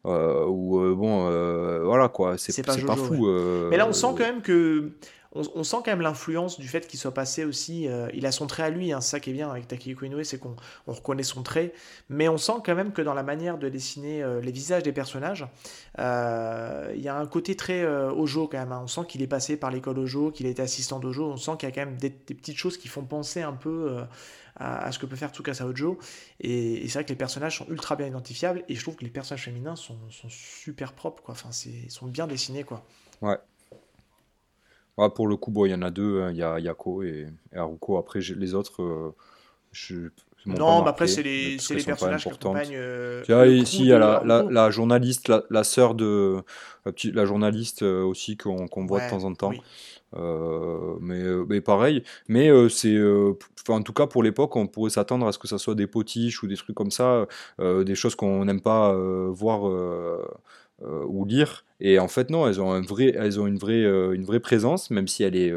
euh, 0.06 0.46
ou 0.46 0.80
euh, 0.80 0.96
bon, 0.96 1.28
euh, 1.30 1.82
voilà 1.84 2.10
quoi, 2.10 2.38
c'est 2.38 2.66
pas, 2.66 2.76
pas, 2.78 2.96
fou. 2.96 3.28
Mais 3.70 3.78
là, 3.78 3.88
on 3.88 3.94
sent 3.94 4.08
quand 4.18 4.26
même 4.26 4.42
que 4.42 4.92
on, 5.36 5.64
sent 5.64 5.78
quand 5.78 5.88
même 5.88 6.02
l'influence 6.02 6.60
du 6.60 6.68
fait 6.68 6.86
qu'il 6.86 7.00
soit 7.00 7.14
passé 7.14 7.44
aussi. 7.44 7.88
il 8.14 8.26
a 8.28 8.32
son 8.32 8.46
trait 8.46 8.62
à 8.62 8.70
lui, 8.70 8.94
hein, 8.94 9.02
c'est 9.02 9.10
ça 9.12 9.20
qui 9.20 9.32
est 9.32 9.34
bien 9.34 9.50
avec 9.50 9.68
Takehiko 9.68 10.06
Inoue, 10.06 10.24
c'est 10.24 10.38
qu'on 10.38 10.56
reconnaît 10.86 11.24
son 11.24 11.42
trait, 11.42 11.74
mais 12.08 12.30
on 12.30 12.38
sent 12.38 12.54
quand 12.64 12.76
même 12.76 12.92
que 12.92 13.02
dans 13.02 13.16
la 13.16 13.24
manière 13.24 13.58
de 13.58 13.68
dessiner 13.68 14.24
les 14.44 14.52
visages 14.52 14.84
des 14.84 14.92
personnages, 14.92 15.48
il 15.98 17.02
y 17.02 17.08
a 17.08 17.16
un 17.18 17.26
côté 17.26 17.56
très 17.56 17.84
Ojo 17.84 18.48
quand 18.48 18.60
même. 18.60 18.72
Hein. 18.72 18.82
On 18.84 18.88
sent 18.88 19.02
qu'il 19.08 19.24
est 19.24 19.28
passé 19.28 19.58
par 19.58 19.72
l'école 19.72 19.98
Ojo, 19.98 20.30
qu'il 20.30 20.46
a 20.46 20.50
été 20.50 20.62
assistant 20.62 21.00
d'Ojo. 21.00 21.26
On 21.26 21.38
sent 21.38 21.54
qu'il 21.58 21.68
y 21.68 21.72
a 21.72 21.74
quand 21.74 21.90
même 21.90 21.98
des, 21.98 22.12
petites 22.12 22.58
choses 22.58 22.78
qui 22.78 22.88
font 22.88 23.04
penser 23.04 23.42
un 23.42 23.54
peu 23.54 24.04
à, 24.64 24.92
ce 24.92 25.00
que 25.00 25.06
peut 25.06 25.16
faire 25.16 25.32
Tsukasa 25.32 25.66
Ojo. 25.66 25.98
Et, 26.40 26.88
c'est 26.88 26.94
vrai 26.94 27.04
que 27.04 27.10
les 27.10 27.16
personnages 27.16 27.58
sont 27.58 27.68
ultra 27.68 27.96
bien 27.96 28.08
identifiables 28.08 28.64
et 28.70 28.76
je 28.76 28.82
trouve 28.82 28.96
que 28.96 29.04
les 29.04 29.12
personnages 29.12 29.44
féminins 29.44 29.76
sont, 29.76 29.98
super 30.30 30.94
propres, 30.94 31.22
quoi. 31.24 31.34
Enfin, 31.34 31.50
ils 31.66 31.92
sont 31.92 32.08
bien 32.08 32.28
dessinés, 32.28 32.64
quoi. 32.64 32.86
Ouais. 33.22 33.38
ouais 34.98 35.10
pour 35.10 35.28
le 35.28 35.36
coup, 35.36 35.52
bon, 35.52 35.66
il 35.66 35.72
y 35.72 35.76
en 35.76 35.82
a 35.82 35.92
deux, 35.92 36.22
hein. 36.22 36.32
il 36.32 36.38
y 36.38 36.44
a 36.44 36.60
Yako 36.60 37.04
et, 37.04 37.28
Haruko. 37.56 37.98
Après, 37.98 38.20
les 38.20 38.54
autres, 38.54 38.82
euh, 38.82 39.16
je, 39.72 40.10
non, 40.46 40.84
mais 40.84 40.90
après, 40.90 41.08
c'est 41.08 41.24
les, 41.24 41.58
les 41.58 41.84
personnages 41.84 42.24
qui 42.24 42.30
accompagnent. 42.30 42.76
Euh, 42.76 43.24
ici, 43.48 43.80
il 43.82 43.88
y 43.88 43.94
a 43.94 44.00
la, 44.00 44.44
la, 44.50 44.72
journaliste, 44.72 45.28
la, 45.28 45.44
la 45.50 45.64
sœur 45.64 45.96
de. 45.96 46.44
La, 47.14 47.26
journaliste 47.26 47.84
euh, 47.84 48.04
aussi 48.04 48.36
qu'on 48.36 48.68
voit 48.86 49.06
de 49.06 49.10
temps 49.10 49.24
en 49.24 49.34
temps. 49.34 49.54
Euh, 50.16 50.96
mais, 51.02 51.22
euh, 51.22 51.46
mais, 51.48 51.62
pareil, 51.62 52.04
mais 52.28 52.50
euh, 52.50 52.70
c'est, 52.70 52.98
en 53.70 53.82
tout 53.82 53.94
cas 53.94 54.08
pour 54.08 54.24
l'époque, 54.24 54.56
on 54.56 54.68
pourrait 54.68 54.90
s'attendre 54.90 55.28
à 55.28 55.32
ce 55.32 55.40
que 55.40 55.48
ça 55.48 55.58
soit 55.58 55.76
des 55.76 55.88
potiches 55.88 56.44
ou 56.44 56.48
des 56.48 56.56
trucs 56.56 56.76
comme 56.76 56.92
ça, 56.92 57.28
des 57.60 57.96
choses 57.96 58.16
qu'on 58.16 58.46
n'aime 58.46 58.62
pas 58.62 58.94
voir 59.32 59.64
ou 60.82 61.26
lire. 61.26 61.66
Et 61.80 62.00
en 62.00 62.08
fait, 62.08 62.30
non, 62.30 62.48
elles 62.48 62.62
ont, 62.62 62.72
un 62.72 62.82
vrai, 62.82 63.14
elles 63.18 63.40
ont 63.40 63.48
une, 63.48 63.58
vraie, 63.58 63.84
une 63.84 64.26
vraie 64.26 64.40
présence, 64.40 64.90
même 64.92 65.08
si 65.08 65.24
elle 65.24 65.36
est, 65.36 65.54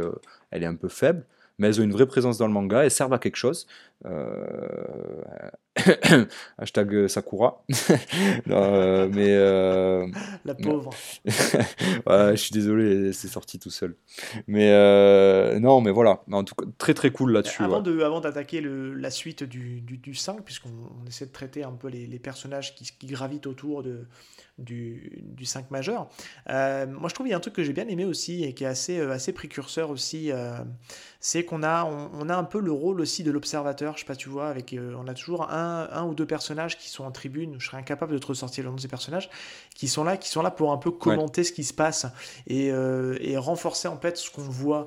elle 0.51 0.63
est 0.63 0.67
un 0.67 0.77
peu 0.77 0.89
faible 0.89 1.25
mais 1.59 1.69
elles 1.69 1.81
ont 1.81 1.85
une 1.85 1.93
vraie 1.93 2.07
présence 2.07 2.39
dans 2.39 2.47
le 2.47 2.53
manga, 2.53 2.85
elles 2.85 2.91
servent 2.91 3.13
à 3.13 3.19
quelque 3.19 3.37
chose. 3.37 3.67
Euh... 4.05 5.51
Hashtag 6.59 7.07
Sakura. 7.09 7.65
Euh, 8.49 9.09
mais 9.13 9.35
euh, 9.35 10.07
La 10.45 10.55
pauvre. 10.55 10.91
je 11.25 12.35
suis 12.37 12.53
désolé, 12.53 13.13
c'est 13.13 13.29
sorti 13.29 13.59
tout 13.59 13.71
seul. 13.71 13.97
Mais 14.47 14.71
non, 15.59 15.81
mais 15.81 15.91
voilà. 15.91 16.23
En 16.31 16.45
tout 16.45 16.55
cas, 16.55 16.65
très 16.79 16.95
très 16.95 17.11
cool 17.11 17.33
là-dessus. 17.33 17.63
Avant 17.63 17.81
de, 17.81 18.01
avant 18.03 18.21
d'attaquer 18.21 18.63
la 18.63 19.11
suite 19.11 19.43
du, 19.43 19.81
du, 19.81 19.99
du 19.99 20.15
5, 20.15 20.43
puisqu'on 20.43 21.05
essaie 21.07 21.27
de 21.27 21.33
traiter 21.33 21.65
un 21.65 21.73
peu 21.73 21.89
les, 21.89 22.07
les 22.07 22.19
personnages 22.19 22.75
qui, 22.75 22.89
qui, 22.99 23.07
gravitent 23.07 23.47
autour 23.47 23.83
de, 23.83 24.07
du, 24.59 25.23
du 25.23 25.45
5 25.45 25.71
majeur. 25.71 26.09
moi, 26.49 27.09
je 27.09 27.15
trouve 27.15 27.27
qu'il 27.27 27.33
y 27.33 27.35
a 27.35 27.39
un 27.39 27.41
truc 27.41 27.55
que 27.55 27.65
j'ai 27.65 27.73
bien 27.73 27.89
aimé 27.89 28.05
aussi 28.05 28.45
et 28.45 28.55
qui 28.55 28.65
est 28.65 28.69
assez, 28.69 29.01
assez 29.01 29.33
précurseur 29.33 29.91
aussi. 29.91 30.31
c'est 31.21 31.45
qu'on 31.45 31.63
a, 31.63 31.85
on, 31.85 32.29
a 32.29 32.37
un 32.37 32.45
peu 32.45 32.61
le 32.61 32.73
rôle 32.73 33.01
aussi 33.01 33.23
de 33.23 33.31
l'observateur. 33.31 33.86
Je 33.95 34.01
sais 34.01 34.07
pas, 34.07 34.17
tu 34.17 34.29
vois, 34.29 34.49
avec, 34.49 34.75
on 34.99 35.07
a 35.07 35.15
toujours 35.15 35.51
un, 35.51 35.89
un, 35.93 36.05
ou 36.05 36.15
deux 36.15 36.27
personnages 36.27 36.79
qui 36.79 36.89
sont 36.89 37.05
en 37.05 37.11
tribune. 37.11 37.57
Je 37.59 37.67
serais 37.67 37.79
incapable 37.79 38.13
de 38.13 38.19
te 38.19 38.27
ressortir 38.27 38.65
le 38.65 38.71
nom 38.71 38.77
de 38.77 38.81
ces 38.81 38.89
personnages 38.89 39.31
qui 39.75 39.89
sont 39.89 40.05
là, 40.05 40.17
qui 40.17 40.29
sont 40.29 40.43
là 40.43 40.51
pour 40.51 40.73
un 40.73 40.79
peu 40.79 40.91
commenter 40.91 41.45
ce 41.45 41.53
qui 41.53 41.65
se 41.65 41.75
passe 41.75 42.07
et, 42.47 42.67
et, 42.67 43.37
renforcer 43.37 43.89
en 43.89 43.99
fait 43.99 44.17
ce 44.17 44.31
qu'on 44.31 44.43
voit. 44.43 44.87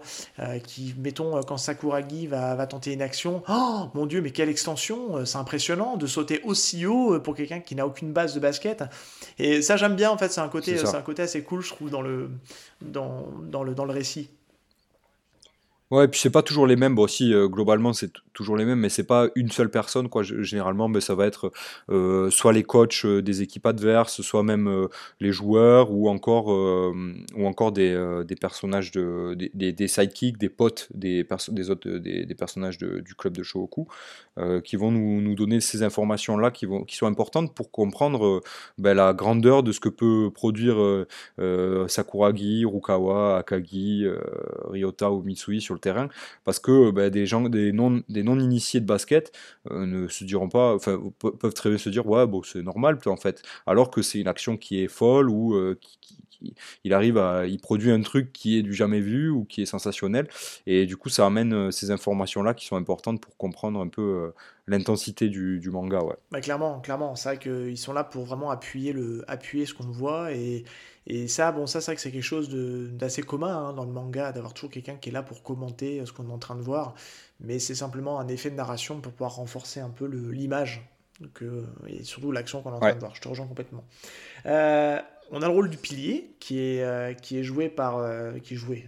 qui, 0.63 0.95
mettons, 0.97 1.41
quand 1.43 1.57
Sakuragi 1.57 2.27
va, 2.27 2.55
va, 2.55 2.67
tenter 2.67 2.93
une 2.93 3.01
action, 3.01 3.43
oh 3.47 3.89
mon 3.93 4.05
dieu, 4.05 4.21
mais 4.21 4.31
quelle 4.31 4.49
extension 4.49 5.25
C'est 5.25 5.38
impressionnant 5.38 5.97
de 5.97 6.07
sauter 6.07 6.41
aussi 6.43 6.85
haut 6.85 7.19
pour 7.19 7.35
quelqu'un 7.35 7.60
qui 7.60 7.75
n'a 7.75 7.85
aucune 7.85 8.12
base 8.12 8.33
de 8.33 8.39
basket. 8.39 8.83
Et 9.37 9.62
ça, 9.62 9.77
j'aime 9.77 9.95
bien, 9.95 10.12
en 10.12 10.17
fait, 10.17 10.31
c'est 10.31 10.41
un, 10.41 10.50
côté, 10.50 10.79
un 10.79 11.02
côté 11.02 11.21
assez 11.21 11.43
cool, 11.43 11.62
je 11.62 11.69
trouve, 11.69 11.89
dans 11.89 12.02
le, 12.02 12.29
dans, 12.81 13.27
dans 13.43 13.63
le, 13.63 13.73
dans 13.73 13.85
le 13.85 13.93
récit. 13.93 14.29
Ouais, 15.92 16.06
et 16.06 16.08
puis 16.08 16.19
c'est 16.19 16.29
pas 16.29 16.44
toujours 16.44 16.67
les 16.67 16.75
mêmes. 16.75 16.94
Bon, 16.94 17.08
euh, 17.21 17.48
globalement 17.48 17.94
c'est 17.94 18.12
toujours 18.33 18.56
les 18.56 18.63
mêmes, 18.63 18.77
mais 18.79 18.90
c'est 18.90 19.04
pas 19.08 19.27
une 19.33 19.50
seule 19.50 19.71
personne 19.71 20.08
quoi. 20.08 20.21
Généralement, 20.21 20.87
mais 20.87 21.02
ça 21.02 21.15
va 21.15 21.25
être 21.25 21.52
euh, 21.90 22.29
soit 22.29 22.54
les 22.54 22.62
coachs 22.62 23.06
euh, 23.06 23.23
des 23.23 23.42
équipes 23.42 23.65
adverses, 23.65 24.21
soit 24.21 24.44
même 24.44 24.87
les 25.19 25.31
joueurs, 25.31 25.92
ou 25.92 26.08
encore 26.08 26.48
ou 26.50 27.46
encore 27.48 27.71
des, 27.71 28.25
personnages 28.40 28.92
de 28.92 29.33
des, 29.33 29.71
des, 29.73 29.87
sidekicks, 29.87 30.37
des 30.37 30.50
potes 30.50 30.90
des 30.94 31.25
des 31.50 31.69
autres 31.71 31.90
des, 31.90 32.35
personnages 32.35 32.77
du 32.77 33.15
club 33.17 33.35
de 33.35 33.42
Shohoku, 33.42 33.87
qui 34.63 34.75
vont 34.75 34.92
nous, 34.92 35.21
nous, 35.21 35.35
donner 35.35 35.60
ces 35.60 35.81
informations 35.83 36.37
là 36.37 36.52
qui 36.52 36.65
vont 36.67 36.83
qui 36.83 36.98
sont 36.98 37.08
importantes 37.08 37.56
pour 37.56 37.71
comprendre 37.71 38.42
ben, 38.77 38.94
la 38.94 39.13
grandeur 39.13 39.63
de 39.63 39.71
ce 39.71 39.79
que 39.79 39.90
peut 39.90 40.29
produire 40.33 40.77
Sakuragi, 41.87 42.63
Rukawa, 42.65 43.37
Akagi, 43.40 44.06
Ryota 44.69 45.12
ou 45.12 45.23
Mitsui 45.23 45.62
sur 45.62 45.73
le 45.73 45.79
terrain, 45.80 46.10
parce 46.44 46.60
que 46.60 46.92
bah, 46.92 47.10
des 47.10 47.25
gens, 47.25 47.50
des 47.50 47.71
non, 47.71 48.02
des 48.10 48.23
non 48.23 48.40
initiés 48.40 48.80
de 48.80 48.86
basket 48.86 49.32
euh, 49.71 49.86
ne 49.86 50.08
se 50.08 50.23
diront 50.23 50.50
pas, 50.50 50.75
enfin 50.75 51.00
peuvent 51.19 51.54
très 51.54 51.69
bien 51.69 51.77
se 51.77 51.90
dire 51.90 52.08
ouais 52.08 52.27
bon 52.27 52.44
c'est 52.44 52.62
normal 52.62 53.00
en 53.06 53.17
fait, 53.17 53.42
alors 53.65 53.90
que 53.92 54.02
c'est 54.02 54.19
une 54.19 54.27
action 54.27 54.58
qui 54.58 54.84
est 54.84 54.88
folle 54.88 55.30
ou 55.30 55.56
euh, 55.56 55.77
qui, 55.82 55.98
il 56.84 56.94
arrive 56.94 57.17
à, 57.17 57.48
il 57.48 57.60
produit 57.60 57.92
un 57.92 58.02
truc 58.02 58.32
qui 58.32 58.58
est 58.58 58.62
du 58.63 58.73
jamais 58.73 59.02
vu 59.02 59.30
ou 59.30 59.46
qui 59.46 59.62
est 59.62 59.65
sensationnel, 59.65 60.27
et 60.67 60.86
du 60.86 60.98
coup 60.98 61.10
ça 61.10 61.25
amène 61.25 61.54
euh, 61.54 61.71
ces 61.71 61.92
informations 61.92 62.44
là 62.44 62.54
qui 62.54 62.65
sont 62.65 62.77
importantes 62.77 63.21
pour 63.21 63.36
comprendre 63.38 63.80
un 63.82 63.88
peu 63.88 64.32
l'intensité 64.69 65.29
du, 65.29 65.59
du, 65.59 65.69
manga 65.69 66.03
ouais. 66.03 66.15
Bah, 66.31 66.41
clairement, 66.41 66.79
clairement, 66.79 67.15
c'est 67.15 67.29
vrai 67.29 67.39
qu'ils 67.39 67.77
sont 67.77 67.93
là 67.93 68.03
pour 68.03 68.25
vraiment 68.25 68.51
appuyer 68.51 68.93
le, 68.93 69.23
appuyer 69.27 69.65
ce 69.65 69.73
qu'on 69.73 69.91
voit 69.91 70.31
et 70.33 70.63
et 71.11 71.27
ça, 71.27 71.51
bon, 71.51 71.65
ça, 71.65 71.81
c'est 71.81 71.87
vrai 71.87 71.95
que 71.95 72.01
c'est 72.01 72.11
quelque 72.11 72.21
chose 72.21 72.49
d'assez 72.49 73.23
commun 73.23 73.69
hein, 73.69 73.73
dans 73.73 73.83
le 73.83 73.91
manga, 73.91 74.31
d'avoir 74.31 74.53
toujours 74.53 74.69
quelqu'un 74.69 74.95
qui 74.95 75.09
est 75.09 75.11
là 75.11 75.23
pour 75.23 75.41
commenter 75.41 76.05
ce 76.05 76.13
qu'on 76.13 76.29
est 76.29 76.31
en 76.31 76.37
train 76.37 76.55
de 76.55 76.61
voir. 76.61 76.93
Mais 77.39 77.57
c'est 77.57 77.73
simplement 77.73 78.19
un 78.19 78.27
effet 78.27 78.51
de 78.51 78.55
narration 78.55 79.01
pour 79.01 79.11
pouvoir 79.13 79.35
renforcer 79.35 79.79
un 79.79 79.89
peu 79.89 80.05
l'image 80.05 80.87
et 81.87 82.03
surtout 82.03 82.31
l'action 82.31 82.61
qu'on 82.61 82.71
est 82.71 82.75
en 82.75 82.79
train 82.79 82.93
de 82.93 82.99
voir. 82.99 83.15
Je 83.15 83.21
te 83.21 83.27
rejoins 83.27 83.47
complètement. 83.47 83.83
Euh, 84.45 84.99
on 85.31 85.41
a 85.41 85.47
le 85.47 85.53
rôle 85.53 85.69
du 85.69 85.77
pilier 85.77 86.35
qui 86.39 86.59
est, 86.59 86.83
euh, 86.83 87.13
qui 87.13 87.37
est 87.37 87.43
joué 87.43 87.69
par. 87.69 87.97
Euh, 87.97 88.37
qui 88.39 88.53
est 88.53 88.57
joué. 88.57 88.87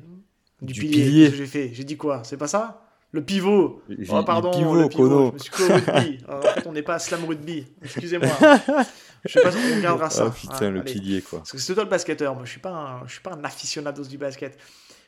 Du, 0.62 0.80
pilier. 0.80 1.32
que 1.32 1.36
j'ai 1.36 1.48
fait 1.48 1.74
J'ai 1.74 1.84
dit 1.84 1.98
quoi? 1.98 2.24
C'est 2.24 2.38
pas 2.38 2.48
ça? 2.48 2.86
Le 3.12 3.24
pivot. 3.24 3.82
Oh, 4.10 4.24
pardon, 4.24 4.52
le 4.52 4.88
pivot, 4.88 4.90
Kono. 4.90 5.28
Je 5.30 5.34
me 5.34 5.40
suis 5.40 5.64
au 5.64 5.68
rugby. 5.68 6.18
en 6.30 6.42
fait, 6.42 6.68
on 6.68 6.72
n'est 6.72 6.82
pas 6.82 6.96
à 6.96 7.00
slam 7.00 7.26
rugby. 7.26 7.68
Excusez-moi. 7.84 8.30
Je 9.26 9.34
sais 9.34 9.42
pas 9.42 9.52
si 9.52 9.58
on 9.58 9.76
regardera 9.76 10.10
ça. 10.10 10.26
Oh, 10.28 10.32
putain, 10.32 10.72
le 10.72 10.84
pilier, 10.84 11.22
quoi. 11.22 11.40
Parce 11.40 11.52
que 11.52 11.58
c'est 11.58 11.74
toi 11.74 11.84
le 11.84 11.90
basketteur. 11.90 12.34
Moi, 12.34 12.46
je 12.46 12.52
suis 12.52 12.60
pas 12.60 12.72
un, 12.72 13.08
je 13.08 13.14
suis 13.14 13.22
pas 13.22 13.34
un 13.34 13.44
aficionado 13.44 14.04
du 14.04 14.18
basket. 14.18 14.58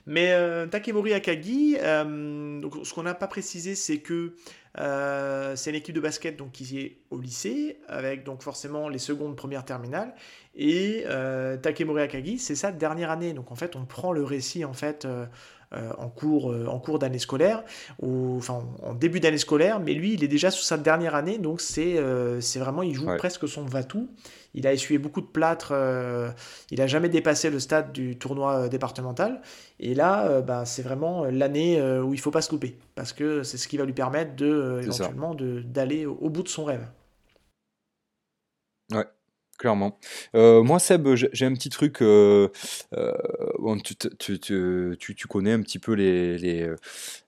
Mais 0.06 0.32
euh, 0.34 0.68
Takemori 0.68 1.14
Akagi, 1.14 1.78
euh, 1.80 2.60
donc, 2.60 2.76
ce 2.84 2.94
qu'on 2.94 3.04
n'a 3.04 3.14
pas 3.14 3.28
précisé, 3.28 3.74
c'est 3.74 4.00
que 4.00 4.36
euh, 4.80 5.56
c'est 5.56 5.70
une 5.70 5.78
équipe 5.78 5.96
de 5.96 6.02
basket 6.02 6.38
donc, 6.38 6.52
qui 6.52 6.80
est 6.80 6.98
au 7.10 7.20
lycée, 7.20 7.80
avec 7.88 8.24
donc 8.24 8.44
forcément 8.44 8.90
les 8.90 9.00
secondes, 9.00 9.36
premières 9.36 9.66
terminales. 9.66 10.14
Et 10.56 11.06
Takemori 11.62 12.04
Akagi, 12.04 12.38
c'est 12.38 12.56
sa 12.56 12.72
dernière 12.72 13.10
année. 13.10 13.34
Donc 13.34 13.52
en 13.52 13.56
fait, 13.56 13.76
on 13.76 13.86
prend 13.86 14.12
le 14.12 14.24
récit 14.24 14.66
en 14.66 14.74
fait 14.74 15.08
en 15.98 16.10
cours, 16.10 16.52
euh, 16.52 16.66
en 16.68 16.80
cours 16.80 17.00
d'année 17.00 17.20
scolaire, 17.20 17.64
ou 18.02 18.38
enfin 18.38 18.64
en 18.82 18.94
début 18.94 19.20
d'année 19.20 19.38
scolaire, 19.38 19.80
mais 19.80 19.94
lui, 19.94 20.14
il 20.14 20.24
est 20.24 20.28
déjà 20.28 20.52
sous 20.52 20.64
sa 20.64 20.78
dernière 20.78 21.16
année, 21.16 21.38
donc 21.38 21.62
c'est 21.62 21.98
euh, 21.98 22.42
c'est 22.42 22.60
vraiment, 22.60 22.84
il 22.84 22.94
joue 22.94 23.08
presque 23.18 23.48
son 23.48 23.64
va-tout. 23.64 24.10
Il 24.56 24.68
a 24.68 24.74
essuyé 24.74 25.00
beaucoup 25.00 25.22
de 25.22 25.26
plâtre, 25.26 25.74
il 26.70 26.78
n'a 26.78 26.86
jamais 26.86 27.10
dépassé 27.10 27.50
le 27.50 27.60
stade 27.60 27.92
du 27.92 28.20
tournoi 28.20 28.70
départemental, 28.70 29.42
et 29.80 29.96
là, 29.96 30.42
bah, 30.42 30.64
c'est 30.66 30.84
vraiment 30.84 31.26
l'année 31.26 31.82
où 31.82 32.14
il 32.14 32.20
faut 32.20 32.30
pas 32.30 32.44
se 32.44 32.52
louper, 32.52 32.78
parce 32.94 33.14
que 33.14 33.42
c'est 33.42 33.58
ce 33.58 33.68
qui 33.68 33.78
va 33.78 33.86
lui 33.86 33.94
permettre 33.94 34.36
de, 34.36 34.80
éventuellement 34.84 35.36
d'aller 35.36 36.06
au 36.06 36.30
bout 36.30 36.44
de 36.44 36.50
son 36.50 36.66
rêve. 36.66 36.86
Ouais, 38.94 39.08
Clairement. 39.64 40.00
Euh, 40.36 40.64
moi, 40.64 40.80
Seb, 40.80 41.08
j'ai 41.16 41.46
un 41.46 41.54
petit 41.54 41.70
truc. 41.70 42.02
Euh, 42.02 42.50
euh, 42.98 43.14
bon, 43.64 43.80
tu, 43.80 43.96
tu, 43.96 44.40
tu, 44.40 45.16
tu, 45.16 45.28
connais 45.28 45.54
un 45.54 45.62
petit 45.62 45.80
peu 45.80 45.94
les, 45.94 46.38
les, 46.38 46.70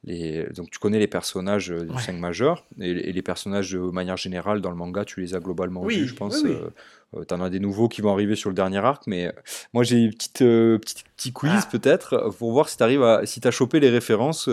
les, 0.03 0.43
donc 0.55 0.69
tu 0.69 0.79
connais 0.79 0.99
les 0.99 1.07
personnages 1.07 1.69
du 1.69 1.99
5 1.99 2.13
majeur 2.19 2.65
et, 2.79 3.11
les 3.11 3.21
personnages 3.21 3.71
de 3.71 3.79
manière 3.79 4.17
générale 4.17 4.61
dans 4.61 4.69
le 4.69 4.75
manga, 4.75 5.05
tu 5.05 5.21
les 5.21 5.33
as 5.33 5.39
globalement 5.39 5.81
oui, 5.81 5.99
vus, 5.99 6.07
je 6.07 6.15
pense. 6.15 6.41
Oui, 6.43 6.51
oui. 6.51 6.69
Euh, 7.15 7.23
t'en 7.23 7.41
as 7.41 7.49
des 7.49 7.59
nouveaux 7.59 7.87
qui 7.87 8.01
vont 8.01 8.11
arriver 8.11 8.35
sur 8.35 8.49
le 8.49 8.55
dernier 8.55 8.77
arc, 8.77 9.03
mais 9.07 9.27
euh, 9.27 9.31
moi 9.73 9.83
j'ai 9.83 9.97
une 9.97 10.13
petite, 10.13 10.41
euh, 10.41 10.77
petit, 10.77 11.03
petit 11.15 11.31
quiz 11.31 11.51
ah. 11.53 11.67
peut-être 11.71 12.29
pour 12.37 12.51
voir 12.51 12.67
si 12.67 12.77
tu 12.77 12.83
à, 12.83 13.21
si 13.25 13.39
as 13.43 13.51
chopé 13.51 13.79
les 13.79 13.89
références, 13.89 14.49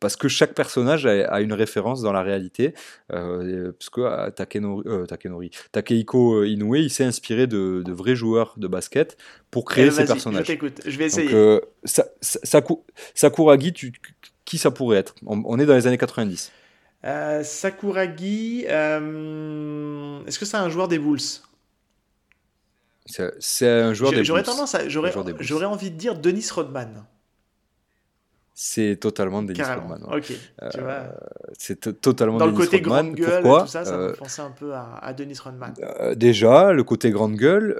parce 0.00 0.16
que 0.16 0.28
chaque 0.28 0.54
personnage 0.54 1.06
a, 1.06 1.40
une 1.40 1.52
référence 1.52 2.02
dans 2.02 2.12
la 2.12 2.22
réalité, 2.22 2.74
parce 3.08 3.90
que 3.90 4.30
Takenori, 4.30 5.06
Takenori, 5.08 5.50
Takehiko 5.72 6.44
Inoue, 6.44 6.76
il 6.76 6.90
s'est 6.90 7.04
inspiré 7.04 7.46
de, 7.46 7.82
de, 7.84 7.92
vrais 7.92 8.14
joueurs 8.14 8.54
de 8.56 8.68
basket 8.68 9.16
pour 9.50 9.64
créer 9.64 9.90
ses 9.90 10.11
Je 10.18 10.40
t'écoute, 10.42 10.80
je 10.84 10.96
vais 10.98 11.06
essayer. 11.06 11.60
Sakuragi, 13.14 13.72
tu, 13.72 13.92
qui 14.44 14.58
ça 14.58 14.70
pourrait 14.70 14.98
être? 14.98 15.14
On 15.26 15.58
est 15.58 15.66
dans 15.66 15.74
les 15.74 15.86
années 15.86 15.98
90. 15.98 16.52
Euh, 17.04 17.42
Sakuragi, 17.42 18.64
euh, 18.68 20.24
est-ce 20.26 20.38
que 20.38 20.44
c'est 20.44 20.56
un 20.56 20.68
joueur 20.68 20.88
des 20.88 20.98
Bulls? 20.98 21.18
C'est 23.06 23.68
un 23.68 23.92
joueur 23.92 24.12
des 24.12 24.18
Bulls. 24.18 24.24
J'aurais 24.26 24.42
tendance 24.42 24.76
j'aurais 24.86 25.64
envie 25.64 25.90
de 25.90 25.96
dire 25.96 26.16
Denis 26.16 26.46
Rodman. 26.52 27.04
C'est 28.54 28.96
totalement 29.00 29.42
Denis 29.42 29.62
Rodman. 29.62 30.02
Ok. 30.12 30.32
Euh, 30.62 31.10
c'est 31.58 32.00
totalement 32.00 32.38
Dans 32.38 32.46
le 32.46 32.52
côté 32.52 32.80
grande 32.80 33.14
gueule, 33.14 33.42
tout 33.42 33.66
ça, 33.66 33.84
ça 33.84 33.96
me 33.96 34.12
pensait 34.12 34.42
un 34.42 34.50
peu 34.50 34.74
à, 34.74 34.98
à 35.00 35.12
Denis 35.14 35.38
Rodman. 35.42 35.72
déjà, 36.16 36.72
le 36.72 36.84
côté 36.84 37.10
grande 37.10 37.36
gueule, 37.36 37.76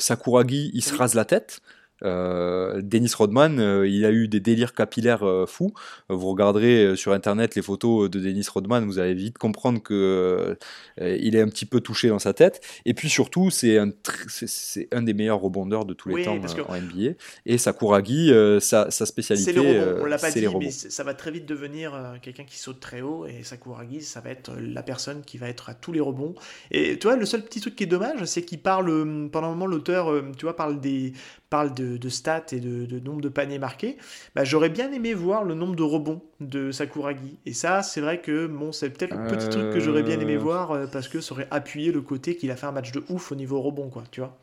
Sakuragi, 0.00 0.70
il 0.74 0.82
se 0.82 0.94
rase 0.94 1.14
la 1.14 1.24
tête. 1.24 1.60
Euh, 2.02 2.80
Dennis 2.82 3.12
Rodman, 3.16 3.58
euh, 3.58 3.88
il 3.88 4.04
a 4.04 4.10
eu 4.10 4.28
des 4.28 4.40
délires 4.40 4.74
capillaires 4.74 5.26
euh, 5.26 5.46
fous. 5.46 5.72
Vous 6.08 6.30
regarderez 6.30 6.94
sur 6.96 7.12
internet 7.12 7.54
les 7.54 7.62
photos 7.62 8.10
de 8.10 8.20
Dennis 8.20 8.46
Rodman, 8.52 8.84
vous 8.84 8.98
allez 8.98 9.14
vite 9.14 9.38
comprendre 9.38 9.82
que 9.82 10.56
il 11.00 11.36
est 11.36 11.40
un 11.40 11.48
petit 11.48 11.66
peu 11.66 11.80
touché 11.80 12.08
dans 12.08 12.18
sa 12.18 12.32
tête. 12.32 12.60
Et 12.84 12.94
puis 12.94 13.08
surtout, 13.08 13.50
c'est 13.50 13.78
un, 13.78 13.90
c'est 14.28 14.88
un 14.92 15.02
des 15.02 15.14
meilleurs 15.14 15.40
rebondeurs 15.40 15.84
de 15.84 15.94
tous 15.94 16.10
les 16.10 16.24
temps 16.24 16.36
en 16.68 16.76
NBA. 16.76 17.14
Et 17.46 17.58
Sakuragi, 17.58 18.32
sa, 18.60 18.90
sa 18.90 19.06
spécialité, 19.06 19.52
c'est 19.52 19.60
les 19.60 19.80
rebonds. 19.80 20.02
On 20.02 20.04
l'a 20.06 20.18
pas 20.18 20.30
dit, 20.30 20.46
mais 20.58 20.70
ça 20.70 21.04
va 21.04 21.14
très 21.14 21.30
vite 21.30 21.46
devenir 21.46 22.18
quelqu'un 22.22 22.44
qui 22.44 22.58
saute 22.58 22.80
très 22.80 23.00
haut. 23.00 23.26
Et 23.26 23.42
Sakuragi, 23.42 24.02
ça 24.02 24.20
va 24.20 24.30
être 24.30 24.52
la 24.58 24.82
personne 24.82 25.22
qui 25.24 25.38
va 25.38 25.48
être 25.48 25.70
à 25.70 25.74
tous 25.74 25.92
les 25.92 26.00
rebonds. 26.00 26.34
Et 26.70 26.98
tu 26.98 27.06
vois, 27.06 27.16
le 27.16 27.26
seul 27.26 27.42
petit 27.42 27.60
truc 27.60 27.76
qui 27.76 27.84
est 27.84 27.88
dommage, 27.88 28.24
c'est 28.24 28.42
qu'il 28.42 28.60
parle 28.60 28.86
pendant 29.30 29.48
un 29.48 29.50
moment 29.50 29.66
l'auteur, 29.66 30.12
tu 30.36 30.44
vois, 30.44 30.56
parle 30.56 30.80
des 30.80 31.12
parle 31.50 31.74
de, 31.74 31.85
stats 32.08 32.46
et 32.52 32.60
de, 32.60 33.00
nombre 33.00 33.20
de 33.20 33.28
paniers 33.28 33.58
marqués, 33.58 33.96
bah, 34.34 34.44
j'aurais 34.44 34.68
bien 34.68 34.92
aimé 34.92 35.14
voir 35.14 35.44
le 35.44 35.54
nombre 35.54 35.76
de 35.76 35.82
rebonds 35.82 36.22
de 36.40 36.70
Sakuragi. 36.72 37.38
Et 37.46 37.52
ça, 37.52 37.82
c'est 37.82 38.00
vrai 38.00 38.20
que 38.20 38.46
bon, 38.46 38.72
c'est 38.72 38.90
peut-être 38.90 39.14
le 39.14 39.26
petit 39.26 39.48
truc 39.48 39.72
que 39.72 39.80
j'aurais 39.80 40.02
bien 40.02 40.18
aimé 40.20 40.34
euh. 40.34 40.40
voir 40.40 40.72
euh, 40.72 40.86
parce 40.86 41.08
que 41.08 41.20
ça 41.20 41.34
aurait 41.34 41.48
appuyé 41.50 41.92
le 41.92 42.00
côté 42.00 42.36
qu'il 42.36 42.50
a 42.50 42.56
fait 42.56 42.66
un 42.66 42.72
match 42.72 42.92
de 42.92 43.02
ouf 43.08 43.32
au 43.32 43.34
niveau 43.34 43.60
rebond, 43.60 43.88
quoi, 43.88 44.04
tu 44.10 44.20
vois. 44.20 44.36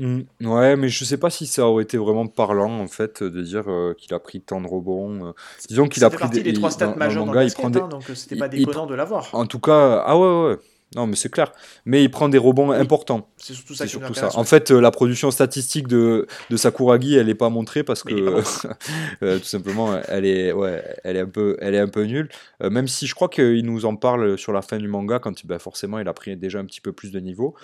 Mmh. 0.00 0.20
ouais, 0.42 0.76
mais 0.76 0.88
je 0.88 1.04
sais 1.04 1.16
pas 1.16 1.28
si 1.28 1.46
ça 1.48 1.66
aurait 1.66 1.82
été 1.82 1.98
vraiment 1.98 2.28
parlant 2.28 2.78
en 2.78 2.86
fait 2.86 3.20
de 3.20 3.42
dire 3.42 3.64
euh, 3.66 3.94
qu'il 3.98 4.14
a 4.14 4.20
pris 4.20 4.40
tant 4.40 4.60
de 4.60 4.68
rebonds. 4.68 5.34
disons 5.68 5.88
qu'il 5.88 6.04
a 6.04 6.10
pris 6.10 6.28
des, 6.28 6.44
les 6.44 6.52
trois 6.52 6.70
stats 6.70 6.94
majeurs 6.94 7.24
dans, 7.24 7.32
le 7.32 7.40
basket, 7.40 7.64
hein, 7.64 7.88
donc 7.88 8.04
c'était 8.14 8.36
pas 8.36 8.46
déconnant 8.46 8.86
de 8.86 8.94
l'avoir. 8.94 9.28
En 9.34 9.46
tout 9.46 9.58
cas, 9.58 10.04
ah 10.06 10.16
ouais, 10.16 10.50
ouais. 10.50 10.58
Non, 10.96 11.06
mais 11.06 11.16
c'est 11.16 11.30
clair. 11.30 11.52
Mais 11.84 12.02
il 12.02 12.10
prend 12.10 12.30
des 12.30 12.38
rebonds 12.38 12.70
importants. 12.70 13.28
C'est 13.36 13.52
surtout 13.52 13.74
ça. 13.74 13.86
Surtout 13.86 14.14
ça. 14.14 14.30
En 14.36 14.44
fait, 14.44 14.70
euh, 14.70 14.80
la 14.80 14.90
production 14.90 15.30
statistique 15.30 15.86
de, 15.86 16.26
de 16.48 16.56
Sakuragi, 16.56 17.14
elle 17.16 17.26
n'est 17.26 17.34
pas 17.34 17.50
montrée 17.50 17.84
parce 17.84 18.02
que 18.02 18.14
euh, 19.22 19.38
tout 19.38 19.44
simplement, 19.44 20.00
elle 20.08 20.24
est, 20.24 20.52
ouais, 20.52 20.82
elle 21.04 21.16
est 21.16 21.20
un 21.20 21.28
peu, 21.28 21.58
elle 21.60 21.74
est 21.74 21.78
un 21.78 21.88
peu 21.88 22.04
nulle. 22.04 22.30
Euh, 22.62 22.70
même 22.70 22.88
si 22.88 23.06
je 23.06 23.14
crois 23.14 23.28
qu'il 23.28 23.66
nous 23.66 23.84
en 23.84 23.96
parle 23.96 24.38
sur 24.38 24.52
la 24.52 24.62
fin 24.62 24.78
du 24.78 24.88
manga, 24.88 25.18
quand 25.18 25.44
bah, 25.44 25.58
forcément 25.58 25.98
il 25.98 26.08
a 26.08 26.14
pris 26.14 26.36
déjà 26.36 26.58
un 26.58 26.64
petit 26.64 26.80
peu 26.80 26.92
plus 26.92 27.12
de 27.12 27.20
niveau. 27.20 27.54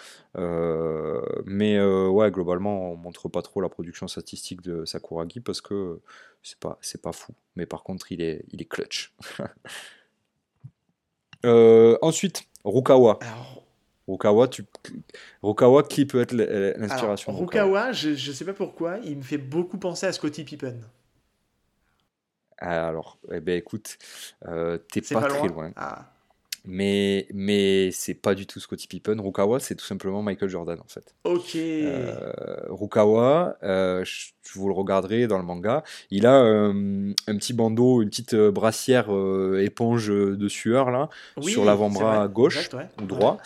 mais 1.46 1.80
ouais, 1.80 2.30
globalement, 2.30 2.92
on 2.92 2.96
montre 2.96 3.30
pas 3.30 3.40
trop 3.40 3.62
la 3.62 3.70
production 3.70 4.06
statistique 4.06 4.60
de 4.60 4.84
Sakuragi 4.84 5.40
parce 5.40 5.62
que 5.62 6.00
c'est 6.42 6.58
pas, 6.58 6.78
c'est 6.82 7.00
pas 7.00 7.12
fou. 7.12 7.32
Mais 7.56 7.64
par 7.64 7.84
contre, 7.84 8.12
il 8.12 8.20
est, 8.20 8.44
il 8.52 8.60
est 8.60 8.66
clutch. 8.66 9.14
ensuite. 12.02 12.44
Rukawa. 12.64 13.18
Rukawa, 14.06 14.48
tu... 14.48 14.64
Rukawa, 15.42 15.82
qui 15.82 16.04
peut 16.06 16.20
être 16.20 16.34
l'inspiration 16.34 17.32
Rukawa, 17.32 17.92
je 17.92 18.10
ne 18.10 18.34
sais 18.34 18.44
pas 18.44 18.52
pourquoi, 18.52 18.98
il 18.98 19.16
me 19.18 19.22
fait 19.22 19.38
beaucoup 19.38 19.78
penser 19.78 20.06
à 20.06 20.12
Scotty 20.12 20.44
Pippen. 20.44 20.80
Alors, 22.58 23.18
eh 23.32 23.40
ben 23.40 23.56
écoute, 23.56 23.98
euh, 24.46 24.78
t'es 24.92 25.00
pas, 25.00 25.22
très 25.22 25.48
loin. 25.48 25.72
Ah. 25.76 26.06
Mais, 26.66 27.26
mais 27.34 27.90
c'est 27.92 28.14
pas 28.14 28.34
du 28.34 28.46
tout 28.46 28.58
Scottie 28.60 28.86
Pippen. 28.88 29.20
Rukawa, 29.20 29.60
c'est 29.60 29.74
tout 29.74 29.84
simplement 29.84 30.22
Michael 30.22 30.48
Jordan, 30.48 30.78
en 30.80 30.88
fait. 30.88 31.14
Ok. 31.24 31.56
Euh, 31.56 32.30
Rukawa, 32.68 33.56
euh, 33.62 34.02
je- 34.04 34.32
vous 34.54 34.68
le 34.68 34.74
regarderez 34.74 35.26
dans 35.26 35.38
le 35.38 35.44
manga, 35.44 35.82
il 36.10 36.26
a 36.26 36.40
euh, 36.42 37.12
un 37.26 37.36
petit 37.36 37.52
bandeau, 37.52 38.02
une 38.02 38.08
petite 38.08 38.34
euh, 38.34 38.50
brassière 38.50 39.12
euh, 39.14 39.62
éponge 39.62 40.08
de 40.08 40.48
sueur, 40.48 40.90
là, 40.90 41.08
Oui, 41.38 41.52
sur 41.52 41.64
l'avant-bras 41.64 42.28
gauche 42.28 42.56
Exact, 42.58 42.74
ouais. 42.74 42.88
ou 43.02 43.06
droit. 43.06 43.38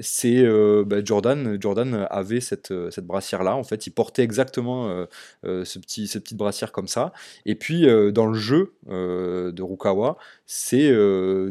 C'est 0.00 0.42
euh, 0.42 0.84
bah, 0.84 1.04
Jordan, 1.04 1.56
Jordan 1.60 2.06
avait 2.10 2.40
cette, 2.40 2.70
euh, 2.72 2.90
cette 2.90 3.06
brassière-là. 3.06 3.54
En 3.54 3.62
fait, 3.62 3.86
il 3.86 3.90
portait 3.90 4.22
exactement 4.22 5.06
euh, 5.44 5.64
cette 5.64 5.82
petite 5.86 6.36
brassière 6.36 6.72
comme 6.72 6.88
ça. 6.88 7.12
Et 7.46 7.54
puis, 7.54 7.86
dans 8.12 8.26
le 8.26 8.34
jeu 8.34 8.74
de 8.86 9.62
Rukawa, 9.62 10.16
c'est 10.46 10.90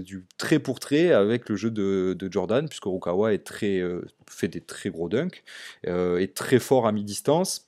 du 0.01 0.25
trait 0.37 0.59
pour 0.59 0.79
trait 0.79 1.11
avec 1.11 1.49
le 1.49 1.55
jeu 1.55 1.71
de, 1.71 2.17
Jordan, 2.31 2.67
puisque 2.67 2.85
Rukawa 2.85 3.33
est 3.33 3.43
fait 4.29 4.47
des 4.47 4.61
très 4.61 4.89
gros 4.89 5.09
dunks, 5.09 5.43
est 5.85 6.33
très 6.33 6.59
fort 6.59 6.87
à 6.87 6.91
mi-distance 6.91 7.67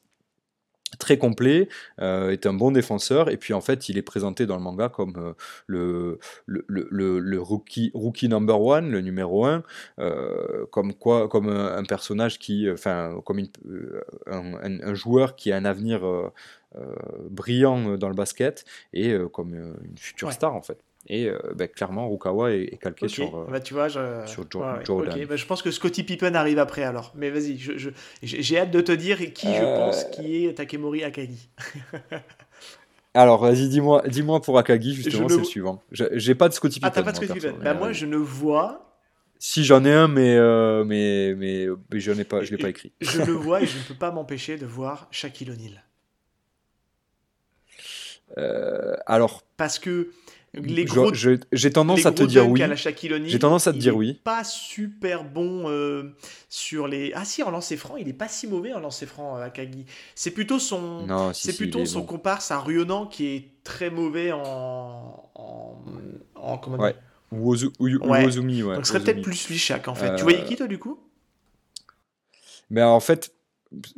très 0.97 1.17
complet, 1.17 1.67
euh, 2.01 2.31
est 2.31 2.45
un 2.45 2.53
bon 2.53 2.71
défenseur, 2.71 3.29
et 3.29 3.37
puis 3.37 3.53
en 3.53 3.61
fait 3.61 3.89
il 3.89 3.97
est 3.97 4.01
présenté 4.01 4.45
dans 4.45 4.55
le 4.57 4.61
manga 4.63 4.89
comme 4.89 5.13
euh, 5.17 5.33
le, 5.67 6.19
le, 6.45 6.65
le, 6.67 6.87
le- 6.89 7.19
le 7.19 7.41
rookie, 7.41 7.91
rookie 7.93 8.27
number 8.29 8.59
one, 8.61 8.91
le 8.91 9.01
numéro 9.01 9.45
un, 9.45 9.63
euh, 9.99 10.65
comme 10.71 10.93
quoi, 10.93 11.27
comme 11.27 11.49
un, 11.49 11.77
un 11.77 11.83
personnage 11.83 12.39
qui, 12.39 12.69
enfin, 12.71 13.19
comme 13.25 13.39
une- 13.39 13.49
un, 14.27 14.53
un- 14.55 14.81
un 14.81 14.93
joueur 14.93 15.35
qui 15.35 15.51
a 15.51 15.57
un 15.57 15.65
avenir 15.65 16.01
brillant 17.29 17.97
dans 17.97 18.09
le 18.09 18.15
basket, 18.15 18.65
et 18.93 19.15
comme 19.31 19.53
une 19.55 19.97
future 19.97 20.27
Ouais. 20.27 20.33
star 20.33 20.53
en 20.55 20.61
fait. 20.61 20.79
Et 21.07 21.27
euh, 21.29 21.37
ben, 21.55 21.67
clairement 21.67 22.09
Rukawa 22.09 22.51
est, 22.51 22.63
est 22.73 22.77
calqué 22.77 23.07
sur... 23.07 23.35
euh, 23.35 23.45
bah, 23.47 23.59
tu 23.59 23.73
vois, 23.73 23.87
je... 23.87 23.99
sur 24.25 24.43
Jo- 24.51 24.59
ouais, 24.59 24.65
ouais, 24.65 24.85
Jordan. 24.85 25.19
ok, 25.19 25.27
bah, 25.27 25.35
je 25.35 25.45
pense 25.45 25.61
que 25.61 25.71
Scottie 25.71 26.03
Pippen 26.03 26.33
arrive 26.35 26.59
après 26.59 26.83
alors. 26.83 27.11
Mais 27.15 27.29
vas-y, 27.29 27.57
je, 27.57 27.77
je- 27.77 27.89
j'ai 28.23 28.57
hâte 28.59 28.71
de 28.71 28.81
te 28.81 28.91
dire 28.91 29.33
qui 29.33 29.53
je 29.53 29.65
Euh, 29.65 29.67
pense 29.75 30.03
qui 30.05 30.45
est 30.45 30.53
Takemori 30.55 31.03
Akagi. 31.03 31.49
Alors, 33.13 33.41
vas-y, 33.41 33.69
dis-moi 33.69 34.03
dis 34.09 34.23
pour 34.43 34.57
Akagi, 34.57 34.93
justement, 34.93 35.27
c'est 35.29 35.35
le- 35.35 35.39
le 35.39 35.43
suivant. 35.45 35.81
J'ai 35.91 36.35
pas 36.35 36.49
de 36.49 36.53
Scottie 36.53 36.79
Ah, 36.81 36.89
Pippen. 36.89 37.01
t'as 37.01 37.03
pas 37.03 37.11
de 37.19 37.25
perso, 37.25 37.33
Pippen 37.33 37.63
Bah 37.63 37.73
moi, 37.73 37.91
je 37.93 38.05
ne 38.05 38.17
vois, 38.17 38.99
Si 39.39 39.63
j'en 39.63 39.83
ai 39.85 39.91
un, 39.93 40.07
mais, 40.07 40.35
euh, 40.35 40.83
mais, 40.83 41.35
mais, 41.35 41.67
mais 41.91 41.99
je 41.99 42.11
n'ai 42.11 42.23
pas, 42.25 42.43
je 42.43 42.51
l'ai 42.51 42.57
pas 42.57 42.69
écrit. 42.69 42.91
je 42.99 43.21
le 43.21 43.31
vois 43.31 43.61
et 43.63 43.67
je 43.67 43.77
ne 43.79 43.83
peux 43.85 43.95
pas 43.95 44.11
m'empêcher 44.11 44.57
de 44.57 44.65
voir 44.65 45.07
Shaquille 45.11 45.49
O'Neal. 45.49 45.85
Euh, 48.37 48.95
alors, 49.05 49.43
Parce 49.57 49.79
que 49.79 50.11
les 50.61 50.85
gros, 50.85 51.13
j'ai 51.13 51.71
tendance 51.71 52.05
à 52.05 52.11
te 52.11 52.23
dire 52.23 52.47
oui. 52.49 52.61
J'ai 53.25 53.39
tendance 53.39 53.67
à 53.67 53.71
te 53.71 53.77
il 53.77 53.81
dire 53.81 53.95
oui. 53.95 54.19
Pas 54.23 54.43
super 54.43 55.23
bon 55.23 55.69
euh, 55.69 56.15
sur 56.49 56.87
les. 56.87 57.11
Ah 57.15 57.25
si, 57.25 57.43
en 57.43 57.51
lancer 57.51 57.77
franc, 57.77 57.97
il 57.97 58.07
est 58.07 58.13
pas 58.13 58.27
si 58.27 58.47
mauvais 58.47 58.73
en 58.73 58.79
lancer 58.79 59.05
franc, 59.05 59.37
euh, 59.37 59.43
Akagi. 59.43 59.85
C'est 60.15 60.31
plutôt 60.31 60.59
son. 60.59 61.05
Non, 61.05 61.33
si, 61.33 61.43
C'est 61.47 61.51
si, 61.51 61.57
plutôt 61.57 61.85
son 61.85 61.99
bon. 61.99 62.05
comparse 62.05 62.51
à 62.51 62.59
Ryonan 62.59 63.05
qui 63.07 63.27
est 63.27 63.49
très 63.63 63.89
mauvais 63.89 64.31
en. 64.31 65.29
en, 65.35 65.81
en- 66.35 66.57
comment 66.57 66.77
Ouais. 66.77 66.95
Uozu- 67.33 67.71
Uyu- 67.79 67.97
Ouais. 68.05 68.23
Uozumi, 68.25 68.63
ouais. 68.63 68.75
Donc 68.75 68.85
ce 68.85 68.93
serait 68.93 69.03
peut-être 69.03 69.21
plus 69.21 69.35
Shaq 69.35 69.87
en 69.87 69.95
fait. 69.95 70.09
Euh, 70.11 70.15
Tu 70.15 70.23
voyais 70.23 70.43
qui 70.45 70.55
toi 70.55 70.67
du 70.67 70.79
coup? 70.79 70.99
Mais 72.69 72.81
en 72.83 72.99
fait, 72.99 73.34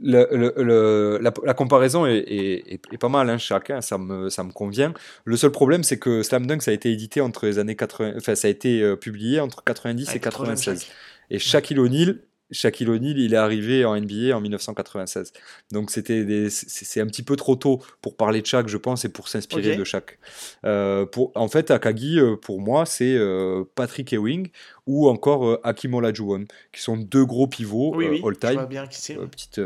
le- 0.01 0.27
le- 0.31 0.53
le- 0.63 1.19
la, 1.21 1.33
la 1.45 1.53
comparaison 1.53 2.05
est, 2.05 2.17
est- 2.17 2.73
est- 2.73 2.81
est 2.91 2.97
pas 2.97 3.09
mal, 3.09 3.29
hein, 3.29 3.37
chacun, 3.37 3.81
ça 3.81 3.97
me, 3.97 4.29
ça 4.29 4.43
me 4.43 4.51
convient. 4.51 4.93
Le 5.25 5.37
seul 5.37 5.51
problème, 5.51 5.83
c'est 5.83 5.97
que 5.99 6.23
Slam 6.23 6.45
Dunk, 6.47 6.61
ça 6.61 6.71
a 6.71 6.73
été 6.73 6.91
édité 6.91 7.21
entre 7.21 7.45
les 7.45 7.59
années 7.59 7.75
80, 7.75 8.13
enfin, 8.17 8.35
ça 8.35 8.47
a 8.47 8.51
été 8.51 8.81
euh, 8.81 8.95
publié 8.95 9.39
entre 9.39 9.63
90 9.63 10.05
et 10.05 10.09
Avec 10.09 10.23
80 10.23 10.45
96. 10.55 10.79
Shaq. 10.83 10.91
Et 11.29 11.39
Shaquille 11.39 11.79
O'Neal, 11.79 12.19
Shaquille 12.51 12.89
O'Neal, 12.89 13.17
il 13.19 13.33
est 13.33 13.37
arrivé 13.37 13.83
en 13.85 13.95
NBA 13.95 14.35
en 14.35 14.41
1996. 14.41 15.33
Donc 15.71 15.91
c'était 15.91 16.23
des- 16.23 16.49
c'est 16.49 17.01
un 17.01 17.07
petit 17.07 17.23
peu 17.23 17.35
trop 17.35 17.55
tôt 17.55 17.81
pour 18.01 18.15
parler 18.15 18.41
de 18.41 18.45
Shaq, 18.45 18.67
je 18.67 18.77
pense, 18.77 19.03
et 19.05 19.09
pour 19.09 19.27
s'inspirer 19.27 19.75
de 19.75 19.83
Shaq. 19.83 20.17
Euh, 20.65 21.05
pour, 21.05 21.31
en 21.35 21.47
fait, 21.47 21.71
Akagi, 21.71 22.19
euh, 22.19 22.35
pour 22.35 22.61
moi, 22.61 22.85
c'est 22.85 23.15
euh, 23.15 23.63
Patrick 23.75 24.13
Ewing 24.13 24.49
ou 24.85 25.09
encore 25.09 25.45
euh, 25.47 25.59
Hakim 25.63 25.93
Olajuwon, 25.93 26.45
qui 26.71 26.81
sont 26.81 26.97
deux 26.97 27.25
gros 27.25 27.47
pivots 27.47 27.93
Oui, 27.95 28.07
oui, 28.09 28.19
je 28.21 28.27
all-time. 28.27 28.53
vois 28.53 28.65
bien 28.65 28.87
qui 28.87 29.01
c'est. 29.01 29.15
Petite, 29.15 29.59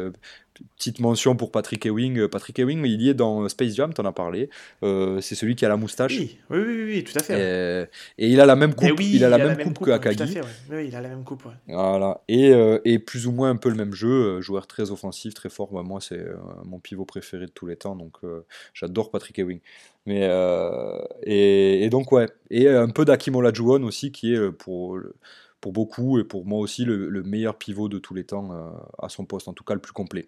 petite 0.78 0.99
mention 0.99 1.36
pour 1.36 1.51
Patrick 1.51 1.86
Ewing. 1.86 2.20
Euh, 2.20 2.28
Patrick 2.28 2.57
Ewing, 2.59 2.86
il 2.86 3.01
y 3.01 3.09
est 3.09 3.14
dans 3.14 3.47
Space 3.49 3.76
Jam, 3.76 3.93
t'en 3.93 4.05
as 4.05 4.12
parlé. 4.12 4.49
Euh, 4.84 5.22
c'est 5.22 5.36
celui 5.36 5.55
qui 5.55 5.66
a 5.66 5.70
la 5.70 5.78
moustache. 5.78 6.18
Oui, 6.18 6.38
oui, 6.49 6.84
oui, 6.86 7.03
tout 7.03 7.18
à 7.18 7.24
fait. 7.24 7.89
Et, 8.18 8.26
et 8.26 8.30
il 8.30 8.39
a 8.41 8.45
la 8.45 8.55
même 8.55 8.74
coupe, 8.74 8.91
oui, 8.97 9.12
il 9.14 9.24
a 9.24 9.30
la 9.30 9.38
même 9.38 9.64
coupe, 9.74 9.80
que 9.86 9.91
ouais, 9.91 9.99
Tout 9.99 10.07
à 10.07 10.12
Akagi. 10.12 10.34
fait, 10.34 10.41
ouais. 10.41 10.47
Oui, 10.72 10.86
il 10.88 10.95
a 10.95 11.01
la 11.01 11.09
même 11.09 11.24
coupe. 11.24 11.45
ouais. 11.45 11.53
Voilà. 11.68 12.22
Et, 12.28 12.51
euh, 12.53 12.80
et 12.86 12.99
plus 12.99 13.28
ou 13.28 13.32
moins 13.32 13.49
un 13.49 13.55
peu 13.55 13.70
le 13.70 13.76
même 13.76 13.93
jeu, 13.93 14.09
euh, 14.38 14.41
joueur 14.41 14.68
très 14.68 14.91
offensif, 14.91 15.34
très 15.34 15.49
fort. 15.49 15.72
Bah, 15.74 15.84
moi, 15.84 15.99
c'est 16.01 16.20
euh, 16.20 16.36
mon 16.66 16.80
pivot 16.80 17.05
préféré 17.05 17.45
de 17.45 17.51
tous 17.51 17.68
les 17.68 17.76
temps, 17.76 17.95
donc 17.95 18.18
euh, 18.24 18.45
j'adore 18.74 19.12
Patrick 19.12 19.38
Ewing. 19.39 19.59
Mais, 20.05 20.22
euh, 20.24 20.97
et, 21.24 21.84
et 21.84 21.89
donc, 21.89 22.12
ouais. 22.12 22.28
Et 22.49 22.68
un 22.68 22.89
peu 22.89 23.05
d'Hakim 23.05 23.36
Olajuwon 23.36 23.84
aussi, 23.84 24.12
qui 24.12 24.34
est 24.34 24.38
euh, 24.38 24.51
pour, 24.51 24.97
le- 24.97 25.16
pour 25.62 25.74
beaucoup 25.74 26.18
et 26.20 26.24
pour 26.24 26.45
moi 26.45 26.57
aussi 26.59 26.86
le, 26.86 27.07
le 27.07 27.22
meilleur 27.24 27.55
pivot 27.55 27.88
de 27.88 27.99
tous 27.99 28.16
les 28.16 28.24
temps 28.24 28.49
euh, 28.51 28.72
à 28.97 29.09
son 29.09 29.26
poste, 29.26 29.47
en 29.47 29.53
tout 29.53 29.64
cas 29.64 29.76
le 29.76 29.80
plus 29.80 29.93
complet. 29.93 30.28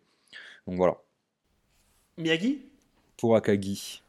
Donc 0.68 0.78
voilà, 0.78 0.95
Miyagi? 2.18 2.61
Pour 3.18 3.36
Akagi. 3.36 4.01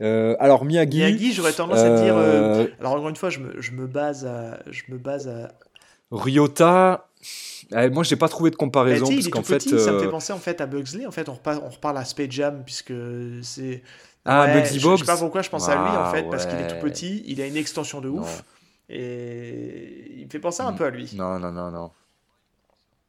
Euh, 0.00 0.34
alors 0.40 0.64
Miyagi, 0.64 0.98
Miyagi, 0.98 1.32
j'aurais 1.32 1.52
tendance 1.52 1.78
à 1.78 1.90
dire. 2.02 2.16
euh, 2.16 2.62
euh, 2.62 2.66
Alors 2.80 2.92
encore 2.94 3.08
une 3.08 3.16
fois, 3.16 3.30
je 3.30 3.38
me, 3.38 3.60
je 3.60 3.72
me 3.72 3.86
base 3.86 4.26
à, 4.26 4.58
je 4.70 4.82
me 4.88 4.98
base 4.98 5.28
à. 5.28 5.52
Ryota, 6.10 7.08
euh, 7.72 7.90
moi 7.90 8.02
j'ai 8.02 8.16
pas 8.16 8.28
trouvé 8.28 8.50
de 8.50 8.56
Bah, 8.56 8.60
comparaison 8.60 9.06
il 9.10 9.16
parce 9.16 9.28
qu'en 9.28 9.42
fait, 9.42 9.58
petit, 9.58 9.78
ça 9.78 9.92
me 9.92 9.98
fait 10.00 10.08
penser 10.08 10.32
en 10.32 10.38
fait 10.38 10.60
à 10.60 10.66
Bugsley. 10.66 11.06
En 11.06 11.10
fait, 11.12 11.28
on 11.28 11.34
reparle, 11.34 11.62
on 11.64 11.88
à 11.96 12.04
Space 12.04 12.30
Jam 12.30 12.62
puisque 12.64 12.92
c'est. 13.42 13.82
ah 14.24 14.46
Ouais, 14.46 14.60
Bugsy 14.60 14.78
je- 14.78 14.84
Bogues, 14.84 14.98
Je 14.98 15.04
sais 15.04 15.06
pas 15.12 15.16
pourquoi 15.16 15.42
je 15.42 15.50
pense 15.50 15.68
à 15.68 15.76
lui 15.76 15.96
en 15.96 16.10
fait, 16.10 16.24
parce 16.30 16.46
qu'il 16.46 16.60
est 16.60 16.66
tout 16.66 16.76
petit, 16.82 17.22
il 17.26 17.40
a 17.40 17.46
une 17.46 17.56
extension 17.56 18.00
de 18.00 18.08
Non. 18.08 18.22
ouf. 18.22 18.44
Et 18.88 20.16
il 20.18 20.24
me 20.26 20.30
fait 20.30 20.38
penser 20.40 20.62
un 20.62 20.72
peu 20.72 20.84
à 20.84 20.90
lui. 20.90 21.10
Non, 21.14 21.38
non, 21.38 21.50
non, 21.52 21.70
non. 21.70 21.90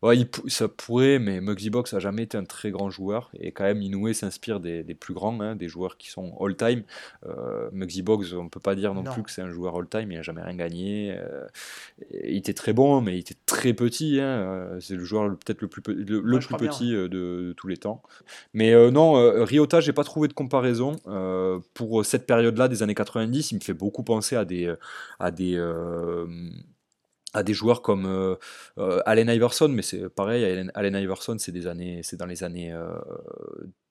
Ouais, 0.03 0.17
il 0.17 0.27
pou- 0.29 0.49
ça 0.49 0.67
pourrait, 0.67 1.17
mais 1.17 1.39
Muggsy 1.39 1.69
Box 1.69 1.93
a 1.93 1.99
jamais 1.99 2.23
été 2.23 2.37
un 2.37 2.43
très 2.43 2.71
grand 2.71 2.89
joueur. 2.89 3.31
Et 3.39 3.51
quand 3.53 3.63
même, 3.63 3.81
Inoue 3.81 4.11
s'inspire 4.11 4.59
des, 4.59 4.83
des 4.83 4.95
plus 4.95 5.13
grands, 5.13 5.39
hein, 5.39 5.55
des 5.55 5.69
joueurs 5.69 5.97
qui 5.97 6.09
sont 6.09 6.35
all-time. 6.41 6.83
Euh, 7.25 7.69
Muggsy 7.71 8.01
Box, 8.01 8.33
on 8.33 8.49
peut 8.49 8.59
pas 8.59 8.75
dire 8.75 8.93
non, 8.93 9.03
Non. 9.03 9.13
plus 9.13 9.23
que 9.23 9.31
c'est 9.31 9.41
un 9.41 9.49
joueur 9.51 9.77
all-time, 9.77 10.11
il 10.11 10.17
a 10.17 10.21
jamais 10.21 10.41
rien 10.41 10.55
gagné. 10.55 11.15
euh, 11.17 11.47
il 12.23 12.35
était 12.35 12.53
très 12.53 12.73
bon, 12.73 12.99
mais 12.99 13.15
il 13.15 13.19
était 13.19 13.37
très 13.45 13.73
petit. 13.73 14.19
hein, 14.19 14.25
euh, 14.25 14.79
c'est 14.81 14.95
le 14.95 15.05
joueur 15.05 15.29
peut-être 15.29 15.61
le 15.61 15.69
plus, 15.69 15.81
pe- 15.81 15.93
le, 15.93 16.19
le 16.19 16.35
Ouais, 16.35 16.41
je 16.41 16.47
plus 16.47 16.55
crois 16.55 16.57
bien, 16.67 16.69
petit 16.69 16.93
euh, 16.93 17.03
de, 17.07 17.47
de 17.47 17.53
tous 17.55 17.69
les 17.69 17.77
temps. 17.77 18.01
Mais 18.53 18.73
euh, 18.73 18.91
non, 18.91 19.13
Ryota, 19.45 19.79
j'ai 19.79 19.93
pas 19.93 20.03
trouvé 20.03 20.27
de 20.27 20.33
comparaison. 20.33 20.97
pour 21.73 22.05
cette 22.05 22.27
période-là 22.27 22.67
des 22.67 22.83
années 22.83 22.93
90, 22.95 23.51
il 23.51 23.55
me 23.55 23.59
fait 23.61 23.73
beaucoup 23.73 24.03
penser 24.03 24.35
à 24.35 24.43
des, 24.43 24.73
à 25.19 25.31
des, 25.31 25.55
à 27.33 27.43
des 27.43 27.53
joueurs 27.53 27.81
comme 27.81 28.05
euh, 28.05 28.35
euh, 28.77 29.01
Allen 29.05 29.27
Iverson, 29.29 29.67
mais 29.69 29.81
c'est 29.81 30.07
pareil, 30.09 30.45
Allen, 30.75 30.95
Iverson, 30.95 31.37
c'est 31.39 31.51
des 31.51 31.67
années, 31.67 32.01
c'est 32.03 32.17
dans 32.17 32.25
les 32.25 32.43
années 32.43 32.71
euh, 32.71 32.93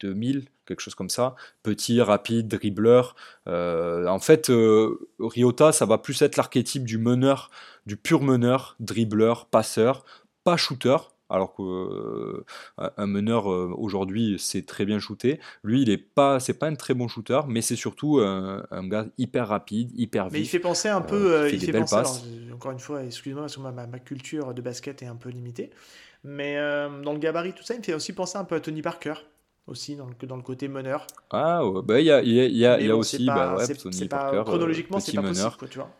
2000, 0.01 0.47
quelque 0.66 0.80
chose 0.80 0.95
comme 0.95 1.11
ça. 1.11 1.34
Petit, 1.62 2.01
rapide, 2.01 2.49
dribbleur. 2.49 3.16
Euh, 3.49 4.07
en 4.07 4.20
fait, 4.20 4.51
euh, 4.51 5.09
Ryota, 5.18 5.72
ça 5.72 5.86
va 5.86 5.99
plus 5.99 6.22
être 6.22 6.36
l'archétype 6.36 6.84
du 6.84 6.99
meneur, 6.99 7.51
du 7.86 7.97
pur 7.97 8.22
meneur, 8.22 8.76
dribbleur, 8.80 9.47
passeur, 9.47 10.05
pas 10.45 10.57
shooter. 10.57 10.97
Alors 11.33 11.55
que 11.55 11.62
euh, 11.62 12.45
un- 12.78 13.07
meneur 13.07 13.51
euh, 13.51 13.74
aujourd'hui 13.76 14.37
c'est 14.39 14.66
très 14.66 14.85
bien 14.85 14.99
shooté. 14.99 15.41
Lui, 15.64 15.83
il 15.83 15.91
est 15.91 15.97
pas, 15.99 16.41
c'est 16.41 16.55
pas 16.59 16.66
un 16.68 16.74
très 16.74 16.95
bon 16.95 17.09
shooter, 17.09 17.41
mais 17.49 17.62
c'est 17.62 17.76
surtout 17.76 18.18
un, 18.20 18.64
un 18.70 18.87
gars 18.87 19.07
hyper 19.18 19.49
rapide, 19.49 19.91
hyper 19.95 20.30
Mais 20.30 20.41
il 20.41 20.47
fait 20.47 20.61
penser 20.61 20.89
un 20.89 21.01
euh, 21.01 21.07
peu. 21.07 21.49
fait 21.49 21.57
il 21.57 21.61
fait 21.61 21.72
belles 21.72 21.83
penser. 21.83 21.97
alors, 21.97 22.18
encore 22.55 22.72
une 22.72 22.78
fois, 22.78 23.03
excuse-moi 23.05 23.43
parce 23.43 23.57
que 23.57 23.61
ma, 23.61 23.87
culture 23.99 24.55
de 24.55 24.62
basket 24.62 25.03
est 25.03 25.07
un 25.07 25.16
peu 25.16 25.30
limitée. 25.30 25.70
Mais 26.24 26.57
dans 26.57 27.12
le 27.12 27.18
gabarit, 27.18 27.53
tout 27.53 27.64
ça, 27.64 27.74
il 27.74 27.78
me 27.78 27.83
fait 27.85 27.95
aussi 27.95 28.12
penser 28.12 28.39
un 28.39 28.45
peu 28.45 28.55
à 28.55 28.61
Tony 28.61 28.83
Parker. 28.83 29.14
Aussi, 29.68 29.95
dans 29.95 30.07
le, 30.07 30.26
dans 30.26 30.37
le 30.37 30.43
côté 30.43 30.66
meneur. 30.66 31.07
Ah, 31.30 31.66
ouais, 31.66 31.83
bah, 31.83 32.01
il 32.01 32.07
y 32.07 32.11
a, 32.11 32.22
il 32.22 32.30
y 32.33 32.41
a, 32.41 32.45
il 32.47 32.57
y 32.57 32.66
a, 32.66 32.78
Mais 32.78 32.85
il 32.85 32.87
y 32.87 32.91
a 32.91 32.97
bon, 32.97 33.01
aussi 33.01 33.18
c'est 33.18 33.24
pas, 33.24 33.49
bah, 33.49 33.57
ouais, 33.57 33.68
Tony 33.74 34.07
pas- 34.09 34.18
Parker, 34.18 34.37
euh, 34.37 34.43
chronologiquement, 34.45 34.99
c'est 35.01 35.12
pas 35.14 35.22
meneur. 35.22 35.53
possible, 35.53 35.57
quoi, 35.59 35.68
tu 35.68 35.78
vois. 35.78 35.91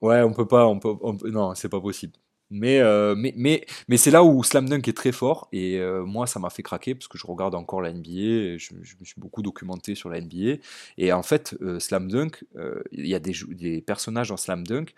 Ouais, 0.00 0.22
on 0.22 0.32
peut 0.32 0.46
pas, 0.46 0.66
on 0.66 0.78
peut, 0.78 0.94
on 1.02 1.14
non, 1.30 1.54
c'est 1.54 1.68
pas 1.68 1.80
possible. 1.80 2.14
Mais, 2.50 2.78
euh, 2.78 3.16
mais, 3.16 3.34
mais, 3.36 3.66
mais 3.88 3.96
c'est 3.96 4.12
là 4.12 4.22
où 4.22 4.44
Slam 4.44 4.68
Dunk 4.68 4.86
est 4.88 4.96
très 4.96 5.10
fort 5.10 5.48
et 5.52 5.78
euh, 5.80 6.04
moi 6.04 6.28
ça 6.28 6.38
m'a 6.38 6.48
fait 6.48 6.62
craquer 6.62 6.94
parce 6.94 7.08
que 7.08 7.18
je 7.18 7.26
regarde 7.26 7.56
encore 7.56 7.80
la 7.82 7.92
NBA, 7.92 8.56
je, 8.58 8.74
me 8.74 9.04
suis 9.04 9.20
beaucoup 9.20 9.42
documenté 9.42 9.96
sur 9.96 10.08
la 10.10 10.20
NBA 10.20 10.60
et 10.96 11.12
en 11.12 11.24
fait 11.24 11.56
euh, 11.60 11.80
Slam 11.80 12.08
Dunk, 12.08 12.44
il 12.92 13.06
y 13.06 13.14
a 13.16 13.18
des, 13.18 13.32
des 13.48 13.80
personnages 13.82 14.28
dans 14.28 14.36
Slam 14.36 14.64
Dunk 14.64 14.94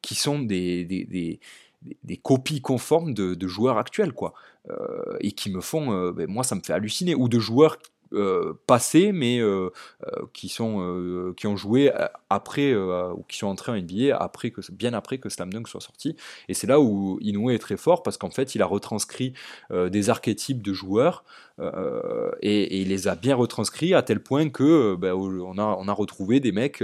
qui 0.00 0.14
sont 0.14 0.38
des, 0.40 0.84
des, 0.84 1.04
des, 1.04 1.40
des- 2.04 2.16
copies 2.16 2.60
conformes 2.60 3.14
de, 3.14 3.34
de 3.34 3.48
joueurs 3.48 3.78
actuels 3.78 4.12
quoi. 4.12 4.34
Et 5.20 5.32
qui 5.32 5.50
me 5.50 5.60
font, 5.60 6.12
ben, 6.12 6.28
moi 6.28 6.44
ça 6.44 6.54
me 6.54 6.60
fait 6.64 6.72
halluciner. 6.72 7.14
Ou 7.16 7.28
de 7.28 7.38
joueurs 7.40 7.78
euh, 8.12 8.58
passés, 8.66 9.12
mais 9.12 9.38
euh, 9.38 9.70
euh, 10.06 10.26
qui, 10.32 10.48
sont, 10.48 11.34
qui 11.36 11.46
ont 11.46 11.56
joué 11.56 11.90
après, 12.30 12.74
ou 12.74 13.24
qui 13.28 13.38
sont 13.38 13.46
entrés 13.46 13.72
en 13.72 13.76
NBA 13.76 14.16
après 14.16 14.50
que, 14.50 14.60
bien 14.72 14.92
après 14.94 15.18
que 15.18 15.28
Slam 15.28 15.52
Dunk 15.52 15.68
soit 15.68 15.80
sorti. 15.80 16.16
Et 16.48 16.54
c'est 16.54 16.66
là 16.66 16.80
où 16.80 17.18
Inoue 17.20 17.50
est 17.50 17.58
très 17.58 17.76
fort, 17.76 18.02
parce 18.02 18.16
qu'en 18.16 18.30
fait, 18.30 18.54
il 18.54 18.62
a 18.62 18.66
retranscrit 18.66 19.34
des 19.70 20.10
archétypes 20.10 20.62
de 20.62 20.72
joueurs, 20.72 21.24
et, 21.60 22.80
il 22.80 22.88
les 22.88 23.08
a 23.08 23.14
bien 23.14 23.34
retranscrits 23.34 23.94
à 23.94 24.02
tel 24.02 24.20
point 24.20 24.48
que 24.48 24.96
ben, 24.96 25.12
on, 25.12 25.58
a, 25.58 25.76
on 25.78 25.88
a 25.88 25.92
retrouvé 25.92 26.40
des 26.40 26.52
mecs 26.52 26.82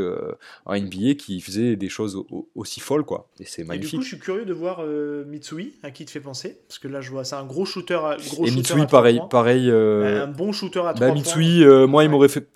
en 0.67 0.79
NBA 0.79 1.15
qui 1.15 1.41
faisaient 1.41 1.77
des 1.77 1.89
choses 1.89 2.23
aussi 2.55 2.81
folles, 2.81 3.05
quoi. 3.05 3.29
Et 3.41 3.45
c'est 3.45 3.65
magnifique. 3.65 3.95
Et 3.95 3.97
du 3.97 3.99
coup, 3.99 4.03
je 4.03 4.09
suis 4.09 4.19
curieux 4.19 4.45
de 4.45 4.53
voir 4.53 4.85
Mitsui, 5.27 5.75
à 5.83 5.91
qui 5.91 6.05
te 6.05 6.11
fait 6.11 6.21
penser, 6.21 6.61
parce 6.69 6.79
que 6.79 6.89
là, 6.89 7.01
je 7.01 7.11
vois, 7.11 7.25
c'est 7.25 7.37
un 7.37 7.45
gros 7.45 7.65
shooter. 7.65 7.99
Gros 8.31 8.47
et 8.47 8.51
Mitsui, 8.51 8.87
pareil, 8.87 9.21
pareil. 9.31 9.71
un 9.71 10.27
bon 10.27 10.53
shooter 10.53 10.81
à 10.81 10.95
3 10.95 11.09
bah, 11.09 11.13
Mitsui, 11.13 11.65
euh, 11.65 11.87
moi, 11.87 12.05
il 12.05 12.11
m'aurait 12.11 12.29
fait. 12.29 12.49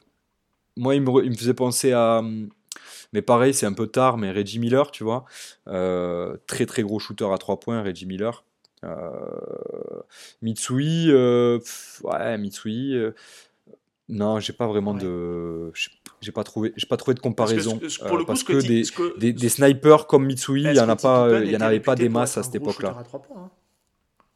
Moi, 0.77 0.95
il 0.95 1.03
me, 1.03 1.25
il 1.25 1.31
me, 1.31 1.37
faisait 1.37 1.55
penser 1.55 1.93
à. 1.93 2.23
Mais 3.13 3.23
pareil, 3.23 3.53
c'est 3.53 3.67
un 3.67 3.75
peu 3.75 3.87
tard, 3.87 4.17
mais 4.17 4.31
Reggie 4.31 4.59
Miller, 4.59 4.91
tu 4.91 5.05
vois. 5.05 5.27
Euh, 5.69 6.37
très 6.47 6.65
très 6.65 6.83
gros 6.83 6.99
shooter 6.99 7.29
à 7.33 7.39
3 7.39 7.61
points, 7.61 7.83
Reggie 7.83 8.07
Miller. 8.07 8.45
Euh, 8.85 10.03
Mitsui, 10.43 11.12
ouais, 11.12 12.39
Mitsui. 12.39 12.97
non, 14.09 14.41
j'ai 14.41 14.53
pas 14.53 14.66
vraiment 14.66 14.95
de. 14.95 15.72
J'ai 16.20 16.33
pas 16.33 16.45
trouvé, 16.45 16.72
j'ai 16.76 16.87
pas 16.87 16.97
trouvé 16.97 17.14
de 17.14 17.20
comparaison 17.20 17.78
parce 17.78 17.99
que, 17.99 18.07
pour 18.07 18.16
le 18.16 18.24
coup, 18.24 18.28
parce 18.28 18.45
que, 18.45 18.61
des, 18.61 18.85
des, 19.18 19.33
des, 19.33 19.49
snipers 19.49 20.07
comme 20.07 20.26
Mitsui, 20.26 20.62
il 20.62 20.74
y 20.74 20.80
en 20.80 20.89
a 20.89 20.97
pas, 20.97 21.41
il 21.41 21.51
y 21.51 21.57
en 21.57 21.61
avait 21.61 21.80
pas 21.80 21.97
des 21.97 22.09
masses 22.09 22.39
à 22.39 22.43
cette 22.43 22.55
époque-là. 22.55 23.03
Hein, 23.35 23.51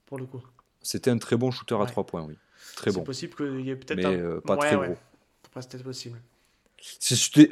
pour 0.06 0.18
le 0.18 0.26
coup. 0.26 0.42
C'était 0.86 1.10
un 1.10 1.18
très 1.18 1.36
bon 1.36 1.50
shooter 1.50 1.76
à 1.80 1.86
3 1.86 2.06
points, 2.06 2.22
oui. 2.22 2.34
Très 2.76 2.92
bon. 2.92 3.00
C'est 3.00 3.04
possible 3.04 3.34
qu'il 3.34 3.60
y 3.62 3.70
ait 3.70 3.76
peut-être 3.76 4.06
un... 4.06 4.12
Euh, 4.12 4.40
pas 4.40 4.56
très 4.56 4.76
gros. 4.76 4.94
C'est 5.58 5.82
possible. 5.82 6.20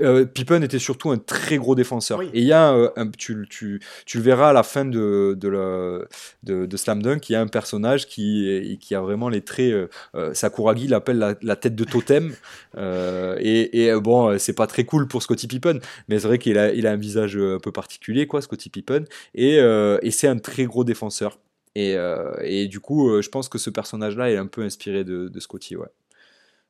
Euh, 0.01 0.25
Pippen 0.25 0.63
était 0.63 0.79
surtout 0.79 1.11
un 1.11 1.19
très 1.19 1.57
gros 1.57 1.75
défenseur. 1.75 2.23
Et 2.23 2.31
il 2.35 2.45
y 2.45 2.53
a, 2.53 2.73
euh, 2.73 2.91
un, 2.97 3.09
tu, 3.09 3.47
tu, 3.49 3.81
tu, 4.07 4.19
le 4.19 4.23
verras 4.23 4.51
à 4.51 4.53
la 4.53 4.63
fin 4.63 4.85
de, 4.85 5.37
de, 5.39 5.49
la, 5.49 5.99
de, 6.43 6.67
de, 6.67 6.77
Slam 6.77 7.03
Dunk, 7.03 7.29
il 7.29 7.33
y 7.33 7.37
a 7.37 7.41
un 7.41 7.47
personnage 7.47 8.07
qui, 8.07 8.79
qui 8.81 8.95
a 8.95 9.01
vraiment 9.01 9.29
les 9.29 9.43
traits. 9.43 9.89
Euh, 10.15 10.35
Sakuragi 10.35 10.87
l'appelle 10.87 11.19
la, 11.19 11.35
la, 11.43 11.57
tête 11.57 11.75
de 11.75 11.85
totem. 11.85 12.35
et, 12.79 13.87
et 13.87 14.01
bon, 14.01 14.39
c'est 14.39 14.55
pas 14.55 14.67
très 14.67 14.85
cool 14.85 15.09
pour 15.09 15.23
Scottie 15.23 15.49
Pippen, 15.49 15.81
mais 16.09 16.19
c'est 16.19 16.29
vrai 16.29 16.39
qu'il 16.39 16.59
a, 16.59 16.73
il 16.73 16.87
a 16.87 16.93
un 16.93 16.97
visage 16.97 17.37
un 17.37 17.59
peu 17.59 17.73
particulier, 17.73 18.27
quoi, 18.27 18.43
Scottie 18.43 18.71
Pippen. 18.71 19.05
Et, 19.35 19.57
et 19.57 20.11
c'est 20.11 20.29
un 20.29 20.39
très 20.39 20.65
gros 20.65 20.85
défenseur. 20.85 21.39
Et, 21.75 21.97
euh, 21.97 22.35
et, 22.43 22.69
du 22.69 22.81
coup, 22.81 23.11
euh, 23.11 23.23
je 23.23 23.29
pense 23.29 23.49
que 23.49 23.59
ce 23.59 23.71
personnage-là 23.71 24.31
est 24.31 24.37
un 24.37 24.47
peu 24.47 24.63
inspiré 24.63 25.05
de, 25.05 25.29
de 25.29 25.41
Scotty, 25.41 25.77
ouais. 25.77 25.89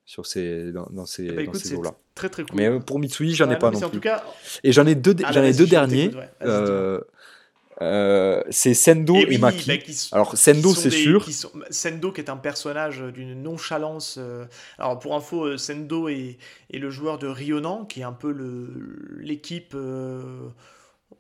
Sur 0.07 0.27
ces, 0.27 0.71
dans, 0.71 0.87
dans 0.91 1.07
ces, 1.07 1.31
bah, 1.31 1.45
dans 1.45 1.55
ces 1.55 1.77
là 1.77 1.95
Très 2.15 2.29
très 2.29 2.45
cool. 2.45 2.57
Mais 2.57 2.69
euh, 2.69 2.79
pour 2.79 2.99
Mitsui, 2.99 3.35
j'en 3.35 3.51
ai 3.51 3.59
pas 3.59 3.71
non, 3.71 3.89
plus. 3.89 4.01
Et 4.63 4.71
j'en 4.71 4.87
ai 4.87 4.95
deux, 4.95 5.17
ah, 5.25 5.33
j'en 5.33 5.43
ai 5.43 5.53
deux 5.53 5.67
derniers. 5.67 6.11
c'est 8.51 8.75
Sendo 8.75 9.17
et, 9.17 9.39
Maki. 9.39 9.67
Bah, 9.67 9.75
alors 10.13 10.37
Sendo, 10.37 10.75
c'est 10.75 10.91
sûr. 10.91 11.27
Sendo 11.71 12.13
qui 12.13 12.21
est 12.21 12.31
un 12.31 12.37
personnage 12.37 13.01
d'une 13.01 13.43
nonchalance. 13.43 14.21
alors 14.79 14.99
pour 14.99 15.15
info, 15.15 15.57
Sendo 15.57 16.09
est, 16.09 16.39
est, 16.71 16.79
le 16.79 16.91
joueur 16.91 17.19
de 17.19 17.27
Rionan, 17.27 17.85
qui 17.87 18.01
est 18.01 18.05
un 18.05 18.13
peu 18.13 18.31
l'équipe 19.19 19.75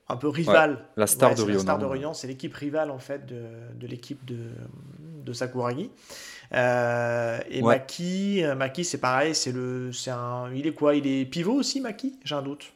un 0.08 0.16
peu 0.16 0.28
rival. 0.28 0.84
la 0.96 1.06
star 1.06 1.34
de 1.34 1.42
Ryonan. 1.42 1.54
La 1.54 1.60
star 1.60 1.78
de 1.78 2.14
c'est 2.14 2.26
l'équipe 2.26 2.54
rivale 2.54 2.90
en 2.90 2.98
fait 2.98 3.26
de, 3.26 3.42
de 3.74 3.86
l'équipe 3.86 4.24
de, 4.24 4.36
de 5.24 5.32
Sakuragi. 5.32 5.90
Euh, 6.54 7.38
et 7.50 7.62
Maki, 7.62 8.44
euh, 8.44 8.54
Maki 8.54 8.84
c'est 8.84 8.98
pareil, 8.98 9.34
c'est 9.34 9.52
le, 9.52 9.92
c'est 9.92 10.10
un, 10.10 10.52
il 10.54 10.66
est 10.66 10.72
quoi? 10.72 10.94
Il 10.94 11.06
est 11.06 11.24
pivot 11.24 11.54
aussi, 11.54 11.80
Maki? 11.80 12.18
J'ai 12.24 12.34
un 12.34 12.42
doute. 12.42 12.72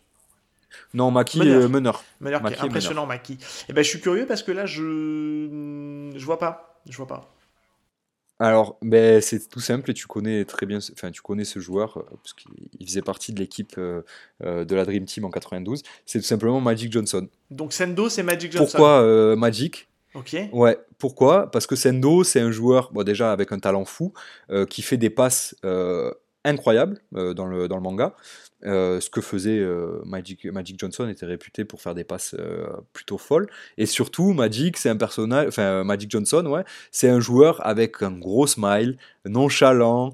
Non, 0.94 1.10
Maki 1.10 1.38
meneur. 1.38 1.62
est 1.62 1.68
meneur. 1.68 2.04
meneur 2.20 2.42
impressionnant, 2.44 3.06
Maki. 3.06 3.34
Et 3.34 3.36
eh 3.68 3.72
ben, 3.72 3.82
je 3.82 3.88
suis 3.88 4.00
curieux 4.00 4.26
parce 4.26 4.42
que 4.42 4.52
là, 4.52 4.66
je, 4.66 6.10
je 6.14 6.24
vois 6.24 6.38
pas, 6.38 6.80
je 6.88 6.96
vois 6.96 7.06
pas. 7.06 7.28
Alors, 8.40 8.78
ben, 8.82 9.20
c'est 9.20 9.48
tout 9.48 9.60
simple 9.60 9.90
et 9.90 9.94
tu 9.94 10.06
connais 10.06 10.44
très 10.44 10.64
bien, 10.64 10.78
enfin, 10.92 11.10
tu 11.10 11.20
connais 11.22 11.44
ce 11.44 11.58
joueur 11.58 11.98
euh, 11.98 12.02
parce 12.22 12.34
qu'il 12.34 12.86
faisait 12.86 13.02
partie 13.02 13.32
de 13.32 13.40
l'équipe 13.40 13.74
euh, 13.78 14.02
euh, 14.44 14.64
de 14.64 14.74
la 14.76 14.84
Dream 14.84 15.06
Team 15.06 15.24
en 15.24 15.30
92. 15.30 15.82
C'est 16.06 16.20
tout 16.20 16.24
simplement 16.24 16.60
Magic 16.60 16.92
Johnson. 16.92 17.26
Donc 17.50 17.72
Sendo, 17.72 18.08
c'est 18.08 18.22
Magic 18.22 18.52
Johnson. 18.52 18.70
Pourquoi 18.70 19.36
Magic? 19.36 19.87
Ouais. 20.52 20.78
Pourquoi? 20.98 21.50
Parce 21.50 21.66
que 21.66 21.76
Sendo, 21.76 22.24
c'est 22.24 22.40
un 22.40 22.50
joueur, 22.50 22.92
déjà 23.04 23.32
avec 23.32 23.52
un 23.52 23.58
talent 23.58 23.84
fou, 23.84 24.12
qui 24.68 24.82
fait 24.82 24.96
des 24.96 25.10
passes 25.10 25.54
incroyables 26.44 27.00
dans 27.12 27.46
le 27.46 27.68
dans 27.68 27.76
le 27.76 27.82
manga. 27.82 28.14
Euh, 28.64 29.00
ce 29.00 29.08
que 29.08 29.20
faisait 29.20 29.60
euh, 29.60 30.00
Magic, 30.04 30.48
Johnson 30.78 31.08
était 31.08 31.26
réputé 31.26 31.64
pour 31.64 31.80
faire 31.80 31.94
des 31.94 32.02
passes 32.02 32.34
euh, 32.38 32.66
plutôt 32.92 33.16
folles. 33.16 33.46
Et 33.76 33.86
surtout, 33.86 34.32
Magic, 34.32 34.76
c'est 34.76 34.88
un 34.88 34.96
personnage, 34.96 35.46
enfin 35.46 35.84
Magic 35.84 36.10
Johnson, 36.10 36.44
ouais, 36.46 36.64
c'est 36.90 37.08
un 37.08 37.20
joueur 37.20 37.64
avec 37.64 38.02
un 38.02 38.10
gros 38.10 38.48
smile, 38.48 38.98
nonchalant, 39.28 40.12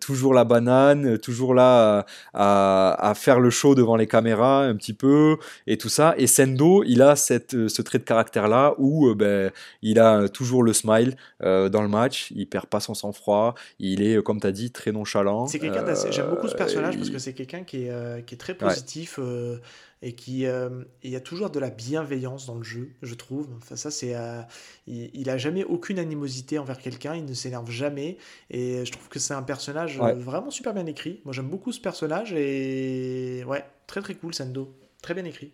toujours 0.00 0.34
la 0.34 0.44
banane, 0.44 1.18
toujours 1.18 1.54
là 1.54 2.04
à, 2.34 3.10
à, 3.10 3.14
faire 3.14 3.40
le 3.40 3.50
show 3.50 3.74
devant 3.74 3.96
les 3.96 4.06
caméras 4.06 4.64
un 4.64 4.76
petit 4.76 4.92
peu 4.92 5.36
et 5.66 5.78
tout 5.78 5.88
ça. 5.88 6.14
Et 6.18 6.26
Sendo, 6.26 6.82
il 6.84 7.02
a 7.02 7.16
cette, 7.16 7.68
ce 7.68 7.82
trait 7.82 7.98
de 7.98 8.04
caractère 8.04 8.48
là 8.48 8.74
où 8.78 9.14
ben, 9.14 9.50
il 9.82 9.98
a 9.98 10.28
toujours 10.28 10.62
le 10.62 10.72
smile 10.72 11.16
dans 11.40 11.82
le 11.82 11.88
match, 11.88 12.32
il 12.34 12.46
perd 12.46 12.66
pas 12.66 12.80
son 12.80 12.94
sang-froid, 12.94 13.54
il 13.78 14.02
est, 14.02 14.22
comme 14.22 14.40
tu 14.40 14.46
as 14.46 14.52
dit, 14.52 14.70
très 14.70 14.92
nonchalant. 14.92 15.46
C'est 15.46 15.58
quelqu'un 15.58 15.84
J'aime 16.10 16.30
beaucoup 16.30 16.48
ce 16.48 16.54
personnage 16.54 16.96
parce 16.96 17.10
que 17.10 17.18
c'est 17.18 17.32
quelqu'un 17.32 17.64
qui 17.64 17.84
est, 17.84 17.90
euh, 17.90 18.20
qui 18.20 18.34
est 18.34 18.38
très 18.38 18.54
positif 18.54 19.18
euh, 19.18 19.58
et 20.02 20.14
qui 20.14 20.46
euh, 20.46 20.84
il 21.02 21.10
y 21.10 21.16
a 21.16 21.20
toujours 21.20 21.50
de 21.50 21.58
la 21.58 21.70
bienveillance 21.70 22.46
dans 22.46 22.56
le 22.56 22.62
jeu, 22.62 22.90
je 23.02 23.14
trouve. 23.14 23.48
Enfin, 23.56 23.76
ça, 23.76 23.90
c'est, 23.90 24.14
il, 24.86 25.10
il, 25.14 25.30
a 25.30 25.38
jamais 25.38 25.64
aucune 25.64 25.98
animosité 25.98 26.58
envers 26.58 26.78
quelqu'un, 26.78 27.14
il 27.14 27.24
ne 27.24 27.34
s'énerve 27.34 27.70
jamais 27.70 28.18
et 28.50 28.84
je 28.84 28.92
trouve 28.92 29.08
que 29.08 29.18
c'est 29.18 29.34
un 29.34 29.42
personnage 29.42 29.98
vraiment 29.98 30.50
super 30.50 30.74
bien 30.74 30.86
écrit. 30.86 31.20
Moi, 31.24 31.32
j'aime 31.32 31.48
beaucoup 31.48 31.72
ce 31.72 31.80
personnage 31.80 32.32
et 32.32 33.42
ouais, 33.46 33.64
très 33.86 34.00
très 34.02 34.14
cool, 34.14 34.34
Sendo, 34.34 34.74
très 35.02 35.14
bien 35.14 35.24
écrit. 35.24 35.52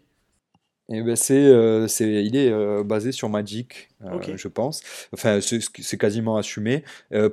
Ben 1.01 1.17
c'est, 1.17 1.35
euh, 1.35 1.89
c'est, 1.89 2.25
il 2.25 2.37
est 2.37 2.51
euh, 2.51 2.85
basé 2.85 3.13
sur 3.13 3.31
Magic, 3.31 3.89
euh, 4.05 4.19
je 4.37 4.49
pense. 4.49 4.83
Enfin, 5.15 5.41
c'est, 5.41 5.61
c'est 5.79 5.97
quasiment 5.97 6.37
assumé. 6.37 6.85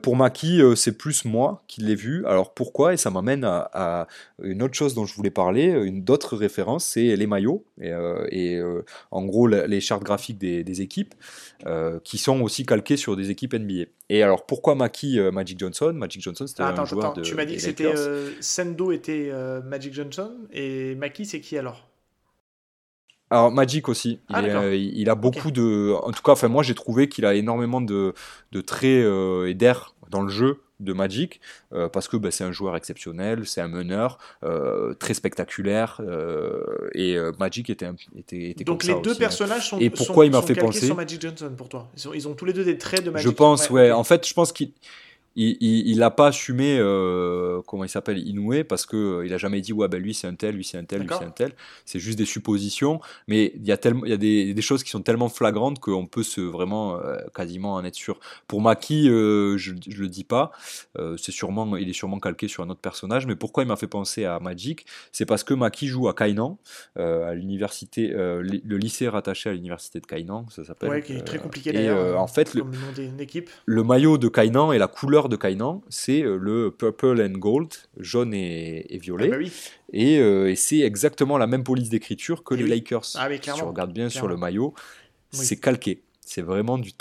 pour 0.01 0.16
Maki, 0.16 0.62
c'est 0.76 0.97
plus 0.97 1.26
moi 1.26 1.62
qui 1.68 1.82
l'ai 1.82 1.95
vu. 1.95 2.26
Alors 2.26 2.53
pourquoi? 2.53 2.93
Et 2.93 2.97
ça 2.97 3.10
m'amène 3.10 3.43
à, 3.43 4.07
une 4.41 4.64
autre 4.64 4.76
chose 4.76 4.93
dont 4.93 5.05
je 5.05 5.14
voulais 5.14 5.32
parler, 5.32 5.66
une 5.66 6.03
d'autres 6.03 6.38
référence, 6.38 6.86
c'est 6.86 7.16
les 7.16 7.28
maillots 7.28 7.66
et, 7.82 7.91
et 8.32 8.62
en 9.12 9.26
gros 9.26 9.47
les 9.47 9.82
chartes 9.82 10.03
graphiques 10.03 10.38
des, 10.38 10.64
des 10.64 10.82
équipes 10.82 11.16
qui 12.03 12.18
sont 12.18 12.41
aussi 12.41 12.66
calquées 12.66 12.97
sur 12.97 13.18
des 13.18 13.30
équipes 13.30 13.55
NBA. 13.55 13.86
Et 14.12 14.24
alors 14.24 14.45
pourquoi 14.45 14.76
Maki 14.76 15.20
Magic 15.34 15.60
Johnson? 15.60 15.93
Magic 15.93 16.22
Johnson 16.22 16.47
c'était 16.47 16.64
ah, 16.64 16.74
un 16.78 16.86
joueur 16.86 17.07
attends, 17.07 17.14
de. 17.14 17.22
Tu 17.22 17.36
m'as 17.36 17.45
dit 17.45 17.55
que 17.55 17.62
c'était 17.62 17.93
Sendo 18.39 18.91
était 18.91 19.32
Magic 19.66 19.93
Johnson 19.93 20.34
et 20.53 20.95
Maki 20.95 21.26
c'est 21.26 21.41
qui 21.41 21.57
alors? 21.57 21.89
Alors 23.30 23.52
Magic 23.52 23.90
aussi, 23.90 24.20
il, 24.30 24.36
ah, 24.36 24.74
il 24.74 25.10
a 25.10 25.16
beaucoup 25.16 25.52
de, 25.52 25.94
en 26.04 26.12
tout 26.12 26.24
cas, 26.24 26.32
enfin 26.32 26.48
moi 26.48 26.64
j'ai 26.64 26.76
trouvé 26.76 27.10
qu'il 27.10 27.26
a 27.26 27.36
énormément 27.36 27.82
de, 27.82 28.14
de 28.52 28.62
traits 28.62 29.04
euh, 29.06 29.48
et 29.48 29.54
d'air 29.54 29.94
dans 30.10 30.22
le 30.22 30.30
jeu 30.30 30.62
de 30.80 30.94
Magic 30.94 31.42
euh, 31.74 31.90
parce 31.90 32.08
que 32.08 32.18
bah, 32.18 32.32
c'est 32.32 32.44
un 32.44 32.52
joueur 32.52 32.76
exceptionnel, 32.76 33.46
c'est 33.46 33.62
un 33.62 33.68
meneur 33.68 34.18
euh, 34.44 34.94
très 34.96 35.14
spectaculaire 35.14 36.02
et 36.96 37.18
Magic 37.38 37.70
était, 37.70 37.90
était, 38.18 38.50
était 38.50 38.64
donc 38.64 38.84
les 38.86 39.00
deux 39.02 39.12
hein. 39.12 39.16
personnages 39.20 39.70
sont 39.70 39.80
et 39.80 39.92
pourquoi 39.92 40.26
il 40.26 40.32
m'a 40.32 40.42
fait 40.42 40.56
penser 40.56 40.88
sur 40.88 40.96
Magic 40.96 41.22
Johnson 41.22 41.52
pour 41.56 41.70
toi? 41.70 41.88
Ils, 41.98 42.16
ils, 42.16 42.28
ont 42.28 42.34
tous 42.34 42.46
les 42.46 42.54
deux 42.54 42.64
des 42.64 42.78
traits 42.78 43.04
de 43.04 43.12
Magic. 43.12 43.28
je 43.28 43.34
pense 43.34 43.70
ouais, 43.70 43.92
en 43.92 44.04
fait 44.04 44.28
je 44.28 44.34
pense 44.34 44.52
qu'il 44.52 44.72
il 45.36 45.98
n'a 46.00 46.12
pas 46.12 46.28
assumé 46.28 46.78
euh, 46.80 47.62
comment 47.68 47.84
il 47.84 47.90
s'appelle 47.90 48.18
Inoue 48.18 48.64
parce 48.68 48.86
que 48.86 48.98
euh, 48.98 49.26
il 49.26 49.34
a 49.34 49.38
jamais 49.38 49.62
dit 49.62 49.74
ouais 49.74 49.88
ben 49.88 50.02
lui 50.02 50.14
c'est 50.14 50.28
un 50.28 50.34
tel 50.34 50.56
lui 50.56 50.64
c'est 50.64 50.78
un 50.78 50.84
tel 50.84 51.02
lui 51.02 51.10
c'est 51.18 51.26
un 51.26 51.30
tel. 51.30 51.54
C'est 51.86 52.00
juste 52.00 52.18
des 52.18 52.26
suppositions. 52.26 53.00
Mais 53.28 53.54
il 53.56 53.66
y 53.66 53.72
a 53.72 53.78
tellement 53.78 54.06
il 54.06 54.12
y 54.12 54.14
a 54.14 54.18
des, 54.18 54.54
des, 54.54 54.62
choses 54.62 54.84
qui 54.84 54.90
sont 54.90 55.02
tellement 55.02 55.30
flagrantes 55.30 55.80
qu'on 55.80 56.08
peut 56.08 56.24
se 56.24 56.42
vraiment 56.42 56.98
euh, 56.98 57.18
quasiment 57.34 57.76
en 57.76 57.86
être 57.86 57.96
sûr. 57.96 58.20
Pour 58.48 58.62
Maki 58.62 59.06
je, 59.08 59.58
je 59.58 60.02
le 60.02 60.08
dis 60.08 60.24
pas. 60.24 60.52
C'est 61.18 61.32
sûrement 61.32 61.78
il 61.78 61.90
est 61.90 61.94
sûrement 61.94 62.20
calqué 62.20 62.48
sur 62.48 62.64
un 62.64 62.70
autre 62.70 62.82
personnage. 62.82 63.28
Mais 63.28 63.36
pourquoi 63.36 63.64
il 63.64 63.68
m'a 63.68 63.76
fait 63.76 63.88
penser 63.88 64.26
à 64.26 64.40
Magic? 64.40 64.86
C'est 65.12 65.26
parce 65.26 65.44
que 65.44 65.54
Maki 65.54 65.88
joue 65.88 66.08
à 66.08 66.14
Kainan 66.14 66.58
à 66.96 67.34
l'université 67.34 68.08
le 68.08 68.78
lycée 68.78 69.08
rattaché 69.08 69.50
à 69.50 69.54
l'université 69.54 70.00
de 70.00 70.06
Kainan 70.06 70.46
ça 70.50 70.64
s'appelle. 70.64 70.90
Ouais, 70.90 71.02
qui 71.02 71.14
est 71.14 71.22
très 71.22 71.38
compliqué 71.38 71.76
et 71.76 71.92
en 71.92 72.28
fait 72.28 72.54
le, 72.56 72.64
le 73.66 73.84
maillot 73.84 74.18
de 74.18 74.28
Kainan 74.28 74.72
et 74.72 74.78
la 74.78 74.88
couleur 74.88 75.18
de 75.28 75.36
Kainan, 75.36 75.82
c'est 75.89 76.22
euh, 76.22 76.38
le 76.38 76.72
purple 76.72 77.22
and 77.22 77.38
gold, 77.38 77.74
jaune 77.97 78.34
et, 78.34 78.97
violet. 79.01 79.30
Ah 79.34 79.38
bah 79.38 79.45
euh, 79.95 80.47
et, 80.47 80.55
c'est 80.55 80.80
exactement 80.80 81.38
la 81.38 81.47
même 81.47 81.63
police 81.63 81.89
d'écriture 81.89 82.43
que 82.43 82.53
les 82.53 82.67
Lakers. 82.67 83.05
Ah 83.15 83.28
si 83.32 83.39
tu 83.39 83.63
regardes 83.63 83.91
bien 83.91 84.09
sur 84.09 84.28
le 84.28 84.38
maillot, 84.38 84.74
c'est 85.32 85.59
calqué. 85.59 86.03
C'est 86.22 86.43
vraiment 86.43 86.78
du, 86.78 86.91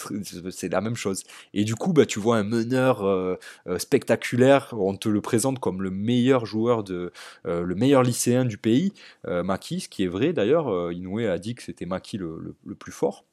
c'est 0.50 0.72
la 0.72 0.80
même 0.80 0.96
chose. 0.96 1.22
Et 1.52 1.64
du 1.64 1.74
coup, 1.74 1.92
bah, 1.92 2.06
tu 2.06 2.18
vois 2.18 2.38
un 2.38 2.44
meneur 2.44 3.04
euh, 3.04 3.36
euh, 3.66 3.78
spectaculaire. 3.78 4.72
On 4.72 4.96
te 4.96 5.10
le 5.10 5.20
présente 5.20 5.58
comme 5.58 5.82
le 5.82 5.90
meilleur 5.90 6.46
joueur 6.46 6.82
de, 6.82 7.12
le 7.44 7.74
meilleur 7.74 8.02
lycéen 8.02 8.46
du 8.46 8.56
pays, 8.56 8.94
Maki, 9.26 9.80
ce 9.80 9.88
qui 9.90 10.04
est 10.04 10.08
vrai 10.08 10.32
d'ailleurs. 10.32 10.90
Inoue 10.92 11.18
a 11.18 11.38
dit 11.38 11.54
que 11.54 11.62
c'était 11.62 11.84
Maki 11.84 12.16
le, 12.16 12.56
plus 12.78 12.92
fort. 12.92 13.26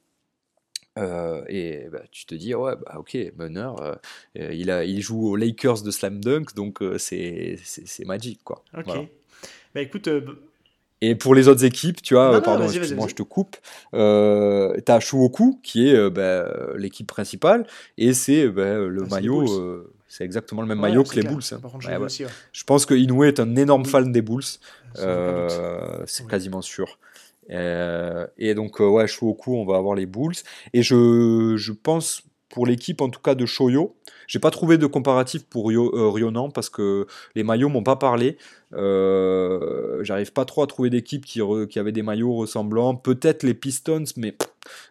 Et 0.96 1.88
bah, 1.92 2.02
tu 2.10 2.26
te 2.26 2.34
dis, 2.34 2.54
ouais, 2.54 2.74
bah, 2.76 2.94
ok, 2.98 3.16
meneur, 3.36 3.98
il, 4.34 4.70
a, 4.70 4.84
il 4.84 5.00
joue 5.00 5.28
aux 5.28 5.36
Lakers 5.36 5.82
de 5.82 5.90
Slam 5.90 6.20
Dunk, 6.20 6.54
donc 6.54 6.82
c'est 6.98 7.58
magique, 8.04 8.40
quoi. 8.44 8.64
Ok. 8.76 8.94
Bah 9.74 9.82
écoute, 9.82 10.08
et 11.02 11.14
pour 11.14 11.34
les 11.34 11.48
autres 11.48 11.64
équipes, 11.64 12.00
tu 12.00 12.14
vois, 12.14 12.40
pardon, 12.40 12.64
excuse-moi, 12.64 13.06
je 13.08 13.14
te 13.14 13.22
coupe. 13.22 13.56
Euh, 13.94 14.76
as 14.88 15.00
Shuoku 15.00 15.60
qui 15.62 15.88
est 15.88 15.94
euh, 15.94 16.10
bah, 16.10 16.48
l'équipe 16.76 17.06
principale 17.06 17.66
et 17.98 18.14
c'est 18.14 18.44
le 18.46 19.04
maillot, 19.10 19.60
euh, 19.60 19.92
c'est 20.08 20.24
exactement 20.24 20.62
le 20.62 20.68
même 20.68 20.80
maillot 20.80 21.04
que 21.04 21.16
les 21.16 21.22
Bulls. 21.22 21.42
Hein. 21.52 22.06
je, 22.52 22.64
pense 22.64 22.86
que 22.86 22.94
Inoue 22.94 23.24
est 23.24 23.40
un 23.40 23.56
énorme 23.56 23.84
fan 23.84 24.10
des 24.10 24.22
Bulls, 24.22 24.42
euh, 24.98 26.02
c'est 26.06 26.26
quasiment 26.26 26.62
sûr. 26.62 26.98
Et 27.48 28.54
donc 28.54 28.80
ouais, 28.80 29.06
Shuoku, 29.06 29.54
on 29.54 29.64
va 29.64 29.76
avoir 29.76 29.94
les 29.94 30.06
Bulls 30.06 30.34
et 30.72 30.82
je, 30.82 31.54
je 31.56 31.72
pense 31.72 32.22
pour 32.48 32.66
l'équipe 32.66 33.00
en 33.00 33.10
tout 33.10 33.20
cas 33.20 33.34
de 33.34 33.44
Shoyo. 33.44 33.96
J'ai 34.26 34.38
pas 34.38 34.50
trouvé 34.50 34.78
de 34.78 34.86
comparatif 34.86 35.44
pour 35.44 35.70
euh, 35.70 36.08
Ryonan 36.08 36.50
parce 36.50 36.70
que 36.70 37.06
les 37.34 37.42
maillots 37.42 37.68
m'ont 37.68 37.82
pas 37.82 37.96
parlé. 37.96 38.38
Euh, 38.72 40.02
j'arrive 40.02 40.32
pas 40.32 40.44
trop 40.44 40.62
à 40.62 40.66
trouver 40.66 40.90
d'équipe 40.90 41.24
qui, 41.24 41.40
qui 41.68 41.78
avait 41.78 41.92
des 41.92 42.02
maillots 42.02 42.34
ressemblants. 42.34 42.94
Peut-être 42.96 43.42
les 43.42 43.54
Pistons, 43.54 44.04
mais 44.16 44.34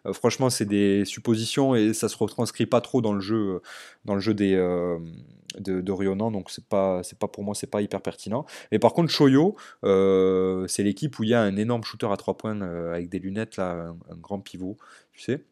euh, 0.06 0.14
franchement 0.14 0.50
c'est 0.50 0.66
des 0.66 1.06
suppositions 1.06 1.76
et 1.76 1.94
ça 1.94 2.08
se 2.08 2.18
retranscrit 2.18 2.66
pas 2.66 2.82
trop 2.82 3.02
dans 3.02 3.14
le 3.14 3.22
jeu, 3.22 3.62
dans 4.06 4.16
le 4.16 4.22
jeu 4.22 4.34
des, 4.34 4.56
de, 5.60 5.82
de, 5.82 5.92
Ryonan. 5.92 6.32
Donc 6.32 6.50
c'est 6.50 6.66
pas, 6.66 7.02
c'est 7.04 7.18
pas 7.18 7.28
pour 7.28 7.44
moi 7.44 7.56
c'est 7.56 7.68
pas 7.68 7.82
hyper 7.82 8.02
pertinent. 8.02 8.46
Et 8.72 8.80
par 8.80 8.94
contre 8.94 9.12
Shoyo, 9.12 9.56
c'est 9.84 10.84
l'équipe 10.84 11.18
où 11.20 11.24
il 11.24 11.30
y 11.30 11.34
a 11.34 11.42
un 11.42 11.56
énorme 11.58 11.84
shooter 11.84 12.08
à 12.12 12.18
trois 12.18 12.38
points 12.38 12.62
avec 12.62 13.10
des 13.10 13.20
lunettes 13.20 13.58
là, 13.58 13.94
un 14.10 14.16
grand 14.16 14.40
pivot, 14.40 14.78
tu 15.14 15.22
sais 15.22 15.44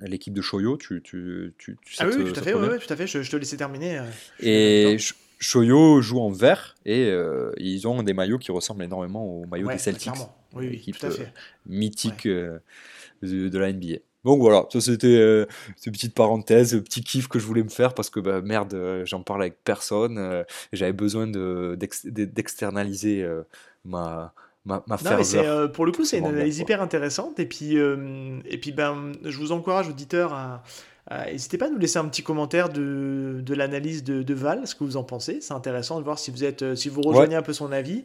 l'équipe 0.00 0.34
de 0.34 0.42
Shoyo, 0.42 0.76
tu, 0.76 1.02
tu, 1.02 1.54
tu, 1.58 1.76
sais 1.90 1.96
Ah 2.00 2.06
oui, 2.06 2.32
tout, 2.32 2.38
à 2.38 2.42
fait, 2.42 2.52
tout 2.52 2.92
à 2.92 2.96
fait, 2.96 3.06
je, 3.06 3.30
te 3.30 3.36
laissais 3.36 3.56
terminer. 3.56 3.98
Euh, 3.98 4.04
et 4.40 4.96
Shoyo 5.38 6.00
joue 6.00 6.20
en 6.20 6.30
vert 6.30 6.74
et 6.84 7.06
euh, 7.06 7.52
ils 7.58 7.86
ont 7.86 8.02
des 8.02 8.14
maillots 8.14 8.38
qui 8.38 8.50
ressemblent 8.50 8.84
énormément 8.84 9.24
aux 9.24 9.46
maillots 9.46 9.68
des 9.68 9.78
Celtics. 9.78 10.12
Oui, 10.54 10.68
oui, 10.68 10.92
tout 10.92 11.06
à 11.06 11.10
fait. 11.10 11.22
Euh, 11.22 11.26
mythique 11.66 12.26
de, 12.26 12.60
de, 13.22 13.58
la 13.58 13.72
NBA. 13.72 13.98
Donc 14.24 14.40
voilà, 14.40 14.66
ça 14.72 14.80
c'était 14.80 15.46
une 15.86 15.92
petite 15.92 16.14
parenthèse, 16.14 16.80
petit 16.82 17.02
kiff 17.02 17.28
que 17.28 17.38
je 17.38 17.46
voulais 17.46 17.62
me 17.62 17.68
faire 17.68 17.94
parce 17.94 18.10
que 18.10 18.20
bah, 18.20 18.40
merde, 18.40 19.02
j'en 19.04 19.22
parle 19.22 19.42
avec 19.42 19.62
personne. 19.64 20.44
J'avais 20.72 20.92
besoin 20.92 21.26
d'externaliser 21.26 23.26
ma, 23.84 24.32
ma, 24.64 24.82
euh, 25.34 25.68
pour 25.68 25.86
le 25.86 25.92
coup, 25.92 26.04
c'est 26.04 26.18
une 26.18 26.26
analyse 26.26 26.58
hyper 26.58 26.80
intéressante. 26.80 27.38
Et 27.38 27.46
puis, 27.46 27.78
euh, 27.78 28.38
et 28.46 28.58
puis 28.58 28.72
ben, 28.72 29.12
je 29.22 29.36
vous 29.38 29.52
encourage, 29.52 29.88
auditeurs, 29.88 30.32
à, 30.32 30.62
N'hésitez 31.10 31.58
pas 31.58 31.66
à 31.66 31.70
nous 31.70 31.78
laisser 31.78 31.98
un 31.98 32.08
petit 32.08 32.22
commentaire 32.22 32.68
de, 32.70 33.40
de 33.44 33.54
l'analyse 33.54 34.04
de, 34.04 34.22
de, 34.22 34.34
Val, 34.34 34.66
ce 34.66 34.74
que 34.74 34.84
vous 34.84 34.96
en 34.96 35.04
pensez. 35.04 35.40
C'est 35.40 35.52
intéressant 35.52 35.98
de 35.98 36.04
voir 36.04 36.18
si 36.18 36.30
vous, 36.30 36.44
êtes, 36.44 36.62
euh, 36.62 36.74
si 36.74 36.88
vous 36.88 37.02
rejoignez 37.02 37.36
un 37.36 37.42
peu 37.42 37.52
son 37.52 37.72
avis. 37.72 38.04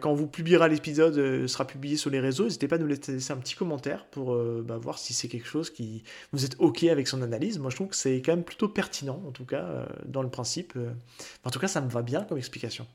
quand 0.00 0.14
vous 0.14 0.26
publiera 0.26 0.68
l'épisode, 0.68 1.46
sera 1.46 1.66
publié 1.66 1.96
sur 1.96 2.10
les 2.10 2.20
réseaux, 2.20 2.44
n'hésitez 2.44 2.68
pas 2.68 2.76
à 2.76 2.78
nous 2.78 2.86
laisser 2.86 3.30
un 3.30 3.36
petit 3.36 3.54
commentaire 3.54 4.06
pour 4.06 4.36
bah, 4.62 4.76
voir 4.76 4.98
si 4.98 5.14
c'est 5.14 5.28
quelque 5.28 5.48
chose 5.48 5.70
qui 5.70 6.02
vous 6.32 6.44
êtes 6.44 6.56
OK 6.58 6.84
avec 6.84 7.08
son 7.08 7.22
analyse. 7.22 7.58
Moi, 7.58 7.70
je 7.70 7.76
trouve 7.76 7.88
que 7.88 7.96
c'est 7.96 8.22
quand 8.22 8.32
même 8.32 8.44
plutôt 8.44 8.68
pertinent, 8.68 9.22
en 9.26 9.30
tout 9.30 9.44
cas, 9.44 9.86
dans 10.04 10.22
le 10.22 10.30
principe. 10.30 10.74
en 11.44 11.50
tout 11.50 11.58
cas, 11.58 11.68
ça 11.68 11.80
me 11.80 11.88
va 11.88 12.02
bien 12.02 12.22
comme 12.22 12.38
explication. 12.38 12.86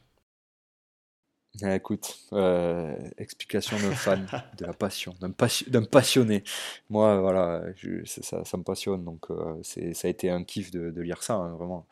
Ah, 1.62 1.76
écoute, 1.76 2.18
euh, 2.32 2.96
explication 3.18 3.78
d'un 3.78 3.94
fan, 3.94 4.26
de 4.58 4.66
la 4.66 4.74
passion, 4.74 5.14
d'un 5.20 5.84
passionné. 5.84 6.44
Moi, 6.90 7.20
voilà, 7.20 7.64
ça, 8.06 8.46
ça, 8.46 8.58
me 8.58 8.64
passionne, 8.64 9.04
donc 9.04 9.30
euh, 9.30 9.62
ça 9.64 10.08
a 10.08 10.10
été 10.10 10.30
un 10.30 10.44
kiff 10.46 10.72
de, 10.72 10.92
de 10.92 11.02
lire 11.02 11.22
ça, 11.24 11.36
hein, 11.36 11.56
vraiment. 11.58 11.86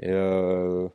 Et, 0.00 0.10
euh, 0.10 0.88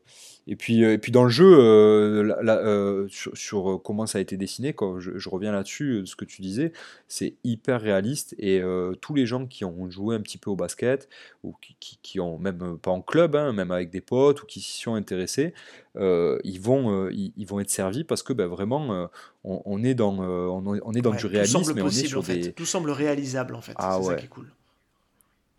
et 0.51 0.55
puis, 0.55 0.83
euh, 0.83 0.93
et 0.93 0.97
puis 0.97 1.11
dans 1.11 1.23
le 1.23 1.29
jeu, 1.29 1.59
euh, 1.59 2.33
euh, 2.43 3.07
sur, 3.07 3.79
comment 3.83 4.07
ça 4.07 4.17
a 4.17 4.21
été 4.21 4.35
dessiné, 4.35 4.73
quand 4.73 4.99
je, 4.99 5.29
reviens 5.29 5.51
là-dessus, 5.51 6.01
ce 6.05 6.15
que 6.15 6.25
tu 6.25 6.41
disais, 6.41 6.73
c'est 7.07 7.35
hyper 7.43 7.79
réaliste 7.79 8.35
et 8.39 8.63
tous 8.99 9.13
les 9.13 9.27
gens 9.27 9.45
qui 9.45 9.63
ont 9.63 9.91
joué 9.91 10.15
un 10.15 10.21
petit 10.21 10.39
peu 10.39 10.49
au 10.49 10.55
basket 10.55 11.07
ou 11.43 11.53
qui, 11.61 11.99
qui, 12.01 12.19
ont 12.19 12.39
même 12.39 12.79
pas 12.81 12.89
en 12.89 13.01
club, 13.01 13.35
hein, 13.35 13.53
même 13.53 13.69
avec 13.69 13.91
des 13.91 14.01
potes 14.01 14.41
ou 14.41 14.47
qui 14.47 14.59
s'y 14.59 14.81
sont 14.81 14.95
intéressés, 14.95 15.53
ils 15.95 16.59
vont 16.59 17.09
ils, 17.09 17.45
vont 17.45 17.59
être 17.59 17.69
servis 17.69 18.03
parce 18.03 18.23
que 18.23 18.33
ben, 18.33 18.47
vraiment 18.47 19.07
on, 19.43 19.83
est 19.83 19.93
dans 19.93 20.17
on, 20.17 20.93
est 20.95 21.01
dans 21.01 21.13
du 21.13 21.27
réalisme, 21.27 21.73
mais 21.75 21.83
on 21.83 21.89
est 21.89 22.07
sur 22.07 22.23
des... 22.23 22.53
tout 22.53 22.65
semble 22.65 22.89
réalisable 22.89 23.53
en 23.53 23.61
fait. 23.61 23.73
Ah, 23.75 23.99
c'est 24.01 24.07
ça 24.07 24.15
qui 24.15 24.25
est 24.25 24.29
cool. 24.29 24.47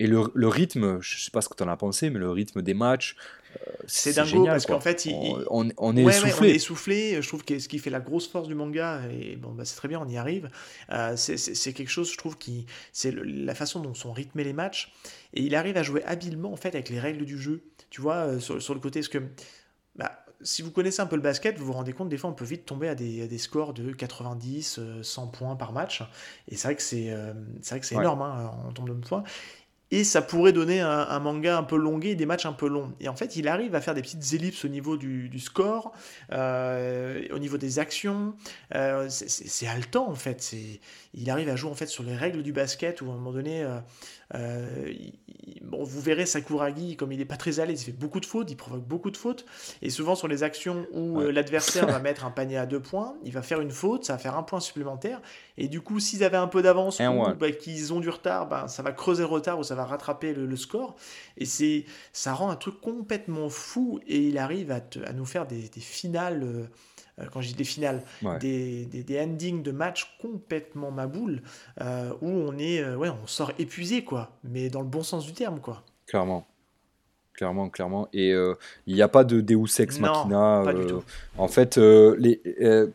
Et 0.00 0.06
le, 0.06 0.22
le, 0.34 0.48
rythme, 0.48 0.98
je 1.02 1.22
sais 1.22 1.30
pas 1.30 1.42
ce 1.42 1.50
que 1.50 1.54
tu 1.54 1.62
en 1.62 1.68
as 1.68 1.76
pensé, 1.76 2.08
mais 2.08 2.18
le 2.18 2.30
rythme 2.30 2.62
des 2.62 2.72
matchs, 2.72 3.16
c'est 3.86 4.14
dingo 4.14 4.44
parce 4.44 4.66
qu'en 4.66 4.80
fait, 4.80 5.08
on, 5.50 5.68
on, 5.76 5.96
est 5.96 6.02
essoufflé. 6.02 6.32
on 6.40 6.44
est 6.44 6.54
essoufflé. 6.54 7.22
Je 7.22 7.28
trouve 7.28 7.44
que 7.44 7.58
ce 7.58 7.68
qui 7.68 7.78
fait 7.78 7.90
la 7.90 8.00
grosse 8.00 8.28
force 8.28 8.48
du 8.48 8.54
manga, 8.54 9.02
et 9.10 9.36
bon, 9.36 9.50
bah, 9.50 9.64
c'est 9.64 9.76
très 9.76 9.88
bien, 9.88 10.00
on 10.00 10.08
y 10.08 10.16
arrive. 10.16 10.48
Euh, 10.90 11.16
c'est 11.16 11.72
quelque 11.72 11.90
chose, 11.90 12.10
je 12.12 12.16
trouve, 12.16 12.38
qui 12.38 12.66
c'est 12.92 13.12
la 13.12 13.54
façon 13.54 13.80
dont 13.80 13.94
sont 13.94 14.12
rythmés 14.12 14.44
les 14.44 14.52
matchs, 14.52 14.92
et 15.34 15.42
il 15.42 15.54
arrive 15.54 15.76
à 15.76 15.82
jouer 15.82 16.02
habilement 16.04 16.52
en 16.52 16.56
fait 16.56 16.74
avec 16.74 16.88
les 16.88 17.00
règles 17.00 17.24
du 17.24 17.38
jeu. 17.38 17.62
Tu 17.90 18.00
vois, 18.00 18.14
euh, 18.14 18.40
sur, 18.40 18.62
sur, 18.62 18.74
le 18.74 18.80
côté, 18.80 19.00
parce 19.00 19.08
que 19.08 19.18
bah, 19.96 20.24
si 20.42 20.62
vous 20.62 20.70
connaissez 20.70 21.02
un 21.02 21.06
peu 21.06 21.16
le 21.16 21.22
basket, 21.22 21.58
vous 21.58 21.66
vous 21.66 21.72
rendez 21.72 21.92
compte, 21.92 22.08
des 22.08 22.16
fois, 22.16 22.30
on 22.30 22.34
peut 22.34 22.44
vite 22.44 22.64
tomber 22.64 22.88
à 22.88 22.94
des, 22.94 23.22
à 23.22 23.26
des 23.26 23.38
scores 23.38 23.74
de 23.74 23.92
90, 23.92 24.80
100 25.02 25.26
points 25.28 25.56
par 25.56 25.72
match. 25.72 26.02
Et 26.48 26.56
c'est 26.56 26.68
vrai 26.68 26.76
que 26.76 26.82
c'est 26.82 27.10
vrai 27.10 27.80
que 27.80 27.86
c'est 27.86 27.96
énorme 27.96 28.22
hein, 28.22 28.52
en 28.68 28.72
tombe 28.72 28.88
de 28.88 29.06
points 29.06 29.24
et 29.90 30.04
ça 30.04 30.22
pourrait 30.22 30.52
donner 30.52 30.80
un, 30.80 31.18
manga 31.18 31.58
un 31.58 31.62
peu 31.62 31.76
longué, 31.76 32.14
des 32.14 32.26
matchs 32.26 32.46
un 32.46 32.52
peu 32.52 32.68
longs. 32.68 32.92
Et 33.00 33.08
en 33.08 33.16
fait, 33.16 33.36
il 33.36 33.48
arrive 33.48 33.74
à 33.74 33.80
faire 33.80 33.94
des 33.94 34.02
petites 34.02 34.32
ellipses 34.34 34.64
au 34.64 34.68
niveau 34.68 34.96
du, 34.96 35.38
score, 35.38 35.92
euh, 36.32 37.22
au 37.32 37.38
niveau 37.38 37.58
des 37.58 37.78
actions. 37.78 38.34
Euh, 38.74 39.08
c'est 39.08 39.66
haletant 39.66 40.08
en 40.08 40.14
fait. 40.14 40.54
Il 41.14 41.30
arrive 41.30 41.48
à 41.48 41.56
jouer 41.56 41.70
en 41.70 41.74
fait 41.74 41.88
sur 41.88 42.04
les 42.04 42.16
règles 42.16 42.42
du 42.42 42.52
basket 42.52 43.00
où 43.02 43.06
à 43.06 43.14
un 43.14 43.16
moment 43.16 43.32
donné, 43.32 43.66
euh, 44.34 44.92
bon, 45.62 45.82
vous 45.82 46.00
verrez 46.00 46.26
Sakuragi, 46.26 46.96
comme 46.96 47.12
il 47.12 47.18
n'est 47.18 47.24
pas 47.24 47.36
très 47.36 47.60
à 47.60 47.66
l'aise, 47.66 47.82
il 47.82 47.86
fait 47.86 47.92
beaucoup 47.92 48.20
de 48.20 48.26
fautes, 48.26 48.50
il 48.50 48.56
provoque 48.56 48.84
beaucoup 48.84 49.10
de 49.10 49.16
fautes. 49.16 49.44
Et 49.82 49.90
souvent 49.90 50.14
sur 50.14 50.28
les 50.28 50.42
actions 50.42 50.86
où 50.92 51.20
euh, 51.20 51.32
l'adversaire 51.32 51.86
va 51.88 51.98
mettre 51.98 52.24
un 52.24 52.30
panier 52.30 52.56
à 52.56 52.66
deux 52.66 52.80
points, 52.80 53.14
il 53.24 53.32
va 53.32 53.42
faire 53.42 53.60
une 53.60 53.70
faute, 53.70 54.04
ça 54.04 54.14
va 54.14 54.18
faire 54.18 54.36
un 54.36 54.42
point 54.42 54.60
supplémentaire. 54.60 55.20
Et 55.58 55.68
du 55.68 55.80
coup, 55.80 56.00
s'ils 56.00 56.24
avaient 56.24 56.36
un 56.36 56.46
peu 56.46 56.62
d'avance 56.62 57.00
ou 57.00 57.34
bah, 57.38 57.50
qu'ils 57.52 57.92
ont 57.92 58.00
du 58.00 58.08
retard, 58.08 58.48
bah, 58.48 58.68
ça 58.68 58.82
va 58.82 58.92
creuser 58.92 59.22
le 59.22 59.28
retard 59.28 59.58
ou 59.58 59.64
ça 59.64 59.74
va 59.74 59.84
rattraper 59.84 60.32
le, 60.32 60.56
score. 60.56 60.96
Et 61.36 61.44
c'est, 61.44 61.84
ça 62.12 62.34
rend 62.34 62.50
un 62.50 62.56
truc 62.56 62.80
complètement 62.80 63.48
fou 63.48 64.00
et 64.06 64.18
il 64.18 64.38
arrive 64.38 64.70
à, 64.70 64.80
à 65.06 65.12
nous 65.12 65.24
faire 65.24 65.46
des, 65.46 65.70
finales. 65.80 66.42
Euh, 66.42 66.66
quand 67.32 67.40
je 67.40 67.48
dis 67.48 67.54
des 67.54 67.64
finales, 67.64 68.02
des, 68.40 68.84
des, 68.86 69.20
endings 69.20 69.62
de 69.62 69.72
match 69.72 70.16
complètement 70.20 70.90
maboule, 70.90 71.42
euh, 71.80 72.12
où 72.20 72.28
on 72.28 72.58
est, 72.58 72.82
euh, 72.82 72.96
ouais, 72.96 73.08
on 73.10 73.26
sort 73.26 73.52
épuisé, 73.58 74.04
quoi, 74.04 74.36
mais 74.44 74.68
dans 74.70 74.80
le 74.80 74.86
bon 74.86 75.02
sens 75.02 75.26
du 75.26 75.32
terme, 75.32 75.60
quoi. 75.60 75.82
Clairement. 76.06 76.46
Clairement, 77.34 77.70
clairement. 77.70 78.08
Et 78.12 78.34
il 78.86 78.94
n'y 78.94 79.00
a 79.00 79.08
pas 79.08 79.24
de 79.24 79.40
Deus 79.40 79.80
Ex 79.80 79.98
Machina. 79.98 80.60
Pas 80.62 80.74
du 80.74 80.86
tout. 80.86 81.02
En 81.38 81.48
fait, 81.48 81.80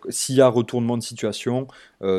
s'il 0.09 0.35
y 0.35 0.41
a 0.41 0.47
retournement 0.47 0.97
de 0.97 1.03
situation, 1.03 1.67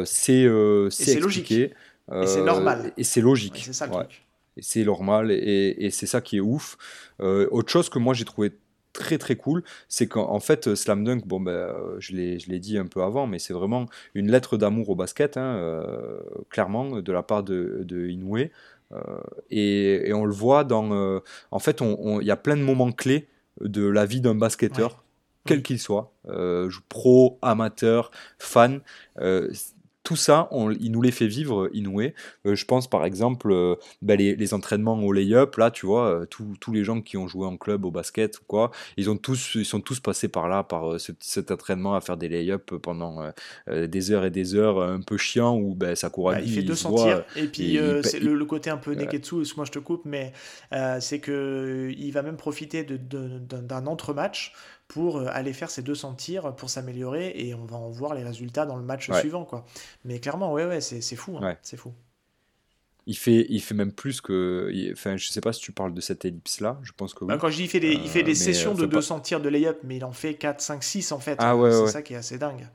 c'est 0.04 0.44
logique. 0.46 1.52
Et 1.52 1.72
c'est 2.08 2.42
normal. 2.42 2.92
Et 2.96 3.04
c'est 3.04 3.20
logique. 3.20 3.62
c'est 3.64 3.72
ça 3.72 3.86
le 3.86 3.92
truc. 3.92 4.26
Et 4.56 4.62
c'est 4.62 4.82
normal. 4.82 5.30
Et, 5.30 5.76
et 5.78 5.90
c'est 5.90 6.06
ça 6.06 6.20
qui 6.20 6.38
est 6.38 6.40
ouf. 6.40 6.76
autre 7.20 7.70
chose 7.70 7.88
que 7.88 8.00
moi 8.00 8.12
j'ai 8.12 8.24
trouvé 8.24 8.50
très 8.96 9.18
très 9.18 9.36
cool, 9.36 9.62
c'est 9.88 10.06
qu'en 10.06 10.40
fait 10.40 10.74
Slam 10.74 11.04
Dunk, 11.04 11.26
bon 11.26 11.40
ben 11.40 11.52
euh, 11.52 11.96
je 11.98 12.14
l'ai 12.14 12.58
dit 12.58 12.78
un 12.78 12.86
peu 12.86 13.02
avant, 13.02 13.26
mais 13.26 13.38
c'est 13.38 13.52
vraiment 13.52 13.86
une 14.14 14.30
lettre 14.30 14.56
d'amour 14.56 14.90
au 14.90 14.96
basket, 14.96 15.36
hein, 15.36 15.56
euh, 15.56 16.20
clairement 16.50 17.00
de 17.00 17.12
la 17.12 17.22
part 17.22 17.42
de, 17.42 17.82
de 17.84 18.06
Inoue. 18.06 18.48
Euh, 18.92 19.00
et, 19.50 20.12
on 20.14 20.24
le 20.24 20.32
voit 20.32 20.64
dans, 20.64 21.20
en 21.50 21.58
fait, 21.58 21.80
il 21.80 22.26
y 22.26 22.30
a 22.30 22.36
plein 22.36 22.56
de 22.56 22.62
moments 22.62 22.92
clés 22.92 23.28
de 23.60 23.86
la 23.86 24.06
vie 24.06 24.20
d'un 24.20 24.34
basketteur, 24.34 25.04
quel 25.44 25.62
qu'il 25.62 25.78
soit, 25.78 26.12
pro, 26.88 27.38
amateur, 27.42 28.10
fan 28.38 28.80
tout 30.06 30.14
ça, 30.14 30.46
on, 30.52 30.70
il 30.70 30.92
nous 30.92 31.02
les 31.02 31.10
fait 31.10 31.26
vivre, 31.26 31.68
Inoue. 31.72 32.12
je 32.44 32.64
pense 32.64 32.88
par 32.88 33.04
exemple 33.04 33.76
ben, 34.02 34.16
les, 34.16 34.36
les, 34.36 34.54
entraînements 34.54 34.96
au 35.02 35.12
lay-up, 35.12 35.56
là, 35.56 35.72
tu 35.72 35.84
vois, 35.84 36.24
tous 36.30 36.72
les 36.72 36.84
gens 36.84 37.00
qui 37.00 37.16
ont 37.16 37.26
joué 37.26 37.44
en 37.44 37.56
club 37.56 37.84
au 37.84 37.90
basket 37.90 38.38
ou 38.38 38.44
quoi, 38.46 38.70
ils, 38.96 39.10
ont 39.10 39.16
tous, 39.16 39.56
ils 39.56 39.64
sont 39.64 39.80
tous 39.80 39.98
passés 39.98 40.28
par 40.28 40.48
là, 40.48 40.62
par 40.62 40.94
cet 41.18 41.50
entraînement 41.50 41.96
à 41.96 42.00
faire 42.00 42.16
des 42.16 42.28
lay-up 42.28 42.72
pendant 42.76 43.32
des 43.68 44.12
heures 44.12 44.24
et 44.24 44.30
des 44.30 44.54
heures, 44.54 44.80
un 44.80 45.00
peu 45.00 45.16
chiant, 45.16 45.56
où 45.56 45.74
ben, 45.74 45.96
Sakuragi... 45.96 46.40
Bah, 46.40 46.46
il 46.46 46.54
fait 46.54 46.62
200 46.62 46.94
tirs, 46.94 47.24
et 47.34 47.48
puis 47.48 47.76
c'est 48.04 48.20
le, 48.20 48.44
côté 48.44 48.70
un 48.70 48.76
peu 48.76 48.94
Neketsu, 48.94 49.34
moi 49.56 49.64
je 49.64 49.72
te 49.72 49.80
coupe, 49.80 50.04
mais 50.04 50.32
c'est 51.00 51.18
que 51.18 51.92
il 51.98 52.12
va 52.12 52.22
même 52.22 52.36
profiter 52.36 52.84
d'un 52.84 53.86
entre-match 53.88 54.52
pour 54.88 55.18
euh, 55.18 55.26
aller 55.30 55.52
faire 55.52 55.70
ses 55.70 55.82
200 55.82 56.14
tirs 56.14 56.54
pour 56.54 56.70
s'améliorer 56.70 57.32
et 57.34 57.54
on 57.54 57.64
va 57.64 57.76
en 57.76 57.90
voir 57.90 58.14
les 58.14 58.22
résultats 58.22 58.66
dans 58.66 58.76
le 58.76 58.82
match 58.82 59.10
suivant 59.10 59.44
quoi. 59.44 59.64
Mais 60.04 60.20
clairement 60.20 60.52
ouais 60.52 60.66
ouais 60.66 60.80
c'est 60.80 61.16
fou 61.16 61.38
hein. 61.40 61.56
c'est 61.62 61.76
fou. 61.76 61.92
Il 63.08 63.16
fait, 63.16 63.46
il 63.48 63.60
fait 63.60 63.74
même 63.74 63.92
plus 63.92 64.20
que. 64.20 64.68
Enfin, 64.92 65.16
je 65.16 65.28
sais 65.28 65.40
pas 65.40 65.52
si 65.52 65.60
tu 65.60 65.70
parles 65.70 65.94
de 65.94 66.00
cette 66.00 66.24
ellipse-là, 66.24 66.80
je 66.82 66.90
pense 66.90 67.14
que 67.14 67.22
oui. 67.22 67.28
Bah, 67.28 67.38
quand 67.38 67.48
je 67.50 67.56
dis 67.56 67.62
il 67.62 67.68
fait 67.68 67.78
des, 67.78 67.92
il 67.92 68.08
fait 68.08 68.24
des 68.24 68.32
euh, 68.32 68.44
sessions 68.44 68.74
de 68.74 68.84
200 68.84 69.20
tirs 69.20 69.40
de 69.40 69.48
layup, 69.48 69.78
mais 69.84 69.98
il 69.98 70.04
en 70.04 70.10
fait 70.10 70.34
4, 70.34 70.60
5, 70.60 70.82
6 70.82 71.12
en 71.12 71.20
fait. 71.20 71.36
Ah 71.38 71.56
ouais, 71.56 71.70
c'est 71.70 71.86
ça 71.86 72.02
qui 72.02 72.14
est 72.14 72.16
assez 72.16 72.36
dingue. 72.36 72.66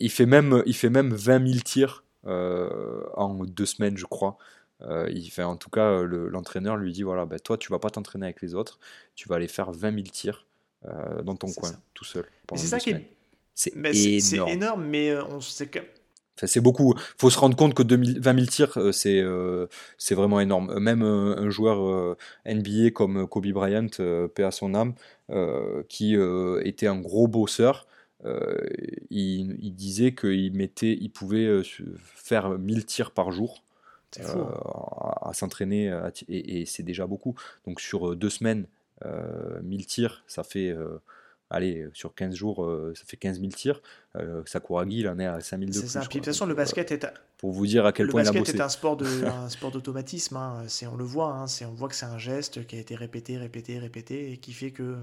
il, 0.00 0.10
fait 0.10 0.24
même, 0.24 0.62
il 0.64 0.74
fait 0.74 0.88
même 0.88 1.12
20 1.12 1.46
000 1.46 1.60
tirs 1.60 2.04
euh, 2.26 3.02
en 3.16 3.44
deux 3.44 3.66
semaines, 3.66 3.98
je 3.98 4.06
crois. 4.06 4.38
il 4.80 5.28
fait, 5.28 5.42
en 5.42 5.56
tout 5.56 5.68
cas, 5.68 6.00
l'entraîneur 6.00 6.78
lui 6.78 6.92
dit 6.92 7.02
voilà, 7.02 7.26
bah, 7.26 7.38
toi, 7.38 7.58
tu 7.58 7.70
vas 7.70 7.78
pas 7.78 7.90
t'entraîner 7.90 8.24
avec 8.24 8.40
les 8.40 8.54
autres, 8.54 8.78
tu 9.14 9.28
vas 9.28 9.36
aller 9.36 9.48
faire 9.48 9.72
20 9.72 9.92
000 9.92 10.04
tirs. 10.04 10.46
Euh, 10.86 11.22
dans 11.22 11.36
ton 11.36 11.50
coin, 11.52 11.72
tout 11.94 12.04
seul. 12.04 12.24
C'est 12.56 12.66
ça 12.66 12.78
qui 12.78 12.90
est. 12.90 13.10
C'est 13.54 13.72
énorme. 14.34 14.50
énorme. 14.50 14.84
mais 14.84 15.10
euh, 15.10 15.24
on 15.24 15.40
sait 15.40 15.66
que. 15.66 15.78
Enfin, 16.36 16.46
c'est 16.46 16.60
beaucoup. 16.60 16.94
Il 16.96 17.20
faut 17.20 17.30
se 17.30 17.38
rendre 17.38 17.56
compte 17.56 17.74
que 17.74 17.82
2000, 17.82 18.20
20 18.20 18.34
000 18.34 18.46
tirs, 18.46 18.72
euh, 18.76 19.68
c'est 19.96 20.14
vraiment 20.14 20.40
énorme. 20.40 20.78
Même 20.78 21.02
un 21.02 21.48
joueur 21.48 22.16
NBA 22.44 22.90
comme 22.90 23.26
Kobe 23.28 23.46
Bryant, 23.52 23.86
paix 24.34 24.42
à 24.42 24.50
son 24.50 24.74
âme, 24.74 24.94
qui 25.88 26.16
était 26.64 26.88
un 26.88 26.98
gros 26.98 27.28
bosseur, 27.28 27.86
il, 28.24 29.56
il, 29.60 29.74
disait 29.74 30.14
qu'il 30.14 30.54
mettait, 30.54 30.98
il 31.00 31.10
pouvait 31.10 31.62
faire 32.16 32.58
1000 32.58 32.84
tirs 32.84 33.10
par 33.12 33.30
jour. 33.30 33.62
Fou, 34.20 34.38
hein. 34.38 35.14
à, 35.22 35.32
s'entraîner 35.32 35.92
et, 36.28 36.60
et 36.60 36.66
c'est 36.66 36.84
déjà 36.84 37.06
beaucoup. 37.06 37.34
Donc 37.66 37.80
sur 37.80 38.14
deux 38.14 38.30
semaines, 38.30 38.66
1000 39.02 39.80
euh, 39.80 39.84
tirs, 39.84 40.24
ça 40.26 40.42
fait 40.42 40.70
euh, 40.70 41.00
allez, 41.50 41.86
sur 41.92 42.14
15 42.14 42.34
jours, 42.34 42.64
euh, 42.64 42.92
ça 42.96 43.04
fait 43.06 43.16
15 43.16 43.40
000 43.40 43.52
tirs. 43.52 43.80
Sakuragi, 44.46 45.00
il 45.00 45.08
en 45.08 45.18
est 45.18 45.26
à 45.26 45.40
5000 45.40 45.70
de 45.70 45.80
plus. 45.80 45.88
Ça. 45.88 46.00
Puis, 46.00 46.08
de 46.08 46.14
toute 46.14 46.26
façon, 46.26 46.46
le 46.46 46.54
basket 46.54 46.92
est. 46.92 47.06
Pour 47.36 47.50
vous 47.50 47.66
dire 47.66 47.84
à 47.84 47.92
quel 47.92 48.06
point 48.06 48.22
il 48.22 48.28
a 48.28 48.30
bossé. 48.30 48.38
Le 48.38 48.42
basket 48.42 48.60
est 48.60 48.62
un 48.62 48.68
sport 48.68 48.96
de, 48.96 49.06
un 49.24 49.48
sport 49.48 49.72
d'automatisme. 49.72 50.36
Hein. 50.36 50.62
C'est, 50.68 50.86
on 50.86 50.96
le 50.96 51.04
voit. 51.04 51.32
Hein. 51.32 51.46
C'est, 51.48 51.64
on 51.64 51.74
voit 51.74 51.88
que 51.88 51.96
c'est 51.96 52.06
un 52.06 52.16
geste 52.16 52.64
qui 52.66 52.76
a 52.76 52.78
été 52.78 52.94
répété, 52.94 53.36
répété, 53.36 53.78
répété, 53.78 54.32
et 54.32 54.36
qui 54.36 54.52
fait 54.52 54.70
que 54.70 54.98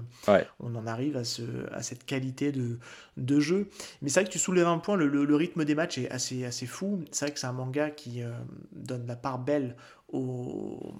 on 0.58 0.74
en 0.74 0.86
arrive 0.86 1.16
à, 1.16 1.24
ce, 1.24 1.42
à 1.72 1.82
cette 1.82 2.06
qualité 2.06 2.52
de, 2.52 2.78
de 3.18 3.40
jeu. 3.40 3.68
Mais 4.00 4.08
c'est 4.08 4.20
vrai 4.20 4.28
que 4.28 4.32
tu 4.32 4.38
soulèves 4.38 4.66
un 4.66 4.78
point. 4.78 4.96
Le, 4.96 5.06
le, 5.06 5.36
rythme 5.36 5.64
des 5.64 5.74
matchs 5.74 5.98
est 5.98 6.10
assez, 6.10 6.44
assez 6.44 6.66
fou. 6.66 7.04
C'est 7.10 7.26
vrai 7.26 7.34
que 7.34 7.38
c'est 7.40 7.46
un 7.46 7.52
manga 7.52 7.90
qui 7.90 8.22
donne 8.72 9.06
la 9.06 9.16
part 9.16 9.38
belle 9.38 9.76
au, 10.08 10.94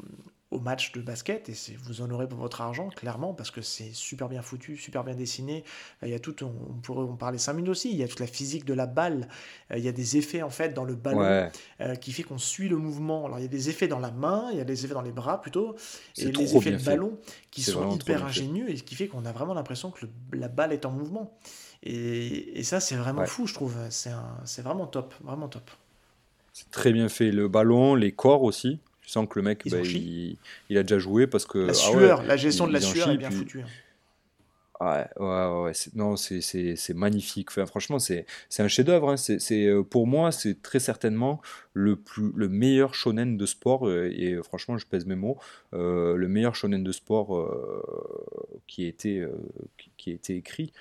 au 0.52 0.60
match 0.60 0.92
de 0.92 1.00
basket 1.00 1.48
et 1.48 1.54
vous 1.82 2.02
en 2.02 2.10
aurez 2.10 2.28
pour 2.28 2.38
votre 2.38 2.60
argent 2.60 2.88
clairement 2.88 3.32
parce 3.32 3.50
que 3.50 3.62
c'est 3.62 3.92
super 3.92 4.28
bien 4.28 4.42
foutu, 4.42 4.76
super 4.76 5.02
bien 5.02 5.14
dessiné. 5.14 5.64
Il 6.02 6.10
y 6.10 6.14
a 6.14 6.18
tout, 6.18 6.44
on, 6.44 6.50
pourrait 6.82 7.04
en 7.04 7.16
parler 7.16 7.38
5 7.38 7.54
minutes 7.54 7.70
aussi. 7.70 7.90
Il 7.90 7.96
y 7.96 8.02
a 8.02 8.08
toute 8.08 8.20
la 8.20 8.26
physique 8.26 8.64
de 8.64 8.74
la 8.74 8.86
balle. 8.86 9.28
Euh, 9.70 9.78
il 9.78 9.84
y 9.84 9.88
a 9.88 9.92
des 9.92 10.16
effets 10.16 10.42
en 10.42 10.50
fait 10.50 10.74
dans 10.74 10.84
le 10.84 10.94
ballon 10.94 11.48
euh, 11.80 11.94
qui 11.96 12.12
fait 12.12 12.22
qu'on 12.22 12.38
suit 12.38 12.68
le 12.68 12.76
mouvement. 12.76 13.24
Alors 13.26 13.38
il 13.38 13.42
y 13.42 13.46
a 13.46 13.48
des 13.48 13.70
effets 13.70 13.88
dans 13.88 13.98
la 13.98 14.10
main, 14.10 14.48
il 14.52 14.58
y 14.58 14.60
a 14.60 14.64
des 14.64 14.84
effets 14.84 14.94
dans 14.94 15.02
les 15.02 15.12
bras 15.12 15.40
plutôt 15.40 15.74
et 16.18 16.26
des 16.26 16.56
effets 16.56 16.72
de 16.72 16.84
ballon 16.84 17.18
qui 17.50 17.62
sont 17.62 17.90
hyper 17.96 18.24
ingénieux 18.24 18.70
et 18.70 18.74
qui 18.74 18.94
fait 18.94 19.08
qu'on 19.08 19.24
a 19.24 19.32
vraiment 19.32 19.54
l'impression 19.54 19.90
que 19.90 20.06
la 20.32 20.48
balle 20.48 20.72
est 20.72 20.86
en 20.86 20.90
mouvement. 20.90 21.38
Et, 21.82 22.58
et 22.58 22.62
ça 22.62 22.78
c'est 22.78 22.96
vraiment 22.96 23.26
fou 23.26 23.46
je 23.46 23.54
trouve. 23.54 23.74
C'est 23.90 24.62
vraiment 24.62 24.86
top, 24.86 25.14
vraiment 25.22 25.48
top. 25.48 25.70
C'est 26.52 26.70
très 26.70 26.92
bien 26.92 27.08
fait. 27.08 27.32
Le 27.32 27.48
ballon, 27.48 27.94
les 27.94 28.12
corps 28.12 28.42
aussi. 28.42 28.78
Sens 29.12 29.28
que 29.28 29.38
le 29.38 29.42
mec, 29.44 29.68
bah, 29.70 29.76
il, 29.84 30.38
il, 30.70 30.78
a 30.78 30.82
déjà 30.82 30.98
joué 30.98 31.26
parce 31.26 31.44
que. 31.44 31.58
La 31.58 31.72
ah 31.72 31.74
sueur, 31.74 32.22
la 32.22 32.38
gestion 32.38 32.66
de 32.66 32.72
la 32.72 32.80
sueur 32.80 33.10
est 33.10 33.18
bien 33.18 33.30
foutue. 33.30 33.60
Hein. 33.60 33.66
Ouais, 34.80 35.06
ouais, 35.20 35.62
ouais, 35.64 35.72
non, 35.94 36.16
c'est 36.16 36.94
magnifique. 36.94 37.50
Enfin, 37.50 37.66
franchement, 37.66 37.98
c'est 37.98 38.24
un 38.58 38.68
chef-d'œuvre. 38.68 39.10
Hein. 39.10 39.16
C'est 39.18 39.66
euh, 39.66 39.82
pour 39.82 40.06
moi, 40.06 40.32
c'est 40.32 40.62
très 40.62 40.80
certainement 40.80 41.42
le 41.74 41.96
plus 41.96 42.32
le 42.34 42.48
meilleur 42.48 42.94
shonen 42.94 43.36
de 43.36 43.46
sport. 43.46 43.86
Euh, 43.86 44.10
et 44.10 44.42
franchement, 44.42 44.78
je 44.78 44.86
pèse 44.86 45.04
mes 45.04 45.14
mots. 45.14 45.36
Euh, 45.74 46.16
le 46.16 46.26
meilleur 46.26 46.54
shonen 46.56 46.82
de 46.82 46.92
sport 46.92 47.54
qui 48.66 48.86
a 48.86 48.88
été 48.88 49.24
qui, 49.76 49.90
qui, 49.98 50.10
a 50.10 50.14
été 50.14 50.36
écrit. 50.36 50.72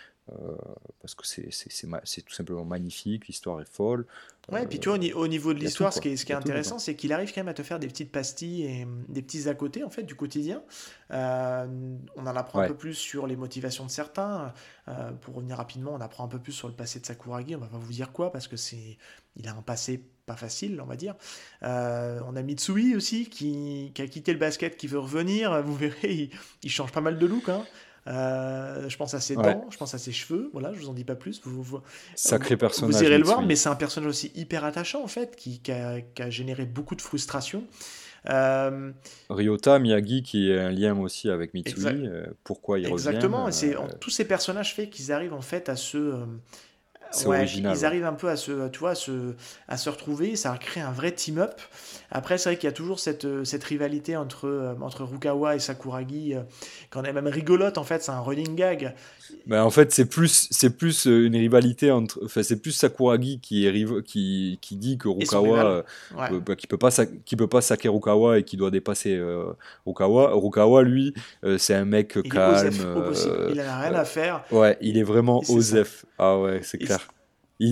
Parce 1.02 1.16
que 1.16 1.26
c'est 1.26 2.22
tout 2.22 2.34
simplement 2.34 2.66
magnifique, 2.66 3.28
l'histoire 3.28 3.62
est 3.62 3.72
folle, 3.72 4.06
Ouais, 4.50 4.64
et 4.64 4.68
puis 4.68 4.80
tu 4.80 4.90
vois, 4.90 4.98
au, 4.98 5.28
niveau 5.28 5.54
de 5.54 5.60
l'histoire, 5.60 5.94
ce 5.94 6.02
qui 6.02 6.10
est, 6.10 6.18
ce 6.18 6.26
qui 6.26 6.32
est 6.32 6.36
intéressant, 6.36 6.80
c'est 6.80 6.96
qu'il 6.96 7.14
arrive 7.14 7.32
quand 7.32 7.42
même 7.42 7.48
à 7.48 7.54
te 7.54 7.62
faire 7.62 7.80
des 7.80 7.88
petites 7.88 8.12
pastilles 8.12 8.64
et 8.64 8.84
hum, 8.84 9.06
des 9.08 9.22
petits 9.22 9.48
à 9.48 9.54
côté, 9.54 9.84
en 9.84 9.90
fait, 9.90 10.04
du 10.04 10.16
quotidien. 10.16 10.64
Euh, 11.12 11.68
on 12.16 12.26
en 12.26 12.36
apprend 12.36 12.60
un 12.60 12.68
peu 12.68 12.76
plus 12.76 12.96
sur 12.96 13.28
les 13.28 13.36
motivations 13.36 13.86
de 13.86 13.92
certains. 13.92 14.54
Euh, 14.88 15.12
pour 15.12 15.36
revenir 15.36 15.58
rapidement, 15.58 15.92
on 15.94 16.02
apprend 16.02 16.26
un 16.26 16.28
peu 16.28 16.40
plus 16.40 16.54
sur 16.54 16.68
le 16.68 16.74
passé 16.74 17.00
de 17.00 17.06
Sakuragi. 17.06 17.56
On 17.56 17.60
va 17.60 17.68
pas 17.68 17.78
vous 17.78 17.92
dire 17.92 18.12
quoi, 18.12 18.32
parce 18.32 18.48
que 18.48 18.58
c'est, 18.58 18.98
il 19.36 19.48
a 19.48 19.52
un 19.52 19.62
passé 19.62 20.04
pas 20.26 20.36
facile, 20.36 20.82
on 20.82 20.86
va 20.86 20.96
dire. 20.96 21.16
Euh, 21.64 22.20
on 22.26 22.36
a 22.36 22.42
Mitsui 22.42 22.96
aussi, 22.96 23.30
qui, 23.30 23.92
qui, 23.94 24.02
a 24.02 24.08
quitté 24.08 24.34
le 24.34 24.40
basket, 24.40 24.76
qui 24.76 24.88
veut 24.88 25.00
revenir. 25.00 25.62
Vous 25.62 25.76
verrez, 25.76 26.14
il, 26.14 26.30
il 26.64 26.72
change 26.72 26.92
pas 26.92 27.02
mal 27.02 27.20
de 27.20 27.26
look. 27.28 27.48
Hein. 27.48 27.64
Euh, 28.08 28.90
je 28.90 28.98
pense 28.98 29.14
à 29.14 29.20
ses 29.20 29.36
dents, 29.36 29.68
je 29.70 29.78
pense 29.78 29.94
à 29.94 29.98
ses 29.98 30.12
cheveux. 30.12 30.50
Voilà, 30.54 30.74
je 30.74 30.80
vous 30.80 30.90
en 30.90 30.94
dis 30.94 31.04
pas 31.04 31.16
plus. 31.16 31.42
Vous, 31.44 31.62
vous, 31.62 31.82
Sacré 32.16 32.58
personnage. 32.58 32.96
Vous 32.96 33.04
irez 33.04 33.18
le 33.18 33.24
voir, 33.24 33.42
mais 33.42 33.56
c'est 33.56 33.70
un 33.70 33.76
personnage 33.76 34.10
aussi 34.10 34.32
hyper 34.36 34.66
attachant 34.66 35.04
en 35.04 35.08
fait, 35.08 35.36
qui, 35.36 35.62
a, 35.72 36.30
généré 36.30 36.66
beaucoup 36.66 36.96
de 36.96 37.02
frustration. 37.02 37.64
Euh... 38.30 38.92
Ryota 39.32 39.80
Miyagi 39.80 40.22
qui 40.22 40.52
est 40.52 40.60
un 40.60 40.72
lien 40.72 40.98
aussi 41.00 41.30
avec 41.30 41.56
Mitsui. 41.56 41.86
Euh, 41.86 42.26
pourquoi 42.44 42.80
il 42.80 42.88
Exactement. 42.88 43.46
revient 43.46 43.66
Exactement. 43.66 43.86
Euh, 43.88 43.98
tous 44.00 44.12
ces 44.12 44.26
personnages 44.26 44.76
fait 44.76 44.90
qu'ils 44.90 45.12
arrivent 45.12 45.34
en 45.34 45.42
fait 45.42 45.70
à 45.70 45.76
se 45.76 46.24
ouais, 47.26 47.46
Ils 47.46 47.86
arrivent 47.86 48.06
un 48.06 48.14
peu 48.14 48.30
à 48.30 48.36
se, 48.36 48.70
tu 48.70 48.80
vois, 48.80 48.92
à 48.92 48.96
se, 48.96 49.34
à 49.68 49.78
se 49.78 49.90
retrouver, 49.90 50.36
ça 50.36 50.58
crée 50.58 50.82
un 50.82 50.92
vrai 50.92 51.12
team-up. 51.12 51.60
Après, 52.12 52.38
c'est 52.38 52.50
vrai 52.50 52.58
qu'il 52.58 52.68
y 52.68 52.70
a 52.70 52.74
toujours 52.74 53.00
cette, 53.00 53.24
euh, 53.24 53.46
cette 53.46 53.64
rivalité 53.64 54.18
entre, 54.18 54.48
euh, 54.48 54.74
entre 54.82 55.06
Rukawa 55.06 55.56
et 55.56 55.60
Sakuragi, 55.60 56.36
euh, 56.36 56.42
quand 56.90 57.04
est 57.04 57.14
même 57.14 57.28
rigolote, 57.28 57.78
en 57.78 57.84
fait, 57.84 58.04
c'est 58.04 58.12
un 58.12 58.20
running 58.20 58.56
gag. 58.56 58.94
Ben, 59.48 59.64
en 59.64 59.70
fait, 59.70 59.94
c'est 59.94 60.06
plus, 60.06 60.50
c'est 60.52 60.76
plus 60.76 61.06
une 61.06 61.36
rivalité 61.36 61.90
entre. 61.90 62.20
Enfin, 62.26 62.44
c'est 62.44 62.62
plus 62.62 62.74
Sakuragi 62.74 63.40
qui, 63.40 63.66
est, 63.66 64.04
qui, 64.04 64.60
qui 64.62 64.76
dit 64.76 64.98
que 64.98 65.08
Rukawa. 65.08 65.86
Bah, 66.14 66.30
qui 66.58 66.68
peut 66.68 66.78
pas, 66.78 66.92
qui 67.26 67.36
peut 67.38 67.48
pas 67.48 67.62
saquer 67.62 67.88
Rukawa 67.88 68.40
et 68.40 68.44
qui 68.44 68.58
doit 68.58 68.72
dépasser 68.72 69.22
Rukawa. 69.86 70.32
Rukawa, 70.34 70.84
lui, 70.84 71.14
c'est 71.58 71.76
un 71.76 71.86
mec 71.86 72.22
calme. 72.30 72.72
il 73.54 73.60
a 73.62 73.80
rien 73.80 73.94
à 73.96 74.04
faire. 74.04 74.44
Ouais, 74.52 74.78
il 74.82 74.98
est 74.98 75.04
vraiment 75.04 75.42
Osef. 75.48 76.06
Ah 76.20 76.38
ouais, 76.38 76.60
c'est 76.62 76.78
clair 76.78 77.01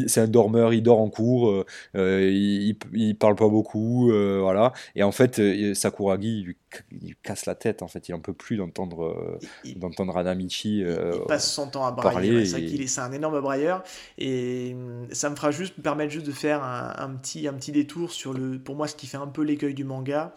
c'est 0.07 0.21
un 0.21 0.27
dormeur, 0.27 0.73
il 0.73 0.83
dort 0.83 0.99
en 0.99 1.09
cours, 1.09 1.49
euh, 1.49 1.65
euh, 1.95 2.29
il, 2.31 2.75
il, 2.93 3.17
parle 3.17 3.35
pas 3.35 3.47
beaucoup, 3.47 4.11
euh, 4.11 4.39
voilà. 4.41 4.73
Et 4.95 5.03
en 5.03 5.11
fait, 5.11 5.41
Sakuragi, 5.73 6.39
il 6.39 6.45
lui 6.45 7.15
casse 7.23 7.45
la 7.45 7.55
tête, 7.55 7.81
en 7.81 7.87
fait, 7.87 8.09
il 8.09 8.13
en 8.13 8.19
peut 8.19 8.33
plus 8.33 8.57
d'entendre 8.57 9.39
d'entendre 9.75 10.17
Adamichi 10.17 10.79
il 10.79 11.21
passe 11.27 11.51
son 11.51 11.69
temps 11.69 11.85
à 11.85 11.91
brailler, 11.91 12.45
c'est 12.45 13.01
un 13.01 13.11
énorme 13.11 13.41
brailleur, 13.41 13.83
et 14.17 14.73
hum, 14.73 15.07
ça 15.11 15.29
me 15.29 15.35
fera 15.35 15.51
juste, 15.51 15.77
me 15.77 15.83
permettre 15.83 16.11
juste 16.11 16.27
de 16.27 16.31
faire 16.31 16.63
un, 16.63 16.93
un, 16.97 17.09
petit, 17.15 17.47
un 17.47 17.53
petit 17.53 17.71
détour 17.71 18.11
sur, 18.11 18.33
le, 18.33 18.59
pour 18.59 18.75
moi, 18.75 18.87
ce 18.87 18.95
qui 18.95 19.07
fait 19.07 19.17
un 19.17 19.27
peu 19.27 19.43
l'écueil 19.43 19.73
du 19.73 19.83
manga, 19.83 20.33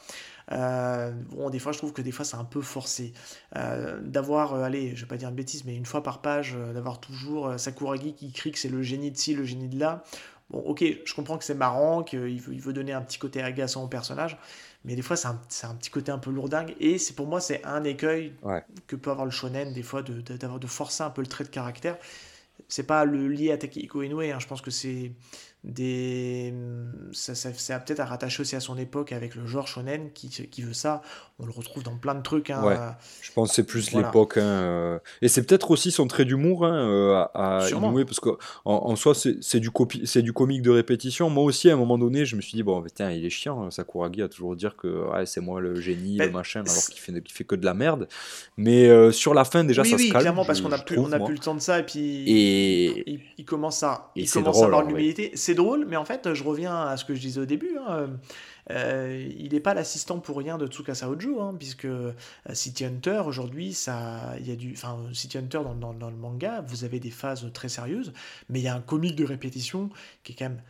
euh, 0.53 1.11
bon, 1.31 1.51
des 1.51 1.59
fois, 1.59 1.73
je 1.73 1.79
trouve 1.79 1.93
que 1.93 2.03
des 2.03 2.13
fois, 2.13 2.25
c'est 2.25 2.37
un 2.37 2.45
peu 2.45 2.61
forcé. 2.61 3.13
Euh, 3.57 4.01
d'avoir, 4.03 4.55
euh, 4.55 4.63
allez, 4.63 4.95
je 4.95 5.03
vais 5.03 5.09
pas 5.09 5.17
dire 5.17 5.29
une 5.29 5.35
bêtise, 5.35 5.65
mais 5.65 5.75
une 5.75 5.87
fois 5.87 6.03
par 6.03 6.21
page, 6.21 6.57
d'avoir 6.75 7.01
toujours 7.01 7.59
Sakuragi 7.59 8.15
qui 8.15 8.33
crie 8.33 8.53
que 8.53 8.59
c'est 8.59 8.69
le 8.69 8.83
génie 8.83 9.11
de 9.11 9.17
ci, 9.17 9.35
le 9.35 9.45
génie 9.45 9.69
de 9.69 9.79
là. 9.79 10.05
Bon, 10.51 10.59
ok, 10.61 10.85
je 11.05 11.15
comprends 11.15 11.39
que 11.39 11.45
c'est 11.45 11.55
marrant, 11.55 12.03
qu'il 12.03 12.19
veut, 12.21 12.53
il 12.53 12.61
veut 12.61 12.75
donner 12.75 12.93
un 12.93 13.01
petit 13.01 13.19
côté 13.19 13.43
agaçant 13.43 13.85
au 13.85 13.89
personnage, 13.89 14.37
mais 14.85 14.95
des 14.95 15.03
fois, 15.03 15.17
c'est 15.17 15.29
un, 15.29 15.41
un, 15.63 15.75
petit 15.75 15.91
côté 15.91 16.13
un 16.13 16.19
peu 16.19 16.31
lourdingue. 16.31 16.75
Et 16.79 16.99
c'est 16.99 17.15
pour 17.15 17.27
moi, 17.27 17.41
c'est 17.41 17.65
un 17.65 17.85
écueil 17.85 18.35
que 18.87 18.97
peut 18.97 19.11
avoir 19.11 19.25
le 19.25 19.31
shonen, 19.31 19.73
des 19.73 19.83
fois, 19.83 20.03
de, 20.03 20.21
de, 20.21 20.37
de, 20.37 20.67
forcer 20.67 21.03
un 21.05 21.11
peu 21.11 21.23
le 21.23 21.29
trait 21.29 21.45
de 21.45 21.49
caractère. 21.49 21.97
C'est 22.69 22.83
pas 22.87 23.05
le 23.05 23.29
lié 23.29 23.53
à 23.53 23.57
Takehiko 23.59 24.03
Inoue, 24.03 24.21
hein, 24.21 24.39
je 24.39 24.47
pense 24.47 24.61
que 24.61 24.71
c'est 24.71 25.13
des 25.65 26.55
ça, 27.13 27.35
ça, 27.35 27.79
peut-être 27.81 28.01
à 28.01 28.05
rattacher 28.05 28.41
aussi 28.43 28.57
à 28.57 28.61
son 28.61 28.77
époque 28.77 29.13
avec 29.13 29.35
le 29.35 29.47
genre 29.47 29.69
shonen 29.69 30.13
qui 30.13 30.63
veut 30.63 30.73
ça 30.73 31.03
on 31.43 31.47
le 31.47 31.53
retrouve 31.53 31.83
dans 31.83 31.97
plein 31.97 32.15
de 32.15 32.23
trucs 32.23 32.51
hein. 32.51 32.63
ouais 32.63 32.77
je 33.21 33.33
pense 33.33 33.51
que 33.51 33.55
c'est 33.57 33.65
plus 33.65 33.93
l'époque 33.93 34.37
hein, 34.37 34.43
euh. 34.43 34.99
et 35.21 35.29
c'est 35.29 35.43
peut-être 35.45 35.71
aussi 35.71 35.91
son 35.91 36.07
trait 36.07 36.25
d'humour 36.25 36.65
hein, 36.65 36.75
euh, 36.75 37.25
à, 37.35 37.65
à 37.65 37.71
Inoue 37.71 38.05
parce 38.05 38.21
qu'en 38.21 38.37
en, 38.65 38.97
soi 38.97 39.15
c'est 39.15 39.61
du 39.61 39.71
c'est 40.05 40.23
du 40.23 40.33
comique 40.33 40.63
de 40.63 40.71
répétition 40.71 41.31
moi 41.31 41.45
aussi 41.45 41.71
à 41.71 41.75
un 41.75 41.77
moment 41.77 41.99
donné 41.99 42.25
je 42.25 42.37
me 42.37 42.41
suis 42.41 42.55
dit 42.55 42.63
bon 42.63 42.83
tiens 42.95 43.11
il 43.11 43.25
est 43.25 43.31
chiant 43.31 43.71
Sakuragi 43.71 44.23
a 44.23 44.29
toujours 44.29 44.57
dire 44.57 44.77
que 44.77 45.11
ouais, 45.11 45.27
c'est 45.27 45.41
moi 45.41 45.61
le 45.61 45.81
génie 45.81 46.19
le 46.19 46.27
ben, 46.27 46.33
machin 46.33 46.61
alors 46.61 46.85
qu'il 46.87 47.01
fait 47.01 47.13
qu'il 47.23 47.35
fait 47.35 47.45
que 47.45 47.57
de 47.57 47.65
la 47.65 47.75
merde 47.75 48.09
mais 48.57 48.89
euh, 48.89 49.13
sur 49.13 49.35
la 49.35 49.45
fin 49.45 49.65
déjà 49.65 49.85
ça 49.85 49.97
oui, 49.97 50.09
se 50.09 50.13
calme 50.13 50.23
clairement 50.23 50.45
parce 50.45 50.61
qu'on 50.61 50.73
a 50.73 50.79
plus 50.79 50.99
on 50.99 51.13
a 51.13 51.19
plus 51.19 51.35
le 51.35 51.41
temps 51.41 51.55
de 51.55 51.61
ça 51.61 51.79
et 51.79 51.83
puis 51.85 52.25
et 52.27 53.21
il, 53.39 53.45
commence 53.45 53.83
à 53.83 54.11
il 54.15 54.31
commence 54.31 54.63
à 54.63 54.67
avoir 54.67 54.85
l'humilité 54.85 55.33
c'est 55.35 55.55
drôle, 55.55 55.87
mais 55.87 55.97
en 55.97 56.05
fait, 56.05 56.33
je 56.35 56.45
reviens 56.45 56.75
à 56.75 56.97
ce 56.97 57.05
que 57.05 57.15
je 57.15 57.21
disais 57.21 57.41
au 57.41 57.45
début. 57.45 57.77
Hein, 57.87 58.11
euh, 58.71 59.29
il 59.39 59.53
n'est 59.53 59.61
pas 59.61 59.75
l'assistant 59.75 60.19
pour 60.19 60.39
rien 60.39 60.57
de 60.59 60.67
Tsukasa 60.67 61.09
Ojo, 61.09 61.41
hein, 61.41 61.55
puisque 61.59 61.85
euh, 61.85 62.13
City 62.53 62.85
Hunter, 62.85 63.23
aujourd'hui, 63.27 63.73
ça, 63.75 64.35
il 64.39 64.49
y 64.49 64.53
a 64.53 64.57
du, 64.57 64.73
enfin, 64.73 64.99
City 65.13 65.39
Hunter 65.39 65.61
dans, 65.65 65.93
dans, 65.93 66.11
le 66.11 66.17
manga, 66.17 66.63
vous 66.67 66.85
avez 66.85 67.01
des 67.01 67.11
phases 67.11 67.51
très 67.53 67.69
sérieuses, 67.69 68.13
mais 68.49 68.61
il 68.61 68.63
y 68.63 68.69
a 68.69 68.75
un 68.75 68.81
comique 68.81 69.17
de 69.17 69.25
répétition 69.25 69.91
qui 70.23 70.33
est 70.33 70.37
quand 70.37 70.47
même 70.47 70.63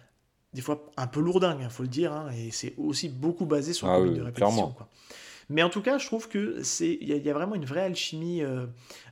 des 0.55 0.61
fois 0.61 0.90
un 0.97 1.07
peu 1.07 1.20
lourdingue, 1.20 1.61
il 1.62 1.70
faut 1.70 1.82
le 1.82 1.88
dire, 1.88 2.12
hein, 2.12 2.30
et 2.36 2.51
c'est 2.51 2.74
aussi 2.76 3.09
beaucoup 3.09 3.47
basé 3.47 3.72
sur 3.72 3.86
le 3.86 3.93
ah 3.93 3.99
comique 3.99 4.16
de 4.16 4.22
répétition. 4.22 4.70
Quoi. 4.72 4.88
Mais 5.53 5.63
en 5.63 5.69
tout 5.69 5.83
cas, 5.83 5.99
je 5.99 6.07
trouve 6.07 6.29
que 6.29 6.63
c'est 6.63 6.99
il 7.01 7.09
y, 7.09 7.31
a 7.31 7.35
vraiment 7.35 7.55
une 7.55 7.67
vraie 7.67 7.83
alchimie 7.83 8.43
euh, 8.43 8.67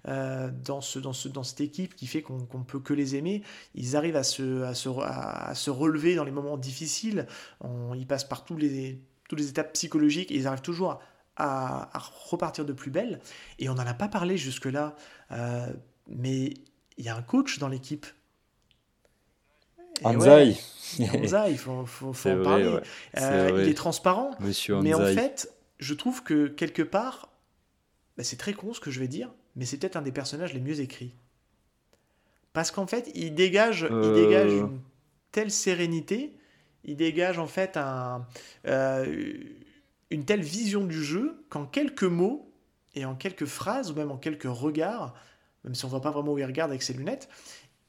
euh, 0.09 0.51
dans, 0.65 0.81
ce, 0.81 0.99
dans, 0.99 1.13
ce, 1.13 1.29
dans 1.29 1.43
cette 1.43 1.61
équipe 1.61 1.95
qui 1.95 2.07
fait 2.07 2.23
qu'on 2.23 2.39
ne 2.39 2.65
peut 2.65 2.81
que 2.81 2.95
les 2.95 3.15
aimer. 3.15 3.43
Ils 3.75 3.95
arrivent 3.95 4.17
à 4.17 4.23
se, 4.23 4.63
à 4.63 4.75
se, 4.75 4.89
à, 4.89 5.55
se 5.55 5.69
relever 5.69 6.15
dans 6.15 6.25
les 6.25 6.31
moments 6.31 6.57
difficiles. 6.57 7.27
On, 7.61 7.95
ils 7.95 8.07
passent 8.07 8.25
par 8.25 8.45
tous 8.45 8.57
les, 8.57 9.03
toutes 9.29 9.39
les 9.39 9.51
étapes 9.51 9.75
psychologiques 9.75 10.31
et 10.33 10.37
ils 10.37 10.47
arrivent 10.47 10.63
toujours 10.63 10.99
à, 11.37 11.91
repartir 12.31 12.65
de 12.65 12.73
plus 12.73 12.91
belle. 12.91 13.21
Et 13.59 13.69
on 13.69 13.75
n'en 13.75 13.87
a 13.87 13.95
pas 13.95 14.09
parlé 14.09 14.39
jusque-là, 14.39 14.97
euh, 15.33 15.67
mais 16.09 16.55
il 16.97 17.05
y 17.05 17.11
a 17.11 17.17
un 17.17 17.23
coach 17.23 17.59
dans 17.59 17.69
l'équipe. 17.69 18.07
Anzai. 20.03 20.57
Anzai, 21.01 21.51
il 21.51 21.59
faut, 21.59 21.85
faut, 21.85 22.15
faut 22.15 22.31
en 22.31 22.43
parler. 22.43 22.79
il 23.15 23.69
est 23.69 23.77
transparent. 23.77 24.31
Monsieur 24.41 24.81
mais 24.81 24.95
en 24.95 25.05
fait, 25.05 25.53
je 25.81 25.95
trouve 25.95 26.23
que 26.23 26.47
quelque 26.47 26.83
part, 26.83 27.31
bah, 28.17 28.25
c'est 28.25 28.37
très 28.37 28.53
con 28.53 28.73
ce 28.73 28.81
que 28.81 28.91
je 28.91 29.01
vais 29.01 29.09
dire, 29.09 29.33
mais 29.57 29.65
c'est 29.65 29.79
peut-être 29.79 29.97
un 29.97 30.03
des 30.03 30.13
personnages 30.13 30.53
les 30.55 30.61
mieux 30.61 30.81
écrits. 30.81 31.15
Parce 32.53 32.71
qu'en 32.71 32.87
fait, 32.87 33.11
il 33.15 33.35
dégage, 33.35 33.87
il 33.89 33.95
euh. 33.95 34.15
dégage 34.15 34.53
une 34.53 34.81
telle 35.33 35.51
sérénité, 35.51 36.37
il 36.85 36.97
dégage 36.97 37.39
en 37.39 37.47
fait 37.47 37.77
un, 37.77 38.27
euh, 38.67 39.33
une 40.11 40.25
telle 40.25 40.43
vision 40.43 40.85
du 40.85 41.03
jeu 41.03 41.45
qu'en 41.49 41.67
quelques 41.67 42.03
mots 42.03 42.53
et 42.95 43.05
en 43.05 43.15
quelques 43.15 43.47
phrases 43.47 43.91
ou 43.91 43.95
même 43.95 44.11
en 44.11 44.17
quelques 44.17 44.45
regards, 44.45 45.15
même 45.65 45.75
si 45.75 45.85
on 45.85 45.89
voit 45.89 46.01
pas 46.01 46.11
vraiment 46.11 46.33
où 46.33 46.39
il 46.39 46.45
regarde 46.45 46.71
avec 46.71 46.83
ses 46.83 46.93
lunettes, 46.93 47.29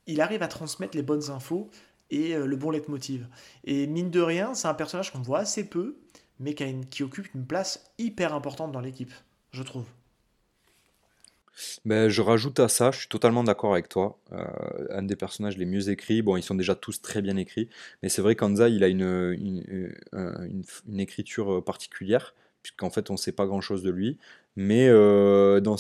il 0.06 0.22
arrive 0.22 0.44
à 0.44 0.48
transmettre 0.48 0.96
les 0.96 1.04
bonnes 1.04 1.30
infos 1.30 1.70
et 2.10 2.36
euh, 2.36 2.46
le 2.46 2.56
bon 2.56 2.70
leitmotiv. 2.70 3.28
Et 3.64 3.88
mine 3.88 4.12
de 4.12 4.22
rien, 4.22 4.54
c'est 4.54 4.68
un 4.68 4.74
personnage 4.74 5.12
qu'on 5.12 5.22
voit 5.22 5.40
assez 5.40 5.68
peu, 5.68 5.98
mais 6.42 6.56
qui, 6.56 7.04
occupe 7.04 7.34
une 7.34 7.46
place 7.46 7.92
hyper 7.98 8.34
importante 8.34 8.72
dans 8.72 8.82
l'équipe, 8.82 9.14
je 9.52 9.64
trouve. 9.64 9.86
Ben, 11.86 12.10
je 12.10 12.22
rajoute 12.22 12.60
à 12.60 12.68
ça, 12.68 12.92
je 12.92 13.00
suis 13.00 13.08
totalement 13.08 13.44
d'accord 13.44 13.74
avec 13.74 13.88
toi. 13.88 14.18
Euh, 14.32 14.46
un 14.90 15.04
des 15.04 15.16
personnages 15.16 15.58
les 15.58 15.66
mieux 15.66 15.90
écrits, 15.90 16.22
bon, 16.22 16.36
ils 16.36 16.44
sont 16.44 16.56
déjà 16.56 16.74
tous 16.76 17.02
très 17.02 17.22
bien 17.22 17.38
écrits, 17.38 17.70
mais 18.02 18.10
c'est 18.10 18.22
vrai 18.22 18.36
qu'Anza, 18.36 18.68
il 18.70 18.84
a 18.84 18.88
une, 18.88 19.38
une, 20.14 21.00
écriture 21.00 21.64
particulière, 21.64 22.34
puisqu'en 22.64 22.90
fait, 22.90 23.10
on 23.10 23.14
ne 23.14 23.20
sait 23.20 23.32
pas 23.32 23.46
grand-chose 23.46 23.84
de 23.84 23.92
lui, 23.92 24.18
mais 24.56 24.88
euh, 24.90 25.60
dans, 25.60 25.78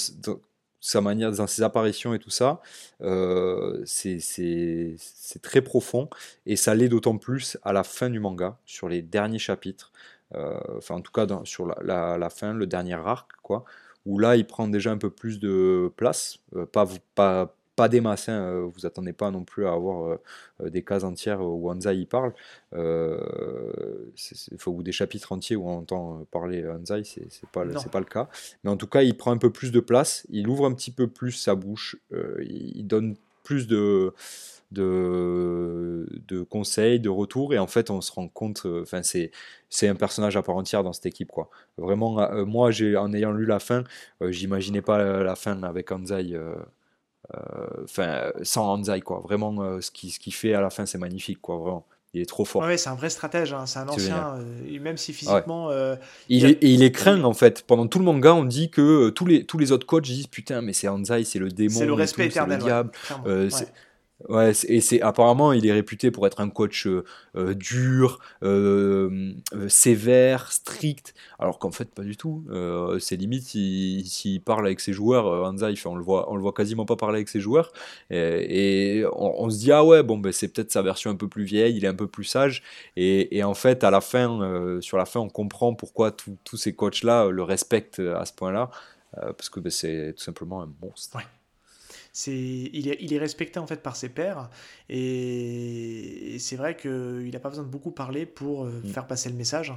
sa 0.81 0.99
manière, 0.99 1.31
dans 1.31 1.47
ses 1.47 1.61
apparitions 1.61 2.13
et 2.13 2.19
tout 2.19 2.29
ça, 2.29 2.61
euh, 3.01 3.81
c'est 3.85 4.97
très 5.41 5.61
profond, 5.61 6.09
et 6.45 6.55
ça 6.55 6.75
l'est 6.75 6.89
d'autant 6.89 7.17
plus 7.17 7.57
à 7.63 7.71
la 7.71 7.83
fin 7.83 8.09
du 8.09 8.19
manga, 8.19 8.57
sur 8.65 8.89
les 8.89 9.01
derniers 9.01 9.39
chapitres. 9.39 9.91
Euh, 10.35 10.59
enfin 10.77 10.95
en 10.95 11.01
tout 11.01 11.11
cas 11.11 11.27
sur 11.43 11.65
la, 11.65 12.29
fin, 12.29 12.53
le 12.53 12.67
dernier 12.67 12.93
arc, 12.93 13.31
quoi, 13.41 13.65
où 14.05 14.19
là 14.19 14.35
il 14.35 14.45
prend 14.45 14.67
déjà 14.67 14.91
un 14.91 14.97
peu 14.97 15.09
plus 15.09 15.39
de 15.39 15.91
place, 15.95 16.39
euh, 16.55 16.65
pas, 16.65 16.87
pas, 17.15 17.55
pas 17.75 17.89
des 17.89 18.01
masses, 18.01 18.29
hein, 18.29 18.41
euh, 18.41 18.69
vous 18.73 18.85
attendez 18.85 19.13
pas 19.13 19.31
non 19.31 19.43
plus 19.43 19.65
à 19.65 19.73
avoir 19.73 20.17
des 20.63 20.83
cases 20.83 21.03
entières 21.03 21.41
où 21.41 21.69
Anzai 21.69 21.97
y 21.97 22.05
parle, 22.05 22.33
faut, 24.57 24.71
ou 24.71 24.83
des 24.83 24.91
chapitres 24.91 25.31
entiers 25.31 25.55
où 25.55 25.67
on 25.67 25.79
entend 25.79 26.25
parler 26.31 26.65
Anzai, 26.67 27.03
c'est 27.03 27.49
pas, 27.51 27.65
pas 27.65 27.99
le 27.99 28.05
cas. 28.05 28.29
Mais 28.63 28.69
en 28.69 28.77
tout 28.77 28.87
cas, 28.87 29.01
il 29.01 29.17
prend 29.17 29.31
un 29.31 29.37
peu 29.37 29.51
plus 29.51 29.71
de 29.71 29.79
place, 29.79 30.25
il 30.29 30.47
ouvre 30.47 30.65
un 30.65 30.73
petit 30.73 30.91
peu 30.91 31.07
plus 31.07 31.31
sa 31.31 31.55
bouche, 31.55 31.97
il 32.41 32.85
donne 32.87 33.15
plus 33.43 33.67
de, 33.67 34.13
de, 34.71 36.07
de 36.27 36.43
conseils, 36.43 36.99
de 36.99 37.09
retours, 37.09 37.53
et 37.53 37.59
en 37.59 37.67
fait 37.67 37.89
on 37.89 38.01
se 38.01 38.11
rend 38.11 38.27
compte, 38.27 38.63
euh, 38.65 38.83
enfin 38.83 39.03
c'est 39.03 39.31
c'est 39.69 39.87
un 39.87 39.95
personnage 39.95 40.37
à 40.37 40.41
part 40.41 40.55
entière 40.55 40.83
dans 40.83 40.93
cette 40.93 41.05
équipe 41.05 41.29
quoi. 41.29 41.49
Vraiment, 41.77 42.19
euh, 42.21 42.45
moi 42.45 42.71
j'ai 42.71 42.95
en 42.95 43.13
ayant 43.13 43.31
lu 43.31 43.45
la 43.45 43.59
fin, 43.59 43.83
euh, 44.21 44.31
j'imaginais 44.31 44.81
pas 44.81 45.23
la 45.23 45.35
fin 45.35 45.61
avec 45.63 45.91
Anzai, 45.91 46.37
enfin 47.83 48.31
sans 48.43 48.73
Anzai 48.73 49.01
quoi. 49.01 49.21
Vraiment, 49.23 49.81
ce 49.81 49.91
qui 49.91 50.11
ce 50.11 50.19
qu'il 50.19 50.33
fait 50.33 50.53
à 50.53 50.61
la 50.61 50.69
fin 50.69 50.85
c'est 50.85 50.97
magnifique 50.97 51.41
quoi, 51.41 51.57
vraiment. 51.57 51.85
Il 52.13 52.19
est 52.19 52.25
trop 52.25 52.43
fort. 52.43 52.63
Ouais, 52.63 52.75
c'est 52.75 52.89
un 52.89 52.95
vrai 52.95 53.09
stratège, 53.09 53.53
hein. 53.53 53.65
c'est 53.65 53.79
un 53.79 53.87
ancien, 53.87 54.35
même 54.81 54.97
si 54.97 55.13
physiquement. 55.13 55.71
il, 56.27 56.45
est, 56.45 56.57
il 56.61 56.83
est 56.83 56.91
craint 56.91 57.23
en 57.23 57.33
fait. 57.33 57.63
Pendant 57.65 57.87
tout 57.87 57.99
le 57.99 58.05
manga, 58.05 58.33
on 58.33 58.43
dit 58.43 58.69
que 58.69 59.09
tous, 59.11 59.25
les, 59.25 59.45
tous 59.45 59.57
les 59.57 59.71
autres 59.71 59.87
coachs 59.87 60.03
disent 60.03 60.27
Putain, 60.27 60.61
mais 60.61 60.73
c'est 60.73 60.89
Anzai, 60.89 61.23
c'est 61.23 61.39
le 61.39 61.47
démon. 61.47 61.79
C'est 61.79 61.85
le 61.85 61.93
respect 61.93 62.25
éternel. 62.25 62.59
Le 62.59 62.65
diable. 62.65 62.91
Ouais, 63.25 63.47
et 64.67 64.81
c'est 64.81 65.01
apparemment 65.01 65.53
il 65.53 65.65
est 65.65 65.71
réputé 65.71 66.11
pour 66.11 66.27
être 66.27 66.41
un 66.41 66.49
coach 66.49 66.87
euh, 66.87 67.03
euh, 67.35 67.53
dur, 67.53 68.19
euh, 68.43 69.33
sévère, 69.67 70.51
strict, 70.51 71.13
alors 71.39 71.59
qu'en 71.59 71.71
fait 71.71 71.93
pas 71.93 72.03
du 72.03 72.17
tout. 72.17 72.45
c'est 72.99 73.15
limite 73.15 73.43
s'il 73.43 74.41
parle 74.43 74.65
avec 74.65 74.79
ses 74.79 74.93
joueurs, 74.93 75.25
Hansa, 75.25 75.69
il 75.69 75.77
fait, 75.77 75.87
on 75.87 75.95
le 75.95 76.03
voit, 76.03 76.31
on 76.31 76.35
le 76.35 76.41
voit 76.41 76.53
quasiment 76.53 76.85
pas 76.85 76.95
parler 76.95 77.17
avec 77.17 77.29
ses 77.29 77.39
joueurs, 77.39 77.71
et, 78.09 79.03
on, 79.13 79.49
se 79.49 79.59
dit 79.59 79.71
ah 79.71 79.83
ouais 79.83 80.03
bon 80.03 80.17
ben 80.17 80.31
c'est 80.31 80.47
peut-être 80.47 80.71
sa 80.71 80.81
version 80.81 81.11
un 81.11 81.15
peu 81.15 81.27
plus 81.27 81.43
vieille, 81.43 81.75
il 81.77 81.85
est 81.85 81.87
un 81.87 81.95
peu 81.95 82.07
plus 82.07 82.23
sage, 82.25 82.63
et, 82.95 83.43
en 83.43 83.53
fait 83.53 83.83
à 83.83 83.91
la 83.91 84.01
fin, 84.01 84.79
sur 84.81 84.97
la 84.97 85.05
fin 85.05 85.19
on 85.19 85.29
comprend 85.29 85.73
pourquoi 85.73 86.11
tous 86.11 86.57
ces 86.57 86.75
coachs 86.75 87.03
là 87.03 87.29
le 87.29 87.43
respectent 87.43 87.99
à 87.99 88.25
ce 88.25 88.33
point-là, 88.33 88.69
parce 89.13 89.49
que 89.49 89.59
ben, 89.59 89.71
c'est 89.71 90.13
tout 90.17 90.23
simplement 90.23 90.61
un 90.61 90.71
monstre. 90.81 91.17
C'est, 92.13 92.35
il, 92.35 92.89
est, 92.89 92.97
il 92.99 93.13
est 93.13 93.17
respecté 93.17 93.57
en 93.57 93.65
fait 93.65 93.81
par 93.81 93.95
ses 93.95 94.09
pairs 94.09 94.49
et, 94.89 96.35
c'est 96.39 96.57
vrai 96.57 96.75
qu'il 96.75 97.29
n'a 97.31 97.39
pas 97.39 97.47
besoin 97.47 97.63
de 97.63 97.69
beaucoup 97.69 97.91
parler 97.91 98.25
pour 98.25 98.65
euh, 98.65 98.81
mm. 98.83 98.89
faire 98.89 99.07
passer 99.07 99.29
le 99.29 99.35
message 99.35 99.73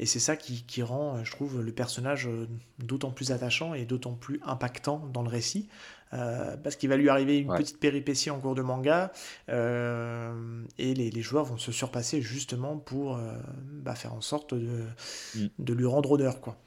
et 0.00 0.06
c'est 0.06 0.18
ça 0.18 0.34
qui, 0.34 0.64
qui, 0.64 0.82
rend, 0.82 1.22
je 1.22 1.30
trouve, 1.30 1.62
le 1.62 1.70
personnage 1.70 2.26
euh, 2.26 2.48
d'autant 2.80 3.12
plus 3.12 3.30
attachant 3.30 3.72
et 3.72 3.84
d'autant 3.84 4.14
plus 4.14 4.40
impactant 4.44 5.08
dans 5.12 5.22
le 5.22 5.28
récit 5.28 5.68
euh, 6.12 6.56
parce 6.56 6.74
qu'il 6.74 6.88
va 6.88 6.96
lui 6.96 7.08
arriver 7.08 7.38
une 7.38 7.54
petite 7.54 7.78
péripétie 7.78 8.30
en 8.30 8.40
cours 8.40 8.56
de 8.56 8.62
manga 8.62 9.12
et 9.48 9.52
les, 10.94 11.10
les, 11.10 11.22
joueurs 11.22 11.44
vont 11.44 11.58
se 11.58 11.70
surpasser 11.70 12.20
justement 12.20 12.78
pour 12.78 13.16
bah, 13.64 13.94
faire 13.94 14.12
en 14.12 14.20
sorte 14.20 14.54
de, 14.54 14.86
mm. 15.36 15.46
de, 15.60 15.72
lui 15.72 15.86
rendre 15.86 16.10
honneur 16.10 16.40
quoi. 16.40 16.58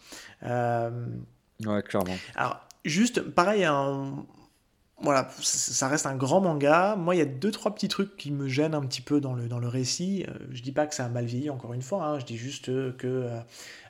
ouais, 0.44 1.84
clairement. 1.84 2.16
Alors, 2.36 2.62
juste, 2.86 3.22
pareil, 3.22 3.66
un, 3.66 4.26
voilà, 5.02 5.30
ça 5.40 5.88
reste 5.88 6.06
un 6.06 6.16
grand 6.16 6.42
manga. 6.42 6.96
Moi, 6.98 7.16
il 7.16 7.20
y 7.20 7.22
a 7.22 7.26
deux, 7.26 7.52
trois 7.52 7.74
petits 7.74 7.88
trucs 7.88 8.18
qui 8.18 8.32
me 8.32 8.50
gênent 8.50 8.74
un 8.74 8.82
petit 8.82 9.02
peu 9.02 9.22
dans 9.22 9.34
le, 9.34 9.48
dans 9.48 9.60
le 9.60 9.68
récit. 9.68 10.26
Euh, 10.28 10.34
je 10.52 10.62
dis 10.62 10.74
pas 10.74 10.88
que 10.88 10.96
ça 10.96 11.06
a 11.06 11.10
mal 11.10 11.26
vieilli, 11.26 11.50
encore 11.50 11.74
une 11.74 11.82
fois. 11.82 12.04
Hein. 12.04 12.20
Je 12.20 12.26
dis 12.26 12.38
juste 12.38 12.66
que 12.66 13.08
euh, 13.08 13.40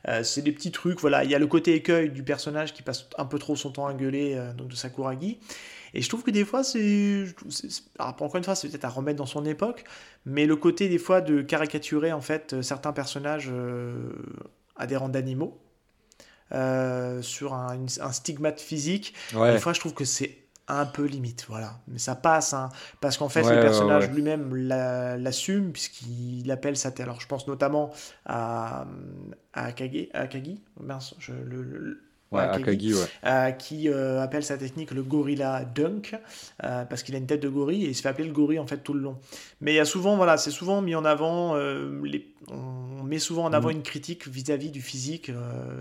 euh, 0.08 0.24
c'est 0.24 0.44
des 0.44 0.52
petits 0.52 0.72
trucs. 0.72 1.00
Voilà, 1.00 1.24
il 1.24 1.32
y 1.32 1.36
a 1.36 1.40
le 1.40 1.48
côté 1.48 1.74
écueil 1.74 2.12
du 2.12 2.24
personnage 2.24 2.74
qui 2.74 2.84
passe 2.84 3.10
un 3.18 3.26
peu 3.26 3.40
trop 3.40 3.56
son 3.56 3.72
temps 3.72 3.88
à 3.88 3.94
gueuler, 3.94 4.40
donc 4.56 4.68
de 4.68 4.76
Sakuragi. 4.76 5.40
Et 5.96 6.04
je 6.04 6.10
trouve 6.10 6.22
que 6.22 6.32
des 6.32 6.46
fois, 6.46 6.64
c'est. 6.64 7.26
encore 7.98 8.36
une 8.36 8.44
fois, 8.44 8.54
c'est 8.54 8.70
peut-être 8.70 8.86
à 8.86 8.90
remettre 8.90 9.18
dans 9.18 9.26
son 9.26 9.46
époque, 9.46 9.86
mais 10.26 10.46
le 10.46 10.56
côté 10.56 10.90
des 10.90 11.00
fois 11.00 11.22
de 11.22 11.42
caricaturer 11.42 12.14
en 12.14 12.22
fait 12.22 12.62
certains 12.62 12.94
personnages 12.94 13.52
rangs 14.78 15.10
d'animaux. 15.10 15.60
sur 16.52 17.56
un, 17.56 17.86
un, 18.00 18.12
stigmate 18.12 18.62
physique. 18.62 19.16
Des 19.34 19.58
fois, 19.58 19.74
je 19.74 19.80
trouve 19.80 19.96
que 19.96 20.06
c'est 20.06 20.38
un 20.70 20.86
peu 20.86 21.06
limite, 21.06 21.46
voilà. 21.50 21.80
Mais 21.88 22.00
ça 22.00 22.16
passe, 22.16 22.54
hein, 22.54 22.70
parce 23.02 23.18
qu'en 23.18 23.30
fait, 23.30 23.44
le 23.44 23.60
personnage 23.60 24.10
lui-même 24.10 24.56
l'assume, 24.56 25.72
puisqu'il 25.72 26.50
appelle 26.52 26.78
sa 26.78 26.92
Alors, 27.00 27.20
je 27.20 27.28
pense 27.28 27.48
notamment 27.48 27.92
à, 28.26 28.86
à, 29.54 29.72
Kage, 29.72 30.08
à 30.14 30.28
Kagi, 30.28 30.62
mince, 30.80 31.16
je, 31.20 31.34
le, 31.34 32.02
Akagi, 32.32 32.94
qui 33.58 33.90
appelle 33.90 34.44
sa 34.44 34.58
technique 34.58 34.92
le 34.92 35.02
gorilla 35.02 35.66
dunk, 35.66 36.16
parce 36.60 37.04
qu'il 37.04 37.16
a 37.16 37.18
une 37.18 37.26
tête 37.26 37.42
de 37.42 37.50
gorille 37.50 37.86
et 37.86 37.90
il 37.90 37.96
se 37.96 38.02
fait 38.02 38.10
appeler 38.10 38.28
le 38.28 38.34
gorille 38.34 38.60
en 38.60 38.68
fait 38.68 38.78
tout 38.78 38.94
le 38.94 39.02
long. 39.02 39.18
Mais 39.62 39.74
il 39.74 39.76
y 39.76 39.80
a 39.80 39.86
souvent, 39.86 40.16
voilà, 40.16 40.38
c'est 40.38 40.52
souvent 40.52 40.82
mis 40.82 40.96
en 40.96 41.06
avant, 41.06 41.56
les, 41.56 42.32
on 42.50 43.04
met 43.04 43.20
souvent 43.20 43.46
en 43.46 43.54
avant 43.54 43.70
mm. 43.70 43.74
une 43.74 43.84
critique 43.84 44.28
vis-à-vis 44.28 44.70
du 44.70 44.82
physique. 44.82 45.32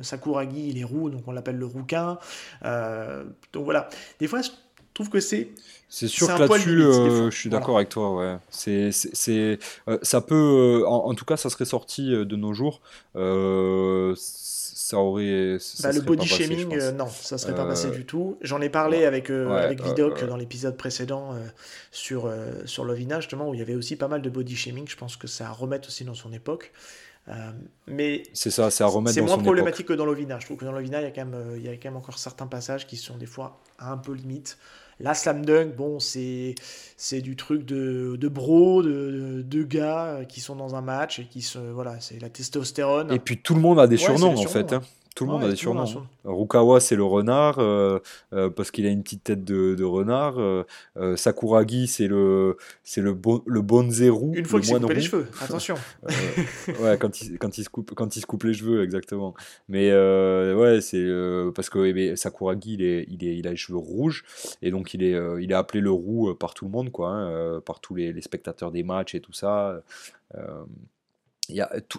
Sakuragi, 0.02 0.68
il 0.68 0.78
est 0.78 0.84
roux, 0.84 1.10
donc 1.10 1.26
on 1.26 1.32
l'appelle 1.32 1.56
le 1.56 1.66
rouquin. 1.66 2.18
donc 2.62 3.64
voilà, 3.64 3.88
des 4.18 4.26
fois 4.26 4.40
trouve 4.98 5.10
que 5.10 5.20
c'est 5.20 5.48
c'est 5.88 6.08
sûr 6.08 6.26
que 6.26 6.42
là-dessus, 6.42 6.82
euh, 6.82 7.30
je 7.30 7.36
suis 7.36 7.48
d'accord 7.48 7.76
avec 7.76 7.88
toi. 7.88 8.14
Ouais. 8.14 8.36
C'est, 8.50 8.92
c'est, 8.92 9.58
euh, 9.88 9.98
ça 10.02 10.20
peut, 10.20 10.82
euh, 10.84 10.86
en, 10.86 11.14
tout 11.14 11.24
cas, 11.24 11.38
ça 11.38 11.48
serait 11.48 11.64
sorti 11.64 12.10
de 12.10 12.36
nos 12.36 12.52
jours. 12.52 12.82
ça 13.14 13.20
aurait. 14.98 15.58
bah, 15.82 15.92
le 15.92 16.00
body 16.02 16.26
shaming, 16.26 16.90
non, 16.92 17.06
ça 17.08 17.38
serait 17.38 17.54
pas 17.54 17.64
passé 17.64 17.90
du 17.90 18.04
tout. 18.04 18.36
J'en 18.42 18.60
ai 18.60 18.68
parlé 18.68 19.06
avec, 19.06 19.30
avec 19.30 19.82
Vidoc 19.82 20.24
dans 20.24 20.36
l'épisode 20.36 20.76
précédent 20.76 21.34
sur, 21.90 22.30
sur 22.66 22.84
Lovina, 22.84 23.20
justement, 23.20 23.48
où 23.48 23.54
il 23.54 23.60
y 23.60 23.62
avait 23.62 23.74
aussi 23.74 23.96
pas 23.96 24.08
mal 24.08 24.20
de 24.20 24.28
body 24.30 24.56
shaming. 24.56 24.86
Je 24.88 24.96
pense 24.96 25.16
que 25.16 25.26
ça 25.26 25.50
remet 25.50 25.80
aussi 25.86 26.04
dans 26.04 26.14
son 26.14 26.34
époque. 26.34 26.70
mais 27.86 28.24
c'est 28.34 28.50
ça, 28.50 28.70
c'est 28.70 28.84
à 28.84 28.88
remettre 28.88 29.14
C'est 29.14 29.22
moins 29.22 29.38
problématique 29.38 29.86
que 29.86 29.94
dans 29.94 30.04
Lovina. 30.04 30.38
Je 30.38 30.44
trouve 30.44 30.58
que 30.58 30.66
dans 30.66 30.72
Lovina, 30.72 31.00
il 31.00 31.04
y, 31.04 31.06
a 31.06 31.12
quand 31.12 31.24
même, 31.24 31.56
il 31.56 31.64
y 31.64 31.68
a 31.70 31.72
quand 31.76 31.88
même 31.88 31.96
encore 31.96 32.18
certains 32.18 32.46
passages 32.46 32.86
qui 32.86 32.98
sont 32.98 33.16
des 33.16 33.24
fois 33.24 33.58
un 33.78 33.96
peu 33.96 34.12
limites. 34.12 34.58
La 35.00 35.14
slam 35.14 35.44
dunk, 35.44 35.76
bon, 35.76 36.00
c'est 36.00 36.54
c'est 36.96 37.20
du 37.20 37.36
truc 37.36 37.64
de, 37.64 38.16
de 38.16 38.28
bro, 38.28 38.82
de, 38.82 39.44
de, 39.46 39.62
gars 39.62 40.20
qui 40.28 40.40
sont 40.40 40.56
dans 40.56 40.74
un 40.74 40.80
match 40.80 41.20
et 41.20 41.24
qui 41.24 41.42
se 41.42 41.58
voilà, 41.58 42.00
c'est 42.00 42.20
la 42.20 42.28
testostérone. 42.28 43.12
Et 43.12 43.20
puis 43.20 43.38
tout 43.38 43.54
le 43.54 43.60
monde 43.60 43.78
a 43.78 43.86
des 43.86 43.96
surnoms 43.96 44.36
en 44.36 44.46
fait. 44.46 44.72
Hein. 44.72 44.82
Tout 45.18 45.24
le 45.24 45.32
monde 45.32 45.42
a 45.42 45.48
des 45.48 45.56
surnoms. 45.56 46.06
Rukawa, 46.22 46.78
c'est 46.78 46.94
le 46.94 47.02
renard, 47.02 47.58
euh, 47.58 47.98
euh, 48.32 48.50
parce 48.50 48.70
qu'il 48.70 48.86
a 48.86 48.88
une 48.88 49.02
petite 49.02 49.24
tête 49.24 49.42
de, 49.42 49.74
de 49.74 49.82
renard. 49.82 50.38
Euh, 50.38 50.64
Sakuragi, 51.16 51.88
c'est 51.88 52.06
le, 52.06 52.56
c'est 52.84 53.00
le, 53.00 53.14
bon, 53.14 53.42
le 53.44 53.60
bonzeru. 53.60 54.36
Une 54.36 54.44
fois 54.44 54.60
qu'il 54.60 54.68
s'est 54.68 54.78
coupé 54.78 54.94
les 54.94 55.00
cheveux, 55.00 55.26
attention. 55.40 55.74
ouais, 56.80 56.96
quand 57.00 57.20
il, 57.20 57.36
quand, 57.36 57.58
il 57.58 57.64
se 57.64 57.68
coupe, 57.68 57.94
quand 57.96 58.14
il 58.14 58.20
se 58.20 58.26
coupe 58.26 58.44
les 58.44 58.54
cheveux, 58.54 58.84
exactement. 58.84 59.34
Mais 59.68 59.90
ouais, 59.90 60.80
c'est 60.80 61.08
parce 61.52 61.68
que 61.68 61.84
eh 61.84 62.14
Sakuragi, 62.14 62.74
il, 62.74 62.82
est, 62.82 63.04
il, 63.08 63.26
est, 63.26 63.36
il 63.36 63.48
a 63.48 63.50
les 63.50 63.56
cheveux 63.56 63.78
rouges, 63.78 64.24
et 64.62 64.70
donc 64.70 64.94
il 64.94 65.02
est, 65.02 65.18
il 65.42 65.50
est 65.50 65.56
appelé 65.56 65.80
le 65.80 65.90
roux 65.90 66.32
par 66.36 66.54
tout 66.54 66.64
le 66.64 66.70
monde, 66.70 66.92
quoi, 66.92 67.10
hein, 67.10 67.60
par 67.66 67.80
tous 67.80 67.96
les, 67.96 68.12
les, 68.12 68.22
spectateurs 68.22 68.70
des 68.70 68.84
matchs 68.84 69.16
et 69.16 69.20
tout 69.20 69.32
ça 69.32 69.82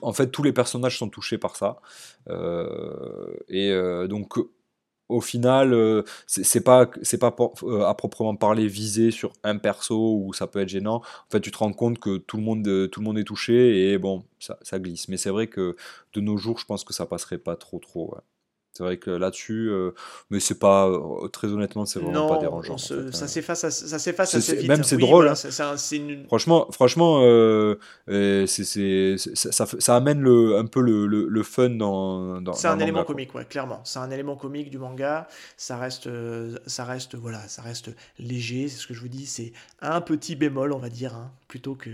en 0.01 0.13
fait, 0.13 0.27
tous 0.31 0.43
les 0.43 0.53
personnages 0.53 0.97
sont 0.97 1.09
touchés 1.09 1.37
par 1.37 1.55
ça. 1.55 1.77
Euh, 2.29 3.33
et 3.47 3.71
euh, 3.71 4.07
donc, 4.07 4.37
au 5.09 5.21
final, 5.21 5.73
euh, 5.73 6.03
c'est 6.27 6.61
pas, 6.63 6.89
c'est 7.01 7.17
pas 7.17 7.35
à 7.85 7.93
proprement 7.95 8.35
parler 8.35 8.67
visé 8.67 9.11
sur 9.11 9.33
un 9.43 9.57
perso 9.57 10.17
où 10.17 10.33
ça 10.33 10.47
peut 10.47 10.59
être 10.59 10.69
gênant. 10.69 10.97
En 10.97 11.31
fait, 11.31 11.41
tu 11.41 11.51
te 11.51 11.57
rends 11.57 11.73
compte 11.73 11.99
que 11.99 12.17
tout 12.17 12.37
le 12.37 12.43
monde, 12.43 12.89
tout 12.91 12.99
le 12.99 13.05
monde 13.05 13.17
est 13.17 13.23
touché 13.23 13.91
et 13.91 13.97
bon, 13.97 14.23
ça, 14.39 14.57
ça 14.61 14.79
glisse. 14.79 15.07
Mais 15.07 15.17
c'est 15.17 15.31
vrai 15.31 15.47
que 15.47 15.75
de 16.13 16.21
nos 16.21 16.37
jours, 16.37 16.59
je 16.59 16.65
pense 16.65 16.83
que 16.83 16.93
ça 16.93 17.05
passerait 17.07 17.39
pas 17.39 17.55
trop, 17.55 17.79
trop. 17.79 18.15
C'est 18.79 18.85
vrai 18.85 18.95
que 18.95 19.11
là-dessus, 19.11 19.69
euh, 19.69 19.91
mais 20.29 20.39
c'est 20.39 20.57
pas, 20.57 20.87
euh, 20.87 21.27
très 21.27 21.49
honnêtement, 21.49 21.85
c'est 21.85 21.99
vraiment 21.99 22.29
pas 22.29 22.37
dérangeant. 22.37 22.77
ça 22.77 22.95
hein. 22.95 23.11
s'efface 23.11 23.67
ça 23.67 23.99
s'efface 23.99 24.35
assez 24.35 24.55
vite. 24.55 24.69
Même 24.69 24.85
c'est 24.85 24.95
drôle. 24.95 25.27
Hein. 25.27 25.75
Franchement, 26.27 26.65
franchement 26.71 27.19
euh, 27.23 27.75
c'est, 28.07 29.17
ça, 29.17 29.65
ça, 29.65 29.95
amène 29.97 30.21
le, 30.21 30.55
un 30.55 30.65
peu 30.65 30.79
le, 30.79 31.07
le, 31.07 31.43
fun 31.43 31.71
dans. 31.71 32.39
dans 32.39 32.53
c'est 32.53 32.69
un 32.69 32.79
élément 32.79 33.03
comique, 33.03 33.35
ouais, 33.35 33.43
clairement. 33.43 33.81
C'est 33.83 33.99
un 33.99 34.11
élément 34.11 34.37
comique 34.37 34.69
du 34.69 34.77
manga. 34.77 35.27
Ça 35.57 35.75
reste, 35.75 36.09
ça 36.65 36.85
reste, 36.85 37.15
voilà, 37.15 37.45
ça 37.49 37.61
reste 37.61 37.91
léger. 38.17 38.69
C'est 38.69 38.77
ce 38.77 38.87
que 38.87 38.93
je 38.93 39.01
vous 39.01 39.09
dis. 39.09 39.25
C'est 39.25 39.51
un 39.81 39.99
petit 39.99 40.37
bémol, 40.37 40.71
on 40.71 40.79
va 40.79 40.87
dire, 40.87 41.15
hein, 41.15 41.33
plutôt 41.49 41.75
que 41.75 41.89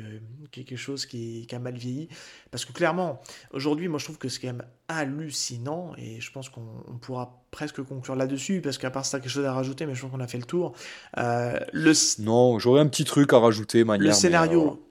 quelque 0.52 0.76
chose 0.76 1.08
qui, 1.08 1.48
qui 1.48 1.56
a 1.56 1.60
mal 1.60 1.78
vieilli. 1.78 2.10
Parce 2.52 2.64
que 2.64 2.74
clairement, 2.74 3.24
aujourd'hui, 3.54 3.88
moi, 3.88 3.98
je 3.98 4.04
trouve 4.04 4.20
que 4.20 4.30
c'est 4.30 4.40
quand 4.40 4.54
même 4.54 4.66
hallucinant 4.88 5.94
et 5.98 6.22
je 6.22 6.32
pense 6.32 6.50
qu'on 6.50 6.62
on 6.88 6.98
pourra 6.98 7.42
presque 7.52 7.82
conclure 7.82 8.16
là-dessus, 8.16 8.62
parce 8.62 8.78
qu'à 8.78 8.92
part 8.92 9.06
ça, 9.06 9.20
quelque 9.20 9.32
chose 9.32 9.46
à 9.46 9.54
rajouter, 9.54 9.86
mais 9.86 9.96
je 9.96 10.02
pense 10.02 10.12
qu'on 10.12 10.20
a 10.20 10.28
fait 10.28 10.38
le 10.38 10.44
tour. 10.44 10.74
Euh, 11.18 11.58
le... 11.72 11.94
Non, 12.22 12.60
j'aurais 12.60 12.82
un 12.82 12.88
petit 12.88 13.06
truc 13.06 13.34
à 13.34 13.40
rajouter, 13.40 13.84
manière. 13.84 14.10
Le 14.10 14.14
scénario 14.14 14.74
euh, 14.74 14.85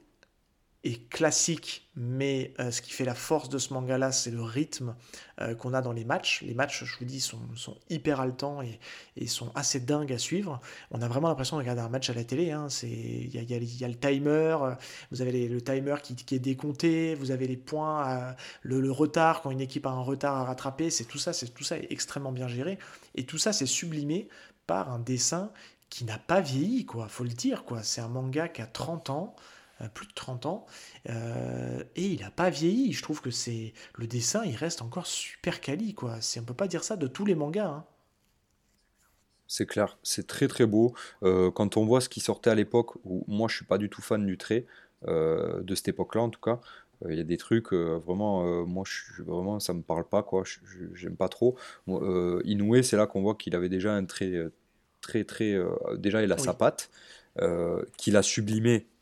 classique 0.92 1.84
mais 1.96 2.52
euh, 2.58 2.72
ce 2.72 2.82
qui 2.82 2.90
fait 2.90 3.04
la 3.04 3.14
force 3.14 3.48
de 3.48 3.58
ce 3.58 3.72
manga-là, 3.72 4.10
c'est 4.10 4.32
le 4.32 4.42
rythme 4.42 4.96
euh, 5.40 5.54
qu'on 5.54 5.72
a 5.74 5.80
dans 5.80 5.92
les 5.92 6.04
matchs. 6.04 6.42
Les 6.42 6.54
matchs, 6.54 6.84
je 6.84 6.98
vous 6.98 7.04
dis, 7.04 7.20
sont, 7.20 7.38
hyper 7.88 8.20
haletants 8.20 8.62
et, 8.62 9.26
sont 9.26 9.52
assez 9.54 9.78
dingues 9.78 10.12
à 10.12 10.18
suivre. 10.18 10.60
On 10.90 11.00
a 11.02 11.08
vraiment 11.08 11.28
l'impression 11.28 11.56
de 11.56 11.62
regarder 11.62 11.82
un 11.82 11.88
match 11.88 12.10
à 12.10 12.14
la 12.14 12.24
télé. 12.24 12.50
Hein. 12.50 12.66
Il 12.82 13.32
y 13.32 13.38
a, 13.38 13.42
y, 13.42 13.64
y 13.64 13.84
a, 13.84 13.88
le 13.88 13.94
timer, 13.94 14.56
euh, 14.60 14.74
vous 15.12 15.22
avez 15.22 15.46
le 15.46 15.60
timer 15.60 15.96
qui, 16.02 16.16
qui, 16.16 16.34
est 16.34 16.40
décompté, 16.40 17.14
vous 17.14 17.30
avez 17.30 17.46
les 17.46 17.56
points, 17.56 18.34
le, 18.62 18.80
le, 18.80 18.90
retard, 18.90 19.40
quand 19.42 19.52
une 19.52 19.60
équipe 19.60 19.86
a 19.86 19.90
un 19.90 20.02
retard 20.02 20.36
à 20.36 20.44
rattraper, 20.44 20.90
c'est 20.90 21.04
tout 21.04 21.18
ça, 21.18 21.32
c'est 21.32 21.54
tout 21.54 21.64
ça 21.64 21.78
est 21.78 21.86
extrêmement 21.90 22.32
bien 22.32 22.48
géré. 22.48 22.78
Et 23.14 23.24
tout 23.24 23.38
ça, 23.38 23.52
c'est 23.52 23.66
sublimé 23.66 24.28
par 24.66 24.90
un 24.90 24.98
dessin 24.98 25.50
qui 25.90 26.04
n'a 26.04 26.18
pas 26.18 26.40
vieilli, 26.40 26.86
quoi, 26.86 27.06
faut 27.06 27.22
le 27.22 27.30
dire. 27.30 27.64
quoi. 27.64 27.84
C'est 27.84 28.00
un 28.00 28.08
manga 28.08 28.48
qui 28.48 28.62
a 28.62 28.66
30 28.66 29.10
ans. 29.10 29.36
Euh, 29.80 29.88
plus 29.92 30.06
de 30.06 30.12
30 30.14 30.46
ans, 30.46 30.66
euh, 31.08 31.82
et 31.96 32.06
il 32.06 32.20
n'a 32.20 32.30
pas 32.30 32.48
vieilli. 32.48 32.92
Je 32.92 33.02
trouve 33.02 33.20
que 33.20 33.32
c'est 33.32 33.72
le 33.96 34.06
dessin, 34.06 34.44
il 34.44 34.54
reste 34.54 34.82
encore 34.82 35.06
super 35.06 35.60
quali, 35.60 35.94
quoi. 35.94 36.20
C'est, 36.20 36.38
on 36.38 36.44
peut 36.44 36.54
pas 36.54 36.68
dire 36.68 36.84
ça 36.84 36.96
de 36.96 37.08
tous 37.08 37.24
les 37.24 37.34
mangas. 37.34 37.66
Hein. 37.66 37.84
C'est 39.48 39.66
clair, 39.66 39.98
c'est 40.04 40.28
très 40.28 40.46
très 40.46 40.66
beau. 40.66 40.94
Euh, 41.24 41.50
quand 41.50 41.76
on 41.76 41.84
voit 41.84 42.00
ce 42.00 42.08
qui 42.08 42.20
sortait 42.20 42.50
à 42.50 42.54
l'époque, 42.54 42.94
où 43.04 43.24
moi 43.26 43.48
je 43.48 43.56
suis 43.56 43.64
pas 43.64 43.78
du 43.78 43.90
tout 43.90 44.00
fan 44.00 44.24
du 44.24 44.38
trait, 44.38 44.66
de 45.06 45.74
cette 45.74 45.88
époque-là 45.88 46.22
en 46.22 46.30
tout 46.30 46.40
cas, 46.40 46.60
il 47.10 47.16
y 47.16 47.20
a 47.20 47.24
des 47.24 47.36
trucs 47.36 47.74
vraiment, 47.74 48.64
moi 48.64 48.84
je, 48.86 49.22
vraiment 49.22 49.60
ça 49.60 49.74
me 49.74 49.82
parle 49.82 50.04
pas, 50.08 50.22
quoi. 50.22 50.44
J'aime 50.94 51.16
pas 51.16 51.28
trop. 51.28 51.56
Inoue, 51.86 52.82
c'est 52.82 52.96
là 52.96 53.06
qu'on 53.06 53.20
voit 53.20 53.34
qu'il 53.34 53.54
avait 53.54 53.68
déjà 53.68 53.92
un 53.92 54.06
trait 54.06 54.34
très 55.02 55.24
très. 55.24 55.60
déjà 55.98 56.22
il 56.22 56.32
a 56.32 56.38
sa 56.38 56.54
patte, 56.54 56.90
qu'il 57.98 58.16
a 58.16 58.22
sublimé 58.22 58.76
euh, 58.76 58.93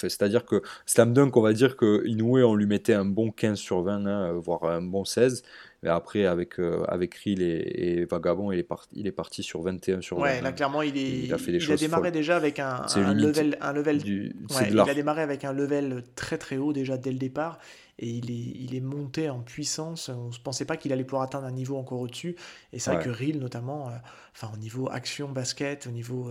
c'est-à-dire 0.00 0.44
que 0.44 0.62
Slam 0.86 1.12
Dunk, 1.12 1.36
on 1.36 1.42
va 1.42 1.52
dire 1.52 1.76
que 1.76 2.06
Inoue, 2.06 2.42
on 2.42 2.54
lui 2.54 2.66
mettait 2.66 2.94
un 2.94 3.04
bon 3.04 3.30
15 3.30 3.58
sur 3.58 3.82
20, 3.82 4.06
hein, 4.06 4.32
voire 4.32 4.64
un 4.64 4.82
bon 4.82 5.04
16. 5.04 5.42
Mais 5.82 5.90
après, 5.90 6.24
avec, 6.24 6.58
euh, 6.58 6.82
avec 6.88 7.14
Rill 7.14 7.42
et, 7.42 8.06
Vagabond, 8.06 8.50
il 8.50 8.58
est, 8.58 8.62
parti, 8.62 8.88
il 8.94 9.06
est 9.06 9.12
parti 9.12 9.42
sur 9.42 9.60
21 9.60 10.00
sur 10.00 10.16
20. 10.16 10.22
Ouais, 10.22 10.40
là, 10.40 10.52
clairement, 10.52 10.80
il, 10.80 10.96
est, 10.96 11.24
il 11.24 11.34
a, 11.34 11.36
fait 11.36 11.52
des 11.52 11.62
il 11.62 11.70
a 11.70 11.76
démarré 11.76 12.10
déjà 12.10 12.36
avec 12.36 12.58
un, 12.58 12.86
level. 13.12 13.58
Un 13.60 13.72
level 13.74 14.00
il 14.06 14.80
a 14.80 14.94
démarré 14.94 15.20
avec 15.20 15.44
un 15.44 15.52
level 15.52 16.02
très 16.14 16.38
très 16.38 16.56
haut 16.56 16.72
déjà 16.72 16.96
dès 16.96 17.12
le 17.12 17.18
départ. 17.18 17.58
Et 17.98 18.08
il 18.08 18.30
est, 18.30 18.62
il 18.62 18.74
est 18.74 18.80
monté 18.80 19.28
en 19.28 19.40
puissance. 19.40 20.08
On 20.08 20.28
ne 20.28 20.42
pensait 20.42 20.64
pas 20.64 20.78
qu'il 20.78 20.92
allait 20.92 21.04
pouvoir 21.04 21.22
atteindre 21.22 21.46
un 21.46 21.52
niveau 21.52 21.76
encore 21.76 22.00
au-dessus. 22.00 22.34
Et 22.72 22.78
c'est 22.78 22.92
vrai 22.92 23.04
que 23.04 23.10
Rill, 23.10 23.38
notamment, 23.38 23.88
euh, 23.88 23.92
enfin, 24.34 24.50
au 24.54 24.56
niveau 24.56 24.88
action, 24.90 25.28
basket, 25.28 25.86
au 25.86 25.90
niveau. 25.90 26.30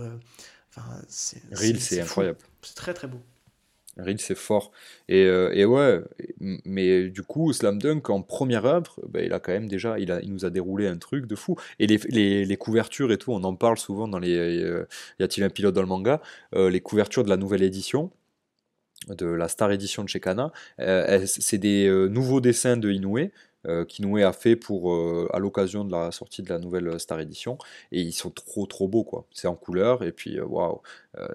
Enfin, 0.76 1.00
c'est 1.08 2.00
incroyable. 2.00 2.38
C'est 2.62 2.74
très 2.74 2.94
très 2.94 3.06
beau. 3.06 3.20
Real, 3.96 4.18
c'est 4.18 4.34
fort. 4.34 4.72
Et, 5.08 5.24
euh, 5.24 5.52
et, 5.54 5.64
ouais, 5.64 6.00
mais 6.40 7.08
du 7.08 7.22
coup, 7.22 7.52
Slam 7.52 7.78
Dunk, 7.78 8.10
en 8.10 8.22
première 8.22 8.64
œuvre, 8.64 8.98
ben, 9.08 9.24
il 9.24 9.32
a 9.32 9.38
quand 9.38 9.52
même 9.52 9.68
déjà, 9.68 9.98
il, 9.98 10.10
a, 10.10 10.20
il 10.20 10.32
nous 10.32 10.44
a 10.44 10.50
déroulé 10.50 10.88
un 10.88 10.98
truc 10.98 11.26
de 11.26 11.36
fou. 11.36 11.56
Et 11.78 11.86
les, 11.86 11.98
les, 12.08 12.44
les 12.44 12.56
couvertures 12.56 13.12
et 13.12 13.18
tout, 13.18 13.32
on 13.32 13.44
en 13.44 13.54
parle 13.54 13.78
souvent 13.78 14.08
dans 14.08 14.18
les. 14.18 14.36
Euh, 14.36 14.86
y 15.20 15.22
a-t-il 15.22 15.44
un 15.44 15.50
pilote 15.50 15.74
dans 15.74 15.80
le 15.80 15.86
manga 15.86 16.20
euh, 16.54 16.70
Les 16.70 16.80
couvertures 16.80 17.22
de 17.24 17.30
la 17.30 17.36
nouvelle 17.36 17.62
édition, 17.62 18.10
de 19.08 19.26
la 19.26 19.48
Star 19.48 19.70
Edition 19.70 20.02
de 20.02 20.08
chez 20.08 20.20
Kana, 20.20 20.50
c'est 21.26 21.58
des 21.58 21.88
nouveaux 22.10 22.40
dessins 22.40 22.76
de 22.76 22.90
Inoue. 22.90 23.30
Euh, 23.66 23.84
qu'Inoue 23.84 24.18
a 24.18 24.32
fait 24.32 24.56
pour, 24.56 24.92
euh, 24.92 25.28
à 25.32 25.38
l'occasion 25.38 25.84
de 25.84 25.92
la 25.92 26.12
sortie 26.12 26.42
de 26.42 26.50
la 26.50 26.58
nouvelle 26.58 26.98
Star 27.00 27.20
Edition. 27.20 27.58
Et 27.92 28.00
ils 28.00 28.12
sont 28.12 28.30
trop 28.30 28.66
trop 28.66 28.88
beaux, 28.88 29.04
quoi. 29.04 29.26
C'est 29.32 29.48
en 29.48 29.54
couleur, 29.54 30.02
et 30.02 30.12
puis 30.12 30.38
euh, 30.38 30.44
waouh, 30.44 30.80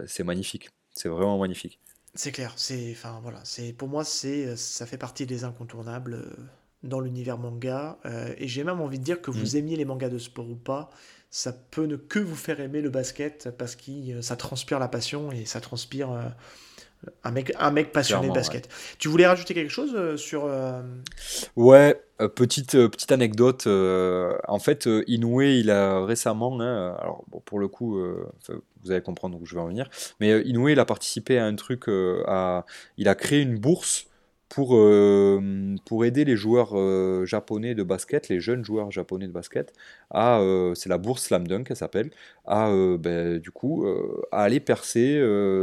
c'est 0.05 0.23
magnifique. 0.23 0.69
C'est 0.93 1.09
vraiment 1.09 1.38
magnifique. 1.38 1.80
C'est 2.15 2.32
clair, 2.32 2.53
c'est, 2.57 2.91
enfin 2.91 3.19
voilà, 3.21 3.39
c'est 3.43 3.71
pour 3.71 3.88
moi 3.88 4.03
c'est, 4.03 4.55
ça 4.57 4.86
fait 4.86 4.97
partie 4.97 5.25
des 5.25 5.43
incontournables 5.43 6.36
dans 6.84 6.99
l'univers 6.99 7.38
manga. 7.38 7.99
et 8.38 8.47
j'ai 8.47 8.63
même 8.63 8.82
envie 8.82 8.99
de 8.99 9.03
dire 9.03 9.21
que 9.21 9.32
vous 9.32 9.55
mm. 9.55 9.57
aimiez 9.57 9.75
les 9.77 9.86
mangas 9.86 10.09
de 10.09 10.17
sport 10.17 10.49
ou 10.49 10.55
pas, 10.55 10.89
ça 11.30 11.53
peut 11.53 11.86
ne 11.86 11.95
que 11.95 12.19
vous 12.19 12.36
faire 12.36 12.59
aimer 12.59 12.82
le 12.82 12.89
basket 12.89 13.49
parce 13.57 13.75
que 13.75 14.21
ça 14.21 14.36
transpire 14.36 14.80
la 14.80 14.88
passion 14.88 15.32
et 15.32 15.45
ça 15.45 15.61
transpire 15.61 16.34
un 17.23 17.32
mec, 17.32 17.53
un 17.57 17.71
mec 17.71 17.91
passionné 17.91 18.27
de 18.27 18.34
basket. 18.34 18.69
Tu 18.97 19.07
voulais 19.07 19.27
rajouter 19.27 19.53
quelque 19.53 19.71
chose 19.71 19.93
euh, 19.95 20.17
sur. 20.17 20.45
Euh, 20.45 20.82
ouais, 21.55 21.95
euh, 21.95 22.09
petite, 22.36 22.72
petite 22.72 23.11
anecdote. 23.11 23.67
en 23.67 24.59
fait, 24.59 24.89
Inoue, 25.07 25.41
il 25.41 25.72
a 25.72 26.05
récemment, 26.05 26.59
hein, 26.59 26.95
alors 26.99 27.24
pour 27.45 27.59
le 27.59 27.67
coup, 27.67 27.99
vous 28.84 28.91
allez 28.91 29.01
comprendre 29.01 29.39
où 29.41 29.45
je 29.45 29.55
vais 29.55 29.61
en 29.61 29.67
venir, 29.67 29.89
mais 30.20 30.41
Inoue, 30.41 30.70
il 30.70 30.80
a 30.80 30.86
participé 30.86 31.38
à 31.38 31.45
un 31.45 31.55
truc, 31.55 31.86
il 31.88 33.07
a 33.07 33.15
créé 33.15 33.41
une 33.41 33.57
bourse 33.57 34.09
pour, 34.50 34.76
euh, 34.76 35.76
pour 35.86 36.06
aider 36.06 36.26
les 36.26 36.36
joueurs 36.36 36.72
euh, 36.74 37.26
japonais 37.26 37.76
de 37.76 37.84
basket, 37.84 38.30
les 38.30 38.39
jeunes 38.39 38.66
joueurs 38.66 38.91
japonais 38.91 39.28
de 39.28 39.32
basket, 39.32 39.74
à, 40.10 40.39
euh, 40.39 40.74
c'est 40.74 40.89
la 40.89 40.97
bourse 40.97 41.24
Slam 41.26 41.47
Dunk, 41.47 41.68
elle 41.70 41.76
s'appelle, 41.76 42.10
à, 42.45 42.72
ben, 43.00 43.38
du 43.39 43.52
coup, 43.52 43.86
à 44.32 44.41
aller 44.41 44.60
percer 44.60 45.20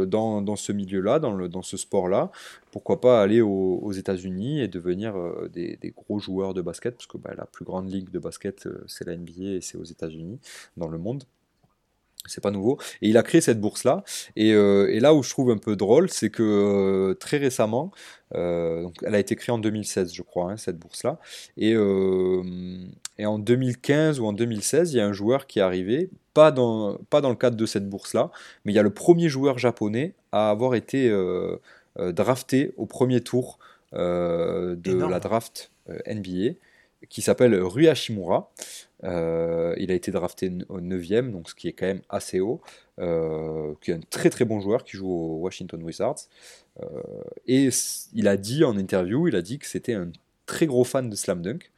dans, 0.07 0.41
dans, 0.41 0.55
ce 0.55 0.71
milieu-là, 0.71 1.19
dans, 1.19 1.35
dans 1.49 1.61
ce 1.61 1.75
sport-là. 1.75 2.31
Pourquoi 2.71 3.01
pas 3.01 3.21
aller 3.21 3.41
aux, 3.41 3.91
États-Unis 3.91 4.61
et 4.61 4.67
devenir 4.67 5.15
des, 5.51 5.77
des, 5.77 5.91
gros 5.91 6.19
joueurs 6.19 6.53
de 6.53 6.61
basket, 6.61 6.95
parce 6.95 7.07
que 7.07 7.17
ben, 7.17 7.33
la 7.37 7.45
plus 7.45 7.65
grande 7.65 7.91
ligue 7.91 8.09
de 8.09 8.19
basket, 8.19 8.69
c'est 8.87 9.05
la 9.05 9.17
NBA 9.17 9.55
et 9.55 9.61
c'est 9.61 9.77
aux 9.77 9.83
États-Unis, 9.83 10.39
dans 10.77 10.87
le 10.87 10.97
monde 10.97 11.23
c'est 12.27 12.41
pas 12.41 12.51
nouveau. 12.51 12.77
Et 13.01 13.09
il 13.09 13.17
a 13.17 13.23
créé 13.23 13.41
cette 13.41 13.59
bourse-là. 13.59 14.03
Et, 14.35 14.53
euh, 14.53 14.87
et, 14.91 14.99
là 14.99 15.13
où 15.13 15.23
je 15.23 15.29
trouve 15.29 15.51
un 15.51 15.57
peu 15.57 15.75
drôle, 15.75 16.09
c'est 16.09 16.29
que 16.29 16.43
euh, 16.43 17.13
très 17.15 17.37
récemment, 17.37 17.91
euh, 18.35 18.83
donc 18.83 18.95
elle 19.03 19.15
a 19.15 19.19
été 19.19 19.35
créée 19.35 19.53
en 19.53 19.57
2016, 19.57 20.13
je 20.13 20.21
crois, 20.21 20.51
hein, 20.51 20.57
cette 20.57 20.77
bourse-là. 20.77 21.19
Et, 21.57 21.71
et, 21.71 23.25
en 23.25 23.39
2015 23.39 24.19
ou 24.19 24.25
en 24.25 24.33
2016, 24.33 24.93
il 24.93 24.97
y 24.97 24.99
a 24.99 25.05
un 25.05 25.13
joueur 25.13 25.47
qui 25.47 25.59
est 25.59 25.63
arrivé, 25.63 26.09
pas 26.33 26.51
dans, 26.51 26.97
pas 27.09 27.21
dans 27.21 27.29
le 27.29 27.35
cadre 27.35 27.57
de 27.57 27.65
cette 27.65 27.89
bourse-là, 27.89 28.31
mais 28.65 28.73
il 28.73 28.75
y 28.75 28.79
a 28.79 28.83
le 28.83 28.93
premier 28.93 29.29
joueur 29.29 29.57
japonais 29.57 30.13
à 30.31 30.49
avoir 30.49 30.75
été 30.75 31.11
drafté 31.95 32.73
au 32.77 32.85
premier 32.85 33.21
tour 33.21 33.59
de 33.93 35.05
la 35.09 35.19
draft 35.19 35.71
NBA 35.87 36.57
qui 37.09 37.21
s'appelle 37.21 37.55
Rui 37.61 37.87
Hashimura. 37.87 38.51
Euh, 39.03 39.75
il 39.77 39.91
a 39.91 39.93
été 39.93 40.11
drafté 40.11 40.51
au 40.69 40.79
9e, 40.79 41.31
donc 41.31 41.49
ce 41.49 41.55
qui 41.55 41.67
est 41.67 41.73
quand 41.73 41.85
même 41.85 42.01
assez 42.09 42.39
haut. 42.39 42.61
Euh, 42.99 43.73
qui 43.81 43.91
est 43.91 43.93
un 43.93 43.99
très 44.09 44.31
très 44.31 44.43
bon 44.43 44.59
joueur 44.59 44.83
qui 44.83 44.97
joue 44.97 45.09
au 45.09 45.37
Washington 45.39 45.81
Wizards. 45.83 46.27
Euh, 46.81 46.85
et 47.45 47.69
il 48.13 48.27
a 48.27 48.37
dit 48.37 48.63
en 48.63 48.77
interview, 48.77 49.27
il 49.27 49.35
a 49.35 49.41
dit 49.41 49.59
que 49.59 49.67
c'était 49.67 49.93
un 49.93 50.09
très 50.47 50.65
gros 50.65 50.83
fan 50.83 51.09
de 51.09 51.15
Slam 51.15 51.41
Dunk. 51.41 51.71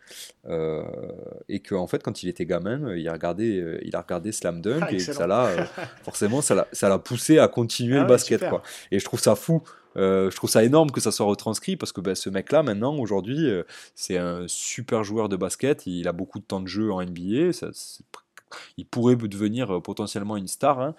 et 1.49 1.59
que 1.59 1.75
en 1.75 1.87
fait 1.87 2.01
quand 2.01 2.23
il 2.23 2.29
était 2.29 2.45
gamin 2.45 2.95
il 2.95 3.07
a 3.07 3.13
regardé 3.13 3.79
il 3.83 3.95
a 3.95 4.01
regardé 4.01 4.31
Slam 4.31 4.59
Dunk 4.61 4.81
ah, 4.81 4.91
et 4.91 4.99
ça 4.99 5.27
l'a 5.27 5.49
forcément 6.03 6.41
ça 6.41 6.65
l'a 6.81 6.99
poussé 6.99 7.37
à 7.37 7.47
continuer 7.47 7.97
ah 7.97 8.01
le 8.01 8.07
basket 8.07 8.47
quoi. 8.49 8.63
et 8.91 8.97
je 8.97 9.05
trouve 9.05 9.19
ça 9.19 9.35
fou 9.35 9.61
euh, 9.97 10.29
je 10.29 10.35
trouve 10.35 10.49
ça 10.49 10.63
énorme 10.63 10.91
que 10.91 11.01
ça 11.01 11.11
soit 11.11 11.25
retranscrit 11.25 11.75
parce 11.75 11.91
que 11.91 12.01
ben, 12.01 12.15
ce 12.15 12.29
mec-là, 12.29 12.63
maintenant, 12.63 12.95
aujourd'hui, 12.97 13.49
euh, 13.49 13.63
c'est 13.95 14.17
un 14.17 14.47
super 14.47 15.03
joueur 15.03 15.29
de 15.29 15.35
basket. 15.35 15.85
Il 15.85 16.07
a 16.07 16.11
beaucoup 16.11 16.39
de 16.39 16.45
temps 16.45 16.61
de 16.61 16.67
jeu 16.67 16.91
en 16.91 17.01
NBA. 17.01 17.51
il 18.77 18.85
pourrait 18.85 19.15
devenir 19.15 19.75
euh, 19.75 19.81
potentiellement 19.81 20.37
une 20.37 20.47
star. 20.47 20.79
Hein. 20.79 20.95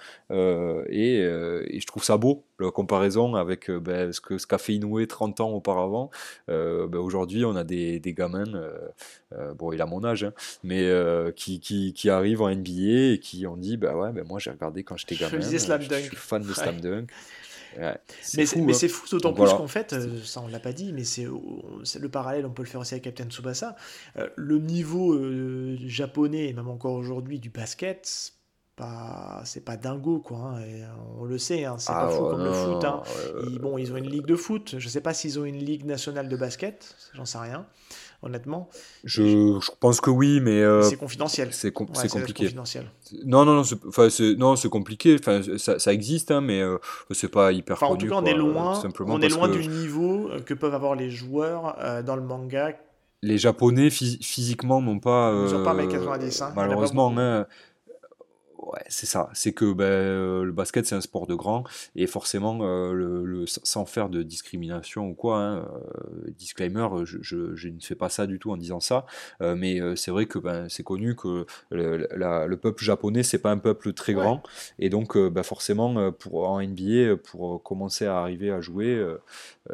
et, 0.89 1.21
je 1.23 1.87
trouve 1.87 2.05
ça 2.05 2.17
beau, 2.17 2.45
la 2.59 2.71
comparaison 2.71 3.35
avec 3.35 3.71
ben, 3.71 4.13
ce 4.13 4.21
qu'a 4.21 4.59
ce 4.59 4.65
fait 4.65 4.75
Inoue 4.75 5.05
30 5.07 5.41
ans 5.41 5.51
auparavant. 5.51 6.11
Ben, 6.49 6.97
aujourd'hui, 6.97 7.45
on 7.45 7.57
a 7.57 7.65
des, 7.65 8.01
des 8.01 8.13
gamins, 8.13 8.45
bon, 9.57 9.73
il 9.73 9.81
a 9.81 9.87
mon 9.87 10.05
âge, 10.05 10.25
hein, 10.25 10.33
mais 10.63 10.91
qui, 11.37 11.61
qui, 11.61 11.93
qui, 11.93 12.11
arrivent 12.11 12.43
en 12.43 12.55
NBA 12.55 13.15
et 13.15 13.21
qui 13.23 13.47
ont 13.47 13.57
dit 13.57 13.77
bah 13.77 13.97
ouais, 13.97 14.13
moi 14.25 14.39
j'ai 14.39 14.51
regardé 14.51 14.85
quand 14.85 14.97
j'étais 14.97 15.17
gamin. 15.17 15.41
Je, 15.41 15.57
suis 15.57 16.17
fan 16.17 16.43
de 16.43 16.53
Slam 16.53 16.81
Dunk 16.81 17.11
mais 17.79 17.95
c'est 18.35 18.47
fou, 18.47 18.69
hein. 18.69 18.89
fou 18.89 19.09
d'autant 19.11 19.33
plus 19.33 19.51
qu'en 19.51 19.69
fait, 19.69 19.93
euh, 19.93 20.21
ça 20.23 20.43
on 20.43 20.49
l'a 20.49 20.61
pas 20.61 20.73
dit, 20.73 20.93
mais 20.93 21.05
c'est 21.05 21.27
le 21.27 22.09
parallèle, 22.09 22.47
on 22.47 22.51
peut 22.51 22.63
le 22.63 22.69
faire 22.69 22.81
aussi 22.81 22.95
avec 22.95 23.05
Captain 23.05 23.29
Tsubasa. 23.29 23.77
Euh, 24.17 24.29
le 24.37 24.59
niveau 24.59 25.15
euh, 25.15 25.77
japonais, 25.87 26.49
et 26.49 26.53
même 26.53 26.69
encore 26.69 26.95
aujourd'hui, 26.95 27.39
du 27.39 27.51
basket, 27.51 28.33
c'est 29.45 29.65
pas 29.65 29.77
dingo 29.77 30.21
quoi 30.21 30.55
hein, 30.57 30.63
on 31.19 31.25
le 31.25 31.37
sait 31.37 31.67
hein, 31.67 31.77
c'est 31.79 31.93
pas 31.93 32.09
ah 32.09 32.11
fou 32.11 32.29
comme 32.31 32.45
le 32.45 32.53
foot 32.53 32.87
ils, 33.47 33.59
bon 33.59 33.77
ils 33.77 33.93
ont 33.93 33.97
une 33.97 34.09
ligue 34.09 34.25
de 34.25 34.37
foot 34.37 34.77
je 34.79 34.89
sais 34.89 35.03
pas 35.03 35.13
s'ils 35.13 35.39
ont 35.39 35.45
une 35.45 35.59
ligue 35.59 35.85
nationale 35.85 36.31
de 36.31 36.37
basket 36.37 36.97
j'en 37.13 37.27
sais 37.27 37.37
rien 37.37 37.67
honnêtement. 38.23 38.69
Je, 39.05 39.59
je, 39.61 39.71
pense 39.81 40.01
que 40.01 40.11
oui, 40.11 40.41
mais. 40.41 40.61
Euh, 40.61 40.83
c'est 40.83 40.97
confidentiel. 40.97 41.53
C'est 41.53 41.73
compliqué. 41.73 42.45
Confidentiel. 42.45 42.91
Non, 43.25 43.45
non, 43.45 43.55
non, 43.55 43.65
c'est 44.11 44.37
non, 44.37 44.55
compliqué. 44.71 45.17
Enfin, 45.19 45.41
ça, 45.59 45.79
ça 45.79 45.93
existe, 45.93 46.31
hein, 46.31 46.41
mais 46.41 46.61
euh, 46.61 46.79
c'est 47.11 47.31
pas 47.31 47.53
hyper 47.53 47.77
enfin, 47.77 47.89
connu. 47.89 47.97
En 47.97 47.99
tout 47.99 48.09
cas, 48.09 48.21
on 48.23 48.25
est 48.25 48.37
loin, 48.37 48.83
on 49.07 49.21
est 49.21 49.29
loin 49.29 49.49
du 49.49 49.67
niveau 49.67 50.29
euh, 50.29 50.41
que 50.41 50.55
peuvent 50.55 50.75
avoir 50.75 50.95
les 50.95 51.11
joueurs 51.11 51.77
dans 52.05 52.17
le 52.17 52.23
manga. 52.23 52.73
Les 53.23 53.37
Japonais 53.37 53.91
physiquement 53.91 54.81
n'ont 54.81 54.99
pas. 54.99 55.33
Ils 55.47 55.53
n'ont 55.53 55.65
pas 55.65 55.75
90. 55.75 56.43
Hein, 56.43 56.53
malheureusement, 56.57 57.13
hein, 57.19 57.47
Ouais, 58.63 58.83
c'est 58.89 59.07
ça. 59.07 59.31
C'est 59.33 59.53
que 59.55 59.73
ben, 59.73 59.85
euh, 59.85 60.45
le 60.45 60.53
basket, 60.53 60.85
c'est 60.85 60.95
un 60.95 61.01
sport 61.01 61.27
de 61.27 61.35
grand. 61.35 61.65
Et 61.97 62.07
forcément, 62.07 62.59
euh, 62.63 62.93
le, 62.93 63.47
sans 63.47 63.87
faire 63.87 64.11
de 64.11 64.23
discrimination 64.23 65.09
ou 65.09 65.15
quoi, 65.15 65.39
hein, 65.39 65.69
euh, 65.95 66.31
disclaimer, 66.37 66.87
je, 67.05 67.19
je, 67.23 67.69
ne 67.69 67.81
fais 67.81 67.95
pas 67.95 68.11
ça 68.11 68.27
du 68.27 68.39
tout 68.39 68.51
en 68.51 68.59
disant 68.59 68.81
ça. 68.81 69.07
mais 69.41 69.81
c'est 69.97 70.11
vrai 70.11 70.27
que 70.27 70.39
ben, 70.39 70.69
c'est 70.69 70.83
connu 70.83 71.17
que 71.17 71.47
le, 71.71 72.07
le, 72.15 72.57
peuple 72.57 72.85
japonais, 72.85 73.23
c'est 73.23 73.39
pas 73.39 73.51
un 73.51 73.59
peuple 73.59 73.93
très 73.95 74.13
grand. 74.13 74.43
Et 74.79 74.91
donc, 74.91 75.17
ben, 75.17 75.43
forcément, 75.43 76.13
pour, 76.13 76.49
en 76.49 76.61
NBA, 76.63 77.17
pour 77.17 77.63
commencer 77.63 78.07
à 78.07 78.19
arriver 78.19 78.51
à 78.51 78.61
jouer, 78.61 79.03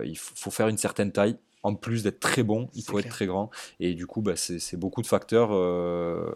il 0.05 0.17
faut 0.17 0.51
faire 0.51 0.69
une 0.69 0.79
certaine 0.79 1.11
taille 1.13 1.37
en 1.67 1.75
plus 1.75 2.05
d'être 2.05 2.21
très 2.21 2.45
bon, 2.45 2.69
il 2.75 2.85
faut 2.85 3.01
être 3.01 3.09
très 3.09 3.27
grand. 3.27 3.51
Et 3.81 3.95
du 3.95 4.07
coup, 4.07 4.23
bah, 4.23 4.37
c'est 4.37 4.77
beaucoup 4.77 5.03
de 5.03 5.07
facteurs. 5.09 5.49
Euh, 5.53 6.31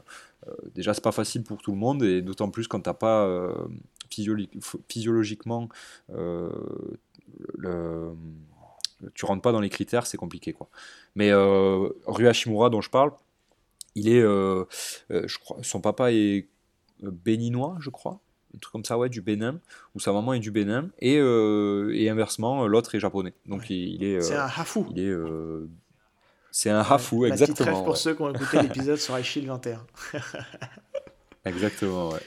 déjà, 0.74 0.94
c'est 0.94 1.04
pas 1.04 1.12
facile 1.12 1.42
pour 1.42 1.62
tout 1.62 1.72
le 1.72 1.78
monde, 1.78 2.02
et 2.02 2.22
d'autant 2.22 2.50
plus 2.50 2.68
quand 2.68 2.80
t'as 2.80 2.94
pas 2.94 3.26
euh, 3.26 3.52
physiologiquement 4.88 5.68
le, 6.08 8.12
tu 9.14 9.24
rentres 9.24 9.42
pas 9.42 9.52
dans 9.52 9.60
les 9.60 9.70
critères, 9.70 10.06
c'est 10.06 10.16
compliqué 10.16 10.52
quoi. 10.52 10.68
Mais 11.14 11.32
Ryu 11.32 12.28
Hashimura 12.28 12.70
dont 12.70 12.80
je 12.80 12.90
parle, 12.90 13.12
il 13.94 14.08
est, 14.08 14.20
je 14.20 15.38
crois, 15.38 15.58
son 15.62 15.80
papa 15.80 16.12
est 16.12 16.48
béninois, 17.00 17.76
je 17.80 17.90
crois 17.90 18.20
un 18.54 18.58
truc 18.58 18.72
comme 18.72 18.84
ça, 18.84 18.98
ouais, 18.98 19.08
du 19.08 19.20
Bénin, 19.20 19.60
où 19.94 20.00
sa 20.00 20.12
maman 20.12 20.32
est 20.32 20.40
du 20.40 20.50
Bénin, 20.50 20.90
et, 20.98 21.18
euh, 21.18 21.92
et 21.94 22.08
inversement, 22.08 22.66
l'autre 22.66 22.94
est 22.94 23.00
japonais. 23.00 23.34
Donc 23.46 23.70
il, 23.70 24.02
est. 24.02 24.20
c'est 24.20 24.36
un 24.36 24.46
hafu. 24.46 24.80
Il 24.90 25.00
est. 25.00 25.14
Euh, 26.50 26.52
c'est 26.52 26.70
un 26.70 26.80
hafu, 26.80 27.26
exactement. 27.26 27.82
pour 27.82 27.96
ceux 27.96 28.14
qui 28.14 28.22
ont 28.22 28.32
écouté 28.32 28.62
l'épisode 28.62 28.98
sur 28.98 29.16
Aishil 29.16 29.46
21. 29.48 29.84
exactement, 31.44 32.10
ouais. 32.10 32.20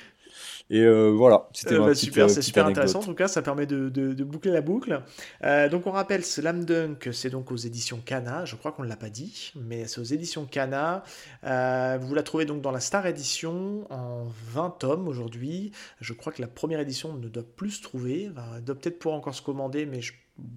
Et 0.70 0.82
euh, 0.82 1.10
voilà, 1.10 1.50
c'était 1.54 1.76
euh, 1.76 1.86
bah, 1.86 1.96
super, 1.96 2.30
c'est 2.30 2.42
super 2.42 2.66
intéressant. 2.66 3.00
En 3.00 3.04
tout 3.04 3.14
cas, 3.14 3.28
ça 3.28 3.42
permet 3.42 3.66
de, 3.66 3.90
de, 3.90 4.24
boucler 4.24 4.52
la 4.52 4.62
boucle. 4.62 5.04
Euh, 5.44 5.70
donc, 5.70 5.88
on 5.88 5.92
rappelle, 5.92 6.24
Slam 6.24 6.64
Dunk, 6.64 7.10
c'est 7.12 7.30
donc 7.30 7.52
aux 7.52 7.58
éditions 7.58 8.02
Kana. 8.04 8.46
Je 8.46 8.56
crois 8.56 8.72
qu'on 8.72 8.84
ne 8.84 8.88
l'a 8.88 8.96
pas 8.96 9.10
dit, 9.10 9.52
mais 9.56 9.86
c'est 9.86 10.00
aux 10.00 10.06
éditions 10.06 10.46
Kana. 10.46 11.04
vous 11.44 12.16
la 12.16 12.24
trouvez 12.24 12.46
donc 12.46 12.62
dans 12.62 12.72
la 12.72 12.80
Star 12.80 13.06
Edition 13.06 13.86
en 13.92 14.24
20 14.54 14.78
tomes 14.80 15.08
aujourd'hui. 15.08 15.72
Je 16.00 16.14
crois 16.14 16.32
que 16.32 16.42
la 16.42 16.48
première 16.48 16.80
édition 16.80 17.14
ne 17.14 17.28
doit 17.28 17.44
plus 17.44 17.72
se 17.72 17.84
trouver. 17.84 18.32
elle 18.56 18.64
doit 18.64 18.76
peut-être 18.76 19.00
pouvoir 19.00 19.18
encore 19.18 19.36
se 19.36 19.42
commander, 19.42 19.86
mais 19.86 20.00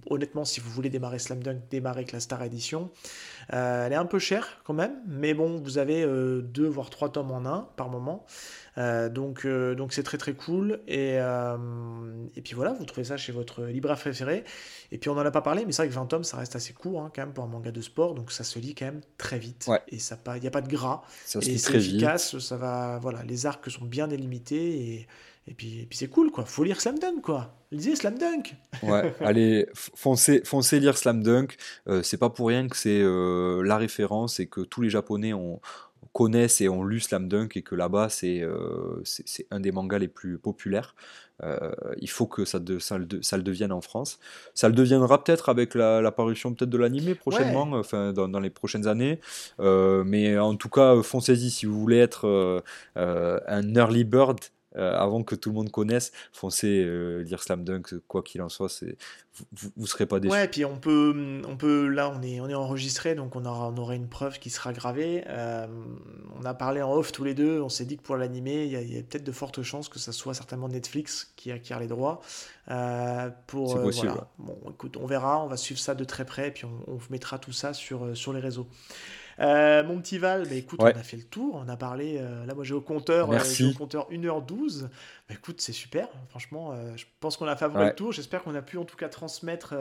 honnêtement, 0.08 0.44
si 0.44 0.60
vous 0.60 0.70
voulez 0.70 0.90
démarrer 0.90 1.18
Slam 1.18 1.42
Dunk, 1.42 1.60
démarrez 1.70 2.00
avec 2.00 2.12
la 2.12 2.20
Star 2.20 2.42
Edition. 2.42 2.90
elle 3.48 3.92
est 3.92 3.96
un 3.96 4.06
peu 4.06 4.18
chère 4.18 4.60
quand 4.64 4.74
même, 4.74 4.94
mais 5.06 5.34
bon, 5.34 5.60
vous 5.60 5.78
avez 5.78 6.04
deux 6.42 6.66
voire 6.66 6.90
trois 6.90 7.10
tomes 7.10 7.30
en 7.30 7.44
un 7.46 7.68
par 7.76 7.88
moment. 7.88 8.26
Euh, 8.78 9.08
donc 9.08 9.46
euh, 9.46 9.74
donc 9.74 9.92
c'est 9.92 10.02
très 10.02 10.18
très 10.18 10.34
cool. 10.34 10.80
Et, 10.86 11.14
euh, 11.18 11.56
et 12.34 12.42
puis 12.42 12.54
voilà, 12.54 12.72
vous 12.72 12.84
trouvez 12.84 13.04
ça 13.04 13.16
chez 13.16 13.32
votre 13.32 13.64
libraire 13.64 13.96
préféré. 13.96 14.44
Et 14.92 14.98
puis 14.98 15.08
on 15.10 15.14
n'en 15.14 15.24
a 15.24 15.30
pas 15.30 15.42
parlé, 15.42 15.64
mais 15.64 15.72
c'est 15.72 15.82
vrai 15.82 15.88
que 15.88 15.94
20 15.94 16.06
tomes, 16.06 16.24
ça 16.24 16.36
reste 16.36 16.56
assez 16.56 16.72
court 16.72 17.02
hein, 17.02 17.10
quand 17.14 17.22
même 17.22 17.32
pour 17.32 17.44
un 17.44 17.48
manga 17.48 17.70
de 17.70 17.80
sport. 17.80 18.14
Donc 18.14 18.32
ça 18.32 18.44
se 18.44 18.58
lit 18.58 18.74
quand 18.74 18.86
même 18.86 19.00
très 19.18 19.38
vite. 19.38 19.68
Et 19.88 19.96
il 19.96 20.40
n'y 20.40 20.46
a 20.46 20.50
pas 20.50 20.60
de 20.60 20.68
gras. 20.68 21.02
Ça 21.24 21.40
se 21.40 21.48
et 21.48 21.58
c'est 21.58 21.74
efficace. 21.74 22.38
Ça 22.38 22.56
va, 22.56 22.98
voilà, 23.00 23.22
les 23.22 23.46
arcs 23.46 23.70
sont 23.70 23.84
bien 23.84 24.08
délimités. 24.08 24.80
Et, 24.80 25.06
et 25.48 25.55
puis, 25.55 25.81
et 25.82 25.86
puis 25.86 25.97
c'est 25.98 26.09
cool, 26.09 26.31
quoi. 26.31 26.44
Faut 26.44 26.64
lire 26.64 26.81
Slam 26.81 26.98
Dunk, 26.98 27.23
quoi. 27.23 27.55
Lisez 27.70 27.97
Slam 27.97 28.18
Dunk. 28.18 28.56
ouais, 28.82 29.14
allez, 29.20 29.66
foncez, 29.74 30.43
foncez 30.44 30.81
lire 30.81 30.97
Slam 30.97 31.23
Dunk. 31.23 31.56
c'est 32.02 32.18
pas 32.18 32.31
pour 32.31 32.48
rien 32.48 32.68
que 32.68 32.77
c'est 32.77 33.02
la 33.02 33.77
référence 33.77 34.40
et 34.40 34.47
que 34.47 34.60
tous 34.60 34.82
les 34.82 34.90
Japonais 34.90 35.32
ont, 35.32 35.60
connaissent 36.16 36.62
et 36.62 36.68
ont 36.70 36.82
lu 36.82 36.98
Slam 37.01 37.28
Dunk 37.28 37.59
et 37.59 37.62
que 37.62 37.74
là-bas 37.74 38.09
euh, 38.24 39.01
c'est 39.05 39.23
c'est 39.27 39.47
un 39.51 39.60
des 39.60 39.70
mangas 39.70 39.98
les 39.98 40.09
plus 40.09 40.39
populaires. 40.39 40.94
Euh, 41.43 41.70
il 41.98 42.09
faut 42.09 42.27
que 42.27 42.47
ça, 42.47 42.59
de, 42.59 42.78
ça, 42.78 42.97
le, 42.97 43.06
ça, 43.20 43.36
le, 43.36 43.43
devienne 43.43 43.70
en 43.70 43.82
France. 43.82 44.18
Ça 44.55 44.68
le 44.68 44.74
deviendra 44.74 45.23
peut-être 45.23 45.51
avec 45.51 45.74
l'apparition 45.74 46.55
peut-être 46.55 46.70
de 46.70 46.78
l'animé 46.78 47.14
prochainement, 47.14 47.68
enfin 47.73 48.14
dans, 48.14 48.28
dans, 48.28 48.40
les 48.40 48.48
prochaines 48.48 48.86
années. 48.86 49.20
Euh, 49.60 50.02
mais 50.05 50.39
en 50.39 50.56
tout 50.56 50.70
cas, 50.70 51.02
foncez-y 51.02 51.51
si 51.51 51.66
vous 51.66 51.78
voulez 51.78 51.98
être 51.98 52.62
un 52.94 53.74
early 53.74 54.05
bird 54.05 54.39
avant 54.76 55.22
que 55.22 55.34
tout 55.34 55.50
le 55.50 55.54
monde 55.54 55.70
connaisse, 55.70 56.12
foncez 56.32 56.84
lire 57.24 57.42
Slam 57.42 57.64
Dunk, 57.64 57.94
quoi 58.08 58.22
qu'il 58.22 58.42
en 58.42 58.48
soit, 58.48 58.68
c'est 58.68 58.96
vous, 59.52 59.70
vous 59.76 59.86
serez 59.86 60.06
pas 60.06 60.18
déçus. 60.18 60.32
Ouais, 60.32 60.46
et 60.46 60.48
puis 60.48 60.64
on 60.64 60.76
peut, 60.78 61.42
on 61.46 61.56
peut, 61.56 61.88
là 61.88 62.10
on 62.10 62.22
est, 62.22 62.40
on 62.40 62.48
est 62.48 62.54
enregistré, 62.54 63.14
donc 63.14 63.36
on 63.36 63.44
aura, 63.44 63.68
on 63.68 63.76
aura 63.76 63.94
une 63.94 64.08
preuve 64.08 64.38
qui 64.38 64.50
sera 64.50 64.72
gravée. 64.72 65.24
on 65.28 66.44
a 66.44 66.54
parlé 66.54 66.82
en 66.82 66.92
off 66.92 67.12
tous 67.12 67.24
les 67.24 67.34
deux, 67.34 67.60
on 67.60 67.68
s'est 67.68 67.84
dit 67.84 67.96
que 67.96 68.02
pour 68.02 68.16
l'animer, 68.16 68.64
il 68.64 68.94
y 68.94 68.98
a, 68.98 69.02
peut-être 69.02 69.24
de 69.24 69.32
fortes 69.32 69.62
chances 69.62 69.88
que 69.88 69.98
ça 69.98 70.12
soit 70.12 70.34
certainement 70.34 70.68
Netflix 70.68 71.32
qui 71.36 71.52
acquiert 71.52 71.80
les 71.80 71.88
droits. 71.88 72.20
pour, 73.46 73.72
c'est 73.72 73.82
possible. 73.82 74.14
Bon, 74.38 74.58
écoute, 74.70 74.96
on 74.96 75.06
verra, 75.06 75.42
on 75.42 75.48
va 75.48 75.56
suivre 75.56 75.80
ça 75.80 75.94
de 75.94 76.04
très 76.04 76.24
près, 76.24 76.48
et 76.48 76.50
puis 76.50 76.64
on, 76.64 76.92
on 76.92 76.98
mettra 77.10 77.38
tout 77.38 77.52
ça 77.52 77.72
sur, 77.74 78.16
sur 78.16 78.32
les 78.32 78.40
réseaux. 78.40 78.66
Euh, 79.38 79.84
mon 79.84 80.00
petit 80.00 80.18
Val, 80.18 80.46
bah, 80.48 80.54
écoute, 80.54 80.80
on 80.82 80.86
a 80.86 81.02
fait 81.02 81.16
le 81.16 81.24
tour, 81.24 81.62
on 81.64 81.68
a 81.68 81.76
parlé. 81.76 82.18
Euh, 82.18 82.46
là, 82.46 82.54
moi, 82.54 82.64
j'ai 82.64 82.74
au 82.74 82.80
compteur, 82.80 83.30
euh, 83.30 83.38
au 83.38 83.74
compteur 83.74 84.08
1h12. 84.10 84.82
Bah, 84.82 85.34
écoute, 85.34 85.60
c'est 85.60 85.72
super. 85.72 86.08
Franchement, 86.30 86.74
je 86.96 87.04
pense 87.20 87.36
qu'on 87.36 87.46
a 87.46 87.56
fait 87.56 87.68
le 87.68 87.94
tour. 87.94 88.12
J'espère 88.12 88.42
qu'on 88.42 88.54
a 88.54 88.62
pu 88.62 88.78
en 88.78 88.84
tout 88.84 88.96
cas 88.96 89.08
transmettre, 89.08 89.74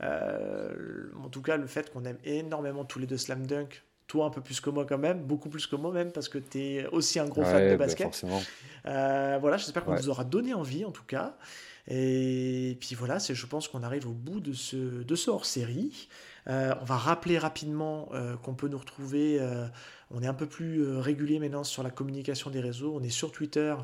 en 0.00 1.28
tout 1.30 1.42
cas, 1.42 1.56
le 1.56 1.66
fait 1.66 1.92
qu'on 1.92 2.04
aime 2.04 2.18
énormément 2.24 2.84
tous 2.84 2.98
les 2.98 3.06
deux 3.06 3.18
Slam 3.18 3.46
Dunk. 3.46 3.82
Toi, 4.06 4.26
un 4.26 4.30
peu 4.30 4.40
plus 4.40 4.60
que 4.60 4.70
moi, 4.70 4.84
quand 4.88 4.98
même, 4.98 5.22
beaucoup 5.22 5.48
plus 5.48 5.68
que 5.68 5.76
moi, 5.76 5.92
même, 5.92 6.10
parce 6.10 6.28
que 6.28 6.38
tu 6.38 6.58
es 6.58 6.86
aussi 6.88 7.20
un 7.20 7.26
gros 7.26 7.44
fan 7.44 7.64
de 7.64 7.76
bah, 7.76 7.86
basket. 7.86 8.24
voilà, 8.84 9.56
j'espère 9.56 9.84
qu'on 9.84 9.94
vous 9.94 10.08
aura 10.08 10.24
donné 10.24 10.52
envie, 10.52 10.84
en 10.84 10.90
tout 10.90 11.04
cas. 11.04 11.36
Et 11.88 12.76
puis 12.80 12.94
voilà, 12.94 13.18
je 13.18 13.46
pense 13.46 13.68
qu'on 13.68 13.82
arrive 13.82 14.06
au 14.06 14.12
bout 14.12 14.40
de 14.40 14.52
ce, 14.52 14.76
de 14.76 15.14
ce 15.14 15.30
hors-série. 15.30 16.08
Euh, 16.48 16.74
on 16.80 16.84
va 16.84 16.96
rappeler 16.96 17.38
rapidement 17.38 18.08
euh, 18.14 18.36
qu'on 18.36 18.54
peut 18.54 18.68
nous 18.68 18.78
retrouver. 18.78 19.38
Euh, 19.40 19.66
on 20.10 20.22
est 20.22 20.26
un 20.26 20.34
peu 20.34 20.46
plus 20.46 20.98
régulier 20.98 21.38
maintenant 21.38 21.64
sur 21.64 21.82
la 21.82 21.90
communication 21.90 22.50
des 22.50 22.60
réseaux. 22.60 22.96
On 22.96 23.02
est 23.02 23.10
sur 23.10 23.30
Twitter 23.30 23.74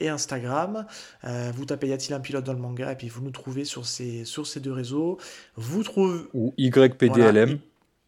et 0.00 0.08
Instagram. 0.08 0.84
vous 1.22 1.64
tapez 1.64 1.86
Y 1.86 1.92
a-t-il 1.92 2.14
un 2.14 2.18
pilote 2.18 2.42
dans 2.42 2.52
le 2.52 2.58
manga 2.58 2.90
et 2.90 2.96
puis 2.96 3.08
vous 3.08 3.22
nous 3.22 3.30
trouvez 3.30 3.64
sur 3.64 3.86
ces, 3.86 4.24
sur 4.24 4.48
ces 4.48 4.58
deux 4.58 4.72
réseaux. 4.72 5.16
Vous 5.54 5.84
trouvez. 5.84 6.22
Ou 6.34 6.52
YPDLM. 6.58 7.60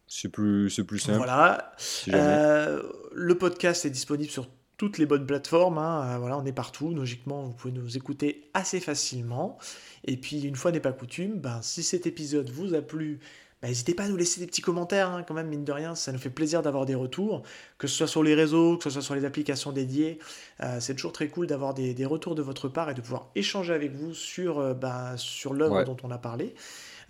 C'est 0.07 0.27
plus, 0.27 0.69
plus 0.85 0.99
simple. 0.99 1.19
Voilà. 1.19 1.71
le 2.07 3.33
podcast 3.35 3.85
est 3.85 3.91
disponible 3.91 4.29
sur 4.29 4.49
toutes 4.75 4.97
les 4.97 5.05
bonnes 5.05 5.25
plateformes. 5.25 5.77
Hein. 5.77 6.17
voilà, 6.19 6.37
on 6.37 6.45
est 6.45 6.51
partout. 6.51 6.93
Logiquement, 6.93 7.43
vous 7.43 7.53
pouvez 7.53 7.73
nous 7.73 7.95
écouter 7.95 8.49
assez 8.53 8.81
facilement. 8.81 9.57
Et 10.03 10.17
puis, 10.17 10.41
une 10.41 10.57
fois 10.57 10.73
n'est 10.73 10.81
pas 10.81 10.91
coutume, 10.91 11.39
ben, 11.39 11.61
si 11.61 11.81
cet 11.81 12.07
épisode 12.07 12.49
vous 12.49 12.73
a 12.73 12.81
plu, 12.81 13.19
bah, 13.61 13.69
n'hésitez 13.69 13.95
pas 13.95 14.03
à 14.03 14.07
nous 14.07 14.17
laisser 14.17 14.39
des 14.39 14.45
petits 14.45 14.61
commentaires, 14.61 15.09
hein, 15.09 15.23
quand 15.27 15.33
même, 15.33 15.47
mine 15.47 15.63
de 15.63 15.71
rien, 15.71 15.95
ça 15.95 16.11
nous 16.11 16.19
fait 16.19 16.29
plaisir 16.29 16.61
d'avoir 16.61 16.85
des 16.85 16.93
retours, 16.93 17.41
que 17.79 17.87
ce 17.87 17.95
soit 17.95 18.07
sur 18.07 18.21
les 18.21 18.35
réseaux, 18.35 18.77
que 18.77 18.83
ce 18.83 18.91
soit 18.91 19.01
sur 19.01 19.15
les 19.15 19.25
applications 19.25 19.71
dédiées. 19.71 20.19
Euh, 20.61 20.79
c'est 20.79 20.93
toujours 20.93 21.11
très 21.11 21.27
cool 21.27 21.47
d'avoir 21.47 21.73
des, 21.73 22.05
retours 22.05 22.35
de 22.35 22.43
votre 22.43 22.67
part 22.67 22.91
et 22.91 22.93
de 22.93 23.01
pouvoir 23.01 23.31
échanger 23.33 23.73
avec 23.73 23.95
vous 23.95 24.13
sur, 24.13 24.59
euh, 24.59 24.73
bah, 24.75 25.13
sur 25.17 25.53
l'œuvre 25.53 25.83
dont 25.83 25.97
on 26.03 26.11
a 26.11 26.19
parlé. 26.19 26.53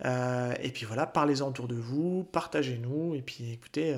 Euh, 0.06 0.54
et 0.62 0.70
puis 0.70 0.86
voilà, 0.86 1.06
parlez-en 1.06 1.48
autour 1.48 1.68
de 1.68 1.74
vous, 1.74 2.24
partagez-nous, 2.32 3.14
et 3.14 3.20
puis 3.20 3.52
écoutez, 3.52 3.94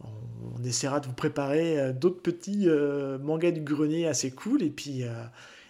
on, 0.00 0.62
essaiera 0.64 1.00
de 1.00 1.06
vous 1.06 1.14
préparer 1.14 1.92
d'autres 1.94 2.20
petits 2.20 2.68
mangas 3.20 3.52
du 3.52 3.62
grenier 3.62 4.06
assez 4.06 4.30
cool, 4.30 4.62
et 4.62 4.70
puis. 4.70 5.04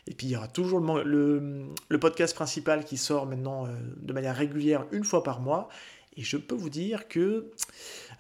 Et 0.09 0.15
puis 0.15 0.27
il 0.27 0.31
y 0.31 0.37
aura 0.37 0.49
toujours 0.49 0.81
le, 0.81 1.69
le, 1.89 1.99
podcast 2.01 2.35
principal 2.35 2.85
qui 2.85 2.97
sort 2.97 3.25
maintenant 3.25 3.69
de 3.97 4.13
manière 4.13 4.35
régulière 4.35 4.85
une 4.91 5.05
fois 5.05 5.23
par 5.23 5.41
mois. 5.41 5.69
Et 6.17 6.23
je 6.23 6.37
peux 6.37 6.55
vous 6.55 6.71
dire 6.71 7.09
que 7.09 7.51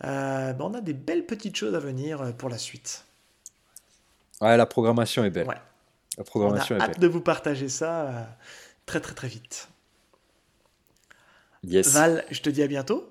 euh, 0.05 0.53
ben, 0.53 0.65
on 0.65 0.75
a 0.75 0.81
des 0.81 0.95
belles 0.95 1.27
petites 1.27 1.57
choses 1.57 1.75
à 1.75 1.79
venir 1.79 2.23
euh, 2.23 2.33
pour 2.33 2.49
la 2.49 2.59
suite. 2.59 3.05
Ouais, 4.41 4.57
la 4.57 4.67
programmation 4.67 5.25
est 5.25 5.31
belle. 5.31 5.47
Ouais. 5.47 5.61
La 6.19 6.25
programmation 6.25 6.77
on 6.77 6.81
a 6.81 6.85
hâte 6.85 7.01
de 7.01 7.07
vous 7.07 7.21
partager 7.21 7.69
ça 7.69 8.09
euh, 8.09 8.25
très 8.87 9.01
très 9.01 9.15
très 9.15 9.29
vite. 9.29 9.69
Yes. 11.65 11.93
Val, 11.93 12.25
je 12.31 12.41
te 12.41 12.51
dis 12.51 12.63
à 12.63 12.67
bientôt. 12.67 13.09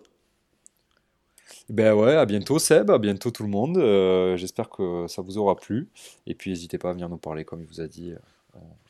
Ben 1.70 1.94
ouais, 1.94 2.16
à 2.16 2.26
bientôt 2.26 2.60
Seb, 2.60 2.92
à 2.92 2.98
bientôt 2.98 3.32
tout 3.32 3.44
le 3.44 3.50
monde. 3.50 3.78
J'espère 4.38 4.70
que 4.70 5.06
ça 5.08 5.22
vous 5.22 5.38
aura 5.38 5.56
plu. 5.56 5.88
Et 6.28 6.36
puis 6.36 6.50
n'hésitez 6.50 6.78
pas 6.78 6.90
à 6.90 6.94
venir 6.94 7.08
nous 7.08 7.18
parler 7.18 7.46
comme 7.46 7.62
il 7.62 7.68
vous 7.68 7.80
a 7.80 7.88
dit 7.88 8.14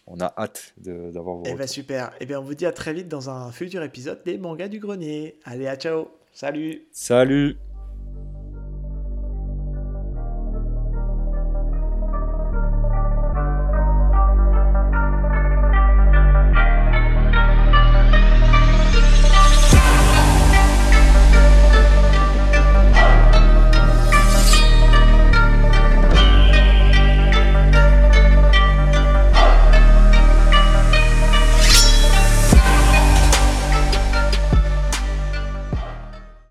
on 0.07 0.19
a 0.19 0.33
hâte 0.37 0.73
d'avoir 0.77 1.37
vos. 1.37 1.43
Eh 1.45 1.53
bien, 1.53 1.67
super. 1.67 2.09
Et 2.13 2.17
eh 2.21 2.25
bien, 2.25 2.39
on 2.39 2.43
vous 2.43 2.55
dit 2.55 2.65
à 2.65 2.71
très 2.71 2.93
vite 2.93 3.07
dans 3.07 3.29
un 3.29 3.51
futur 3.51 3.83
épisode 3.83 4.21
des 4.25 4.37
mangas 4.37 4.67
du 4.67 4.79
grenier. 4.79 5.39
Allez, 5.45 5.67
à 5.67 5.75
ciao. 5.75 6.09
Salut. 6.33 6.83
Salut. 6.91 7.57